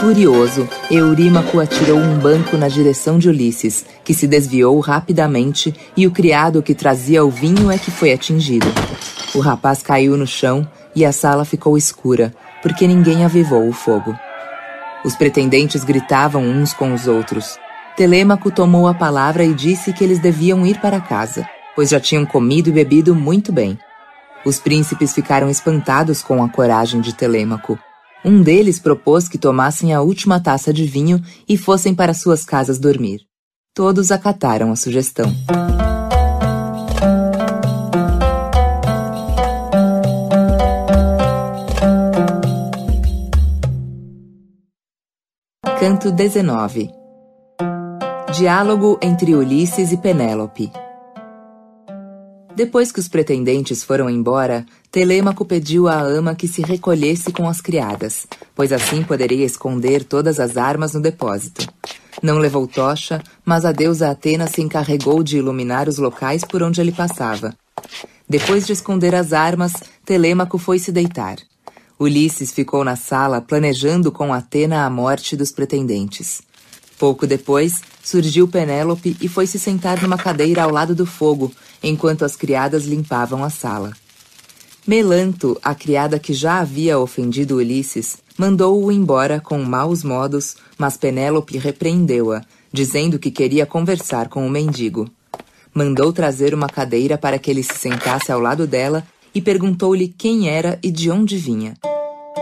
Furioso, 0.00 0.68
Eurímaco 0.88 1.58
atirou 1.58 1.98
um 1.98 2.20
banco 2.20 2.56
na 2.56 2.68
direção 2.68 3.18
de 3.18 3.28
Ulisses, 3.28 3.84
que 4.04 4.14
se 4.14 4.28
desviou 4.28 4.78
rapidamente, 4.78 5.74
e 5.96 6.06
o 6.06 6.12
criado 6.12 6.62
que 6.62 6.72
trazia 6.72 7.24
o 7.24 7.30
vinho 7.30 7.68
é 7.68 7.76
que 7.76 7.90
foi 7.90 8.12
atingido. 8.12 8.68
O 9.34 9.40
rapaz 9.40 9.82
caiu 9.82 10.16
no 10.16 10.24
chão 10.24 10.66
e 10.94 11.04
a 11.04 11.10
sala 11.10 11.44
ficou 11.44 11.76
escura, 11.76 12.32
porque 12.62 12.86
ninguém 12.86 13.24
avivou 13.24 13.68
o 13.68 13.72
fogo. 13.72 14.16
Os 15.04 15.16
pretendentes 15.16 15.82
gritavam 15.82 16.44
uns 16.44 16.72
com 16.72 16.94
os 16.94 17.08
outros. 17.08 17.58
Telêmaco 17.96 18.52
tomou 18.52 18.86
a 18.86 18.94
palavra 18.94 19.44
e 19.44 19.52
disse 19.52 19.92
que 19.92 20.04
eles 20.04 20.20
deviam 20.20 20.64
ir 20.64 20.80
para 20.80 21.00
casa, 21.00 21.44
pois 21.74 21.88
já 21.88 21.98
tinham 21.98 22.24
comido 22.24 22.68
e 22.68 22.72
bebido 22.72 23.16
muito 23.16 23.50
bem. 23.50 23.76
Os 24.44 24.60
príncipes 24.60 25.12
ficaram 25.12 25.50
espantados 25.50 26.22
com 26.22 26.40
a 26.40 26.48
coragem 26.48 27.00
de 27.00 27.12
Telêmaco 27.12 27.76
um 28.24 28.42
deles 28.42 28.78
propôs 28.78 29.28
que 29.28 29.38
tomassem 29.38 29.94
a 29.94 30.00
última 30.00 30.40
taça 30.40 30.72
de 30.72 30.84
vinho 30.84 31.22
e 31.48 31.56
fossem 31.56 31.94
para 31.94 32.14
suas 32.14 32.44
casas 32.44 32.78
dormir. 32.78 33.20
Todos 33.74 34.10
acataram 34.10 34.72
a 34.72 34.76
sugestão. 34.76 35.32
Canto 45.78 46.10
19 46.10 46.90
Diálogo 48.32 48.98
entre 49.00 49.34
Ulisses 49.34 49.92
e 49.92 49.96
Penélope 49.96 50.72
depois 52.58 52.90
que 52.90 52.98
os 52.98 53.06
pretendentes 53.06 53.84
foram 53.84 54.10
embora, 54.10 54.66
Telêmaco 54.90 55.44
pediu 55.44 55.86
à 55.86 56.00
ama 56.00 56.34
que 56.34 56.48
se 56.48 56.60
recolhesse 56.60 57.30
com 57.30 57.48
as 57.48 57.60
criadas, 57.60 58.26
pois 58.52 58.72
assim 58.72 59.04
poderia 59.04 59.46
esconder 59.46 60.02
todas 60.02 60.40
as 60.40 60.56
armas 60.56 60.92
no 60.92 61.00
depósito. 61.00 61.72
Não 62.20 62.36
levou 62.36 62.66
tocha, 62.66 63.22
mas 63.44 63.64
a 63.64 63.70
deusa 63.70 64.10
Atena 64.10 64.48
se 64.48 64.60
encarregou 64.60 65.22
de 65.22 65.38
iluminar 65.38 65.88
os 65.88 65.98
locais 65.98 66.42
por 66.42 66.60
onde 66.60 66.80
ele 66.80 66.90
passava. 66.90 67.54
Depois 68.28 68.66
de 68.66 68.72
esconder 68.72 69.14
as 69.14 69.32
armas, 69.32 69.72
Telêmaco 70.04 70.58
foi 70.58 70.80
se 70.80 70.90
deitar. 70.90 71.36
Ulisses 71.96 72.50
ficou 72.50 72.82
na 72.82 72.96
sala 72.96 73.40
planejando 73.40 74.10
com 74.10 74.34
Atena 74.34 74.84
a 74.84 74.90
morte 74.90 75.36
dos 75.36 75.52
pretendentes. 75.52 76.42
Pouco 76.98 77.24
depois, 77.24 77.80
surgiu 78.02 78.48
Penélope 78.48 79.16
e 79.20 79.28
foi 79.28 79.46
se 79.46 79.60
sentar 79.60 80.02
numa 80.02 80.18
cadeira 80.18 80.64
ao 80.64 80.70
lado 80.72 80.92
do 80.92 81.06
fogo, 81.06 81.52
enquanto 81.82 82.24
as 82.24 82.36
criadas 82.36 82.84
limpavam 82.84 83.44
a 83.44 83.50
sala. 83.50 83.92
Melanto, 84.86 85.58
a 85.62 85.74
criada 85.74 86.18
que 86.18 86.32
já 86.32 86.60
havia 86.60 86.98
ofendido 86.98 87.56
Ulisses, 87.56 88.18
mandou-o 88.38 88.90
embora 88.90 89.38
com 89.38 89.58
maus 89.58 90.02
modos, 90.02 90.56
mas 90.78 90.96
Penélope 90.96 91.58
repreendeu-a, 91.58 92.42
dizendo 92.72 93.18
que 93.18 93.30
queria 93.30 93.66
conversar 93.66 94.28
com 94.28 94.46
o 94.46 94.50
mendigo. 94.50 95.06
Mandou 95.74 96.12
trazer 96.12 96.54
uma 96.54 96.68
cadeira 96.68 97.18
para 97.18 97.38
que 97.38 97.50
ele 97.50 97.62
se 97.62 97.74
sentasse 97.74 98.32
ao 98.32 98.40
lado 98.40 98.66
dela 98.66 99.06
e 99.34 99.42
perguntou-lhe 99.42 100.08
quem 100.08 100.48
era 100.48 100.78
e 100.82 100.90
de 100.90 101.10
onde 101.10 101.36
vinha. 101.36 101.74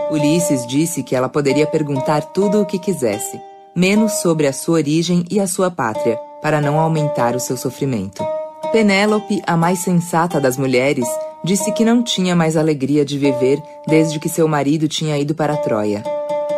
Ulisses 0.09 0.65
disse 0.67 1.03
que 1.03 1.15
ela 1.15 1.27
poderia 1.27 1.67
perguntar 1.67 2.21
tudo 2.21 2.61
o 2.61 2.65
que 2.65 2.79
quisesse, 2.79 3.39
menos 3.75 4.13
sobre 4.21 4.47
a 4.47 4.53
sua 4.53 4.75
origem 4.75 5.25
e 5.29 5.39
a 5.39 5.47
sua 5.47 5.69
pátria, 5.69 6.17
para 6.41 6.61
não 6.61 6.79
aumentar 6.79 7.35
o 7.35 7.39
seu 7.39 7.57
sofrimento. 7.57 8.23
Penélope, 8.71 9.41
a 9.45 9.55
mais 9.55 9.79
sensata 9.79 10.39
das 10.39 10.57
mulheres, 10.57 11.07
disse 11.43 11.71
que 11.71 11.85
não 11.85 12.03
tinha 12.03 12.35
mais 12.35 12.57
alegria 12.57 13.05
de 13.05 13.17
viver 13.17 13.61
desde 13.87 14.19
que 14.19 14.29
seu 14.29 14.47
marido 14.47 14.87
tinha 14.87 15.17
ido 15.17 15.33
para 15.33 15.57
Troia. 15.57 16.03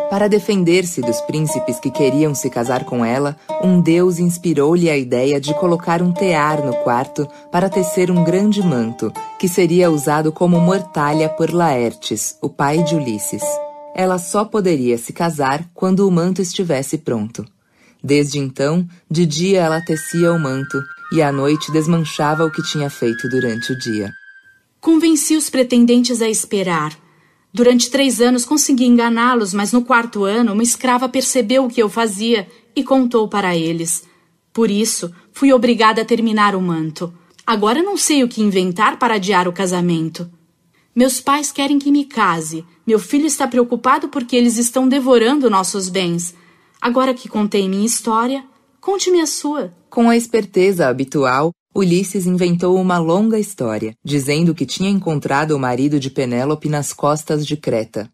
Para 0.08 0.28
defender-se 0.28 1.00
dos 1.00 1.20
príncipes 1.20 1.78
que 1.78 1.90
queriam 1.90 2.34
se 2.34 2.50
casar 2.50 2.84
com 2.84 3.04
ela, 3.04 3.36
um 3.62 3.80
deus 3.80 4.18
inspirou-lhe 4.18 4.90
a 4.90 4.96
ideia 4.96 5.40
de 5.40 5.54
colocar 5.54 6.02
um 6.02 6.12
tear 6.12 6.64
no 6.64 6.74
quarto 6.82 7.28
para 7.52 7.70
tecer 7.70 8.10
um 8.10 8.24
grande 8.24 8.60
manto, 8.60 9.12
que 9.38 9.46
seria 9.46 9.90
usado 9.90 10.32
como 10.32 10.60
mortalha 10.60 11.28
por 11.28 11.50
Laertes, 11.52 12.36
o 12.42 12.48
pai 12.48 12.82
de 12.82 12.96
Ulisses 12.96 13.44
ela 13.94 14.18
só 14.18 14.44
poderia 14.44 14.96
se 14.96 15.12
casar 15.12 15.64
quando 15.74 16.06
o 16.06 16.10
manto 16.10 16.40
estivesse 16.40 16.98
pronto. 16.98 17.44
Desde 18.02 18.38
então, 18.38 18.86
de 19.10 19.26
dia 19.26 19.60
ela 19.60 19.84
tecia 19.84 20.32
o 20.32 20.38
manto 20.38 20.82
e 21.12 21.20
à 21.22 21.32
noite 21.32 21.72
desmanchava 21.72 22.44
o 22.44 22.50
que 22.50 22.62
tinha 22.62 22.88
feito 22.88 23.28
durante 23.28 23.72
o 23.72 23.78
dia. 23.78 24.12
Convenci 24.80 25.36
os 25.36 25.50
pretendentes 25.50 26.22
a 26.22 26.28
esperar. 26.28 26.96
Durante 27.52 27.90
três 27.90 28.20
anos 28.20 28.44
consegui 28.44 28.86
enganá-los, 28.86 29.52
mas 29.52 29.72
no 29.72 29.84
quarto 29.84 30.24
ano 30.24 30.52
uma 30.52 30.62
escrava 30.62 31.08
percebeu 31.08 31.64
o 31.64 31.68
que 31.68 31.82
eu 31.82 31.88
fazia 31.88 32.48
e 32.74 32.84
contou 32.84 33.28
para 33.28 33.56
eles. 33.56 34.04
Por 34.52 34.70
isso, 34.70 35.12
fui 35.32 35.52
obrigada 35.52 36.02
a 36.02 36.04
terminar 36.04 36.54
o 36.54 36.60
manto. 36.60 37.12
Agora 37.46 37.82
não 37.82 37.96
sei 37.96 38.22
o 38.22 38.28
que 38.28 38.40
inventar 38.40 38.98
para 38.98 39.14
adiar 39.14 39.48
o 39.48 39.52
casamento. 39.52 40.30
Meus 40.94 41.20
pais 41.20 41.50
querem 41.50 41.78
que 41.78 41.90
me 41.90 42.04
case. 42.04 42.64
Meu 42.86 42.98
filho 42.98 43.26
está 43.26 43.46
preocupado 43.46 44.08
porque 44.08 44.36
eles 44.36 44.56
estão 44.56 44.88
devorando 44.88 45.50
nossos 45.50 45.88
bens. 45.88 46.34
Agora 46.80 47.14
que 47.14 47.28
contei 47.28 47.68
minha 47.68 47.86
história, 47.86 48.44
conte-me 48.80 49.20
a 49.20 49.26
sua. 49.26 49.72
Com 49.88 50.08
a 50.08 50.16
esperteza 50.16 50.88
habitual, 50.88 51.52
Ulisses 51.74 52.26
inventou 52.26 52.76
uma 52.76 52.98
longa 52.98 53.38
história, 53.38 53.94
dizendo 54.04 54.54
que 54.54 54.66
tinha 54.66 54.90
encontrado 54.90 55.52
o 55.52 55.58
marido 55.58 56.00
de 56.00 56.10
Penélope 56.10 56.68
nas 56.68 56.92
costas 56.92 57.46
de 57.46 57.56
Creta. 57.56 58.10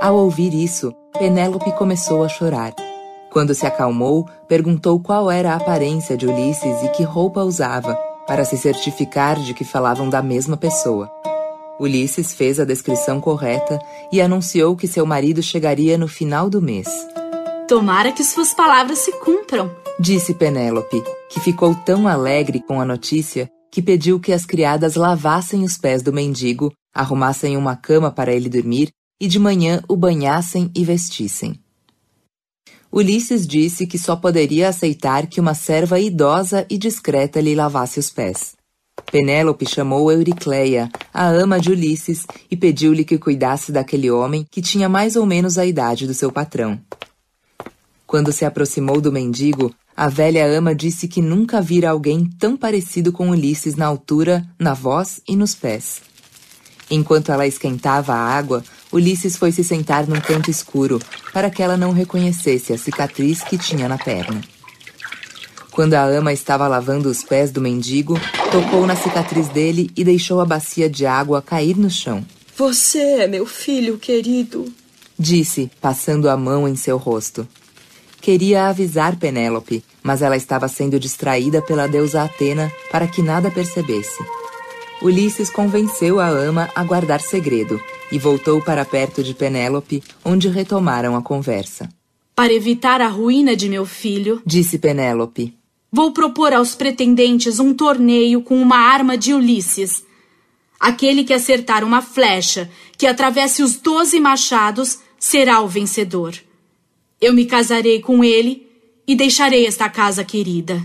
Ao 0.00 0.16
ouvir 0.16 0.52
isso, 0.52 0.92
Penélope 1.18 1.72
começou 1.72 2.22
a 2.22 2.28
chorar. 2.28 2.74
Quando 3.32 3.54
se 3.54 3.64
acalmou, 3.64 4.28
perguntou 4.48 5.00
qual 5.00 5.30
era 5.30 5.52
a 5.52 5.56
aparência 5.56 6.16
de 6.16 6.26
Ulisses 6.26 6.82
e 6.82 6.88
que 6.88 7.02
roupa 7.02 7.42
usava, 7.42 7.94
para 8.26 8.44
se 8.44 8.56
certificar 8.56 9.40
de 9.40 9.54
que 9.54 9.64
falavam 9.64 10.08
da 10.08 10.22
mesma 10.22 10.56
pessoa. 10.56 11.10
Ulisses 11.78 12.34
fez 12.34 12.60
a 12.60 12.64
descrição 12.64 13.20
correta 13.20 13.78
e 14.12 14.20
anunciou 14.20 14.76
que 14.76 14.86
seu 14.86 15.06
marido 15.06 15.42
chegaria 15.42 15.96
no 15.96 16.06
final 16.06 16.50
do 16.50 16.60
mês. 16.60 16.88
Tomara 17.70 18.10
que 18.10 18.24
suas 18.24 18.52
palavras 18.52 18.98
se 18.98 19.12
cumpram, 19.20 19.70
disse 19.96 20.34
Penélope, 20.34 21.04
que 21.30 21.38
ficou 21.38 21.72
tão 21.72 22.08
alegre 22.08 22.58
com 22.58 22.80
a 22.80 22.84
notícia 22.84 23.48
que 23.70 23.80
pediu 23.80 24.18
que 24.18 24.32
as 24.32 24.44
criadas 24.44 24.96
lavassem 24.96 25.62
os 25.62 25.78
pés 25.78 26.02
do 26.02 26.12
mendigo, 26.12 26.72
arrumassem 26.92 27.56
uma 27.56 27.76
cama 27.76 28.10
para 28.10 28.34
ele 28.34 28.48
dormir 28.48 28.90
e 29.20 29.28
de 29.28 29.38
manhã 29.38 29.80
o 29.88 29.94
banhassem 29.94 30.68
e 30.74 30.84
vestissem. 30.84 31.60
Ulisses 32.90 33.46
disse 33.46 33.86
que 33.86 34.00
só 34.00 34.16
poderia 34.16 34.68
aceitar 34.68 35.28
que 35.28 35.38
uma 35.38 35.54
serva 35.54 36.00
idosa 36.00 36.66
e 36.68 36.76
discreta 36.76 37.40
lhe 37.40 37.54
lavasse 37.54 38.00
os 38.00 38.10
pés. 38.10 38.56
Penélope 39.12 39.64
chamou 39.64 40.10
Euricleia, 40.10 40.90
a 41.14 41.28
ama 41.28 41.60
de 41.60 41.70
Ulisses, 41.70 42.26
e 42.50 42.56
pediu-lhe 42.56 43.04
que 43.04 43.16
cuidasse 43.16 43.70
daquele 43.70 44.10
homem 44.10 44.44
que 44.50 44.60
tinha 44.60 44.88
mais 44.88 45.14
ou 45.14 45.24
menos 45.24 45.56
a 45.56 45.64
idade 45.64 46.04
do 46.04 46.14
seu 46.14 46.32
patrão. 46.32 46.76
Quando 48.10 48.32
se 48.32 48.44
aproximou 48.44 49.00
do 49.00 49.12
mendigo, 49.12 49.72
a 49.96 50.08
velha 50.08 50.44
ama 50.44 50.74
disse 50.74 51.06
que 51.06 51.22
nunca 51.22 51.62
vira 51.62 51.90
alguém 51.90 52.28
tão 52.40 52.56
parecido 52.56 53.12
com 53.12 53.30
Ulisses 53.30 53.76
na 53.76 53.86
altura, 53.86 54.44
na 54.58 54.74
voz 54.74 55.20
e 55.28 55.36
nos 55.36 55.54
pés. 55.54 56.02
Enquanto 56.90 57.30
ela 57.30 57.46
esquentava 57.46 58.12
a 58.12 58.18
água, 58.18 58.64
Ulisses 58.92 59.36
foi 59.36 59.52
se 59.52 59.62
sentar 59.62 60.08
num 60.08 60.20
canto 60.20 60.50
escuro, 60.50 60.98
para 61.32 61.50
que 61.50 61.62
ela 61.62 61.76
não 61.76 61.92
reconhecesse 61.92 62.72
a 62.72 62.78
cicatriz 62.78 63.44
que 63.44 63.56
tinha 63.56 63.88
na 63.88 63.96
perna. 63.96 64.40
Quando 65.70 65.94
a 65.94 66.02
ama 66.02 66.32
estava 66.32 66.66
lavando 66.66 67.08
os 67.08 67.22
pés 67.22 67.52
do 67.52 67.60
mendigo, 67.60 68.20
tocou 68.50 68.88
na 68.88 68.96
cicatriz 68.96 69.46
dele 69.46 69.88
e 69.96 70.02
deixou 70.02 70.40
a 70.40 70.44
bacia 70.44 70.90
de 70.90 71.06
água 71.06 71.40
cair 71.40 71.76
no 71.76 71.88
chão. 71.88 72.26
Você 72.56 73.20
é 73.20 73.28
meu 73.28 73.46
filho 73.46 73.98
querido, 73.98 74.66
disse, 75.16 75.70
passando 75.80 76.28
a 76.28 76.36
mão 76.36 76.66
em 76.66 76.74
seu 76.74 76.96
rosto. 76.96 77.46
Queria 78.20 78.66
avisar 78.66 79.16
Penélope, 79.16 79.82
mas 80.02 80.20
ela 80.20 80.36
estava 80.36 80.68
sendo 80.68 81.00
distraída 81.00 81.62
pela 81.62 81.88
deusa 81.88 82.22
Atena 82.22 82.70
para 82.90 83.06
que 83.06 83.22
nada 83.22 83.50
percebesse. 83.50 84.22
Ulisses 85.00 85.48
convenceu 85.48 86.20
a 86.20 86.28
ama 86.28 86.68
a 86.74 86.84
guardar 86.84 87.22
segredo 87.22 87.80
e 88.12 88.18
voltou 88.18 88.60
para 88.60 88.84
perto 88.84 89.22
de 89.22 89.32
Penélope, 89.32 90.02
onde 90.22 90.48
retomaram 90.48 91.16
a 91.16 91.22
conversa. 91.22 91.88
Para 92.34 92.52
evitar 92.52 93.00
a 93.00 93.08
ruína 93.08 93.56
de 93.56 93.68
meu 93.68 93.86
filho, 93.86 94.42
disse 94.44 94.78
Penélope, 94.78 95.56
vou 95.90 96.12
propor 96.12 96.52
aos 96.52 96.74
pretendentes 96.74 97.58
um 97.58 97.72
torneio 97.72 98.42
com 98.42 98.60
uma 98.60 98.76
arma 98.76 99.16
de 99.16 99.32
Ulisses. 99.32 100.04
Aquele 100.78 101.24
que 101.24 101.32
acertar 101.32 101.82
uma 101.82 102.02
flecha 102.02 102.70
que 102.98 103.06
atravesse 103.06 103.62
os 103.62 103.76
doze 103.76 104.20
machados 104.20 104.98
será 105.18 105.60
o 105.62 105.68
vencedor. 105.68 106.34
Eu 107.20 107.34
me 107.34 107.44
casarei 107.44 108.00
com 108.00 108.24
ele 108.24 108.66
e 109.06 109.14
deixarei 109.14 109.66
esta 109.66 109.88
casa 109.90 110.24
querida. 110.24 110.82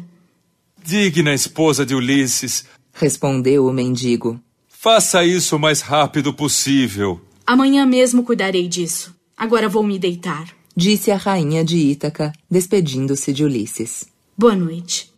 Digna 0.84 1.34
esposa 1.34 1.86
de 1.86 1.95
Ulisses, 1.95 2.66
respondeu 2.94 3.66
o 3.66 3.74
mendigo. 3.74 4.40
Faça 4.68 5.24
isso 5.24 5.56
o 5.56 5.60
mais 5.60 5.82
rápido 5.82 6.34
possível. 6.34 7.22
Amanhã 7.48 7.86
mesmo 7.86 8.24
cuidarei 8.24 8.68
disso. 8.68 9.16
Agora 9.38 9.70
vou 9.70 9.84
me 9.84 9.98
deitar. 9.98 10.48
Disse 10.76 11.10
a 11.10 11.18
rainha 11.18 11.64
de 11.64 11.78
Ítaca, 11.78 12.34
despedindo-se 12.52 13.32
de 13.32 13.44
Ulisses. 13.44 14.06
Boa 14.38 14.56
noite. 14.56 15.10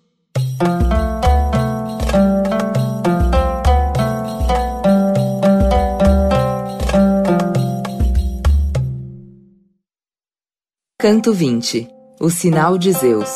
Canto 10.99 11.31
20 11.31 11.87
O 12.19 12.27
sinal 12.27 12.75
de 12.75 12.91
Zeus 12.91 13.29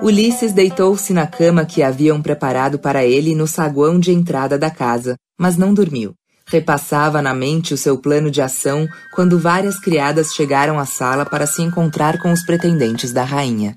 Ulisses 0.00 0.52
deitou-se 0.52 1.12
na 1.12 1.26
cama 1.26 1.64
que 1.64 1.82
haviam 1.82 2.22
preparado 2.22 2.78
para 2.78 3.04
ele 3.04 3.34
no 3.34 3.48
saguão 3.48 3.98
de 3.98 4.12
entrada 4.12 4.56
da 4.56 4.70
casa, 4.70 5.16
mas 5.36 5.56
não 5.56 5.74
dormiu. 5.74 6.14
Repassava 6.46 7.20
na 7.20 7.34
mente 7.34 7.74
o 7.74 7.76
seu 7.76 7.98
plano 7.98 8.30
de 8.30 8.40
ação 8.40 8.88
quando 9.12 9.40
várias 9.40 9.80
criadas 9.80 10.34
chegaram 10.34 10.78
à 10.78 10.86
sala 10.86 11.26
para 11.26 11.48
se 11.48 11.62
encontrar 11.62 12.20
com 12.20 12.30
os 12.30 12.44
pretendentes 12.44 13.12
da 13.12 13.24
rainha. 13.24 13.74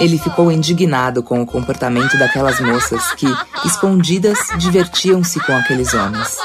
Ele 0.00 0.18
ficou 0.18 0.50
indignado 0.50 1.22
com 1.22 1.40
o 1.40 1.46
comportamento 1.46 2.18
daquelas 2.18 2.58
moças 2.58 3.12
que, 3.12 3.28
escondidas, 3.64 4.36
divertiam-se 4.58 5.38
com 5.46 5.52
aqueles 5.56 5.94
homens. 5.94 6.38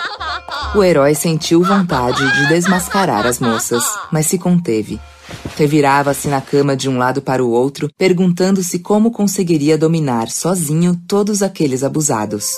O 0.76 0.84
herói 0.84 1.15
sentiu 1.15 1.64
vontade 1.64 2.31
de 2.34 2.49
desmascarar 2.49 3.26
as 3.26 3.39
moças, 3.39 3.84
mas 4.11 4.27
se 4.27 4.38
conteve. 4.38 5.01
Revirava-se 5.55 6.27
na 6.27 6.41
cama 6.41 6.76
de 6.76 6.89
um 6.89 6.97
lado 6.97 7.22
para 7.22 7.43
o 7.43 7.49
outro, 7.49 7.89
perguntando-se 7.97 8.80
como 8.80 9.11
conseguiria 9.11 9.77
dominar 9.77 10.30
sozinho 10.30 10.99
todos 11.07 11.41
aqueles 11.43 11.84
abusados. 11.84 12.57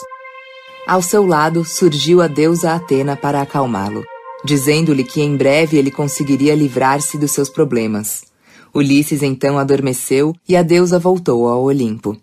Ao 0.87 1.01
seu 1.01 1.25
lado 1.25 1.65
surgiu 1.65 2.21
a 2.21 2.27
deusa 2.27 2.73
Atena 2.73 3.15
para 3.17 3.41
acalmá-lo, 3.41 4.03
dizendo-lhe 4.45 5.03
que 5.03 5.21
em 5.21 5.35
breve 5.35 5.77
ele 5.77 5.89
conseguiria 5.89 6.53
livrar-se 6.53 7.17
dos 7.17 7.31
seus 7.31 7.49
problemas. 7.49 8.23
Ulisses 8.73 9.23
então 9.23 9.57
adormeceu 9.57 10.33
e 10.47 10.55
a 10.55 10.61
deusa 10.61 10.99
voltou 10.99 11.47
ao 11.47 11.63
Olimpo. 11.63 12.15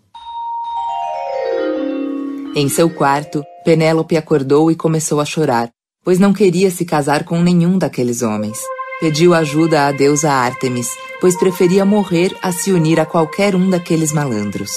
Em 2.55 2.69
seu 2.69 2.89
quarto, 2.89 3.43
Penélope 3.65 4.15
acordou 4.15 4.69
e 4.69 4.75
começou 4.75 5.19
a 5.19 5.25
chorar, 5.25 5.69
pois 6.03 6.19
não 6.19 6.31
queria 6.31 6.69
se 6.69 6.85
casar 6.85 7.23
com 7.23 7.41
nenhum 7.41 7.77
daqueles 7.77 8.21
homens. 8.21 8.59
Pediu 8.99 9.33
ajuda 9.33 9.87
à 9.87 9.91
deusa 9.91 10.31
Ártemis, 10.31 10.87
pois 11.19 11.37
preferia 11.37 11.83
morrer 11.83 12.35
a 12.41 12.51
se 12.51 12.71
unir 12.71 12.99
a 12.99 13.05
qualquer 13.05 13.55
um 13.55 13.69
daqueles 13.69 14.11
malandros. 14.11 14.71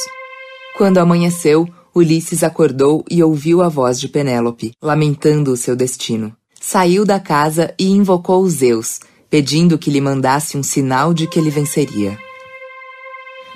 Quando 0.76 0.98
amanheceu, 0.98 1.68
Ulisses 1.94 2.42
acordou 2.42 3.04
e 3.10 3.22
ouviu 3.22 3.62
a 3.62 3.68
voz 3.68 3.98
de 3.98 4.08
Penélope, 4.08 4.72
lamentando 4.82 5.52
o 5.52 5.56
seu 5.56 5.74
destino. 5.74 6.34
Saiu 6.60 7.04
da 7.04 7.18
casa 7.18 7.72
e 7.78 7.90
invocou 7.90 8.46
Zeus, 8.48 9.00
pedindo 9.30 9.78
que 9.78 9.90
lhe 9.90 10.00
mandasse 10.00 10.58
um 10.58 10.62
sinal 10.62 11.14
de 11.14 11.26
que 11.26 11.38
ele 11.38 11.50
venceria. 11.50 12.18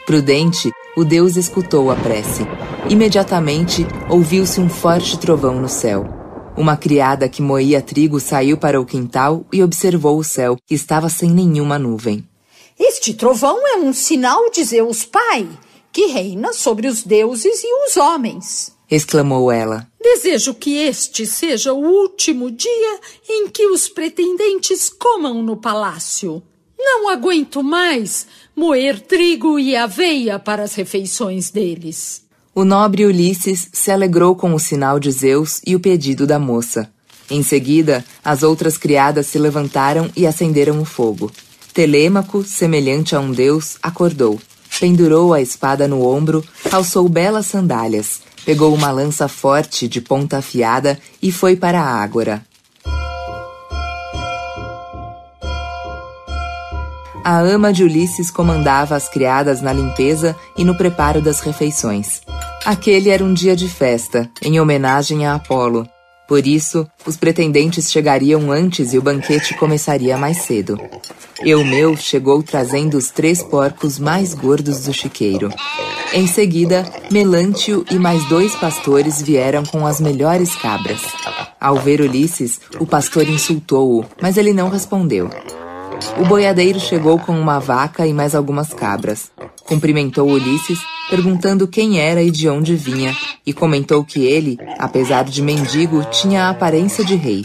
Prudente, 0.07 0.71
o 0.97 1.05
deus 1.05 1.37
escutou 1.37 1.91
a 1.91 1.97
prece. 1.97 2.47
Imediatamente 2.89 3.87
ouviu-se 4.09 4.61
um 4.61 4.69
forte 4.69 5.19
trovão 5.19 5.61
no 5.61 5.69
céu. 5.69 6.20
Uma 6.61 6.77
criada 6.77 7.27
que 7.27 7.41
moía 7.41 7.81
trigo 7.81 8.21
saiu 8.21 8.55
para 8.59 8.79
o 8.79 8.85
quintal 8.85 9.47
e 9.51 9.63
observou 9.63 10.19
o 10.19 10.23
céu, 10.23 10.59
que 10.67 10.75
estava 10.75 11.09
sem 11.09 11.31
nenhuma 11.31 11.79
nuvem. 11.79 12.23
Este 12.79 13.15
trovão 13.15 13.67
é 13.67 13.77
um 13.79 13.95
sinal 13.95 14.51
de 14.51 14.63
Zeus 14.65 15.03
Pai, 15.07 15.49
que 15.91 16.09
reina 16.09 16.53
sobre 16.53 16.87
os 16.87 17.03
deuses 17.03 17.63
e 17.65 17.87
os 17.87 17.97
homens. 17.97 18.77
exclamou 18.91 19.51
ela. 19.51 19.89
Desejo 20.03 20.53
que 20.53 20.77
este 20.77 21.25
seja 21.25 21.73
o 21.73 21.79
último 21.79 22.51
dia 22.51 23.01
em 23.27 23.49
que 23.49 23.67
os 23.69 23.89
pretendentes 23.89 24.91
comam 24.91 25.43
no 25.43 25.57
palácio. 25.57 26.43
Não 26.79 27.09
aguento 27.09 27.63
mais 27.63 28.27
moer 28.55 29.01
trigo 29.01 29.59
e 29.59 29.75
aveia 29.75 30.39
para 30.39 30.65
as 30.65 30.75
refeições 30.75 31.49
deles. 31.49 32.29
O 32.53 32.65
nobre 32.65 33.07
Ulisses 33.07 33.69
se 33.73 33.93
alegrou 33.93 34.35
com 34.35 34.53
o 34.53 34.59
sinal 34.59 34.99
de 34.99 35.11
Zeus 35.13 35.61
e 35.65 35.77
o 35.77 35.81
pedido 35.81 36.27
da 36.27 36.37
moça. 36.37 36.91
Em 37.31 37.45
seguida, 37.45 38.05
as 38.25 38.43
outras 38.43 38.77
criadas 38.77 39.29
se 39.29 39.39
levantaram 39.39 40.11
e 40.17 40.27
acenderam 40.27 40.81
o 40.81 40.85
fogo. 40.85 41.31
Telêmaco, 41.73 42.43
semelhante 42.43 43.15
a 43.15 43.21
um 43.21 43.31
deus, 43.31 43.77
acordou. 43.81 44.41
Pendurou 44.81 45.33
a 45.33 45.41
espada 45.41 45.87
no 45.87 46.05
ombro, 46.05 46.45
calçou 46.69 47.09
belas 47.09 47.47
sandálias, 47.47 48.21
pegou 48.45 48.75
uma 48.75 48.91
lança 48.91 49.29
forte 49.29 49.87
de 49.87 50.01
ponta 50.01 50.39
afiada 50.39 50.99
e 51.23 51.31
foi 51.31 51.55
para 51.55 51.81
a 51.81 52.03
ágora. 52.03 52.45
A 57.23 57.39
ama 57.39 57.73
de 57.73 57.85
Ulisses 57.85 58.31
comandava 58.31 58.97
as 58.97 59.09
criadas 59.09 59.61
na 59.61 59.73
limpeza 59.73 60.35
e 60.57 60.65
no 60.65 60.75
preparo 60.75 61.21
das 61.21 61.41
refeições. 61.41 62.23
Aquele 62.65 63.11
era 63.11 63.23
um 63.23 63.35
dia 63.35 63.55
de 63.55 63.69
festa, 63.69 64.31
em 64.43 64.59
homenagem 64.59 65.27
a 65.27 65.35
Apolo. 65.35 65.87
Por 66.27 66.47
isso, 66.47 66.87
os 67.05 67.17
pretendentes 67.17 67.91
chegariam 67.91 68.51
antes 68.51 68.95
e 68.95 68.99
o 68.99 69.03
banquete 69.03 69.55
começaria 69.55 70.17
mais 70.17 70.39
cedo. 70.39 70.79
Eumeu 71.43 71.97
chegou 71.97 72.43
trazendo 72.43 72.97
os 72.97 73.11
três 73.11 73.43
porcos 73.43 73.99
mais 73.99 74.33
gordos 74.33 74.85
do 74.85 74.93
chiqueiro. 74.93 75.51
Em 76.13 76.27
seguida, 76.27 76.85
Melântio 77.11 77.85
e 77.91 77.97
mais 77.97 78.25
dois 78.29 78.55
pastores 78.55 79.21
vieram 79.21 79.65
com 79.65 79.87
as 79.87 80.01
melhores 80.01 80.55
cabras. 80.55 81.03
Ao 81.61 81.77
ver 81.77 82.01
Ulisses, 82.01 82.61
o 82.79 82.87
pastor 82.87 83.29
insultou-o, 83.29 84.07
mas 84.23 84.37
ele 84.37 84.53
não 84.53 84.71
respondeu. 84.71 85.29
O 86.19 86.25
boiadeiro 86.25 86.79
chegou 86.79 87.19
com 87.19 87.39
uma 87.39 87.59
vaca 87.59 88.07
e 88.07 88.13
mais 88.13 88.35
algumas 88.35 88.73
cabras. 88.73 89.31
Cumprimentou 89.65 90.29
Ulisses, 90.29 90.79
perguntando 91.09 91.69
quem 91.69 92.01
era 92.01 92.23
e 92.23 92.31
de 92.31 92.49
onde 92.49 92.75
vinha, 92.77 93.17
e 93.47 93.53
comentou 93.53 94.05
que 94.05 94.25
ele, 94.25 94.59
apesar 94.79 95.25
de 95.25 95.43
mendigo, 95.43 96.05
tinha 96.11 96.45
a 96.45 96.51
aparência 96.51 97.05
de 97.05 97.15
rei. 97.15 97.45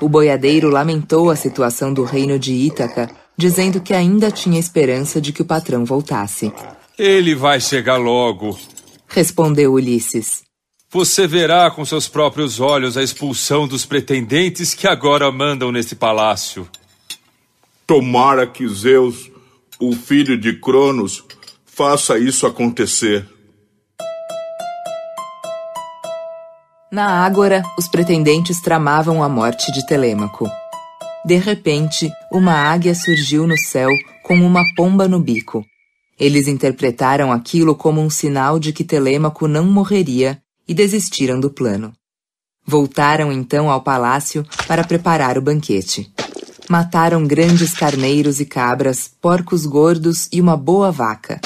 O 0.00 0.08
boiadeiro 0.08 0.68
lamentou 0.68 1.30
a 1.30 1.36
situação 1.36 1.92
do 1.92 2.04
reino 2.04 2.38
de 2.38 2.52
Ítaca, 2.52 3.10
dizendo 3.36 3.80
que 3.80 3.94
ainda 3.94 4.30
tinha 4.30 4.58
esperança 4.58 5.20
de 5.20 5.32
que 5.32 5.42
o 5.42 5.46
patrão 5.46 5.84
voltasse. 5.84 6.52
Ele 6.98 7.34
vai 7.34 7.60
chegar 7.60 7.96
logo, 7.96 8.58
respondeu 9.08 9.72
Ulisses. 9.72 10.42
Você 10.90 11.26
verá 11.26 11.70
com 11.72 11.84
seus 11.84 12.06
próprios 12.06 12.60
olhos 12.60 12.96
a 12.96 13.02
expulsão 13.02 13.66
dos 13.66 13.84
pretendentes 13.84 14.74
que 14.74 14.86
agora 14.86 15.30
mandam 15.32 15.72
nesse 15.72 15.96
palácio. 15.96 16.68
Tomara 17.86 18.46
que 18.46 18.66
Zeus, 18.66 19.30
o 19.78 19.92
filho 19.92 20.40
de 20.40 20.58
Cronos, 20.58 21.22
faça 21.66 22.18
isso 22.18 22.46
acontecer. 22.46 23.28
Na 26.90 27.24
Ágora, 27.24 27.62
os 27.76 27.86
pretendentes 27.86 28.62
tramavam 28.62 29.22
a 29.22 29.28
morte 29.28 29.70
de 29.70 29.86
Telêmaco. 29.86 30.50
De 31.26 31.36
repente, 31.36 32.10
uma 32.32 32.54
águia 32.54 32.94
surgiu 32.94 33.46
no 33.46 33.58
céu 33.58 33.90
com 34.22 34.34
uma 34.34 34.62
pomba 34.74 35.06
no 35.06 35.20
bico. 35.20 35.62
Eles 36.18 36.48
interpretaram 36.48 37.32
aquilo 37.32 37.74
como 37.74 38.00
um 38.00 38.08
sinal 38.08 38.58
de 38.58 38.72
que 38.72 38.84
Telêmaco 38.84 39.46
não 39.46 39.66
morreria 39.66 40.40
e 40.66 40.72
desistiram 40.72 41.38
do 41.38 41.50
plano. 41.50 41.92
Voltaram 42.66 43.30
então 43.30 43.70
ao 43.70 43.82
palácio 43.82 44.46
para 44.66 44.84
preparar 44.84 45.36
o 45.36 45.42
banquete. 45.42 46.10
Mataram 46.68 47.26
grandes 47.26 47.74
carneiros 47.74 48.40
e 48.40 48.46
cabras, 48.46 49.10
porcos 49.20 49.66
gordos 49.66 50.28
e 50.32 50.40
uma 50.40 50.56
boa 50.56 50.90
vaca. 50.90 51.38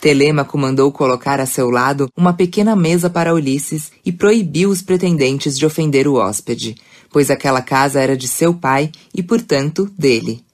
Telêmaco 0.00 0.56
mandou 0.56 0.90
colocar 0.92 1.40
a 1.40 1.46
seu 1.46 1.68
lado 1.68 2.08
uma 2.16 2.32
pequena 2.32 2.76
mesa 2.76 3.10
para 3.10 3.34
Ulisses 3.34 3.90
e 4.04 4.12
proibiu 4.12 4.70
os 4.70 4.80
pretendentes 4.80 5.58
de 5.58 5.66
ofender 5.66 6.06
o 6.06 6.14
hóspede, 6.14 6.76
pois 7.10 7.28
aquela 7.28 7.60
casa 7.60 8.00
era 8.00 8.16
de 8.16 8.28
seu 8.28 8.54
pai 8.54 8.90
e, 9.12 9.22
portanto, 9.22 9.90
dele. 9.98 10.44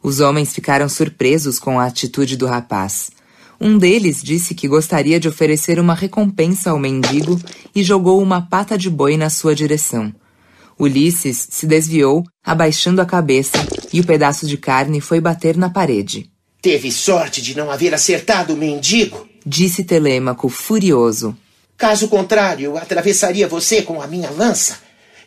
Os 0.00 0.20
homens 0.20 0.52
ficaram 0.52 0.88
surpresos 0.88 1.58
com 1.58 1.80
a 1.80 1.86
atitude 1.86 2.36
do 2.36 2.46
rapaz. 2.46 3.10
Um 3.60 3.78
deles 3.78 4.22
disse 4.22 4.54
que 4.54 4.68
gostaria 4.68 5.18
de 5.18 5.28
oferecer 5.28 5.80
uma 5.80 5.94
recompensa 5.94 6.70
ao 6.70 6.78
mendigo 6.78 7.40
e 7.74 7.82
jogou 7.82 8.22
uma 8.22 8.42
pata 8.42 8.78
de 8.78 8.88
boi 8.88 9.16
na 9.16 9.28
sua 9.28 9.54
direção. 9.56 10.12
Ulisses 10.78 11.48
se 11.50 11.66
desviou, 11.66 12.24
abaixando 12.44 13.00
a 13.00 13.06
cabeça, 13.06 13.58
e 13.92 14.00
o 14.00 14.04
pedaço 14.04 14.46
de 14.46 14.56
carne 14.56 15.00
foi 15.00 15.20
bater 15.20 15.56
na 15.56 15.70
parede. 15.70 16.30
Teve 16.60 16.90
sorte 16.90 17.40
de 17.40 17.56
não 17.56 17.70
haver 17.70 17.94
acertado 17.94 18.52
o 18.52 18.56
mendigo, 18.56 19.26
disse 19.44 19.84
Telêmaco, 19.84 20.48
furioso. 20.48 21.36
Caso 21.76 22.08
contrário, 22.08 22.64
eu 22.64 22.76
atravessaria 22.78 23.46
você 23.46 23.82
com 23.82 24.02
a 24.02 24.06
minha 24.06 24.30
lança. 24.30 24.78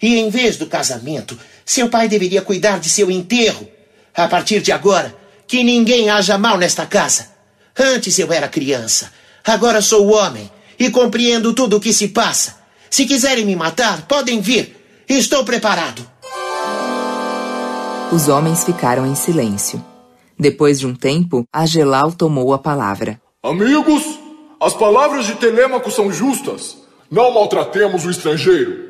E 0.01 0.17
em 0.17 0.29
vez 0.29 0.57
do 0.57 0.65
casamento, 0.65 1.37
seu 1.65 1.89
pai 1.89 2.07
deveria 2.07 2.41
cuidar 2.41 2.79
de 2.79 2.89
seu 2.89 3.11
enterro. 3.11 3.67
A 4.15 4.27
partir 4.27 4.61
de 4.61 4.71
agora, 4.71 5.15
que 5.47 5.63
ninguém 5.63 6.09
haja 6.09 6.37
mal 6.37 6.57
nesta 6.57 6.85
casa. 6.85 7.29
Antes 7.77 8.19
eu 8.19 8.33
era 8.33 8.47
criança, 8.47 9.11
agora 9.45 9.81
sou 9.81 10.11
homem 10.11 10.49
e 10.77 10.89
compreendo 10.89 11.53
tudo 11.53 11.77
o 11.77 11.79
que 11.79 11.93
se 11.93 12.09
passa. 12.09 12.57
Se 12.89 13.05
quiserem 13.05 13.45
me 13.45 13.55
matar, 13.55 14.07
podem 14.07 14.41
vir. 14.41 14.75
Estou 15.11 15.43
preparado. 15.43 16.07
Os 18.13 18.27
homens 18.27 18.63
ficaram 18.63 19.07
em 19.07 19.15
silêncio. 19.15 19.83
Depois 20.37 20.79
de 20.79 20.85
um 20.85 20.93
tempo, 20.93 21.45
Agelau 21.51 22.11
tomou 22.11 22.53
a 22.53 22.59
palavra. 22.59 23.19
Amigos, 23.41 24.03
as 24.61 24.75
palavras 24.75 25.25
de 25.25 25.33
Telêmaco 25.33 25.89
são 25.89 26.11
justas. 26.11 26.77
Não 27.09 27.33
maltratemos 27.33 28.05
o 28.05 28.11
estrangeiro. 28.11 28.87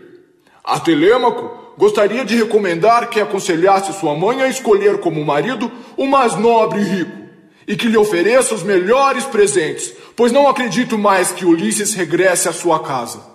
A 0.61 0.77
Telêmaco 0.77 1.75
gostaria 1.77 2.25
de 2.25 2.35
recomendar 2.35 3.09
que 3.09 3.21
aconselhasse 3.21 3.97
sua 3.97 4.13
mãe 4.13 4.41
a 4.41 4.49
escolher 4.49 4.99
como 4.99 5.23
marido 5.23 5.71
o 5.95 6.05
mais 6.05 6.35
nobre 6.35 6.81
e 6.81 6.83
rico, 6.83 7.17
e 7.65 7.77
que 7.77 7.87
lhe 7.87 7.97
ofereça 7.97 8.53
os 8.53 8.61
melhores 8.61 9.23
presentes, 9.23 9.93
pois 10.17 10.33
não 10.33 10.49
acredito 10.49 10.97
mais 10.97 11.31
que 11.31 11.45
Ulisses 11.45 11.93
regresse 11.93 12.49
à 12.49 12.51
sua 12.51 12.81
casa. 12.81 13.28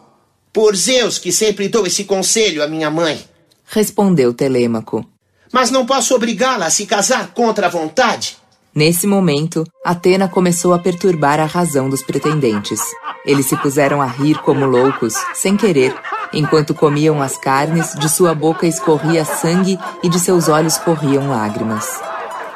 Por 0.54 0.76
Zeus 0.76 1.18
que 1.18 1.32
sempre 1.32 1.66
dou 1.66 1.84
esse 1.84 2.04
conselho 2.04 2.62
à 2.62 2.68
minha 2.68 2.88
mãe. 2.88 3.24
Respondeu 3.66 4.32
Telêmaco. 4.32 5.04
Mas 5.52 5.68
não 5.68 5.84
posso 5.84 6.14
obrigá-la 6.14 6.66
a 6.66 6.70
se 6.70 6.86
casar 6.86 7.34
contra 7.34 7.66
a 7.66 7.70
vontade. 7.70 8.36
Nesse 8.72 9.04
momento, 9.04 9.66
Atena 9.84 10.28
começou 10.28 10.72
a 10.72 10.78
perturbar 10.78 11.40
a 11.40 11.44
razão 11.44 11.90
dos 11.90 12.04
pretendentes. 12.04 12.80
Eles 13.26 13.46
se 13.46 13.56
puseram 13.56 14.00
a 14.00 14.06
rir 14.06 14.38
como 14.42 14.64
loucos, 14.64 15.14
sem 15.34 15.56
querer, 15.56 15.92
enquanto 16.32 16.72
comiam 16.72 17.20
as 17.20 17.36
carnes, 17.36 17.92
de 17.98 18.08
sua 18.08 18.32
boca 18.32 18.64
escorria 18.64 19.24
sangue 19.24 19.76
e 20.04 20.08
de 20.08 20.20
seus 20.20 20.48
olhos 20.48 20.78
corriam 20.78 21.30
lágrimas. 21.30 22.00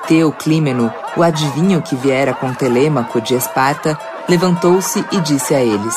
Teoclímeno, 0.06 0.94
o 1.16 1.22
adivinho 1.24 1.82
que 1.82 1.96
viera 1.96 2.32
com 2.32 2.54
Telêmaco 2.54 3.20
de 3.20 3.34
Esparta, 3.34 3.98
levantou-se 4.28 5.04
e 5.10 5.20
disse 5.20 5.52
a 5.52 5.60
eles: 5.60 5.96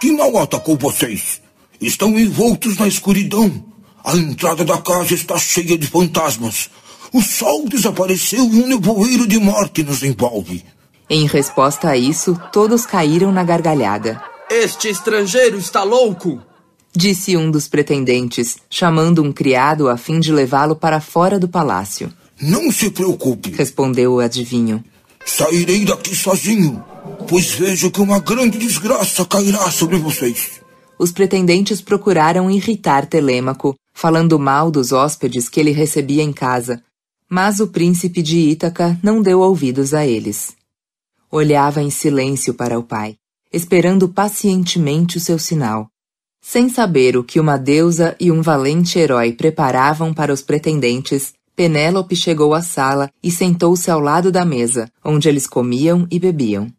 Que 0.00 0.12
mal 0.12 0.36
atacou 0.38 0.76
vocês? 0.76 1.40
Estão 1.80 2.18
envoltos 2.18 2.76
na 2.76 2.86
escuridão. 2.86 3.64
A 4.04 4.14
entrada 4.16 4.64
da 4.64 4.78
casa 4.78 5.14
está 5.14 5.38
cheia 5.38 5.76
de 5.76 5.86
fantasmas. 5.86 6.70
O 7.12 7.22
sol 7.22 7.66
desapareceu 7.66 8.44
e 8.44 8.62
um 8.62 8.66
nevoeiro 8.66 9.26
de 9.26 9.38
morte 9.38 9.82
nos 9.82 10.02
envolve. 10.02 10.64
Em 11.08 11.26
resposta 11.26 11.90
a 11.90 11.96
isso, 11.96 12.38
todos 12.52 12.84
caíram 12.84 13.32
na 13.32 13.42
gargalhada. 13.42 14.22
Este 14.50 14.88
estrangeiro 14.88 15.58
está 15.58 15.82
louco! 15.82 16.40
Disse 16.94 17.36
um 17.36 17.50
dos 17.50 17.68
pretendentes, 17.68 18.56
chamando 18.70 19.22
um 19.22 19.32
criado 19.32 19.88
a 19.88 19.96
fim 19.96 20.18
de 20.18 20.32
levá-lo 20.32 20.76
para 20.76 21.00
fora 21.00 21.38
do 21.38 21.48
palácio. 21.48 22.12
Não 22.40 22.70
se 22.70 22.90
preocupe, 22.90 23.50
respondeu 23.50 24.14
o 24.14 24.20
adivinho. 24.20 24.84
Sairei 25.24 25.84
daqui 25.84 26.14
sozinho, 26.14 26.82
pois 27.28 27.50
vejo 27.50 27.90
que 27.90 28.00
uma 28.00 28.20
grande 28.20 28.58
desgraça 28.58 29.24
cairá 29.24 29.70
sobre 29.70 29.96
vocês. 29.96 30.60
Os 30.98 31.12
pretendentes 31.12 31.80
procuraram 31.80 32.50
irritar 32.50 33.06
Telêmaco, 33.06 33.76
falando 33.92 34.38
mal 34.38 34.70
dos 34.70 34.92
hóspedes 34.92 35.48
que 35.48 35.60
ele 35.60 35.70
recebia 35.70 36.22
em 36.22 36.32
casa, 36.32 36.82
mas 37.28 37.60
o 37.60 37.68
príncipe 37.68 38.22
de 38.22 38.38
Ítaca 38.38 38.98
não 39.02 39.20
deu 39.20 39.40
ouvidos 39.40 39.92
a 39.92 40.06
eles. 40.06 40.54
Olhava 41.30 41.82
em 41.82 41.90
silêncio 41.90 42.54
para 42.54 42.78
o 42.78 42.82
pai, 42.82 43.16
esperando 43.52 44.08
pacientemente 44.08 45.16
o 45.16 45.20
seu 45.20 45.38
sinal. 45.38 45.88
Sem 46.40 46.68
saber 46.68 47.16
o 47.16 47.24
que 47.24 47.40
uma 47.40 47.56
deusa 47.56 48.14
e 48.20 48.30
um 48.30 48.40
valente 48.40 48.98
herói 48.98 49.32
preparavam 49.32 50.14
para 50.14 50.32
os 50.32 50.42
pretendentes, 50.42 51.34
Penélope 51.56 52.14
chegou 52.14 52.54
à 52.54 52.62
sala 52.62 53.10
e 53.22 53.30
sentou-se 53.30 53.90
ao 53.90 53.98
lado 53.98 54.30
da 54.30 54.44
mesa, 54.44 54.88
onde 55.04 55.28
eles 55.28 55.46
comiam 55.46 56.06
e 56.10 56.18
bebiam. 56.18 56.70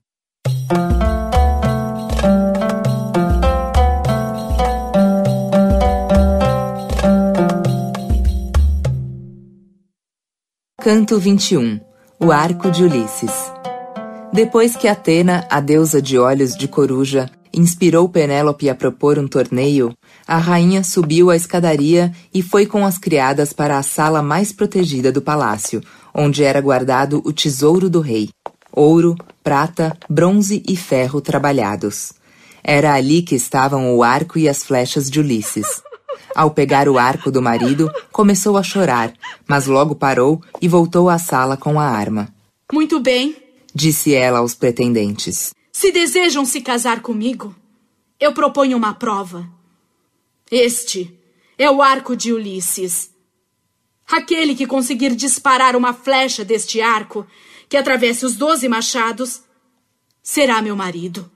Canto 10.88 11.20
21 11.20 11.82
O 12.18 12.32
Arco 12.32 12.72
de 12.72 12.84
Ulisses. 12.84 13.52
Depois 14.32 14.76
que 14.76 14.88
Atena, 14.88 15.46
a 15.50 15.60
deusa 15.60 16.02
de 16.02 16.18
olhos 16.18 16.56
de 16.56 16.68
coruja, 16.68 17.30
inspirou 17.54 18.08
Penélope 18.08 18.70
a 18.70 18.76
propor 18.76 19.20
um 19.20 19.28
torneio, 19.28 19.94
a 20.28 20.38
rainha 20.38 20.84
subiu 20.84 21.30
a 21.30 21.36
escadaria 21.36 22.12
e 22.34 22.42
foi 22.42 22.66
com 22.66 22.86
as 22.86 22.98
criadas 22.98 23.52
para 23.52 23.78
a 23.78 23.84
sala 23.84 24.22
mais 24.22 24.54
protegida 24.54 25.12
do 25.12 25.22
palácio, 25.22 25.82
onde 26.14 26.44
era 26.44 26.62
guardado 26.62 27.22
o 27.26 27.34
tesouro 27.34 27.90
do 27.90 28.00
rei: 28.00 28.30
ouro, 28.72 29.16
prata, 29.44 29.98
bronze 30.10 30.64
e 30.68 30.76
ferro 30.76 31.22
trabalhados. 31.22 32.14
Era 32.64 32.94
ali 32.94 33.22
que 33.22 33.36
estavam 33.36 33.96
o 33.96 34.04
arco 34.04 34.38
e 34.38 34.50
as 34.50 34.64
flechas 34.64 35.10
de 35.10 35.20
Ulisses. 35.20 35.82
Ao 36.36 36.52
pegar 36.52 36.88
o 36.88 36.98
arco 37.00 37.32
do 37.32 37.42
marido, 37.42 37.92
começou 38.12 38.58
a 38.58 38.64
chorar, 38.64 39.14
mas 39.48 39.66
logo 39.66 39.96
parou 39.96 40.42
e 40.62 40.68
voltou 40.68 41.10
à 41.10 41.18
sala 41.18 41.58
com 41.58 41.80
a 41.80 41.86
arma. 41.86 42.34
Muito 42.72 43.00
bem, 43.00 43.36
disse 43.74 44.14
ela 44.14 44.40
aos 44.40 44.54
pretendentes. 44.54 45.54
Se 45.72 45.92
desejam 45.92 46.44
se 46.44 46.62
casar 46.62 47.02
comigo, 47.02 47.56
eu 48.20 48.34
proponho 48.34 48.76
uma 48.76 48.94
prova. 48.94 49.48
Este 50.52 51.18
é 51.58 51.70
o 51.70 51.82
arco 51.82 52.16
de 52.16 52.34
Ulisses. 52.34 53.12
Aquele 54.10 54.56
que 54.56 54.66
conseguir 54.66 55.16
disparar 55.16 55.76
uma 55.76 55.94
flecha 55.94 56.44
deste 56.46 56.82
arco, 56.82 57.26
que 57.70 57.78
atravesse 57.78 58.26
os 58.26 58.36
doze 58.36 58.68
machados, 58.68 59.42
será 60.22 60.62
meu 60.62 60.76
marido. 60.76 61.30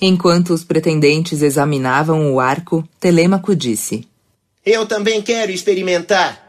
Enquanto 0.00 0.54
os 0.54 0.64
pretendentes 0.64 1.42
examinavam 1.42 2.32
o 2.32 2.40
arco, 2.40 2.88
Telêmaco 2.98 3.54
disse: 3.54 4.08
eu 4.64 4.86
também 4.86 5.22
quero 5.22 5.50
experimentar. 5.50 6.48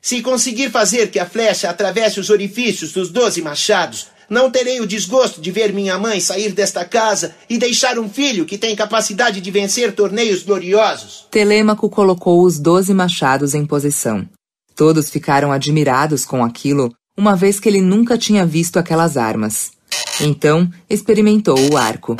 Se 0.00 0.20
conseguir 0.22 0.70
fazer 0.70 1.10
que 1.10 1.18
a 1.18 1.26
flecha 1.26 1.68
atravesse 1.68 2.20
os 2.20 2.30
orifícios 2.30 2.92
dos 2.92 3.10
doze 3.10 3.42
machados, 3.42 4.08
não 4.28 4.50
terei 4.50 4.80
o 4.80 4.86
desgosto 4.86 5.40
de 5.40 5.50
ver 5.50 5.72
minha 5.72 5.98
mãe 5.98 6.20
sair 6.20 6.52
desta 6.52 6.84
casa 6.84 7.34
e 7.48 7.58
deixar 7.58 7.98
um 7.98 8.08
filho 8.08 8.46
que 8.46 8.56
tem 8.56 8.74
capacidade 8.74 9.40
de 9.40 9.50
vencer 9.50 9.94
torneios 9.94 10.42
gloriosos. 10.42 11.26
Telêmaco 11.30 11.88
colocou 11.90 12.42
os 12.42 12.58
doze 12.58 12.94
machados 12.94 13.54
em 13.54 13.66
posição. 13.66 14.26
Todos 14.74 15.10
ficaram 15.10 15.52
admirados 15.52 16.24
com 16.24 16.42
aquilo, 16.42 16.92
uma 17.16 17.36
vez 17.36 17.60
que 17.60 17.68
ele 17.68 17.80
nunca 17.80 18.18
tinha 18.18 18.44
visto 18.44 18.78
aquelas 18.78 19.16
armas. 19.16 19.72
Então, 20.20 20.70
experimentou 20.88 21.58
o 21.72 21.76
arco. 21.76 22.16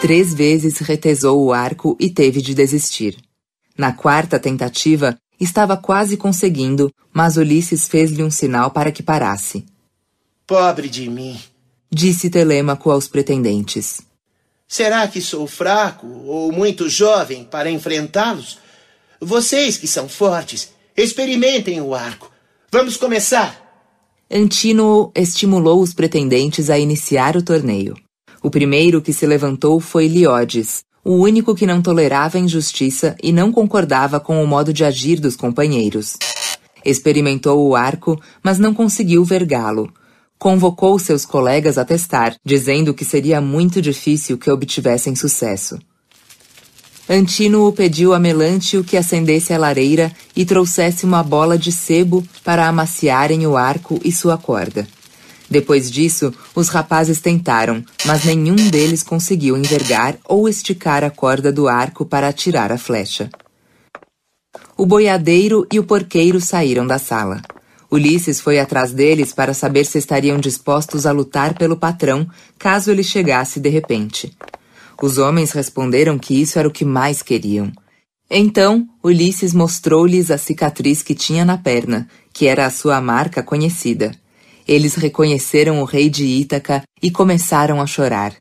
Três 0.00 0.34
vezes 0.34 0.78
retesou 0.78 1.42
o 1.42 1.52
arco 1.52 1.96
e 1.98 2.10
teve 2.10 2.40
de 2.40 2.54
desistir. 2.54 3.16
Na 3.76 3.92
quarta 3.92 4.38
tentativa, 4.38 5.18
estava 5.40 5.76
quase 5.76 6.16
conseguindo, 6.16 6.92
mas 7.12 7.36
Ulisses 7.36 7.88
fez-lhe 7.88 8.22
um 8.22 8.30
sinal 8.30 8.70
para 8.70 8.92
que 8.92 9.02
parasse. 9.02 9.64
Pobre 10.46 10.88
de 10.88 11.08
mim, 11.10 11.40
disse 11.90 12.30
Telêmaco 12.30 12.90
aos 12.90 13.08
pretendentes. 13.08 14.00
Será 14.68 15.06
que 15.08 15.20
sou 15.20 15.46
fraco 15.46 16.06
ou 16.06 16.52
muito 16.52 16.88
jovem 16.88 17.44
para 17.44 17.70
enfrentá-los? 17.70 18.58
Vocês 19.20 19.76
que 19.76 19.86
são 19.86 20.08
fortes, 20.08 20.75
experimentem 20.96 21.80
o 21.80 21.94
arco. 21.94 22.30
Vamos 22.72 22.96
começar. 22.96 23.62
Antínuo 24.30 25.12
estimulou 25.14 25.80
os 25.80 25.92
pretendentes 25.92 26.70
a 26.70 26.78
iniciar 26.78 27.36
o 27.36 27.42
torneio. 27.42 27.94
O 28.42 28.50
primeiro 28.50 29.02
que 29.02 29.12
se 29.12 29.26
levantou 29.26 29.78
foi 29.78 30.08
Liodes, 30.08 30.82
o 31.04 31.14
único 31.14 31.54
que 31.54 31.66
não 31.66 31.82
tolerava 31.82 32.38
injustiça 32.38 33.14
e 33.22 33.30
não 33.30 33.52
concordava 33.52 34.18
com 34.18 34.42
o 34.42 34.46
modo 34.46 34.72
de 34.72 34.84
agir 34.84 35.20
dos 35.20 35.36
companheiros. 35.36 36.16
Experimentou 36.84 37.68
o 37.68 37.76
arco, 37.76 38.20
mas 38.42 38.58
não 38.58 38.72
conseguiu 38.72 39.24
vergá-lo. 39.24 39.92
Convocou 40.38 40.98
seus 40.98 41.24
colegas 41.24 41.78
a 41.78 41.84
testar, 41.84 42.36
dizendo 42.44 42.94
que 42.94 43.04
seria 43.04 43.40
muito 43.40 43.80
difícil 43.80 44.36
que 44.38 44.50
obtivessem 44.50 45.14
sucesso. 45.14 45.78
Antínuo 47.08 47.72
pediu 47.72 48.12
a 48.12 48.18
Melântio 48.18 48.82
que 48.82 48.96
acendesse 48.96 49.52
a 49.52 49.58
lareira 49.58 50.10
e 50.34 50.44
trouxesse 50.44 51.04
uma 51.04 51.22
bola 51.22 51.56
de 51.56 51.70
sebo 51.70 52.26
para 52.42 52.66
amaciarem 52.66 53.46
o 53.46 53.56
arco 53.56 54.00
e 54.04 54.10
sua 54.10 54.36
corda. 54.36 54.88
Depois 55.48 55.88
disso, 55.88 56.34
os 56.52 56.68
rapazes 56.68 57.20
tentaram, 57.20 57.84
mas 58.04 58.24
nenhum 58.24 58.56
deles 58.56 59.04
conseguiu 59.04 59.56
envergar 59.56 60.16
ou 60.24 60.48
esticar 60.48 61.04
a 61.04 61.10
corda 61.10 61.52
do 61.52 61.68
arco 61.68 62.04
para 62.04 62.26
atirar 62.26 62.72
a 62.72 62.78
flecha. 62.78 63.30
O 64.76 64.84
boiadeiro 64.84 65.64
e 65.72 65.78
o 65.78 65.84
porqueiro 65.84 66.40
saíram 66.40 66.84
da 66.84 66.98
sala. 66.98 67.40
Ulisses 67.88 68.40
foi 68.40 68.58
atrás 68.58 68.90
deles 68.90 69.32
para 69.32 69.54
saber 69.54 69.84
se 69.84 69.96
estariam 69.96 70.38
dispostos 70.38 71.06
a 71.06 71.12
lutar 71.12 71.54
pelo 71.54 71.76
patrão 71.76 72.28
caso 72.58 72.90
ele 72.90 73.04
chegasse 73.04 73.60
de 73.60 73.68
repente. 73.68 74.36
Os 75.00 75.18
homens 75.18 75.52
responderam 75.52 76.18
que 76.18 76.40
isso 76.40 76.58
era 76.58 76.66
o 76.66 76.72
que 76.72 76.84
mais 76.84 77.22
queriam. 77.22 77.70
Então, 78.30 78.86
Ulisses 79.04 79.54
mostrou-lhes 79.54 80.30
a 80.30 80.38
cicatriz 80.38 81.02
que 81.02 81.14
tinha 81.14 81.44
na 81.44 81.56
perna, 81.56 82.08
que 82.32 82.46
era 82.46 82.66
a 82.66 82.70
sua 82.70 83.00
marca 83.00 83.42
conhecida. 83.42 84.10
Eles 84.66 84.96
reconheceram 84.96 85.80
o 85.80 85.84
rei 85.84 86.10
de 86.10 86.24
Ítaca 86.24 86.82
e 87.00 87.10
começaram 87.10 87.80
a 87.80 87.86
chorar. 87.86 88.34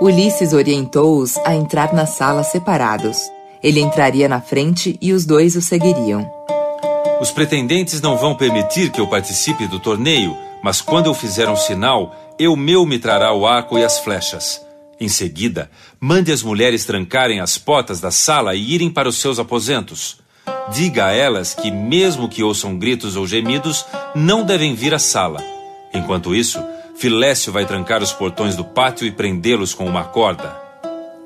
Ulisses 0.00 0.52
orientou-os 0.52 1.36
a 1.38 1.54
entrar 1.54 1.92
na 1.92 2.06
sala 2.06 2.44
separados. 2.44 3.18
Ele 3.62 3.80
entraria 3.80 4.28
na 4.28 4.40
frente 4.40 4.96
e 5.02 5.12
os 5.12 5.26
dois 5.26 5.56
o 5.56 5.60
seguiriam. 5.60 6.30
Os 7.20 7.30
pretendentes 7.30 8.00
não 8.00 8.16
vão 8.16 8.34
permitir 8.34 8.90
que 8.90 9.00
eu 9.00 9.08
participe 9.08 9.66
do 9.66 9.80
torneio, 9.80 10.34
mas 10.62 10.80
quando 10.80 11.06
eu 11.06 11.14
fizer 11.14 11.48
um 11.48 11.56
sinal, 11.56 12.14
eu 12.38 12.56
meu 12.56 12.86
me 12.86 12.98
trará 12.98 13.34
o 13.34 13.46
arco 13.46 13.76
e 13.76 13.84
as 13.84 13.98
flechas. 13.98 14.69
Em 15.00 15.08
seguida, 15.08 15.70
mande 15.98 16.30
as 16.30 16.42
mulheres 16.42 16.84
trancarem 16.84 17.40
as 17.40 17.56
portas 17.56 18.00
da 18.00 18.10
sala 18.10 18.54
e 18.54 18.74
irem 18.74 18.90
para 18.90 19.08
os 19.08 19.16
seus 19.16 19.38
aposentos. 19.38 20.18
Diga 20.70 21.06
a 21.06 21.12
elas 21.12 21.54
que, 21.54 21.70
mesmo 21.70 22.28
que 22.28 22.42
ouçam 22.42 22.78
gritos 22.78 23.16
ou 23.16 23.26
gemidos, 23.26 23.86
não 24.14 24.44
devem 24.44 24.74
vir 24.74 24.92
à 24.92 24.98
sala. 24.98 25.42
Enquanto 25.94 26.34
isso, 26.34 26.62
Filécio 26.96 27.50
vai 27.50 27.64
trancar 27.64 28.02
os 28.02 28.12
portões 28.12 28.54
do 28.54 28.64
pátio 28.64 29.06
e 29.06 29.10
prendê-los 29.10 29.72
com 29.72 29.86
uma 29.86 30.04
corda. 30.04 30.54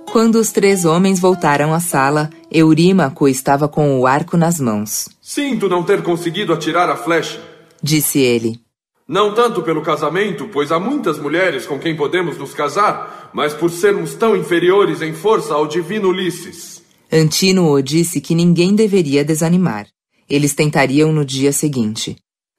Quando 0.06 0.36
os 0.36 0.52
três 0.52 0.84
homens 0.84 1.18
voltaram 1.18 1.74
à 1.74 1.80
sala, 1.80 2.30
Eurímaco 2.48 3.26
estava 3.26 3.66
com 3.66 3.98
o 3.98 4.06
arco 4.06 4.36
nas 4.36 4.60
mãos. 4.60 5.08
Sinto 5.20 5.68
não 5.68 5.82
ter 5.82 6.04
conseguido 6.04 6.52
atirar 6.52 6.88
a 6.88 6.96
flecha, 6.96 7.40
disse 7.82 8.20
ele. 8.20 8.63
Não 9.06 9.34
tanto 9.34 9.60
pelo 9.62 9.82
casamento, 9.82 10.48
pois 10.48 10.72
há 10.72 10.80
muitas 10.80 11.18
mulheres 11.18 11.66
com 11.66 11.78
quem 11.78 11.94
podemos 11.94 12.38
nos 12.38 12.54
casar, 12.54 13.30
mas 13.34 13.52
por 13.52 13.70
sermos 13.70 14.14
tão 14.14 14.34
inferiores 14.34 15.02
em 15.02 15.12
força 15.12 15.52
ao 15.52 15.66
divino 15.66 16.08
Ulisses. 16.08 16.82
Antínuo 17.12 17.82
disse 17.82 18.18
que 18.18 18.34
ninguém 18.34 18.74
deveria 18.74 19.22
desanimar. 19.22 19.86
Eles 20.28 20.54
tentariam 20.54 21.12
no 21.12 21.22
dia 21.22 21.52
seguinte. 21.52 22.16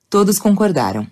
Todos 0.08 0.38
concordaram. 0.38 1.08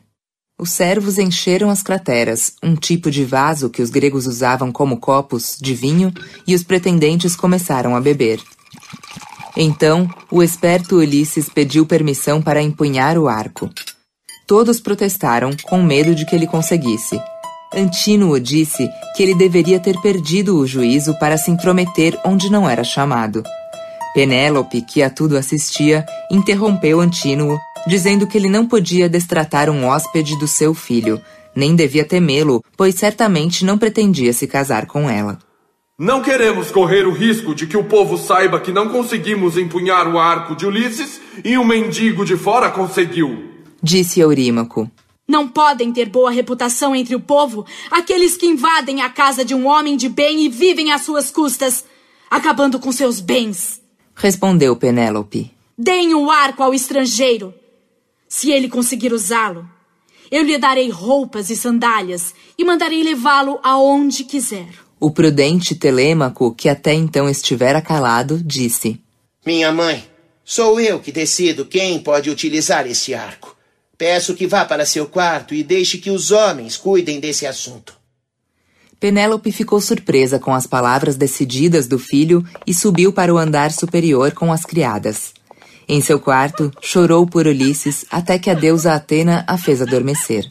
Os 0.55 0.69
servos 0.69 1.17
encheram 1.17 1.71
as 1.71 1.81
crateras, 1.81 2.53
um 2.61 2.75
tipo 2.75 3.09
de 3.09 3.25
vaso 3.25 3.71
que 3.71 3.81
os 3.81 3.89
gregos 3.89 4.27
usavam 4.27 4.71
como 4.71 4.97
copos 4.97 5.57
de 5.59 5.73
vinho, 5.73 6.13
e 6.47 6.53
os 6.53 6.63
pretendentes 6.63 7.35
começaram 7.35 7.95
a 7.95 7.99
beber. 7.99 8.39
Então, 9.57 10.07
o 10.29 10.43
esperto 10.43 10.97
Ulisses 10.97 11.49
pediu 11.49 11.87
permissão 11.87 12.39
para 12.39 12.61
empunhar 12.61 13.17
o 13.17 13.27
arco. 13.27 13.67
Todos 14.45 14.79
protestaram, 14.79 15.51
com 15.63 15.81
medo 15.81 16.13
de 16.13 16.25
que 16.25 16.35
ele 16.35 16.47
conseguisse. 16.47 17.19
Antínuo 17.73 18.39
disse 18.39 18.87
que 19.15 19.23
ele 19.23 19.33
deveria 19.33 19.79
ter 19.79 19.99
perdido 20.01 20.57
o 20.57 20.67
juízo 20.67 21.17
para 21.17 21.37
se 21.37 21.49
intrometer 21.49 22.19
onde 22.25 22.51
não 22.51 22.69
era 22.69 22.83
chamado. 22.83 23.41
Penélope, 24.13 24.81
que 24.81 25.01
a 25.01 25.09
tudo 25.09 25.37
assistia, 25.37 26.05
interrompeu 26.29 26.99
Antínuo, 26.99 27.57
dizendo 27.87 28.27
que 28.27 28.37
ele 28.37 28.49
não 28.49 28.67
podia 28.67 29.09
destratar 29.09 29.69
um 29.69 29.85
hóspede 29.85 30.37
do 30.37 30.47
seu 30.47 30.73
filho, 30.73 31.19
nem 31.55 31.75
devia 31.75 32.05
temê-lo, 32.05 32.63
pois 32.77 32.95
certamente 32.95 33.65
não 33.65 33.77
pretendia 33.77 34.33
se 34.33 34.45
casar 34.45 34.85
com 34.85 35.09
ela. 35.09 35.39
Não 35.97 36.21
queremos 36.21 36.69
correr 36.69 37.07
o 37.07 37.13
risco 37.13 37.55
de 37.55 37.65
que 37.65 37.77
o 37.77 37.83
povo 37.83 38.17
saiba 38.17 38.59
que 38.59 38.71
não 38.71 38.89
conseguimos 38.89 39.57
empunhar 39.57 40.07
o 40.07 40.19
arco 40.19 40.55
de 40.55 40.65
Ulisses 40.65 41.21
e 41.43 41.57
um 41.57 41.63
mendigo 41.63 42.25
de 42.25 42.35
fora 42.35 42.69
conseguiu 42.69 43.52
disse 43.83 44.21
Eurímaco. 44.21 44.89
Não 45.27 45.47
podem 45.47 45.91
ter 45.91 46.09
boa 46.09 46.31
reputação 46.31 46.95
entre 46.95 47.15
o 47.15 47.19
povo 47.19 47.65
aqueles 47.91 48.35
que 48.35 48.45
invadem 48.45 49.01
a 49.01 49.09
casa 49.09 49.43
de 49.43 49.53
um 49.53 49.67
homem 49.67 49.97
de 49.97 50.09
bem 50.09 50.45
e 50.45 50.49
vivem 50.49 50.91
às 50.91 51.01
suas 51.01 51.29
custas, 51.29 51.85
acabando 52.29 52.79
com 52.79 52.91
seus 52.91 53.19
bens. 53.19 53.81
Respondeu 54.15 54.75
Penélope. 54.75 55.51
Deem 55.77 56.13
o 56.13 56.29
arco 56.29 56.61
ao 56.61 56.73
estrangeiro. 56.73 57.53
Se 58.27 58.51
ele 58.51 58.67
conseguir 58.67 59.13
usá-lo, 59.13 59.67
eu 60.31 60.43
lhe 60.43 60.57
darei 60.57 60.89
roupas 60.89 61.49
e 61.49 61.55
sandálias 61.55 62.33
e 62.57 62.63
mandarei 62.63 63.03
levá-lo 63.03 63.59
aonde 63.63 64.23
quiser. 64.23 64.67
O 64.99 65.11
prudente 65.11 65.75
Telêmaco, 65.75 66.53
que 66.53 66.69
até 66.69 66.93
então 66.93 67.29
estivera 67.29 67.81
calado, 67.81 68.41
disse: 68.43 68.99
Minha 69.45 69.71
mãe, 69.71 70.03
sou 70.43 70.79
eu 70.79 70.99
que 70.99 71.11
decido 71.11 71.65
quem 71.65 71.99
pode 71.99 72.29
utilizar 72.29 72.87
esse 72.87 73.13
arco. 73.13 73.52
Peço 74.03 74.33
que 74.33 74.45
vá 74.45 74.65
para 74.65 74.85
seu 74.85 75.05
quarto 75.05 75.55
e 75.55 75.63
deixe 75.63 75.97
que 75.97 76.09
os 76.09 76.29
homens 76.29 76.75
cuidem 76.75 77.21
desse 77.21 77.47
assunto. 77.47 77.93
Penélope 78.99 79.49
ficou 79.49 79.79
surpresa 79.79 80.37
com 80.37 80.53
as 80.53 80.67
palavras 80.67 81.15
decididas 81.15 81.87
do 81.87 81.97
filho 81.97 82.45
e 82.67 82.73
subiu 82.73 83.13
para 83.13 83.33
o 83.33 83.37
andar 83.37 83.71
superior 83.71 84.33
com 84.33 84.51
as 84.51 84.65
criadas. 84.65 85.33
Em 85.87 86.01
seu 86.01 86.19
quarto, 86.19 86.69
chorou 86.81 87.25
por 87.25 87.47
Ulisses 87.47 88.03
até 88.11 88.37
que 88.37 88.49
a 88.49 88.53
deusa 88.53 88.93
Atena 88.93 89.45
a 89.47 89.57
fez 89.57 89.81
adormecer. 89.81 90.49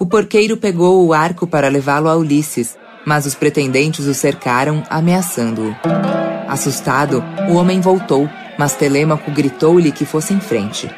O 0.00 0.04
porqueiro 0.04 0.56
pegou 0.56 1.06
o 1.06 1.12
arco 1.12 1.46
para 1.46 1.68
levá-lo 1.68 2.08
a 2.08 2.16
Ulisses, 2.16 2.76
mas 3.06 3.24
os 3.24 3.36
pretendentes 3.36 4.04
o 4.06 4.14
cercaram, 4.14 4.82
ameaçando-o. 4.90 5.76
Assustado, 6.48 7.22
o 7.48 7.54
homem 7.54 7.80
voltou, 7.80 8.28
mas 8.58 8.74
Telêmaco 8.74 9.30
gritou-lhe 9.30 9.92
que 9.92 10.04
fosse 10.04 10.34
em 10.34 10.40
frente. 10.40 10.90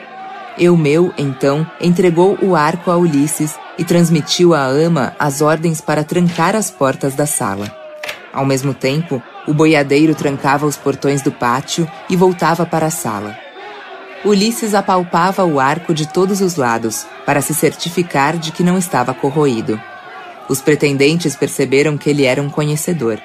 Eumeu, 0.61 1.11
então, 1.17 1.67
entregou 1.81 2.37
o 2.43 2.55
arco 2.55 2.91
a 2.91 2.97
Ulisses 2.99 3.59
e 3.79 3.85
transmitiu 3.85 4.53
à 4.53 4.67
ama 4.67 5.17
as 5.19 5.41
ordens 5.41 5.81
para 5.81 6.05
trancar 6.05 6.55
as 6.55 6.71
portas 6.71 7.15
da 7.15 7.25
sala. 7.25 7.75
Ao 8.31 8.45
mesmo 8.45 8.75
tempo, 8.75 9.23
o 9.49 9.55
boiadeiro 9.55 10.15
trancava 10.15 10.67
os 10.67 10.77
portões 10.77 11.23
do 11.23 11.33
pátio 11.33 11.91
e 12.11 12.15
voltava 12.15 12.67
para 12.67 12.85
a 12.85 12.91
sala. 12.91 13.39
Ulisses 14.23 14.75
apalpava 14.75 15.47
o 15.47 15.59
arco 15.59 15.95
de 15.95 16.07
todos 16.07 16.43
os 16.43 16.57
lados 16.57 17.07
para 17.25 17.41
se 17.41 17.55
certificar 17.55 18.37
de 18.37 18.53
que 18.53 18.63
não 18.63 18.77
estava 18.77 19.15
corroído. 19.15 19.81
Os 20.47 20.61
pretendentes 20.61 21.35
perceberam 21.35 21.97
que 21.97 22.11
ele 22.11 22.25
era 22.25 22.43
um 22.43 22.51
conhecedor. 22.51 23.19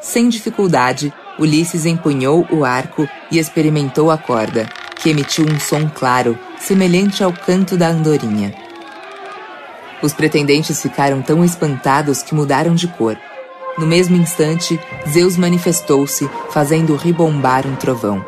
Sem 0.00 0.28
dificuldade, 0.28 1.14
Ulisses 1.38 1.86
empunhou 1.86 2.44
o 2.50 2.64
arco 2.64 3.08
e 3.30 3.38
experimentou 3.38 4.10
a 4.10 4.18
corda, 4.18 4.68
que 5.04 5.10
emitiu 5.10 5.44
um 5.44 5.60
som 5.60 5.86
claro, 5.86 6.38
semelhante 6.58 7.22
ao 7.22 7.30
canto 7.30 7.76
da 7.76 7.88
andorinha. 7.88 8.54
Os 10.02 10.14
pretendentes 10.14 10.80
ficaram 10.80 11.20
tão 11.20 11.44
espantados 11.44 12.22
que 12.22 12.34
mudaram 12.34 12.74
de 12.74 12.88
cor. 12.88 13.18
No 13.76 13.86
mesmo 13.86 14.16
instante, 14.16 14.80
Zeus 15.06 15.36
manifestou-se, 15.36 16.26
fazendo 16.48 16.96
ribombar 16.96 17.66
um 17.66 17.76
trovão. 17.76 18.24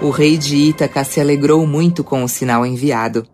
O 0.00 0.10
rei 0.10 0.38
de 0.38 0.54
Ítaca 0.54 1.02
se 1.02 1.20
alegrou 1.20 1.66
muito 1.66 2.04
com 2.04 2.22
o 2.22 2.28
sinal 2.28 2.64
enviado. 2.64 3.26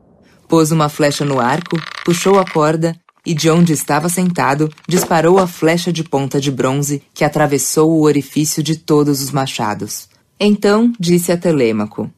Pôs 0.48 0.72
uma 0.72 0.88
flecha 0.88 1.26
no 1.26 1.38
arco, 1.38 1.76
puxou 2.06 2.38
a 2.38 2.44
corda 2.46 2.96
e, 3.26 3.34
de 3.34 3.50
onde 3.50 3.74
estava 3.74 4.08
sentado, 4.08 4.72
disparou 4.88 5.38
a 5.38 5.46
flecha 5.46 5.92
de 5.92 6.02
ponta 6.02 6.40
de 6.40 6.50
bronze 6.50 7.02
que 7.12 7.22
atravessou 7.22 7.90
o 7.90 8.00
orifício 8.00 8.62
de 8.62 8.76
todos 8.76 9.20
os 9.20 9.30
machados. 9.30 10.08
Então 10.40 10.90
disse 10.98 11.30
a 11.32 11.36
Telêmaco: 11.36 12.10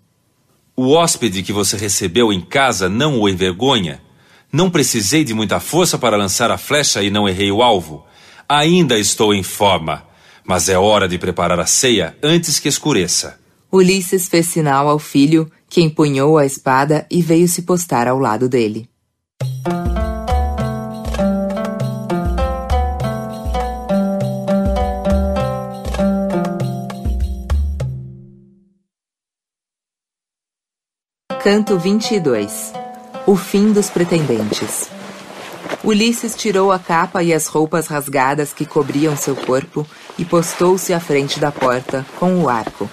o 0.79 0.93
hóspede 0.93 1.43
que 1.43 1.53
você 1.53 1.77
recebeu 1.77 2.33
em 2.33 2.41
casa 2.41 2.89
não 2.89 3.21
o 3.21 3.29
envergonha? 3.29 4.01
Não 4.53 4.71
precisei 4.71 5.25
de 5.25 5.35
muita 5.35 5.59
força 5.59 5.99
para 5.99 6.17
lançar 6.17 6.53
a 6.53 6.57
flecha 6.57 7.03
e 7.03 7.11
não 7.11 7.29
errei 7.29 7.51
o 7.51 7.65
alvo. 7.65 8.07
Ainda 8.49 8.97
estou 8.97 9.35
em 9.35 9.43
forma, 9.43 10.05
mas 10.47 10.69
é 10.69 10.79
hora 10.79 11.09
de 11.09 11.19
preparar 11.19 11.59
a 11.59 11.67
ceia 11.67 12.17
antes 12.23 12.61
que 12.61 12.69
escureça. 12.69 13.41
Ulisses 13.73 14.29
fez 14.29 14.47
sinal 14.47 14.87
ao 14.87 15.01
filho, 15.01 15.51
que 15.69 15.83
empunhou 15.83 16.39
a 16.39 16.47
espada 16.47 17.05
e 17.11 17.21
veio 17.21 17.49
se 17.49 17.63
postar 17.63 18.07
ao 18.07 18.21
lado 18.21 18.49
dele. 18.49 18.89
Canto 31.51 31.79
22 31.79 32.75
O 33.27 33.35
fim 33.35 33.73
dos 33.73 33.89
pretendentes. 33.89 34.91
Ulisses 35.83 36.37
tirou 36.37 36.71
a 36.71 36.79
capa 36.79 37.23
e 37.23 37.33
as 37.33 37.47
roupas 37.47 37.87
rasgadas 37.87 38.53
que 38.53 38.67
cobriam 38.67 39.17
seu 39.17 39.35
corpo, 39.35 39.87
e 40.19 40.27
postou-se 40.27 40.93
à 40.93 41.01
frente 41.01 41.41
da 41.41 41.51
porta 41.51 42.05
com 42.19 42.43
o 42.43 42.51
arco. 42.51 42.87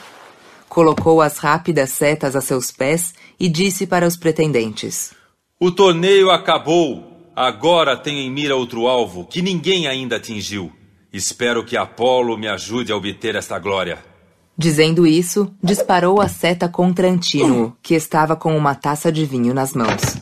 Colocou 0.69 1.21
as 1.21 1.37
rápidas 1.37 1.89
setas 1.89 2.33
a 2.33 2.39
seus 2.39 2.71
pés 2.71 3.13
e 3.37 3.49
disse 3.49 3.85
para 3.85 4.07
os 4.07 4.15
pretendentes: 4.15 5.13
O 5.59 5.69
torneio 5.69 6.31
acabou. 6.31 7.33
Agora 7.35 7.97
tenho 7.97 8.19
em 8.19 8.31
mira 8.31 8.55
outro 8.55 8.87
alvo 8.87 9.25
que 9.25 9.41
ninguém 9.41 9.85
ainda 9.85 10.15
atingiu. 10.15 10.71
Espero 11.11 11.65
que 11.65 11.75
Apolo 11.75 12.37
me 12.37 12.47
ajude 12.47 12.89
a 12.93 12.95
obter 12.95 13.35
esta 13.35 13.59
glória. 13.59 14.14
Dizendo 14.57 15.05
isso, 15.05 15.51
disparou 15.61 16.21
a 16.21 16.29
seta 16.29 16.69
contra 16.69 17.09
Antínuo, 17.09 17.75
que 17.83 17.93
estava 17.93 18.37
com 18.37 18.55
uma 18.55 18.73
taça 18.73 19.11
de 19.11 19.25
vinho 19.25 19.53
nas 19.53 19.73
mãos. 19.73 20.17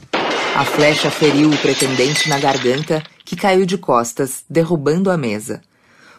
A 0.55 0.65
flecha 0.65 1.11
feriu 1.11 1.49
o 1.49 1.57
pretendente 1.57 2.27
na 2.27 2.39
garganta, 2.39 3.03
que 3.23 3.35
caiu 3.35 3.65
de 3.65 3.77
costas, 3.77 4.43
derrubando 4.49 5.11
a 5.11 5.17
mesa. 5.17 5.61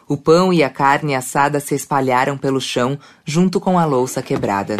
O 0.07 0.15
pão 0.15 0.53
e 0.53 0.63
a 0.63 0.69
carne 0.69 1.13
assada 1.13 1.59
se 1.59 1.75
espalharam 1.75 2.37
pelo 2.37 2.61
chão, 2.61 2.97
junto 3.25 3.59
com 3.59 3.77
a 3.77 3.85
louça 3.85 4.21
quebrada. 4.21 4.77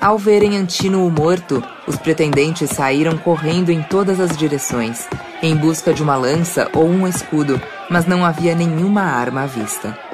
Ao 0.00 0.16
verem 0.16 0.56
Antínuo 0.56 1.10
morto, 1.10 1.62
os 1.86 1.96
pretendentes 1.96 2.70
saíram 2.70 3.16
correndo 3.18 3.70
em 3.70 3.82
todas 3.82 4.18
as 4.18 4.36
direções, 4.36 5.06
em 5.42 5.54
busca 5.56 5.92
de 5.92 6.02
uma 6.02 6.16
lança 6.16 6.68
ou 6.74 6.88
um 6.88 7.06
escudo, 7.06 7.60
mas 7.90 8.06
não 8.06 8.24
havia 8.24 8.54
nenhuma 8.54 9.02
arma 9.02 9.42
à 9.42 9.46
vista. 9.46 10.07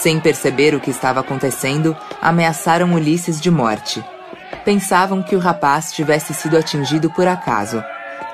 Sem 0.00 0.20
perceber 0.20 0.74
o 0.74 0.80
que 0.80 0.90
estava 0.90 1.20
acontecendo, 1.20 1.96
ameaçaram 2.20 2.94
Ulisses 2.94 3.40
de 3.40 3.50
morte. 3.50 4.04
Pensavam 4.64 5.22
que 5.22 5.34
o 5.34 5.38
rapaz 5.38 5.92
tivesse 5.92 6.34
sido 6.34 6.56
atingido 6.56 7.10
por 7.10 7.26
acaso. 7.26 7.82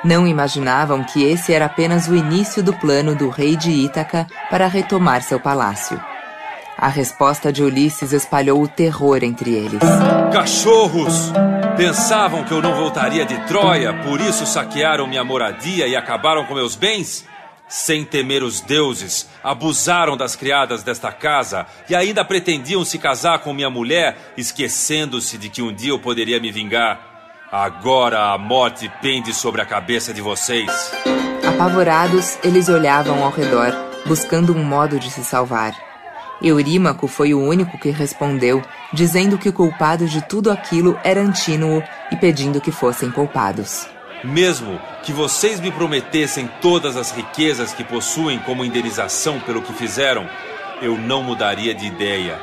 Não 0.04 0.26
imaginavam 0.26 1.04
que 1.04 1.22
esse 1.22 1.52
era 1.52 1.66
apenas 1.66 2.08
o 2.08 2.16
início 2.16 2.62
do 2.62 2.72
plano 2.72 3.14
do 3.14 3.28
rei 3.28 3.56
de 3.56 3.70
Ítaca 3.70 4.26
para 4.50 4.66
retomar 4.66 5.22
seu 5.22 5.38
palácio. 5.38 6.00
A 6.76 6.88
resposta 6.88 7.52
de 7.52 7.62
Ulisses 7.62 8.12
espalhou 8.12 8.60
o 8.60 8.66
terror 8.66 9.22
entre 9.22 9.52
eles. 9.52 9.80
Cachorros! 10.32 11.32
Pensavam 11.76 12.42
que 12.44 12.52
eu 12.52 12.60
não 12.60 12.74
voltaria 12.74 13.24
de 13.24 13.38
Troia, 13.46 13.94
por 13.94 14.20
isso 14.20 14.44
saquearam 14.44 15.06
minha 15.06 15.22
moradia 15.22 15.86
e 15.86 15.94
acabaram 15.94 16.44
com 16.44 16.54
meus 16.54 16.74
bens? 16.74 17.24
Sem 17.74 18.04
temer 18.04 18.42
os 18.42 18.60
deuses, 18.60 19.26
abusaram 19.42 20.14
das 20.14 20.36
criadas 20.36 20.82
desta 20.82 21.10
casa 21.10 21.66
e 21.88 21.94
ainda 21.94 22.22
pretendiam 22.22 22.84
se 22.84 22.98
casar 22.98 23.38
com 23.38 23.54
minha 23.54 23.70
mulher, 23.70 24.34
esquecendo-se 24.36 25.38
de 25.38 25.48
que 25.48 25.62
um 25.62 25.72
dia 25.72 25.88
eu 25.88 25.98
poderia 25.98 26.38
me 26.38 26.52
vingar. 26.52 27.00
Agora 27.50 28.30
a 28.30 28.36
morte 28.36 28.92
pende 29.00 29.32
sobre 29.32 29.62
a 29.62 29.64
cabeça 29.64 30.12
de 30.12 30.20
vocês. 30.20 30.70
Apavorados, 31.48 32.36
eles 32.44 32.68
olhavam 32.68 33.24
ao 33.24 33.30
redor, 33.30 33.72
buscando 34.04 34.54
um 34.54 34.62
modo 34.62 34.98
de 34.98 35.10
se 35.10 35.24
salvar. 35.24 35.74
Eurímaco 36.42 37.08
foi 37.08 37.32
o 37.32 37.40
único 37.40 37.78
que 37.78 37.88
respondeu, 37.88 38.60
dizendo 38.92 39.38
que 39.38 39.48
o 39.48 39.52
culpado 39.52 40.06
de 40.06 40.20
tudo 40.28 40.50
aquilo 40.50 41.00
era 41.02 41.22
Antínuo 41.22 41.82
e 42.10 42.16
pedindo 42.16 42.60
que 42.60 42.70
fossem 42.70 43.10
poupados. 43.10 43.88
Mesmo 44.24 44.80
que 45.02 45.12
vocês 45.12 45.58
me 45.58 45.72
prometessem 45.72 46.48
todas 46.60 46.96
as 46.96 47.10
riquezas 47.10 47.72
que 47.72 47.82
possuem 47.82 48.38
como 48.38 48.64
indenização 48.64 49.40
pelo 49.40 49.62
que 49.62 49.72
fizeram, 49.72 50.28
eu 50.80 50.96
não 50.96 51.22
mudaria 51.22 51.74
de 51.74 51.86
ideia. 51.86 52.38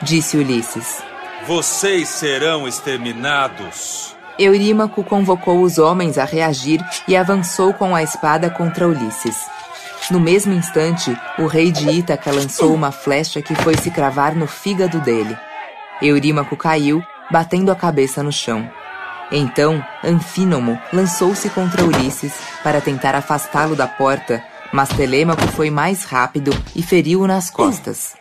Disse 0.00 0.36
Ulisses. 0.36 1.02
Vocês 1.46 2.08
serão 2.08 2.68
exterminados. 2.68 4.14
Eurímaco 4.38 5.02
convocou 5.02 5.60
os 5.60 5.78
homens 5.78 6.18
a 6.18 6.24
reagir 6.24 6.80
e 7.06 7.16
avançou 7.16 7.74
com 7.74 7.94
a 7.94 8.02
espada 8.02 8.48
contra 8.48 8.88
Ulisses. 8.88 9.36
No 10.10 10.20
mesmo 10.20 10.52
instante, 10.52 11.16
o 11.38 11.46
rei 11.46 11.72
de 11.72 11.88
Ítaca 11.88 12.30
lançou 12.30 12.74
uma 12.74 12.92
flecha 12.92 13.42
que 13.42 13.54
foi 13.56 13.76
se 13.76 13.90
cravar 13.90 14.36
no 14.36 14.46
fígado 14.46 15.00
dele. 15.00 15.36
Eurímaco 16.00 16.56
caiu, 16.56 17.02
batendo 17.30 17.72
a 17.72 17.76
cabeça 17.76 18.22
no 18.22 18.30
chão. 18.30 18.70
Então, 19.32 19.84
Anfínomo 20.02 20.78
lançou-se 20.92 21.48
contra 21.50 21.84
Ulisses 21.84 22.32
para 22.62 22.80
tentar 22.80 23.14
afastá-lo 23.14 23.74
da 23.74 23.86
porta, 23.86 24.42
mas 24.72 24.88
Telêmaco 24.90 25.46
foi 25.48 25.70
mais 25.70 26.04
rápido 26.04 26.52
e 26.74 26.82
feriu-o 26.82 27.26
nas 27.26 27.50
costas. 27.50 28.14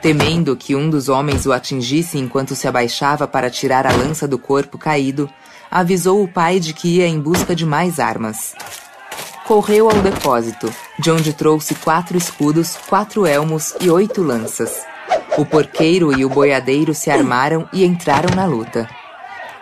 Temendo 0.00 0.56
que 0.56 0.76
um 0.76 0.88
dos 0.88 1.08
homens 1.08 1.44
o 1.46 1.52
atingisse 1.52 2.18
enquanto 2.18 2.54
se 2.54 2.68
abaixava 2.68 3.26
para 3.26 3.50
tirar 3.50 3.86
a 3.86 3.92
lança 3.92 4.28
do 4.28 4.38
corpo 4.38 4.78
caído, 4.78 5.28
avisou 5.70 6.22
o 6.22 6.28
pai 6.28 6.60
de 6.60 6.72
que 6.72 6.98
ia 6.98 7.06
em 7.06 7.18
busca 7.18 7.54
de 7.54 7.66
mais 7.66 7.98
armas 7.98 8.54
correu 9.48 9.88
ao 9.88 9.96
depósito, 10.02 10.70
de 10.98 11.10
onde 11.10 11.32
trouxe 11.32 11.74
quatro 11.76 12.18
escudos, 12.18 12.76
quatro 12.86 13.26
elmos 13.26 13.74
e 13.80 13.88
oito 13.88 14.22
lanças. 14.22 14.82
O 15.38 15.46
porqueiro 15.46 16.12
e 16.12 16.22
o 16.22 16.28
boiadeiro 16.28 16.94
se 16.94 17.10
armaram 17.10 17.66
e 17.72 17.82
entraram 17.82 18.36
na 18.36 18.44
luta. 18.44 18.86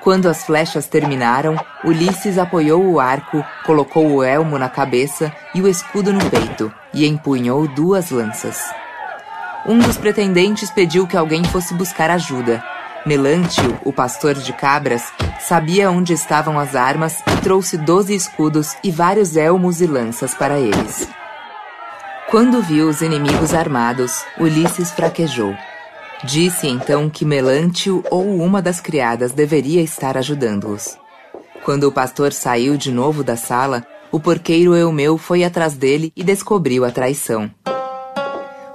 Quando 0.07 0.29
as 0.29 0.45
flechas 0.45 0.87
terminaram, 0.87 1.57
Ulisses 1.83 2.39
apoiou 2.39 2.81
o 2.87 3.01
arco, 3.01 3.45
colocou 3.65 4.09
o 4.09 4.23
elmo 4.23 4.57
na 4.57 4.69
cabeça 4.69 5.33
e 5.53 5.61
o 5.61 5.67
escudo 5.67 6.13
no 6.13 6.31
peito, 6.31 6.73
e 6.95 7.05
empunhou 7.05 7.67
duas 7.67 8.13
lanças. 8.13 8.73
Um 9.67 9.81
dos 9.81 9.97
pretendentes 9.97 10.71
pediu 10.71 11.09
que 11.09 11.17
alguém 11.17 11.43
fosse 11.43 11.75
buscar 11.75 12.09
ajuda, 12.09 12.63
Melantio, 13.05 13.77
o 13.85 13.93
pastor 13.93 14.35
de 14.35 14.53
cabras, 14.53 15.13
sabia 15.41 15.91
onde 15.91 16.13
estavam 16.13 16.57
as 16.57 16.77
armas 16.77 17.21
e 17.27 17.41
trouxe 17.41 17.77
doze 17.77 18.15
escudos 18.15 18.77
e 18.85 18.93
vários 18.93 19.37
elmos 19.37 19.81
e 19.81 19.89
lanças 19.89 20.37
para 20.37 20.57
eles. 20.57 21.09
Quando 22.31 22.63
viu 22.63 22.89
os 22.89 23.03
inimigos 23.03 23.53
armados, 23.53 24.25
Ulisses 24.39 24.93
fraquejou. 24.93 25.57
Disse 26.27 26.67
então 26.67 27.09
que 27.09 27.25
Melantio 27.25 28.03
ou 28.11 28.25
uma 28.39 28.61
das 28.61 28.81
criadas 28.81 29.31
deveria 29.31 29.81
estar 29.81 30.19
ajudando-os. 30.19 30.99
Quando 31.65 31.85
o 31.85 31.93
pastor 31.93 32.33
saiu 32.33 32.77
de 32.77 32.91
novo 32.91 33.23
da 33.23 33.37
sala, 33.37 33.87
o 34.11 34.19
porqueiro 34.19 34.75
Eumeu 34.75 35.17
foi 35.17 35.45
atrás 35.45 35.75
dele 35.75 36.13
e 36.17 36.25
descobriu 36.25 36.85
a 36.85 36.91
traição. 36.91 37.49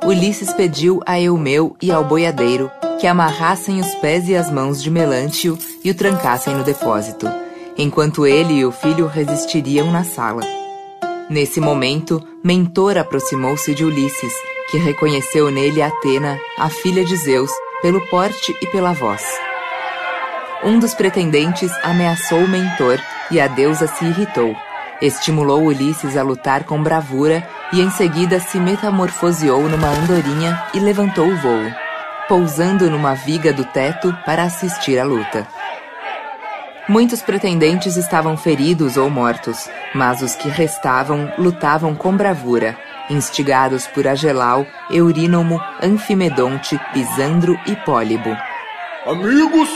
Ulisses 0.05 0.53
pediu 0.53 1.01
a 1.05 1.19
Eumeu 1.19 1.75
e 1.81 1.91
ao 1.91 2.05
boiadeiro 2.05 2.71
que 3.01 3.05
amarrassem 3.05 3.81
os 3.81 3.95
pés 3.95 4.29
e 4.29 4.35
as 4.35 4.49
mãos 4.49 4.81
de 4.81 4.89
Melantio 4.89 5.57
e 5.83 5.91
o 5.91 5.95
trancassem 5.95 6.55
no 6.55 6.63
depósito, 6.63 7.27
enquanto 7.77 8.25
ele 8.25 8.53
e 8.53 8.65
o 8.65 8.71
filho 8.71 9.07
resistiriam 9.07 9.91
na 9.91 10.05
sala. 10.05 10.43
Nesse 11.29 11.59
momento, 11.59 12.21
Mentor 12.43 12.97
aproximou-se 12.97 13.73
de 13.75 13.83
Ulisses, 13.83 14.33
que 14.71 14.77
reconheceu 14.77 15.51
nele 15.51 15.81
Atena, 15.81 16.39
a 16.57 16.69
filha 16.69 17.03
de 17.03 17.15
Zeus, 17.17 17.51
pelo 17.81 18.01
porte 18.07 18.55
e 18.61 18.67
pela 18.67 18.93
voz. 18.93 19.21
Um 20.63 20.79
dos 20.79 20.93
pretendentes 20.93 21.71
ameaçou 21.83 22.47
Mentor 22.47 22.99
e 23.29 23.39
a 23.39 23.47
deusa 23.47 23.85
se 23.85 24.05
irritou. 24.05 24.55
Estimulou 25.01 25.65
Ulisses 25.65 26.15
a 26.15 26.23
lutar 26.23 26.63
com 26.63 26.81
bravura 26.81 27.47
e 27.73 27.81
em 27.81 27.91
seguida 27.91 28.39
se 28.39 28.59
metamorfoseou 28.59 29.67
numa 29.67 29.89
andorinha 29.89 30.63
e 30.73 30.79
levantou 30.79 31.27
o 31.27 31.35
voo 31.35 31.71
pousando 32.31 32.89
numa 32.89 33.13
viga 33.13 33.51
do 33.51 33.65
teto 33.65 34.17
para 34.25 34.43
assistir 34.43 34.97
à 34.97 35.03
luta. 35.03 35.45
Muitos 36.87 37.21
pretendentes 37.21 37.97
estavam 37.97 38.37
feridos 38.37 38.95
ou 38.95 39.09
mortos, 39.09 39.69
mas 39.93 40.21
os 40.21 40.33
que 40.33 40.47
restavam 40.47 41.29
lutavam 41.37 41.93
com 41.93 42.15
bravura, 42.15 42.77
instigados 43.11 43.87
por 43.87 44.07
Agelau, 44.07 44.65
Eurínomo, 44.89 45.61
Anfimedonte, 45.81 46.79
Pisandro 46.93 47.59
e 47.65 47.75
Pólibo. 47.75 48.35
Amigos! 49.05 49.69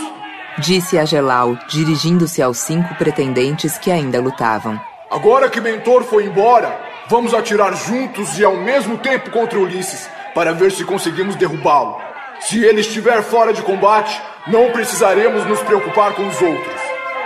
Disse 0.58 0.98
Agelau, 0.98 1.58
dirigindo-se 1.68 2.42
aos 2.42 2.60
cinco 2.60 2.96
pretendentes 2.96 3.78
que 3.78 3.92
ainda 3.92 4.22
lutavam. 4.22 4.80
Agora 5.12 5.50
que 5.50 5.60
Mentor 5.60 6.04
foi 6.04 6.26
embora, 6.26 6.80
vamos 7.08 7.34
atirar 7.34 7.76
juntos 7.76 8.40
e 8.40 8.46
ao 8.46 8.56
mesmo 8.56 8.98
tempo 8.98 9.30
contra 9.32 9.60
Ulisses, 9.60 10.10
para 10.34 10.54
ver 10.54 10.72
se 10.72 10.84
conseguimos 10.84 11.36
derrubá-lo. 11.36 11.98
Se 12.40 12.64
ele 12.64 12.82
estiver 12.82 13.22
fora 13.24 13.54
de 13.54 13.62
combate, 13.62 14.22
não 14.48 14.72
precisaremos 14.72 15.46
nos 15.46 15.60
preocupar 15.62 16.14
com 16.14 16.28
os 16.28 16.42
outros. 16.42 16.82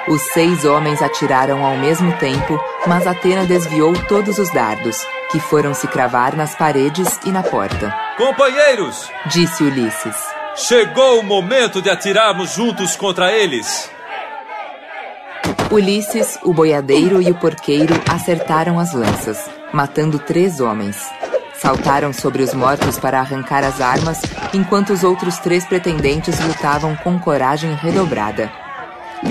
Os 0.07 0.21
seis 0.33 0.65
homens 0.65 1.01
atiraram 1.01 1.63
ao 1.63 1.77
mesmo 1.77 2.11
tempo, 2.17 2.59
mas 2.87 3.05
Atena 3.05 3.45
desviou 3.45 3.93
todos 4.07 4.39
os 4.39 4.51
dardos, 4.51 4.97
que 5.31 5.39
foram 5.39 5.73
se 5.73 5.87
cravar 5.87 6.35
nas 6.35 6.55
paredes 6.55 7.19
e 7.25 7.31
na 7.31 7.43
porta. 7.43 7.95
Companheiros! 8.17 9.09
Disse 9.27 9.63
Ulisses. 9.63 10.15
Chegou 10.55 11.19
o 11.19 11.23
momento 11.23 11.81
de 11.81 11.89
atirarmos 11.89 12.53
juntos 12.53 12.95
contra 12.95 13.31
eles. 13.31 13.89
Ulisses, 15.71 16.37
o 16.43 16.53
boiadeiro 16.53 17.21
e 17.21 17.31
o 17.31 17.35
porqueiro 17.35 17.93
acertaram 18.11 18.79
as 18.79 18.93
lanças, 18.93 19.49
matando 19.71 20.19
três 20.19 20.59
homens 20.59 20.97
saltaram 21.59 22.13
sobre 22.13 22.41
os 22.41 22.53
mortos 22.53 22.97
para 22.97 23.19
arrancar 23.19 23.63
as 23.63 23.81
armas, 23.81 24.21
enquanto 24.53 24.91
os 24.91 25.03
outros 25.03 25.37
três 25.39 25.65
pretendentes 25.65 26.39
lutavam 26.39 26.95
com 26.95 27.19
coragem 27.19 27.73
redobrada. 27.75 28.49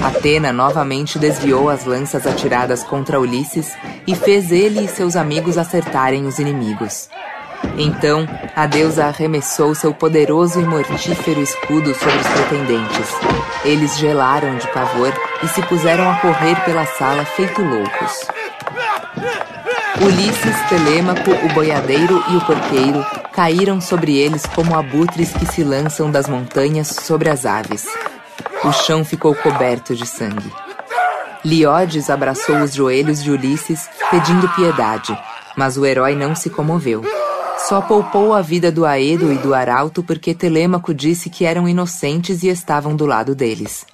Atena 0.02 0.52
novamente 0.52 1.18
desviou 1.18 1.70
as 1.70 1.84
lanças 1.84 2.26
atiradas 2.26 2.82
contra 2.82 3.18
Ulisses 3.18 3.72
e 4.06 4.14
fez 4.14 4.52
ele 4.52 4.84
e 4.84 4.88
seus 4.88 5.16
amigos 5.16 5.56
acertarem 5.56 6.26
os 6.26 6.38
inimigos. 6.38 7.08
Então, 7.76 8.28
a 8.54 8.66
deusa 8.66 9.06
arremessou 9.06 9.74
seu 9.74 9.92
poderoso 9.92 10.60
e 10.60 10.64
mortífero 10.64 11.40
escudo 11.40 11.94
sobre 11.94 12.16
os 12.16 12.26
pretendentes. 12.26 13.08
Eles 13.64 13.96
gelaram 13.98 14.56
de 14.56 14.68
pavor 14.68 15.12
e 15.42 15.48
se 15.48 15.62
puseram 15.62 16.08
a 16.10 16.16
correr 16.16 16.56
pela 16.64 16.84
sala 16.84 17.24
feito 17.24 17.62
loucos. 17.62 18.26
Ulisses, 20.00 20.68
Telêmaco, 20.68 21.30
o 21.30 21.54
boiadeiro 21.54 22.22
e 22.28 22.36
o 22.36 22.40
porqueiro 22.44 23.04
caíram 23.32 23.80
sobre 23.80 24.16
eles 24.16 24.46
como 24.46 24.76
abutres 24.76 25.32
que 25.32 25.46
se 25.46 25.64
lançam 25.64 26.10
das 26.10 26.28
montanhas 26.28 26.88
sobre 26.88 27.28
as 27.28 27.44
aves. 27.44 27.86
O 28.64 28.72
chão 28.72 29.04
ficou 29.04 29.34
coberto 29.34 29.94
de 29.94 30.06
sangue. 30.06 30.52
Liodes 31.44 32.10
abraçou 32.10 32.58
os 32.58 32.74
joelhos 32.74 33.22
de 33.22 33.30
Ulisses, 33.30 33.88
pedindo 34.10 34.48
piedade, 34.50 35.16
mas 35.56 35.76
o 35.76 35.86
herói 35.86 36.14
não 36.14 36.34
se 36.34 36.50
comoveu. 36.50 37.02
Só 37.68 37.80
poupou 37.80 38.34
a 38.34 38.40
vida 38.40 38.72
do 38.72 38.84
Aedo 38.84 39.32
e 39.32 39.38
do 39.38 39.54
Arauto 39.54 40.02
porque 40.02 40.34
Telêmaco 40.34 40.92
disse 40.94 41.30
que 41.30 41.44
eram 41.44 41.68
inocentes 41.68 42.42
e 42.42 42.48
estavam 42.48 42.96
do 42.96 43.06
lado 43.06 43.34
deles. 43.34 43.86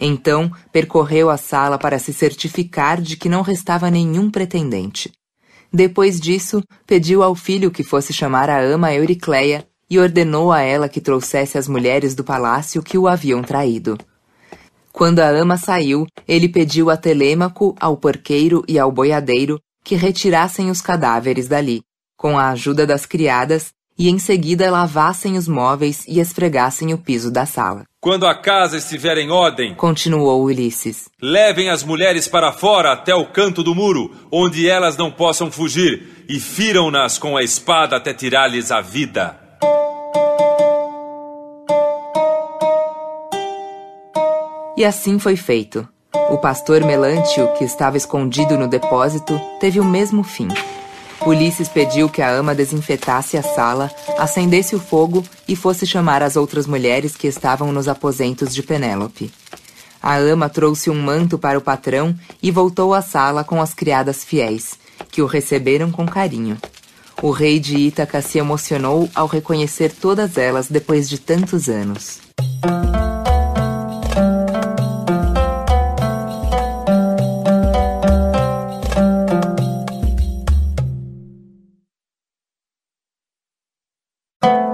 Então 0.00 0.50
percorreu 0.72 1.30
a 1.30 1.36
sala 1.36 1.78
para 1.78 1.98
se 1.98 2.12
certificar 2.12 3.00
de 3.00 3.16
que 3.16 3.28
não 3.28 3.42
restava 3.42 3.90
nenhum 3.90 4.30
pretendente. 4.30 5.12
Depois 5.72 6.20
disso, 6.20 6.62
pediu 6.86 7.22
ao 7.22 7.34
filho 7.34 7.70
que 7.70 7.82
fosse 7.82 8.12
chamar 8.12 8.48
a 8.48 8.60
ama 8.60 8.92
Euricleia 8.92 9.66
e 9.88 9.98
ordenou 9.98 10.52
a 10.52 10.60
ela 10.60 10.88
que 10.88 11.00
trouxesse 11.00 11.58
as 11.58 11.68
mulheres 11.68 12.14
do 12.14 12.24
palácio 12.24 12.82
que 12.82 12.98
o 12.98 13.06
haviam 13.06 13.42
traído. 13.42 13.98
Quando 14.92 15.20
a 15.20 15.28
ama 15.28 15.56
saiu, 15.56 16.06
ele 16.26 16.48
pediu 16.48 16.88
a 16.88 16.96
Telêmaco, 16.96 17.74
ao 17.80 17.96
porqueiro 17.96 18.64
e 18.68 18.78
ao 18.78 18.92
boiadeiro 18.92 19.60
que 19.84 19.96
retirassem 19.96 20.70
os 20.70 20.80
cadáveres 20.80 21.46
dali, 21.46 21.82
com 22.16 22.38
a 22.38 22.48
ajuda 22.50 22.86
das 22.86 23.04
criadas, 23.04 23.72
e 23.98 24.08
em 24.08 24.18
seguida 24.18 24.70
lavassem 24.70 25.36
os 25.36 25.46
móveis 25.46 26.04
e 26.08 26.18
esfregassem 26.18 26.92
o 26.92 26.98
piso 26.98 27.30
da 27.30 27.46
sala. 27.46 27.84
Quando 28.00 28.26
a 28.26 28.34
casa 28.34 28.76
estiver 28.76 29.18
em 29.18 29.30
ordem, 29.30 29.74
continuou 29.74 30.44
Ulisses, 30.44 31.08
levem 31.22 31.70
as 31.70 31.84
mulheres 31.84 32.26
para 32.26 32.52
fora 32.52 32.92
até 32.92 33.14
o 33.14 33.26
canto 33.26 33.62
do 33.62 33.74
muro, 33.74 34.10
onde 34.32 34.68
elas 34.68 34.96
não 34.96 35.10
possam 35.10 35.50
fugir, 35.50 36.24
e 36.28 36.40
firam-nas 36.40 37.18
com 37.18 37.36
a 37.36 37.42
espada 37.42 37.96
até 37.96 38.12
tirar-lhes 38.12 38.70
a 38.70 38.80
vida. 38.80 39.43
E 44.84 44.86
assim 44.86 45.18
foi 45.18 45.34
feito. 45.34 45.88
O 46.28 46.36
pastor 46.36 46.84
Melantio, 46.84 47.50
que 47.54 47.64
estava 47.64 47.96
escondido 47.96 48.58
no 48.58 48.68
depósito, 48.68 49.40
teve 49.58 49.80
o 49.80 49.84
mesmo 49.84 50.22
fim. 50.22 50.46
Ulisses 51.24 51.70
pediu 51.70 52.06
que 52.06 52.20
a 52.20 52.28
ama 52.28 52.54
desinfetasse 52.54 53.38
a 53.38 53.42
sala, 53.42 53.90
acendesse 54.18 54.76
o 54.76 54.78
fogo 54.78 55.24
e 55.48 55.56
fosse 55.56 55.86
chamar 55.86 56.22
as 56.22 56.36
outras 56.36 56.66
mulheres 56.66 57.16
que 57.16 57.26
estavam 57.26 57.72
nos 57.72 57.88
aposentos 57.88 58.54
de 58.54 58.62
Penélope. 58.62 59.32
A 60.02 60.18
ama 60.18 60.50
trouxe 60.50 60.90
um 60.90 61.00
manto 61.00 61.38
para 61.38 61.56
o 61.56 61.62
patrão 61.62 62.14
e 62.42 62.50
voltou 62.50 62.92
à 62.92 63.00
sala 63.00 63.42
com 63.42 63.62
as 63.62 63.72
criadas 63.72 64.22
fiéis, 64.22 64.78
que 65.10 65.22
o 65.22 65.26
receberam 65.26 65.90
com 65.90 66.04
carinho. 66.04 66.58
O 67.22 67.30
rei 67.30 67.58
de 67.58 67.74
Ítaca 67.74 68.20
se 68.20 68.36
emocionou 68.36 69.08
ao 69.14 69.26
reconhecer 69.26 69.94
todas 69.94 70.36
elas 70.36 70.68
depois 70.68 71.08
de 71.08 71.18
tantos 71.18 71.70
anos. 71.70 72.22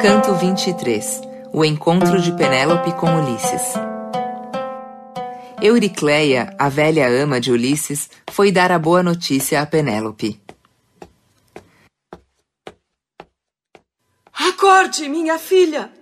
Canto 0.02 0.34
23 0.34 1.20
O 1.52 1.62
encontro 1.62 2.22
de 2.22 2.32
Penélope 2.32 2.90
com 2.94 3.22
Ulisses. 3.22 3.74
Euricleia, 5.60 6.56
a 6.58 6.70
velha 6.70 7.06
ama 7.06 7.38
de 7.38 7.52
Ulisses, 7.52 8.08
foi 8.30 8.50
dar 8.50 8.72
a 8.72 8.78
boa 8.78 9.02
notícia 9.02 9.60
a 9.60 9.66
Penélope. 9.66 10.40
Acorde, 14.32 15.06
minha 15.06 15.38
filha! 15.38 15.92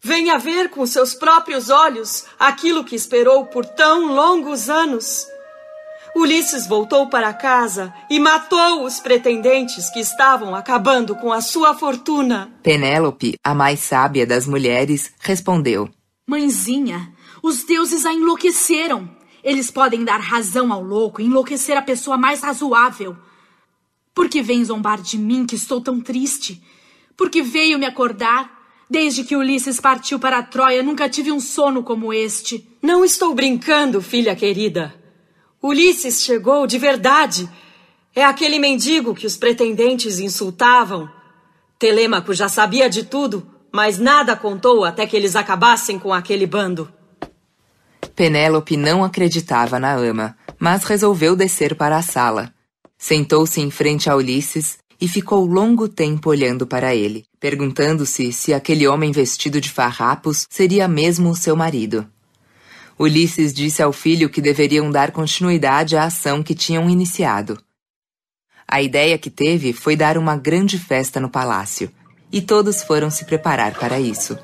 Venha 0.00 0.38
ver 0.38 0.70
com 0.70 0.86
seus 0.86 1.12
próprios 1.12 1.70
olhos 1.70 2.24
aquilo 2.38 2.84
que 2.84 2.94
esperou 2.94 3.46
por 3.46 3.66
tão 3.66 4.14
longos 4.14 4.70
anos. 4.70 5.26
Ulisses 6.18 6.66
voltou 6.66 7.06
para 7.06 7.32
casa 7.32 7.94
e 8.10 8.18
matou 8.18 8.84
os 8.84 8.98
pretendentes 8.98 9.88
que 9.88 10.00
estavam 10.00 10.52
acabando 10.52 11.14
com 11.14 11.32
a 11.32 11.40
sua 11.40 11.74
fortuna. 11.74 12.52
Penélope, 12.60 13.36
a 13.44 13.54
mais 13.54 13.78
sábia 13.78 14.26
das 14.26 14.44
mulheres, 14.44 15.12
respondeu: 15.20 15.88
Mãezinha, 16.26 17.12
os 17.40 17.62
deuses 17.62 18.04
a 18.04 18.12
enlouqueceram. 18.12 19.08
Eles 19.44 19.70
podem 19.70 20.04
dar 20.04 20.18
razão 20.18 20.72
ao 20.72 20.82
louco 20.82 21.20
e 21.20 21.24
enlouquecer 21.24 21.76
a 21.76 21.82
pessoa 21.82 22.18
mais 22.18 22.40
razoável. 22.40 23.16
Por 24.12 24.28
que 24.28 24.42
vem 24.42 24.64
zombar 24.64 25.00
de 25.00 25.16
mim 25.16 25.46
que 25.46 25.54
estou 25.54 25.80
tão 25.80 26.00
triste? 26.00 26.60
Porque 27.16 27.42
veio 27.42 27.78
me 27.78 27.86
acordar? 27.86 28.58
Desde 28.90 29.22
que 29.22 29.36
Ulisses 29.36 29.78
partiu 29.78 30.18
para 30.18 30.38
a 30.38 30.42
Troia, 30.42 30.82
nunca 30.82 31.08
tive 31.08 31.30
um 31.30 31.38
sono 31.38 31.84
como 31.84 32.12
este. 32.12 32.68
Não 32.82 33.04
estou 33.04 33.32
brincando, 33.36 34.02
filha 34.02 34.34
querida. 34.34 34.98
Ulisses 35.62 36.22
chegou 36.22 36.66
de 36.66 36.78
verdade. 36.78 37.48
É 38.14 38.24
aquele 38.24 38.58
mendigo 38.58 39.14
que 39.14 39.26
os 39.26 39.36
pretendentes 39.36 40.18
insultavam. 40.18 41.10
Telêmaco 41.78 42.32
já 42.32 42.48
sabia 42.48 42.88
de 42.88 43.04
tudo, 43.04 43.46
mas 43.72 43.98
nada 43.98 44.36
contou 44.36 44.84
até 44.84 45.06
que 45.06 45.16
eles 45.16 45.34
acabassem 45.34 45.98
com 45.98 46.12
aquele 46.12 46.46
bando. 46.46 46.92
Penélope 48.14 48.76
não 48.76 49.04
acreditava 49.04 49.78
na 49.78 49.94
ama, 49.94 50.36
mas 50.58 50.84
resolveu 50.84 51.36
descer 51.36 51.74
para 51.74 51.96
a 51.96 52.02
sala. 52.02 52.52
Sentou-se 52.96 53.60
em 53.60 53.70
frente 53.70 54.08
a 54.08 54.16
Ulisses 54.16 54.78
e 55.00 55.06
ficou 55.06 55.44
longo 55.44 55.88
tempo 55.88 56.30
olhando 56.30 56.66
para 56.66 56.94
ele, 56.94 57.24
perguntando-se 57.38 58.32
se 58.32 58.52
aquele 58.52 58.88
homem 58.88 59.12
vestido 59.12 59.60
de 59.60 59.70
farrapos 59.70 60.46
seria 60.50 60.88
mesmo 60.88 61.34
seu 61.36 61.54
marido. 61.54 62.06
Ulisses 62.98 63.54
disse 63.54 63.80
ao 63.80 63.92
filho 63.92 64.28
que 64.28 64.40
deveriam 64.40 64.90
dar 64.90 65.12
continuidade 65.12 65.96
à 65.96 66.04
ação 66.04 66.42
que 66.42 66.54
tinham 66.54 66.90
iniciado. 66.90 67.62
A 68.66 68.82
ideia 68.82 69.16
que 69.16 69.30
teve 69.30 69.72
foi 69.72 69.94
dar 69.94 70.18
uma 70.18 70.36
grande 70.36 70.78
festa 70.78 71.20
no 71.20 71.30
palácio, 71.30 71.90
e 72.30 72.42
todos 72.42 72.82
foram 72.82 73.08
se 73.08 73.24
preparar 73.24 73.74
para 73.74 74.00
isso. 74.00 74.36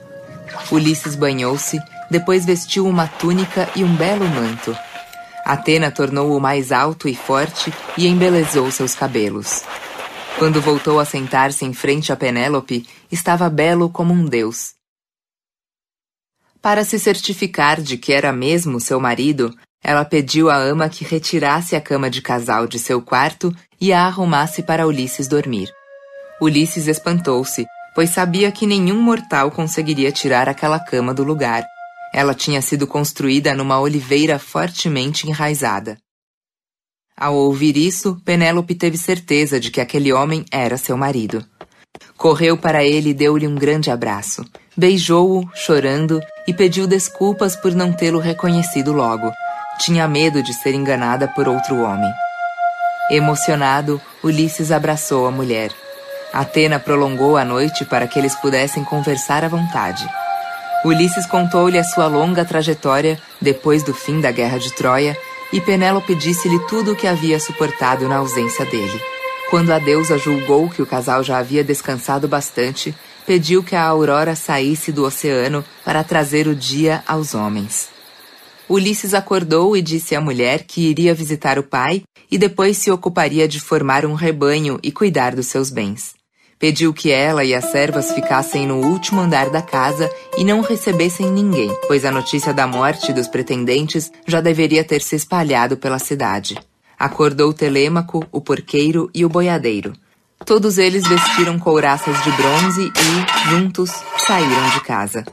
Ulisses 0.70 1.16
banhou-se, 1.16 1.78
depois 2.10 2.46
vestiu 2.46 2.86
uma 2.86 3.08
túnica 3.08 3.68
e 3.74 3.82
um 3.82 3.94
belo 3.96 4.26
manto. 4.26 4.76
Atena 5.44 5.90
tornou-o 5.90 6.40
mais 6.40 6.72
alto 6.72 7.08
e 7.08 7.14
forte 7.14 7.72
e 7.98 8.06
embelezou 8.06 8.70
seus 8.70 8.94
cabelos. 8.94 9.62
Quando 10.38 10.60
voltou 10.60 10.98
a 10.98 11.04
sentar-se 11.04 11.64
em 11.64 11.72
frente 11.72 12.12
a 12.12 12.16
Penélope, 12.16 12.86
estava 13.10 13.50
belo 13.50 13.90
como 13.90 14.14
um 14.14 14.24
deus. 14.24 14.74
Para 16.64 16.82
se 16.82 16.98
certificar 16.98 17.78
de 17.82 17.98
que 17.98 18.10
era 18.10 18.32
mesmo 18.32 18.80
seu 18.80 18.98
marido, 18.98 19.54
ela 19.82 20.02
pediu 20.02 20.48
à 20.48 20.56
ama 20.56 20.88
que 20.88 21.04
retirasse 21.04 21.76
a 21.76 21.80
cama 21.80 22.08
de 22.08 22.22
casal 22.22 22.66
de 22.66 22.78
seu 22.78 23.02
quarto 23.02 23.54
e 23.78 23.92
a 23.92 24.06
arrumasse 24.06 24.62
para 24.62 24.86
Ulisses 24.86 25.28
dormir. 25.28 25.68
Ulisses 26.40 26.86
espantou-se, 26.86 27.66
pois 27.94 28.08
sabia 28.08 28.50
que 28.50 28.66
nenhum 28.66 28.98
mortal 28.98 29.50
conseguiria 29.50 30.10
tirar 30.10 30.48
aquela 30.48 30.80
cama 30.80 31.12
do 31.12 31.22
lugar. 31.22 31.66
Ela 32.14 32.32
tinha 32.32 32.62
sido 32.62 32.86
construída 32.86 33.54
numa 33.54 33.78
oliveira 33.78 34.38
fortemente 34.38 35.28
enraizada. 35.28 35.98
Ao 37.14 37.34
ouvir 37.34 37.76
isso, 37.76 38.18
Penélope 38.24 38.74
teve 38.74 38.96
certeza 38.96 39.60
de 39.60 39.70
que 39.70 39.82
aquele 39.82 40.14
homem 40.14 40.46
era 40.50 40.78
seu 40.78 40.96
marido. 40.96 41.44
Correu 42.16 42.56
para 42.56 42.84
ele 42.84 43.10
e 43.10 43.14
deu-lhe 43.14 43.46
um 43.46 43.54
grande 43.54 43.90
abraço. 43.90 44.44
Beijou-o, 44.76 45.48
chorando, 45.54 46.20
e 46.46 46.52
pediu 46.52 46.86
desculpas 46.86 47.54
por 47.54 47.74
não 47.74 47.92
tê-lo 47.92 48.18
reconhecido 48.18 48.92
logo. 48.92 49.32
Tinha 49.78 50.06
medo 50.08 50.42
de 50.42 50.52
ser 50.54 50.74
enganada 50.74 51.28
por 51.28 51.48
outro 51.48 51.82
homem. 51.82 52.12
Emocionado, 53.10 54.00
Ulisses 54.22 54.72
abraçou 54.72 55.26
a 55.26 55.30
mulher. 55.30 55.70
Atena 56.32 56.80
prolongou 56.80 57.36
a 57.36 57.44
noite 57.44 57.84
para 57.84 58.06
que 58.06 58.18
eles 58.18 58.34
pudessem 58.34 58.82
conversar 58.82 59.44
à 59.44 59.48
vontade. 59.48 60.08
Ulisses 60.84 61.26
contou-lhe 61.26 61.78
a 61.78 61.84
sua 61.84 62.06
longa 62.06 62.44
trajetória 62.44 63.18
depois 63.40 63.82
do 63.82 63.94
fim 63.94 64.20
da 64.20 64.30
guerra 64.30 64.58
de 64.58 64.72
Troia 64.72 65.16
e 65.52 65.60
Penélope 65.60 66.14
disse-lhe 66.14 66.58
tudo 66.66 66.92
o 66.92 66.96
que 66.96 67.06
havia 67.06 67.38
suportado 67.38 68.08
na 68.08 68.16
ausência 68.16 68.64
dele. 68.66 69.13
Quando 69.54 69.70
a 69.70 69.78
deusa 69.78 70.18
julgou 70.18 70.68
que 70.68 70.82
o 70.82 70.86
casal 70.86 71.22
já 71.22 71.38
havia 71.38 71.62
descansado 71.62 72.26
bastante, 72.26 72.92
pediu 73.24 73.62
que 73.62 73.76
a 73.76 73.84
aurora 73.84 74.34
saísse 74.34 74.90
do 74.90 75.04
oceano 75.04 75.64
para 75.84 76.02
trazer 76.02 76.48
o 76.48 76.56
dia 76.56 77.04
aos 77.06 77.36
homens. 77.36 77.88
Ulisses 78.68 79.14
acordou 79.14 79.76
e 79.76 79.80
disse 79.80 80.16
à 80.16 80.20
mulher 80.20 80.64
que 80.64 80.80
iria 80.80 81.14
visitar 81.14 81.56
o 81.56 81.62
pai 81.62 82.02
e 82.28 82.36
depois 82.36 82.78
se 82.78 82.90
ocuparia 82.90 83.46
de 83.46 83.60
formar 83.60 84.04
um 84.04 84.14
rebanho 84.14 84.76
e 84.82 84.90
cuidar 84.90 85.36
dos 85.36 85.46
seus 85.46 85.70
bens. 85.70 86.14
Pediu 86.58 86.92
que 86.92 87.12
ela 87.12 87.44
e 87.44 87.54
as 87.54 87.66
servas 87.66 88.10
ficassem 88.10 88.66
no 88.66 88.84
último 88.84 89.20
andar 89.20 89.50
da 89.50 89.62
casa 89.62 90.10
e 90.36 90.42
não 90.42 90.62
recebessem 90.62 91.30
ninguém, 91.30 91.70
pois 91.86 92.04
a 92.04 92.10
notícia 92.10 92.52
da 92.52 92.66
morte 92.66 93.12
dos 93.12 93.28
pretendentes 93.28 94.10
já 94.26 94.40
deveria 94.40 94.82
ter 94.82 95.00
se 95.00 95.14
espalhado 95.14 95.76
pela 95.76 96.00
cidade. 96.00 96.58
Acordou 96.98 97.52
Telêmaco, 97.52 98.26
o 98.30 98.40
porqueiro 98.40 99.10
e 99.14 99.24
o 99.24 99.28
boiadeiro. 99.28 99.92
Todos 100.44 100.78
eles 100.78 101.06
vestiram 101.06 101.58
couraças 101.58 102.22
de 102.22 102.30
bronze 102.32 102.92
e, 102.92 103.50
juntos, 103.50 103.90
saíram 104.18 104.70
de 104.70 104.80
casa. 104.80 105.24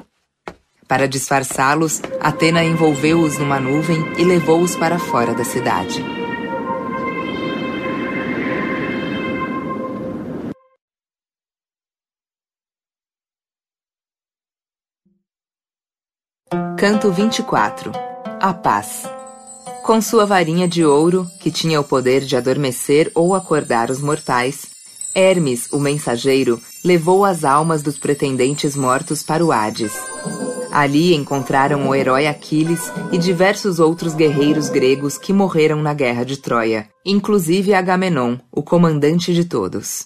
Para 0.87 1.07
disfarçá-los, 1.07 2.01
Atena 2.19 2.63
envolveu-os 2.63 3.37
numa 3.37 3.59
nuvem 3.59 3.97
e 4.17 4.23
levou-os 4.23 4.75
para 4.75 4.99
fora 4.99 5.33
da 5.33 5.43
cidade. 5.43 6.03
Canto 16.77 17.11
24 17.11 17.91
A 18.39 18.53
Paz 18.53 19.20
Com 19.83 19.99
sua 19.99 20.25
varinha 20.27 20.67
de 20.67 20.85
ouro, 20.85 21.29
que 21.39 21.49
tinha 21.49 21.79
o 21.79 21.83
poder 21.83 22.21
de 22.21 22.37
adormecer 22.37 23.11
ou 23.15 23.33
acordar 23.33 23.89
os 23.89 23.99
mortais, 23.99 24.67
Hermes, 25.13 25.67
o 25.71 25.79
mensageiro, 25.79 26.61
levou 26.83 27.25
as 27.25 27.43
almas 27.43 27.81
dos 27.81 27.97
pretendentes 27.97 28.75
mortos 28.75 29.23
para 29.23 29.43
o 29.43 29.51
Hades. 29.51 29.93
Ali 30.71 31.15
encontraram 31.15 31.89
o 31.89 31.95
herói 31.95 32.27
Aquiles 32.27 32.91
e 33.11 33.17
diversos 33.17 33.79
outros 33.79 34.13
guerreiros 34.13 34.69
gregos 34.69 35.17
que 35.17 35.33
morreram 35.33 35.81
na 35.81 35.93
guerra 35.93 36.23
de 36.23 36.37
Troia, 36.37 36.87
inclusive 37.03 37.73
Agamenon, 37.73 38.37
o 38.51 38.61
comandante 38.63 39.33
de 39.33 39.45
todos. 39.45 40.05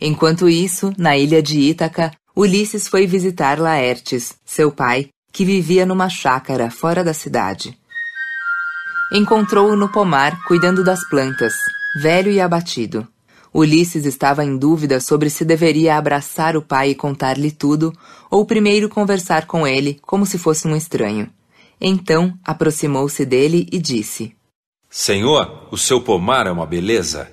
Enquanto 0.00 0.48
isso, 0.48 0.92
na 0.96 1.16
ilha 1.16 1.42
de 1.42 1.60
Ítaca, 1.60 2.10
Ulisses 2.34 2.88
foi 2.88 3.06
visitar 3.06 3.60
Laertes, 3.60 4.34
seu 4.44 4.72
pai, 4.72 5.10
que 5.32 5.44
vivia 5.44 5.84
numa 5.84 6.08
chácara 6.08 6.70
fora 6.70 7.04
da 7.04 7.12
cidade. 7.12 7.78
Encontrou-o 9.10 9.74
no 9.74 9.88
pomar, 9.88 10.38
cuidando 10.44 10.84
das 10.84 11.00
plantas, 11.08 11.54
velho 12.02 12.30
e 12.30 12.38
abatido. 12.40 13.08
Ulisses 13.54 14.04
estava 14.04 14.44
em 14.44 14.58
dúvida 14.58 15.00
sobre 15.00 15.30
se 15.30 15.46
deveria 15.46 15.96
abraçar 15.96 16.58
o 16.58 16.62
pai 16.62 16.90
e 16.90 16.94
contar-lhe 16.94 17.50
tudo, 17.50 17.90
ou 18.30 18.44
primeiro 18.44 18.86
conversar 18.86 19.46
com 19.46 19.66
ele 19.66 19.98
como 20.02 20.26
se 20.26 20.36
fosse 20.36 20.68
um 20.68 20.76
estranho. 20.76 21.30
Então 21.80 22.38
aproximou-se 22.44 23.24
dele 23.24 23.66
e 23.72 23.78
disse: 23.78 24.36
Senhor, 24.90 25.68
o 25.70 25.78
seu 25.78 26.02
pomar 26.02 26.46
é 26.46 26.50
uma 26.50 26.66
beleza. 26.66 27.30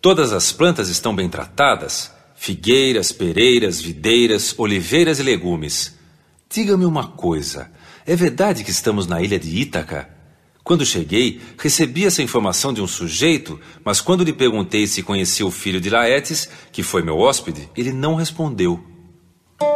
Todas 0.00 0.32
as 0.32 0.50
plantas 0.50 0.88
estão 0.88 1.14
bem 1.14 1.28
tratadas: 1.28 2.10
figueiras, 2.36 3.12
pereiras, 3.12 3.82
videiras, 3.82 4.54
oliveiras 4.56 5.20
e 5.20 5.22
legumes. 5.22 5.94
Diga-me 6.48 6.86
uma 6.86 7.08
coisa: 7.08 7.70
é 8.06 8.16
verdade 8.16 8.64
que 8.64 8.70
estamos 8.70 9.06
na 9.06 9.20
ilha 9.20 9.38
de 9.38 9.54
Ítaca? 9.54 10.17
Quando 10.68 10.84
cheguei, 10.84 11.40
recebi 11.56 12.04
essa 12.04 12.22
informação 12.22 12.74
de 12.74 12.82
um 12.82 12.86
sujeito, 12.86 13.58
mas 13.82 14.02
quando 14.02 14.22
lhe 14.22 14.34
perguntei 14.34 14.86
se 14.86 15.02
conhecia 15.02 15.46
o 15.46 15.50
filho 15.50 15.80
de 15.80 15.88
Laetes, 15.88 16.46
que 16.70 16.82
foi 16.82 17.02
meu 17.02 17.16
hóspede, 17.18 17.70
ele 17.74 17.90
não 17.90 18.14
respondeu. 18.16 18.78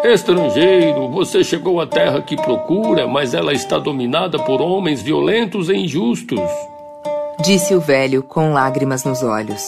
Estrangeiro, 0.04 1.08
você 1.08 1.42
chegou 1.42 1.80
à 1.80 1.86
terra 1.86 2.20
que 2.20 2.36
procura, 2.36 3.08
mas 3.08 3.32
ela 3.32 3.54
está 3.54 3.78
dominada 3.78 4.38
por 4.40 4.60
homens 4.60 5.00
violentos 5.00 5.70
e 5.70 5.76
injustos. 5.76 6.38
Disse 7.42 7.74
o 7.74 7.80
velho 7.80 8.22
com 8.22 8.52
lágrimas 8.52 9.02
nos 9.02 9.22
olhos. 9.22 9.62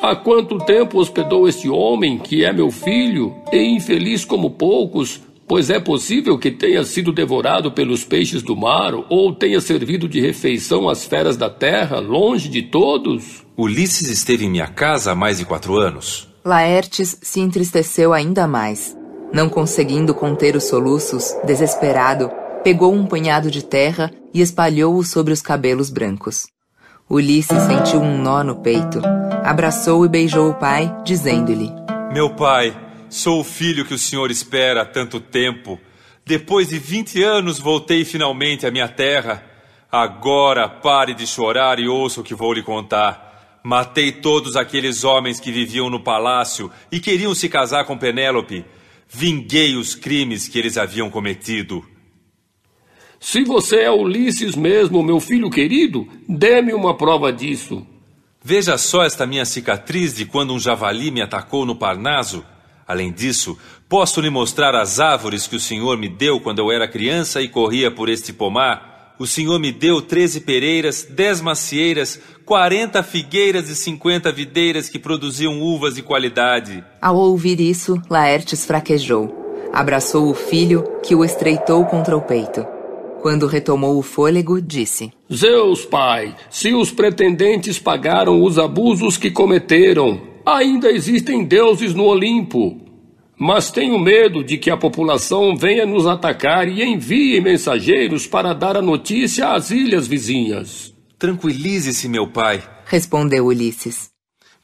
Há 0.00 0.16
quanto 0.16 0.56
tempo 0.56 1.00
hospedou 1.00 1.46
este 1.46 1.68
homem, 1.68 2.18
que 2.18 2.46
é 2.46 2.50
meu 2.50 2.70
filho, 2.70 3.36
e 3.52 3.58
infeliz 3.76 4.24
como 4.24 4.52
poucos, 4.52 5.20
Pois 5.48 5.70
é 5.70 5.80
possível 5.80 6.38
que 6.38 6.50
tenha 6.50 6.84
sido 6.84 7.10
devorado 7.10 7.72
pelos 7.72 8.04
peixes 8.04 8.42
do 8.42 8.54
mar 8.54 8.92
ou 9.08 9.34
tenha 9.34 9.62
servido 9.62 10.06
de 10.06 10.20
refeição 10.20 10.90
às 10.90 11.06
feras 11.06 11.38
da 11.38 11.48
terra, 11.48 11.98
longe 12.00 12.50
de 12.50 12.60
todos? 12.60 13.46
Ulisses 13.56 14.10
esteve 14.10 14.44
em 14.44 14.50
minha 14.50 14.68
casa 14.68 15.12
há 15.12 15.14
mais 15.14 15.38
de 15.38 15.46
quatro 15.46 15.78
anos. 15.78 16.28
Laertes 16.44 17.16
se 17.22 17.40
entristeceu 17.40 18.12
ainda 18.12 18.46
mais. 18.46 18.94
Não 19.32 19.48
conseguindo 19.48 20.14
conter 20.14 20.54
os 20.54 20.64
soluços, 20.64 21.34
desesperado, 21.44 22.30
pegou 22.62 22.92
um 22.92 23.06
punhado 23.06 23.50
de 23.50 23.64
terra 23.64 24.10
e 24.34 24.42
espalhou-o 24.42 25.02
sobre 25.02 25.32
os 25.32 25.40
cabelos 25.40 25.88
brancos. 25.88 26.46
Ulisses 27.08 27.62
sentiu 27.62 28.02
um 28.02 28.18
nó 28.18 28.44
no 28.44 28.56
peito. 28.56 29.00
Abraçou 29.42 30.04
e 30.04 30.08
beijou 30.10 30.50
o 30.50 30.54
pai, 30.54 30.94
dizendo-lhe: 31.04 31.72
Meu 32.12 32.34
pai, 32.36 32.87
Sou 33.10 33.40
o 33.40 33.44
filho 33.44 33.84
que 33.86 33.94
o 33.94 33.98
senhor 33.98 34.30
espera 34.30 34.82
há 34.82 34.84
tanto 34.84 35.18
tempo. 35.18 35.80
Depois 36.26 36.68
de 36.68 36.78
vinte 36.78 37.22
anos 37.22 37.58
voltei 37.58 38.04
finalmente 38.04 38.66
à 38.66 38.70
minha 38.70 38.88
terra. 38.88 39.42
Agora 39.90 40.68
pare 40.68 41.14
de 41.14 41.26
chorar 41.26 41.78
e 41.78 41.88
ouça 41.88 42.20
o 42.20 42.24
que 42.24 42.34
vou 42.34 42.52
lhe 42.52 42.62
contar. 42.62 43.60
Matei 43.64 44.12
todos 44.12 44.56
aqueles 44.56 45.04
homens 45.04 45.40
que 45.40 45.50
viviam 45.50 45.88
no 45.88 46.00
palácio 46.00 46.70
e 46.92 47.00
queriam 47.00 47.34
se 47.34 47.48
casar 47.48 47.86
com 47.86 47.96
Penélope. 47.96 48.64
Vinguei 49.08 49.74
os 49.74 49.94
crimes 49.94 50.46
que 50.46 50.58
eles 50.58 50.76
haviam 50.76 51.08
cometido. 51.08 51.82
Se 53.18 53.42
você 53.42 53.80
é 53.80 53.90
Ulisses 53.90 54.54
mesmo, 54.54 55.02
meu 55.02 55.18
filho 55.18 55.50
querido, 55.50 56.06
dê-me 56.28 56.74
uma 56.74 56.94
prova 56.94 57.32
disso. 57.32 57.86
Veja 58.44 58.76
só 58.78 59.02
esta 59.02 59.26
minha 59.26 59.44
cicatriz 59.46 60.14
de 60.14 60.26
quando 60.26 60.52
um 60.52 60.58
javali 60.58 61.10
me 61.10 61.22
atacou 61.22 61.64
no 61.64 61.74
Parnaso. 61.74 62.44
Além 62.88 63.12
disso, 63.12 63.58
posso 63.86 64.18
lhe 64.18 64.30
mostrar 64.30 64.74
as 64.74 64.98
árvores 64.98 65.46
que 65.46 65.56
o 65.56 65.60
Senhor 65.60 65.98
me 65.98 66.08
deu 66.08 66.40
quando 66.40 66.60
eu 66.60 66.72
era 66.72 66.88
criança 66.88 67.42
e 67.42 67.46
corria 67.46 67.90
por 67.90 68.08
este 68.08 68.32
pomar. 68.32 69.14
O 69.18 69.26
Senhor 69.26 69.60
me 69.60 69.70
deu 69.70 70.00
treze 70.00 70.40
pereiras, 70.40 71.06
dez 71.10 71.42
macieiras, 71.42 72.18
quarenta 72.46 73.02
figueiras 73.02 73.68
e 73.68 73.76
cinquenta 73.76 74.32
videiras 74.32 74.88
que 74.88 74.98
produziam 74.98 75.60
uvas 75.60 75.96
de 75.96 76.02
qualidade. 76.02 76.82
Ao 77.02 77.14
ouvir 77.14 77.60
isso, 77.60 78.00
Laertes 78.08 78.64
fraquejou. 78.64 79.68
Abraçou 79.70 80.30
o 80.30 80.34
filho, 80.34 80.82
que 81.04 81.14
o 81.14 81.22
estreitou 81.22 81.84
contra 81.84 82.16
o 82.16 82.22
peito. 82.22 82.64
Quando 83.20 83.48
retomou 83.48 83.98
o 83.98 84.02
fôlego, 84.02 84.62
disse: 84.62 85.12
Zeus, 85.30 85.84
pai, 85.84 86.34
se 86.48 86.72
os 86.72 86.90
pretendentes 86.90 87.78
pagaram 87.78 88.42
os 88.42 88.58
abusos 88.58 89.18
que 89.18 89.30
cometeram, 89.30 90.37
Ainda 90.48 90.90
existem 90.90 91.44
deuses 91.44 91.92
no 91.92 92.04
Olimpo. 92.04 92.80
Mas 93.38 93.70
tenho 93.70 93.98
medo 93.98 94.42
de 94.42 94.56
que 94.56 94.70
a 94.70 94.78
população 94.78 95.54
venha 95.54 95.84
nos 95.84 96.06
atacar 96.06 96.66
e 96.66 96.82
envie 96.82 97.38
mensageiros 97.38 98.26
para 98.26 98.54
dar 98.54 98.74
a 98.74 98.80
notícia 98.80 99.52
às 99.52 99.70
ilhas 99.70 100.08
vizinhas. 100.08 100.94
Tranquilize-se, 101.18 102.08
meu 102.08 102.26
pai, 102.28 102.62
respondeu 102.86 103.44
Ulisses. 103.44 104.08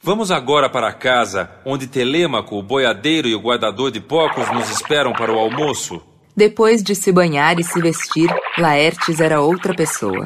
Vamos 0.01 0.31
agora 0.31 0.67
para 0.71 0.91
casa, 0.91 1.51
onde 1.63 1.85
Telêmaco, 1.85 2.55
o 2.57 2.63
boiadeiro 2.63 3.27
e 3.27 3.35
o 3.35 3.39
guardador 3.39 3.91
de 3.91 4.01
porcos 4.01 4.51
nos 4.51 4.71
esperam 4.71 5.13
para 5.13 5.31
o 5.31 5.37
almoço. 5.37 6.01
Depois 6.35 6.81
de 6.81 6.95
se 6.95 7.11
banhar 7.11 7.59
e 7.59 7.63
se 7.63 7.79
vestir, 7.79 8.33
Laertes 8.57 9.19
era 9.19 9.39
outra 9.39 9.75
pessoa. 9.75 10.25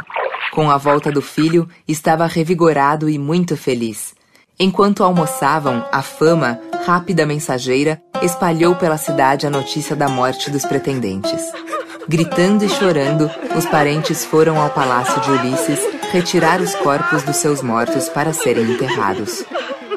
Com 0.54 0.72
a 0.72 0.78
volta 0.78 1.12
do 1.12 1.22
filho, 1.22 1.68
estava 1.86 2.26
revigorado 2.28 3.10
e 3.10 3.20
muito 3.20 3.58
feliz. 3.58 4.18
Enquanto 4.62 5.06
almoçavam, 5.06 5.86
a 5.90 6.02
fama, 6.02 6.60
rápida 6.86 7.26
mensageira, 7.26 8.02
espalhou 8.22 8.76
pela 8.76 8.98
cidade 8.98 9.48
a 9.48 9.50
notícia 9.50 9.96
da 9.96 10.10
morte 10.10 10.52
dos 10.52 10.66
pretendentes. 10.66 11.42
Gritando 12.10 12.66
e 12.66 12.70
chorando, 12.70 13.32
os 13.56 13.66
parentes 13.66 14.26
foram 14.26 14.60
ao 14.60 14.70
palácio 14.70 15.22
de 15.22 15.32
Ulisses 15.32 15.80
retirar 16.12 16.60
os 16.60 16.76
corpos 16.76 17.24
dos 17.24 17.38
seus 17.38 17.62
mortos 17.62 18.10
para 18.10 18.34
serem 18.34 18.70
enterrados. 18.72 19.46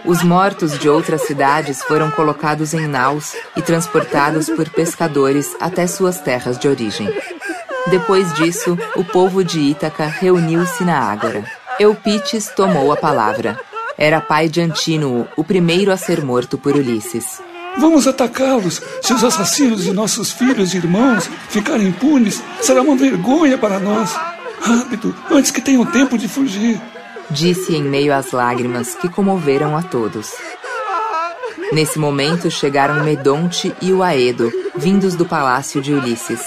Os 0.04 0.22
mortos 0.22 0.78
de 0.78 0.88
outras 0.88 1.22
cidades 1.22 1.82
foram 1.82 2.12
colocados 2.12 2.72
em 2.72 2.86
naus 2.86 3.34
e 3.56 3.62
transportados 3.62 4.48
por 4.48 4.70
pescadores 4.70 5.56
até 5.58 5.88
suas 5.88 6.20
terras 6.20 6.56
de 6.56 6.68
origem. 6.68 7.12
Depois 7.88 8.32
disso, 8.34 8.78
o 8.94 9.04
povo 9.04 9.42
de 9.42 9.58
Ítaca 9.58 10.06
reuniu-se 10.06 10.84
na 10.84 11.00
Ágora. 11.00 11.44
Eupites 11.80 12.46
tomou 12.54 12.92
a 12.92 12.96
palavra. 12.96 13.58
Era 14.02 14.20
pai 14.20 14.48
de 14.48 14.60
Antínuo, 14.60 15.28
o 15.36 15.44
primeiro 15.44 15.92
a 15.92 15.96
ser 15.96 16.24
morto 16.24 16.58
por 16.58 16.74
Ulisses. 16.74 17.40
Vamos 17.78 18.08
atacá-los. 18.08 18.82
Se 19.00 19.12
os 19.12 19.22
assassinos 19.22 19.84
de 19.84 19.92
nossos 19.92 20.32
filhos 20.32 20.74
e 20.74 20.78
irmãos 20.78 21.30
ficarem 21.48 21.86
impunes, 21.86 22.42
será 22.60 22.82
uma 22.82 22.96
vergonha 22.96 23.56
para 23.56 23.78
nós. 23.78 24.12
Rápido, 24.60 25.14
antes 25.30 25.52
que 25.52 25.60
tenham 25.60 25.86
tempo 25.86 26.18
de 26.18 26.26
fugir. 26.26 26.80
Disse 27.30 27.76
em 27.76 27.84
meio 27.84 28.12
às 28.12 28.32
lágrimas 28.32 28.96
que 28.96 29.08
comoveram 29.08 29.76
a 29.76 29.82
todos. 29.84 30.32
Nesse 31.72 31.96
momento 31.96 32.50
chegaram 32.50 33.04
Medonte 33.04 33.72
e 33.80 33.92
o 33.92 34.02
Aedo, 34.02 34.50
vindos 34.74 35.14
do 35.14 35.24
palácio 35.24 35.80
de 35.80 35.94
Ulisses. 35.94 36.40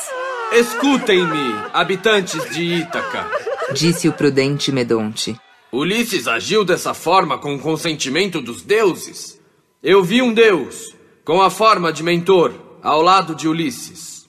Escutem-me, 0.52 1.56
habitantes 1.74 2.54
de 2.54 2.64
Ítaca, 2.82 3.26
disse 3.74 4.10
o 4.10 4.12
prudente 4.12 4.74
Medonte. 4.74 5.40
Ulisses 5.76 6.26
agiu 6.26 6.64
dessa 6.64 6.94
forma 6.94 7.38
com 7.38 7.54
o 7.54 7.60
consentimento 7.60 8.40
dos 8.40 8.62
deuses. 8.62 9.38
Eu 9.84 10.02
vi 10.02 10.22
um 10.22 10.34
deus, 10.34 10.96
com 11.26 11.42
a 11.42 11.50
forma 11.50 11.92
de 11.92 12.02
mentor, 12.02 12.54
ao 12.82 13.02
lado 13.02 13.36
de 13.36 13.46
Ulisses, 13.46 14.26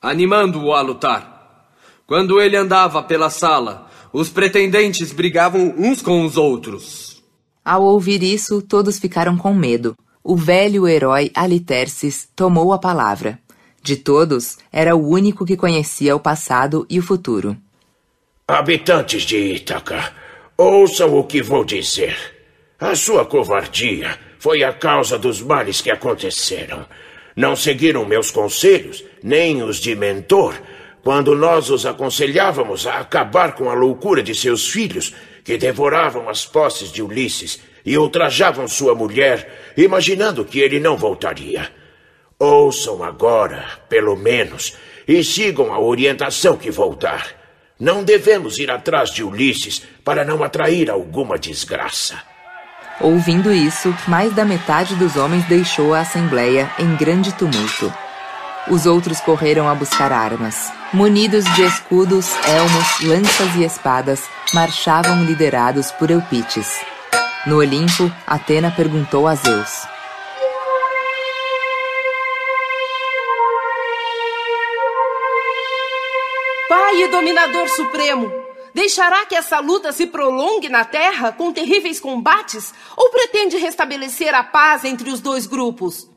animando-o 0.00 0.72
a 0.72 0.80
lutar. 0.80 1.70
Quando 2.06 2.40
ele 2.40 2.56
andava 2.56 3.02
pela 3.02 3.28
sala, 3.28 3.90
os 4.10 4.30
pretendentes 4.30 5.12
brigavam 5.12 5.74
uns 5.76 6.00
com 6.00 6.24
os 6.24 6.38
outros. 6.38 7.22
Ao 7.62 7.82
ouvir 7.82 8.22
isso, 8.22 8.62
todos 8.62 8.98
ficaram 8.98 9.36
com 9.36 9.52
medo. 9.52 9.94
O 10.24 10.34
velho 10.34 10.88
herói 10.88 11.30
Aliterces 11.34 12.26
tomou 12.34 12.72
a 12.72 12.78
palavra. 12.78 13.38
De 13.82 13.96
todos, 13.96 14.56
era 14.72 14.96
o 14.96 15.06
único 15.06 15.44
que 15.44 15.58
conhecia 15.58 16.16
o 16.16 16.20
passado 16.20 16.86
e 16.88 16.98
o 16.98 17.02
futuro. 17.02 17.54
Habitantes 18.48 19.24
de 19.24 19.36
Ítaca, 19.36 20.12
ouçam 20.56 21.16
o 21.18 21.24
que 21.24 21.42
vou 21.42 21.64
dizer. 21.64 22.16
A 22.78 22.94
sua 22.94 23.24
covardia 23.24 24.18
foi 24.38 24.62
a 24.62 24.72
causa 24.72 25.18
dos 25.18 25.40
males 25.40 25.80
que 25.80 25.90
aconteceram. 25.90 26.86
Não 27.34 27.54
seguiram 27.54 28.04
meus 28.04 28.30
conselhos, 28.30 29.04
nem 29.22 29.62
os 29.62 29.78
de 29.78 29.94
mentor, 29.94 30.54
quando 31.02 31.34
nós 31.34 31.70
os 31.70 31.84
aconselhávamos 31.84 32.86
a 32.86 32.98
acabar 32.98 33.54
com 33.54 33.70
a 33.70 33.74
loucura 33.74 34.22
de 34.22 34.34
seus 34.34 34.68
filhos, 34.68 35.14
que 35.44 35.56
devoravam 35.56 36.28
as 36.28 36.44
posses 36.44 36.90
de 36.90 37.02
Ulisses 37.02 37.60
e 37.84 37.96
ultrajavam 37.96 38.66
sua 38.66 38.94
mulher, 38.94 39.72
imaginando 39.76 40.44
que 40.44 40.58
ele 40.58 40.80
não 40.80 40.96
voltaria. 40.96 41.70
Ouçam 42.38 43.04
agora, 43.04 43.64
pelo 43.88 44.16
menos, 44.16 44.76
e 45.06 45.22
sigam 45.22 45.72
a 45.72 45.78
orientação 45.78 46.56
que 46.56 46.70
vou 46.70 46.96
dar. 46.96 47.45
Não 47.78 48.02
devemos 48.02 48.58
ir 48.58 48.70
atrás 48.70 49.10
de 49.10 49.22
Ulisses 49.22 49.82
para 50.02 50.24
não 50.24 50.42
atrair 50.42 50.90
alguma 50.90 51.38
desgraça. 51.38 52.16
Ouvindo 52.98 53.52
isso, 53.52 53.94
mais 54.08 54.32
da 54.34 54.46
metade 54.46 54.94
dos 54.94 55.16
homens 55.16 55.44
deixou 55.46 55.92
a 55.92 56.00
assembleia 56.00 56.70
em 56.78 56.96
grande 56.96 57.34
tumulto. 57.34 57.92
Os 58.68 58.86
outros 58.86 59.20
correram 59.20 59.68
a 59.68 59.74
buscar 59.74 60.10
armas. 60.10 60.72
Munidos 60.90 61.44
de 61.54 61.62
escudos, 61.62 62.30
elmos, 62.46 63.00
lanças 63.02 63.54
e 63.56 63.64
espadas, 63.64 64.24
marchavam 64.54 65.24
liderados 65.24 65.92
por 65.92 66.10
Eupites. 66.10 66.80
No 67.46 67.58
Olimpo, 67.58 68.10
Atena 68.26 68.70
perguntou 68.70 69.28
a 69.28 69.34
Zeus: 69.34 69.86
Dominador 77.08 77.68
Supremo, 77.68 78.30
deixará 78.74 79.26
que 79.26 79.34
essa 79.34 79.58
luta 79.60 79.92
se 79.92 80.06
prolongue 80.06 80.68
na 80.68 80.84
Terra 80.84 81.32
com 81.32 81.52
terríveis 81.52 82.00
combates 82.00 82.74
ou 82.96 83.10
pretende 83.10 83.56
restabelecer 83.56 84.34
a 84.34 84.42
paz 84.42 84.84
entre 84.84 85.10
os 85.10 85.20
dois 85.20 85.46
grupos? 85.46 86.10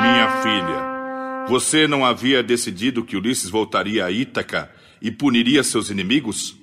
Minha 0.00 0.42
filha, 0.42 1.46
você 1.48 1.86
não 1.86 2.04
havia 2.04 2.42
decidido 2.42 3.04
que 3.04 3.16
Ulisses 3.16 3.50
voltaria 3.50 4.04
a 4.04 4.10
Ítaca 4.10 4.70
e 5.02 5.10
puniria 5.10 5.62
seus 5.62 5.90
inimigos? 5.90 6.56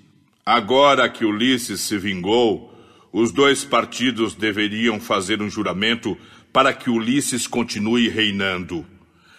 Agora 0.45 1.07
que 1.09 1.23
Ulisses 1.23 1.81
se 1.81 1.97
vingou, 1.97 2.73
os 3.11 3.31
dois 3.31 3.63
partidos 3.63 4.33
deveriam 4.33 4.99
fazer 4.99 5.41
um 5.41 5.49
juramento 5.49 6.17
para 6.51 6.73
que 6.73 6.89
Ulisses 6.89 7.47
continue 7.47 8.09
reinando. 8.09 8.85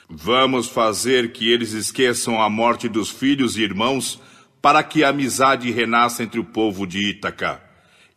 Vamos 0.08 0.68
fazer 0.68 1.32
que 1.32 1.50
eles 1.50 1.72
esqueçam 1.72 2.40
a 2.40 2.50
morte 2.50 2.88
dos 2.88 3.10
filhos 3.10 3.56
e 3.56 3.62
irmãos 3.62 4.20
para 4.60 4.82
que 4.82 5.02
a 5.02 5.08
amizade 5.08 5.70
renasça 5.70 6.22
entre 6.22 6.38
o 6.38 6.44
povo 6.44 6.86
de 6.86 7.10
Ítaca. 7.10 7.60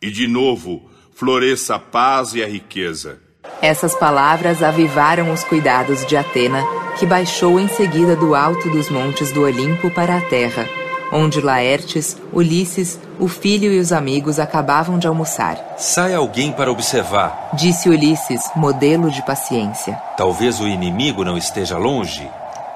E 0.00 0.10
de 0.10 0.26
novo 0.26 0.90
floresça 1.14 1.74
a 1.74 1.78
paz 1.78 2.34
e 2.34 2.42
a 2.42 2.46
riqueza. 2.46 3.20
Essas 3.60 3.94
palavras 3.94 4.62
avivaram 4.62 5.32
os 5.32 5.42
cuidados 5.42 6.06
de 6.06 6.16
Atena, 6.16 6.62
que 6.98 7.06
baixou 7.06 7.58
em 7.58 7.66
seguida 7.68 8.14
do 8.14 8.34
alto 8.34 8.70
dos 8.70 8.88
montes 8.88 9.32
do 9.32 9.42
Olimpo 9.42 9.90
para 9.90 10.16
a 10.16 10.20
terra, 10.20 10.68
onde 11.12 11.40
Laertes, 11.40 12.16
Ulisses, 12.32 12.98
o 13.18 13.28
filho 13.28 13.72
e 13.72 13.78
os 13.78 13.92
amigos 13.92 14.38
acabavam 14.38 14.98
de 14.98 15.06
almoçar. 15.06 15.74
Sai 15.76 16.14
alguém 16.14 16.52
para 16.52 16.70
observar, 16.70 17.50
Disse 17.54 17.88
Ulisses, 17.88 18.42
modelo 18.54 19.10
de 19.10 19.22
paciência. 19.22 20.00
Talvez 20.16 20.60
o 20.60 20.68
inimigo 20.68 21.24
não 21.24 21.36
esteja 21.36 21.78
longe. 21.78 22.28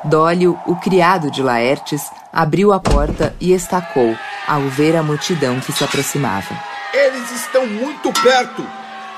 Dólio, 0.05 0.59
o 0.67 0.75
criado 0.77 1.31
de 1.31 1.43
Laertes, 1.43 2.11
abriu 2.33 2.73
a 2.73 2.81
porta 2.81 3.35
e 3.41 3.53
estacou, 3.53 4.17
ao 4.49 4.63
ver 4.63 4.97
a 4.97 5.03
multidão 5.03 5.61
que 5.61 5.73
se 5.73 5.85
aproximava. 5.85 6.57
Eles 6.93 7.31
estão 7.31 7.67
muito 7.67 8.13
perto! 8.21 8.67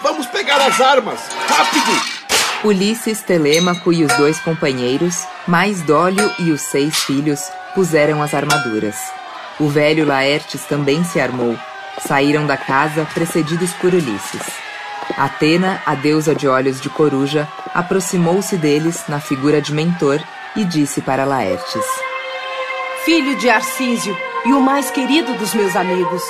Vamos 0.03 0.27
pegar 0.27 0.61
as 0.61 0.81
armas! 0.81 1.21
Rápido! 1.49 2.15
Ulisses, 2.65 3.23
Telêmaco 3.23 3.93
e 3.93 4.05
os 4.05 4.13
dois 4.17 4.39
companheiros, 4.41 5.25
mais 5.47 5.83
Dólio 5.83 6.31
e 6.39 6.51
os 6.51 6.63
seis 6.63 6.97
filhos, 7.05 7.41
puseram 7.75 8.23
as 8.23 8.35
armaduras. 8.35 8.97
O 9.59 9.69
velho 9.69 10.07
Laertes 10.07 10.65
também 10.65 11.05
se 11.05 11.21
armou. 11.21 11.57
Saíram 12.07 12.47
da 12.47 12.57
casa 12.57 13.07
precedidos 13.15 13.73
por 13.75 13.93
Ulisses. 13.93 14.43
Atena, 15.17 15.83
a 15.85 15.95
deusa 15.95 16.35
de 16.35 16.49
olhos 16.49 16.81
de 16.81 16.89
coruja, 16.89 17.47
aproximou-se 17.75 18.57
deles 18.57 19.05
na 19.09 19.21
figura 19.21 19.61
de 19.61 19.73
mentor 19.73 20.21
e 20.57 20.65
disse 20.65 21.01
para 21.01 21.25
Laertes: 21.25 21.85
Filho 23.05 23.37
de 23.37 23.49
Arcísio 23.49 24.17
e 24.45 24.53
o 24.53 24.61
mais 24.61 24.91
querido 24.91 25.35
dos 25.35 25.55
meus 25.55 25.77
amigos, 25.77 26.23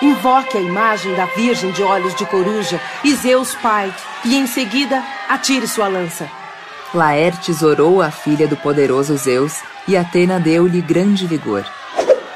invoque 0.00 0.56
a 0.56 0.60
imagem 0.60 1.14
da 1.14 1.26
Virgem 1.26 1.70
de 1.72 1.82
olhos 1.82 2.14
de 2.14 2.24
coruja 2.26 2.80
e 3.04 3.14
Zeus 3.14 3.54
Pai, 3.56 3.92
e 4.24 4.36
em 4.36 4.46
seguida 4.46 5.02
atire 5.28 5.66
sua 5.66 5.88
lança. 5.88 6.39
Laertes 6.92 7.62
orou 7.62 8.02
a 8.02 8.10
filha 8.10 8.48
do 8.48 8.56
poderoso 8.56 9.16
Zeus 9.16 9.60
e 9.86 9.96
Atena 9.96 10.40
deu-lhe 10.40 10.80
grande 10.80 11.24
vigor. 11.24 11.64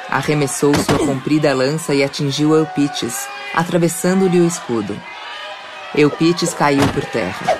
Arremessou 0.08 0.72
sua 0.76 1.04
comprida 1.04 1.52
lança 1.52 1.92
e 1.92 2.04
atingiu 2.04 2.54
Eupites, 2.54 3.26
atravessando-lhe 3.52 4.40
o 4.40 4.46
escudo. 4.46 4.96
Eupites 5.92 6.54
caiu 6.54 6.86
por 6.88 7.04
terra. 7.04 7.58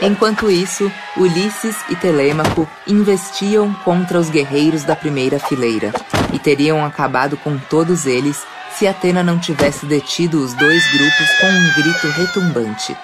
Enquanto 0.00 0.50
isso, 0.50 0.90
Ulisses 1.16 1.76
e 1.88 1.94
Telêmaco 1.94 2.68
investiam 2.88 3.72
contra 3.84 4.18
os 4.18 4.28
guerreiros 4.28 4.82
da 4.82 4.96
primeira 4.96 5.38
fileira 5.38 5.92
e 6.32 6.40
teriam 6.40 6.84
acabado 6.84 7.36
com 7.36 7.56
todos 7.56 8.04
eles 8.04 8.42
se 8.76 8.88
Atena 8.88 9.22
não 9.22 9.38
tivesse 9.38 9.86
detido 9.86 10.42
os 10.42 10.54
dois 10.54 10.82
grupos 10.90 11.30
com 11.40 11.46
um 11.46 11.72
grito 11.74 12.08
retumbante. 12.08 12.96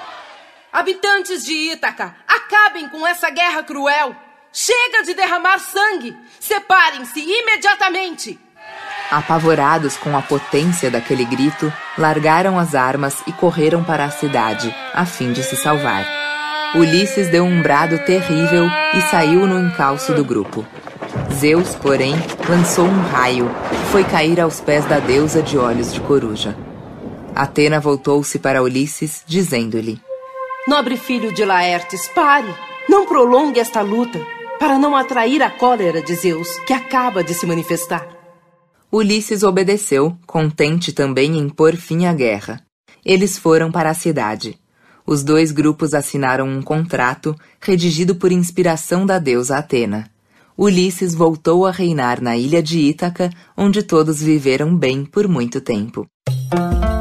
Habitantes 0.78 1.44
de 1.44 1.72
Ítaca, 1.72 2.14
acabem 2.24 2.88
com 2.88 3.04
essa 3.04 3.28
guerra 3.30 3.64
cruel! 3.64 4.14
Chega 4.52 5.02
de 5.02 5.12
derramar 5.12 5.58
sangue! 5.58 6.16
Separem-se 6.38 7.18
imediatamente! 7.18 8.38
Apavorados 9.10 9.96
com 9.96 10.16
a 10.16 10.22
potência 10.22 10.88
daquele 10.88 11.24
grito, 11.24 11.72
largaram 11.98 12.56
as 12.56 12.76
armas 12.76 13.16
e 13.26 13.32
correram 13.32 13.82
para 13.82 14.04
a 14.04 14.10
cidade, 14.12 14.72
a 14.94 15.04
fim 15.04 15.32
de 15.32 15.42
se 15.42 15.56
salvar. 15.56 16.06
Ulisses 16.76 17.28
deu 17.28 17.42
um 17.42 17.60
brado 17.60 17.98
terrível 18.04 18.68
e 18.94 19.00
saiu 19.10 19.48
no 19.48 19.58
encalço 19.58 20.14
do 20.14 20.24
grupo. 20.24 20.64
Zeus, 21.34 21.74
porém, 21.74 22.14
lançou 22.48 22.84
um 22.84 23.02
raio 23.10 23.50
que 23.68 23.90
foi 23.90 24.04
cair 24.04 24.40
aos 24.40 24.60
pés 24.60 24.84
da 24.84 25.00
deusa 25.00 25.42
de 25.42 25.58
olhos 25.58 25.92
de 25.92 26.00
coruja. 26.02 26.56
Atena 27.34 27.80
voltou-se 27.80 28.38
para 28.38 28.62
Ulisses, 28.62 29.24
dizendo-lhe: 29.26 30.00
Nobre 30.68 30.98
filho 30.98 31.32
de 31.32 31.46
Laertes, 31.46 32.08
pare! 32.08 32.54
Não 32.86 33.06
prolongue 33.06 33.58
esta 33.58 33.80
luta, 33.80 34.20
para 34.58 34.78
não 34.78 34.94
atrair 34.94 35.42
a 35.42 35.48
cólera 35.48 36.02
de 36.02 36.14
Zeus, 36.14 36.58
que 36.66 36.74
acaba 36.74 37.24
de 37.24 37.32
se 37.32 37.46
manifestar. 37.46 38.06
Ulisses 38.92 39.42
obedeceu, 39.42 40.14
contente 40.26 40.92
também 40.92 41.38
em 41.38 41.48
pôr 41.48 41.74
fim 41.74 42.04
à 42.04 42.12
guerra. 42.12 42.60
Eles 43.02 43.38
foram 43.38 43.72
para 43.72 43.88
a 43.88 43.94
cidade. 43.94 44.60
Os 45.06 45.24
dois 45.24 45.52
grupos 45.52 45.94
assinaram 45.94 46.46
um 46.46 46.60
contrato, 46.60 47.34
redigido 47.58 48.14
por 48.14 48.30
inspiração 48.30 49.06
da 49.06 49.18
deusa 49.18 49.56
Atena. 49.56 50.10
Ulisses 50.54 51.14
voltou 51.14 51.64
a 51.64 51.70
reinar 51.70 52.20
na 52.20 52.36
ilha 52.36 52.62
de 52.62 52.78
Ítaca, 52.78 53.30
onde 53.56 53.82
todos 53.82 54.22
viveram 54.22 54.76
bem 54.76 55.06
por 55.06 55.26
muito 55.26 55.62
tempo. 55.62 56.06